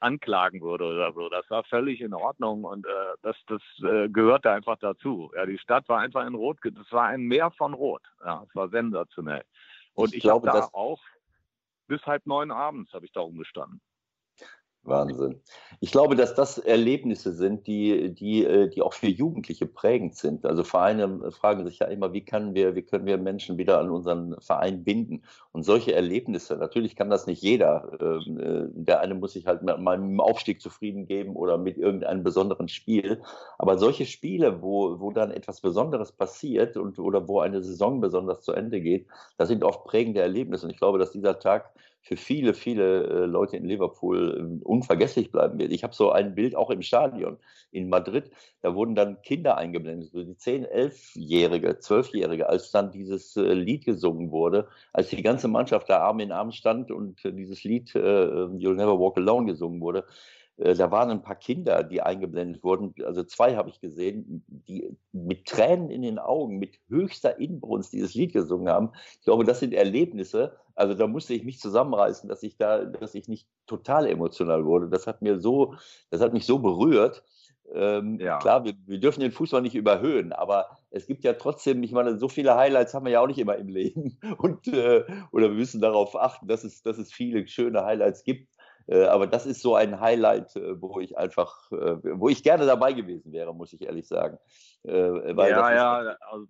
anklagen 0.00 0.60
würde 0.60 0.84
oder 0.84 1.12
so. 1.12 1.28
Das 1.28 1.48
war 1.50 1.64
völlig 1.64 2.00
in 2.00 2.12
Ordnung 2.12 2.64
und 2.64 2.86
äh, 2.86 2.90
das, 3.22 3.36
das 3.46 3.62
äh, 3.82 4.08
gehörte 4.08 4.50
einfach 4.50 4.76
dazu. 4.78 5.30
Ja, 5.34 5.46
die 5.46 5.58
Stadt 5.58 5.88
war 5.88 6.00
einfach 6.00 6.26
in 6.26 6.34
Rot, 6.34 6.58
das 6.62 6.90
war 6.92 7.06
ein 7.06 7.22
Meer 7.22 7.50
von 7.52 7.74
Rot. 7.74 8.02
Ja, 8.24 8.44
es 8.46 8.54
war 8.54 8.68
sensationell. 8.68 9.42
Und 9.94 10.14
ich, 10.14 10.24
ich 10.24 10.30
habe 10.30 10.46
da 10.46 10.68
auch 10.72 11.00
bis 11.86 12.04
halb 12.04 12.26
neun 12.26 12.50
abends 12.50 12.92
habe 12.92 13.06
ich 13.06 13.12
da 13.12 13.20
rumgestanden. 13.20 13.80
Wahnsinn. 14.86 15.40
Ich 15.80 15.90
glaube, 15.92 16.16
dass 16.16 16.34
das 16.34 16.58
Erlebnisse 16.58 17.32
sind, 17.32 17.66
die, 17.66 18.14
die, 18.14 18.44
äh, 18.44 18.68
die 18.68 18.82
auch 18.82 18.94
für 18.94 19.08
Jugendliche 19.08 19.66
prägend 19.66 20.16
sind. 20.16 20.46
Also 20.46 20.64
Vereine 20.64 21.30
fragen 21.32 21.64
sich 21.66 21.80
ja 21.80 21.86
immer, 21.86 22.12
wie 22.12 22.24
können 22.24 22.54
wir, 22.54 22.74
wie 22.74 22.82
können 22.82 23.06
wir 23.06 23.18
Menschen 23.18 23.58
wieder 23.58 23.78
an 23.78 23.90
unseren 23.90 24.40
Verein 24.40 24.84
binden? 24.84 25.22
Und 25.52 25.64
solche 25.64 25.94
Erlebnisse, 25.94 26.56
natürlich 26.56 26.96
kann 26.96 27.10
das 27.10 27.26
nicht 27.26 27.42
jeder. 27.42 27.90
Ähm, 28.00 28.40
äh, 28.40 28.68
der 28.72 29.00
eine 29.00 29.14
muss 29.14 29.32
sich 29.32 29.46
halt 29.46 29.62
mit 29.62 29.78
meinem 29.78 30.20
Aufstieg 30.20 30.60
zufrieden 30.60 31.06
geben 31.06 31.36
oder 31.36 31.58
mit 31.58 31.76
irgendeinem 31.76 32.22
besonderen 32.22 32.68
Spiel. 32.68 33.22
Aber 33.58 33.78
solche 33.78 34.06
Spiele, 34.06 34.62
wo, 34.62 35.00
wo 35.00 35.10
dann 35.10 35.30
etwas 35.30 35.60
Besonderes 35.60 36.12
passiert 36.12 36.76
und 36.76 36.98
oder 36.98 37.28
wo 37.28 37.40
eine 37.40 37.62
Saison 37.62 38.00
besonders 38.00 38.42
zu 38.42 38.52
Ende 38.52 38.80
geht, 38.80 39.06
das 39.36 39.48
sind 39.48 39.64
oft 39.64 39.84
prägende 39.84 40.20
Erlebnisse. 40.20 40.66
Und 40.66 40.70
ich 40.70 40.78
glaube, 40.78 40.98
dass 40.98 41.12
dieser 41.12 41.38
Tag 41.38 41.72
für 42.06 42.16
viele, 42.16 42.54
viele 42.54 43.02
äh, 43.02 43.26
Leute 43.26 43.56
in 43.56 43.64
Liverpool 43.64 44.36
ähm, 44.38 44.60
unvergesslich 44.62 45.32
bleiben 45.32 45.58
wird. 45.58 45.72
Ich 45.72 45.82
habe 45.82 45.92
so 45.92 46.12
ein 46.12 46.36
Bild 46.36 46.54
auch 46.54 46.70
im 46.70 46.82
Stadion 46.82 47.36
in 47.72 47.88
Madrid, 47.88 48.30
da 48.62 48.76
wurden 48.76 48.94
dann 48.94 49.20
Kinder 49.22 49.56
eingeblendet, 49.56 50.10
so 50.12 50.22
die 50.22 50.34
10-, 50.34 50.70
11-Jährige, 50.72 51.70
12-Jährige, 51.70 52.48
als 52.48 52.70
dann 52.70 52.92
dieses 52.92 53.36
äh, 53.36 53.52
Lied 53.54 53.84
gesungen 53.84 54.30
wurde, 54.30 54.68
als 54.92 55.08
die 55.08 55.20
ganze 55.20 55.48
Mannschaft 55.48 55.90
da 55.90 55.98
Arm 55.98 56.20
in 56.20 56.30
Arm 56.30 56.52
stand 56.52 56.92
und 56.92 57.24
äh, 57.24 57.32
dieses 57.32 57.64
Lied 57.64 57.92
You'll 57.96 58.74
Never 58.74 59.00
Walk 59.00 59.16
Alone 59.16 59.46
gesungen 59.46 59.80
wurde. 59.80 60.04
Äh, 60.58 60.74
da 60.74 60.90
waren 60.90 61.10
ein 61.10 61.22
paar 61.22 61.36
Kinder, 61.36 61.82
die 61.82 62.02
eingeblendet 62.02 62.62
wurden. 62.62 62.94
Also 63.04 63.22
zwei 63.24 63.56
habe 63.56 63.68
ich 63.68 63.80
gesehen, 63.80 64.44
die 64.46 64.96
mit 65.12 65.46
Tränen 65.46 65.90
in 65.90 66.02
den 66.02 66.18
Augen, 66.18 66.58
mit 66.58 66.78
höchster 66.88 67.38
Inbrunst 67.38 67.92
dieses 67.92 68.14
Lied 68.14 68.32
gesungen 68.32 68.68
haben. 68.68 68.92
Ich 69.18 69.24
glaube, 69.24 69.44
das 69.44 69.60
sind 69.60 69.74
Erlebnisse. 69.74 70.56
Also 70.74 70.94
da 70.94 71.06
musste 71.06 71.34
ich 71.34 71.44
mich 71.44 71.58
zusammenreißen, 71.58 72.28
dass 72.28 72.42
ich 72.42 72.56
da, 72.56 72.84
dass 72.84 73.14
ich 73.14 73.28
nicht 73.28 73.46
total 73.66 74.06
emotional 74.06 74.64
wurde. 74.64 74.88
Das 74.88 75.06
hat 75.06 75.22
mir 75.22 75.40
so, 75.40 75.74
das 76.10 76.20
hat 76.20 76.32
mich 76.32 76.46
so 76.46 76.58
berührt. 76.58 77.22
Ähm, 77.74 78.20
ja. 78.20 78.38
Klar, 78.38 78.64
wir, 78.64 78.74
wir, 78.86 79.00
dürfen 79.00 79.20
den 79.20 79.32
Fußball 79.32 79.60
nicht 79.60 79.74
überhöhen, 79.74 80.32
aber 80.32 80.66
es 80.90 81.06
gibt 81.06 81.24
ja 81.24 81.32
trotzdem, 81.32 81.82
ich 81.82 81.90
meine, 81.90 82.16
so 82.16 82.28
viele 82.28 82.54
Highlights 82.54 82.94
haben 82.94 83.04
wir 83.04 83.12
ja 83.12 83.20
auch 83.20 83.26
nicht 83.26 83.38
immer 83.38 83.56
im 83.56 83.68
Leben. 83.68 84.18
Und, 84.38 84.68
äh, 84.68 85.04
oder 85.32 85.48
wir 85.48 85.56
müssen 85.56 85.80
darauf 85.80 86.14
achten, 86.14 86.46
dass 86.46 86.62
es, 86.62 86.82
dass 86.82 86.98
es 86.98 87.12
viele 87.12 87.46
schöne 87.48 87.84
Highlights 87.84 88.22
gibt. 88.22 88.55
Äh, 88.88 89.04
aber 89.04 89.26
das 89.26 89.46
ist 89.46 89.62
so 89.62 89.74
ein 89.74 90.00
Highlight, 90.00 90.54
äh, 90.56 90.80
wo 90.80 91.00
ich 91.00 91.16
einfach, 91.18 91.70
äh, 91.72 91.98
wo 92.18 92.28
ich 92.28 92.42
gerne 92.42 92.66
dabei 92.66 92.92
gewesen 92.92 93.32
wäre, 93.32 93.54
muss 93.54 93.72
ich 93.72 93.82
ehrlich 93.82 94.06
sagen. 94.06 94.38
ja, 94.84 95.74
ja, 95.74 96.16
also 96.30 96.46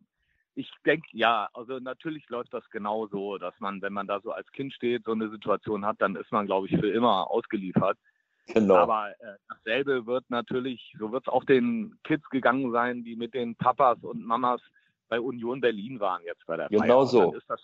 ich 0.56 0.70
denke, 0.84 1.06
ja, 1.12 1.48
also 1.52 1.78
natürlich 1.78 2.28
läuft 2.28 2.52
das 2.52 2.68
genau 2.70 3.06
so, 3.06 3.36
dass 3.38 3.54
man, 3.60 3.82
wenn 3.82 3.92
man 3.92 4.06
da 4.06 4.20
so 4.20 4.32
als 4.32 4.50
Kind 4.52 4.72
steht, 4.72 5.04
so 5.04 5.12
eine 5.12 5.30
Situation 5.30 5.84
hat, 5.84 6.00
dann 6.00 6.16
ist 6.16 6.32
man, 6.32 6.46
glaube 6.46 6.66
ich, 6.66 6.78
für 6.78 6.90
immer 6.90 7.30
ausgeliefert. 7.30 7.98
Genau. 8.48 8.76
Aber 8.76 9.10
äh, 9.10 9.36
dasselbe 9.48 10.06
wird 10.06 10.24
natürlich, 10.28 10.94
so 10.98 11.12
wird 11.12 11.26
es 11.26 11.32
auch 11.32 11.44
den 11.44 11.98
Kids 12.04 12.28
gegangen 12.30 12.72
sein, 12.72 13.04
die 13.04 13.16
mit 13.16 13.34
den 13.34 13.56
Papas 13.56 13.98
und 14.02 14.24
Mamas 14.24 14.60
bei 15.08 15.20
Union 15.20 15.60
Berlin 15.60 16.00
waren 16.00 16.22
jetzt 16.24 16.46
bei 16.46 16.56
der 16.56 16.68
Feier. 16.68 16.80
Genau 16.80 17.04
so. 17.04 17.30
Dann 17.30 17.38
ist 17.38 17.50
das 17.50 17.62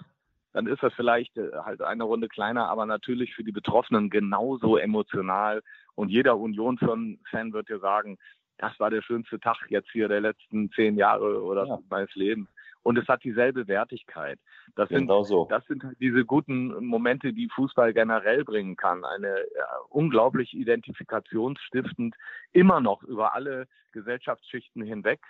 dann 0.53 0.67
ist 0.67 0.83
das 0.83 0.93
vielleicht 0.95 1.37
äh, 1.37 1.51
halt 1.65 1.83
eine 1.83 2.05
Runde 2.05 2.29
kleiner, 2.29 2.69
aber 2.69 2.87
natürlich 2.87 3.35
für 3.35 3.45
die 3.45 3.53
Betroffenen 3.53 4.11
genauso 4.11 4.77
emotional. 4.77 5.63
Und 5.95 6.09
jeder 6.09 6.39
Union-Fan 6.39 7.53
wird 7.53 7.69
dir 7.69 7.79
sagen, 7.79 8.19
das 8.59 8.79
war 8.79 8.91
der 8.91 9.03
schönste 9.03 9.41
Tag 9.41 9.57
jetzt 9.69 9.91
hier 9.91 10.09
der 10.09 10.21
letzten 10.21 10.71
zehn 10.73 10.97
Jahre 10.97 11.43
oder 11.43 11.67
ja. 11.67 11.79
meines 11.91 12.15
Lebens. 12.15 12.49
Und 12.85 12.99
es 12.99 13.07
hat 13.07 13.23
dieselbe 13.23 13.69
Wertigkeit. 13.69 14.39
Das 14.75 14.89
genau 14.89 15.23
sind, 15.23 15.31
so. 15.31 15.47
das 15.49 15.65
sind 15.67 15.85
halt 15.85 15.97
diese 16.01 16.25
guten 16.25 16.85
Momente, 16.85 17.33
die 17.33 17.49
Fußball 17.49 17.93
generell 17.93 18.45
bringen 18.45 18.77
kann. 18.77 19.05
Eine 19.05 19.37
ja, 19.57 19.67
unglaublich 19.89 20.53
identifikationsstiftend, 20.53 22.17
immer 22.53 22.81
noch 22.81 23.03
über 23.05 23.35
alle 23.35 23.67
Gesellschaftsschichten 23.93 24.83
hinweg 24.83 25.21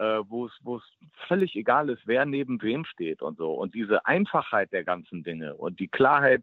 äh, 0.00 0.22
wo 0.28 0.46
es 0.46 0.82
völlig 1.28 1.54
egal 1.56 1.90
ist, 1.90 2.00
wer 2.06 2.24
neben 2.24 2.60
wem 2.62 2.86
steht 2.86 3.20
und 3.20 3.36
so. 3.36 3.52
Und 3.52 3.74
diese 3.74 4.06
Einfachheit 4.06 4.72
der 4.72 4.82
ganzen 4.82 5.22
Dinge 5.22 5.54
und 5.56 5.78
die 5.78 5.88
Klarheit, 5.88 6.42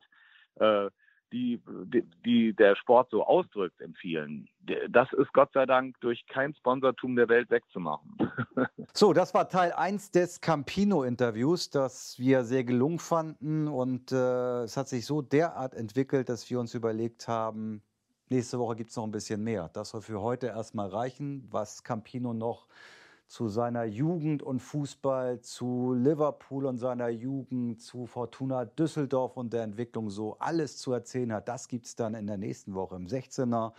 äh, 0.60 0.90
die, 1.32 1.60
die, 1.66 2.04
die 2.24 2.54
der 2.54 2.76
Sport 2.76 3.10
so 3.10 3.26
ausdrückt 3.26 3.82
in 3.82 3.96
vielen, 3.96 4.48
das 4.90 5.12
ist 5.14 5.34
Gott 5.34 5.50
sei 5.54 5.66
Dank 5.66 6.00
durch 6.02 6.26
kein 6.28 6.54
Sponsortum 6.54 7.16
der 7.16 7.28
Welt 7.30 7.50
wegzumachen. 7.50 8.16
so, 8.94 9.12
das 9.12 9.34
war 9.34 9.50
Teil 9.50 9.74
1 9.74 10.12
des 10.12 10.40
Campino-Interviews, 10.40 11.72
das 11.72 12.18
wir 12.20 12.44
sehr 12.44 12.64
gelungen 12.64 13.00
fanden. 13.00 13.68
Und 13.68 14.12
äh, 14.12 14.64
es 14.64 14.78
hat 14.78 14.88
sich 14.88 15.06
so 15.06 15.24
derart 15.24 15.74
entwickelt, 15.74 16.30
dass 16.30 16.48
wir 16.50 16.60
uns 16.60 16.76
überlegt 16.76 17.28
haben, 17.28 17.82
nächste 18.30 18.60
Woche 18.60 18.76
gibt 18.76 18.92
es 18.92 18.96
noch 18.96 19.04
ein 19.04 19.12
bisschen 19.12 19.44
mehr. 19.44 19.70
Das 19.74 19.90
soll 19.90 20.02
für 20.02 20.22
heute 20.22 20.48
erstmal 20.48 20.90
reichen, 20.90 21.48
was 21.50 21.84
Campino 21.84 22.34
noch 22.34 22.68
zu 23.28 23.50
seiner 23.50 23.84
Jugend 23.84 24.42
und 24.42 24.60
Fußball, 24.60 25.42
zu 25.42 25.94
Liverpool 25.94 26.66
und 26.66 26.78
seiner 26.78 27.10
Jugend, 27.10 27.82
zu 27.82 28.06
Fortuna 28.06 28.66
Düsseldorf 28.66 29.36
und 29.36 29.52
der 29.52 29.64
Entwicklung 29.64 30.10
so 30.10 30.38
alles 30.40 30.78
zu 30.78 30.94
erzählen 30.94 31.34
hat. 31.34 31.48
Das 31.48 31.68
gibt 31.68 31.86
es 31.86 31.96
dann 31.96 32.14
in 32.14 32.26
der 32.26 32.38
nächsten 32.38 32.74
Woche 32.74 32.96
im 32.96 33.08
16er. 33.08 33.74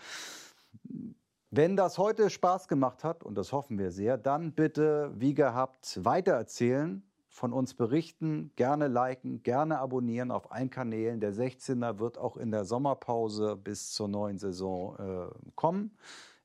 Wenn 1.51 1.77
das 1.77 1.97
heute 1.97 2.29
Spaß 2.29 2.69
gemacht 2.69 3.05
hat, 3.05 3.25
und 3.25 3.37
das 3.37 3.53
hoffen 3.53 3.79
wir 3.79 3.91
sehr, 3.91 4.19
dann 4.19 4.53
bitte, 4.53 5.13
wie 5.15 5.33
gehabt, 5.33 5.99
weitererzählen, 6.05 7.03
von 7.31 7.53
uns 7.53 7.73
berichten, 7.73 8.51
gerne 8.57 8.89
liken, 8.89 9.43
gerne 9.43 9.79
abonnieren 9.79 10.31
auf 10.31 10.51
allen 10.51 10.71
Kanälen. 10.71 11.21
Der 11.21 11.33
16er 11.33 11.99
wird 11.99 12.19
auch 12.19 12.37
in 12.37 12.51
der 12.51 12.65
Sommerpause 12.65 13.57
bis 13.57 13.93
zur 13.93 14.09
neuen 14.09 14.39
Saison 14.39 14.97
äh, 14.99 15.51
kommen. 15.55 15.97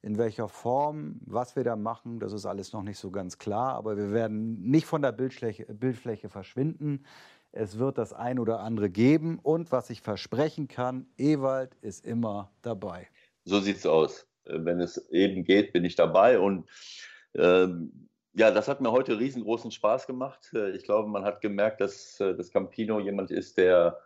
In 0.03 0.17
welcher 0.17 0.49
Form, 0.49 1.21
was 1.25 1.55
wir 1.55 1.63
da 1.63 1.77
machen, 1.77 2.19
das 2.19 2.33
ist 2.33 2.45
alles 2.45 2.73
noch 2.73 2.83
nicht 2.83 2.99
so 2.99 3.09
ganz 3.09 3.37
klar. 3.37 3.75
Aber 3.75 3.95
wir 3.95 4.11
werden 4.11 4.61
nicht 4.61 4.85
von 4.85 5.01
der 5.01 5.13
Bildfläche, 5.13 5.65
Bildfläche 5.65 6.27
verschwinden. 6.27 7.05
Es 7.53 7.79
wird 7.79 7.97
das 7.97 8.11
ein 8.11 8.37
oder 8.37 8.59
andere 8.59 8.89
geben. 8.89 9.39
Und 9.41 9.71
was 9.71 9.89
ich 9.89 10.01
versprechen 10.01 10.67
kann, 10.67 11.07
Ewald 11.17 11.75
ist 11.75 12.05
immer 12.05 12.51
dabei. 12.61 13.07
So 13.45 13.61
sieht 13.61 13.77
es 13.77 13.85
aus. 13.85 14.27
Äh, 14.43 14.59
wenn 14.65 14.81
es 14.81 15.09
eben 15.09 15.45
geht, 15.45 15.71
bin 15.71 15.85
ich 15.85 15.95
dabei. 15.95 16.37
Und 16.37 16.67
ähm, 17.35 18.09
ja, 18.33 18.51
das 18.51 18.67
hat 18.67 18.81
mir 18.81 18.91
heute 18.91 19.17
riesengroßen 19.17 19.71
Spaß 19.71 20.05
gemacht. 20.05 20.51
Äh, 20.53 20.71
ich 20.71 20.83
glaube, 20.83 21.07
man 21.07 21.23
hat 21.23 21.39
gemerkt, 21.39 21.79
dass 21.79 22.19
äh, 22.19 22.35
das 22.35 22.51
Campino 22.51 22.99
jemand 22.99 23.31
ist, 23.31 23.57
der 23.57 23.99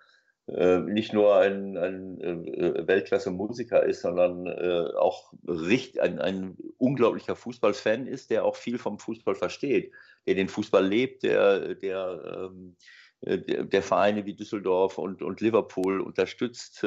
äh, 0.48 0.80
nicht 0.80 1.12
nur 1.12 1.36
ein, 1.36 1.76
ein 1.78 2.22
äh, 2.22 2.88
Weltklasse-Musiker 2.88 3.84
ist, 3.84 4.02
sondern 4.02 4.48
äh, 4.48 4.96
auch 4.98 5.34
richt, 5.46 6.00
ein, 6.00 6.20
ein 6.20 6.56
unglaublicher 6.78 7.36
Fußballfan 7.36 8.08
ist, 8.08 8.30
der 8.30 8.46
auch 8.46 8.56
viel 8.56 8.78
vom 8.78 8.98
Fußball 8.98 9.36
versteht, 9.36 9.92
der 10.26 10.36
den 10.36 10.48
Fußball 10.48 10.88
lebt, 10.88 11.24
der, 11.24 11.76
der, 11.76 12.50
ähm, 12.50 12.78
der, 13.22 13.66
der 13.66 13.82
Vereine 13.82 14.26
wie 14.26 14.36
Düsseldorf 14.36 14.98
und, 14.98 15.22
und 15.22 15.42
Liverpool 15.42 16.00
unterstützt, 16.00 16.86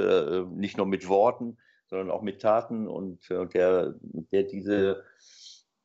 nicht 0.55 0.77
nur 0.77 0.87
mit 0.87 1.09
Worten, 1.09 1.59
sondern 1.89 2.11
auch 2.11 2.23
mit 2.23 2.41
Taten 2.41 2.87
und 2.87 3.29
der, 3.29 3.97
der 4.31 4.45
diese 4.45 5.03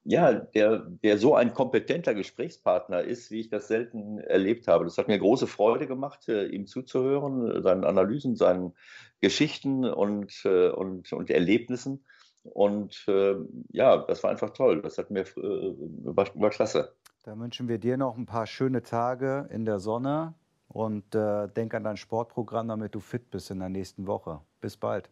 ja, 0.05 0.33
der, 0.33 0.85
der 1.03 1.17
so 1.17 1.33
ein 1.33 1.53
kompetenter 1.55 2.13
Gesprächspartner 2.13 3.01
ist, 3.01 3.31
wie 3.31 3.39
ich 3.39 3.49
das 3.49 3.67
selten 3.67 4.19
erlebt 4.19 4.67
habe. 4.67 4.85
Das 4.85 4.99
hat 4.99 5.07
mir 5.07 5.17
große 5.17 5.47
Freude 5.47 5.87
gemacht, 5.87 6.29
äh, 6.29 6.45
ihm 6.45 6.67
zuzuhören, 6.67 7.63
seinen 7.63 7.83
Analysen, 7.83 8.35
seinen 8.35 8.73
Geschichten 9.19 9.83
und, 9.83 10.45
äh, 10.45 10.69
und, 10.69 11.11
und 11.11 11.31
Erlebnissen. 11.31 12.05
Und 12.43 13.03
äh, 13.07 13.35
ja, 13.71 13.97
das 13.97 14.21
war 14.21 14.29
einfach 14.29 14.51
toll. 14.51 14.83
Das 14.83 14.99
hat 14.99 15.09
mir 15.09 15.25
war, 15.35 16.27
war 16.35 16.49
klasse. 16.51 16.93
Da 17.23 17.35
wünschen 17.39 17.67
wir 17.67 17.79
dir 17.79 17.97
noch 17.97 18.15
ein 18.15 18.27
paar 18.27 18.45
schöne 18.45 18.83
Tage 18.83 19.49
in 19.51 19.65
der 19.65 19.79
Sonne 19.79 20.35
und 20.67 21.15
denk 21.15 21.73
an 21.73 21.83
dein 21.83 21.97
Sportprogramm, 21.97 22.67
damit 22.67 22.93
du 22.93 22.99
fit 22.99 23.31
bist 23.31 23.49
in 23.49 23.59
der 23.59 23.69
nächsten 23.69 24.05
Woche. 24.05 24.41
Bis 24.61 24.77
bald. 24.77 25.09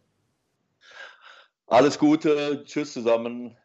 Alles 1.66 1.98
Gute, 1.98 2.62
tschüss 2.64 2.92
zusammen. 2.92 3.56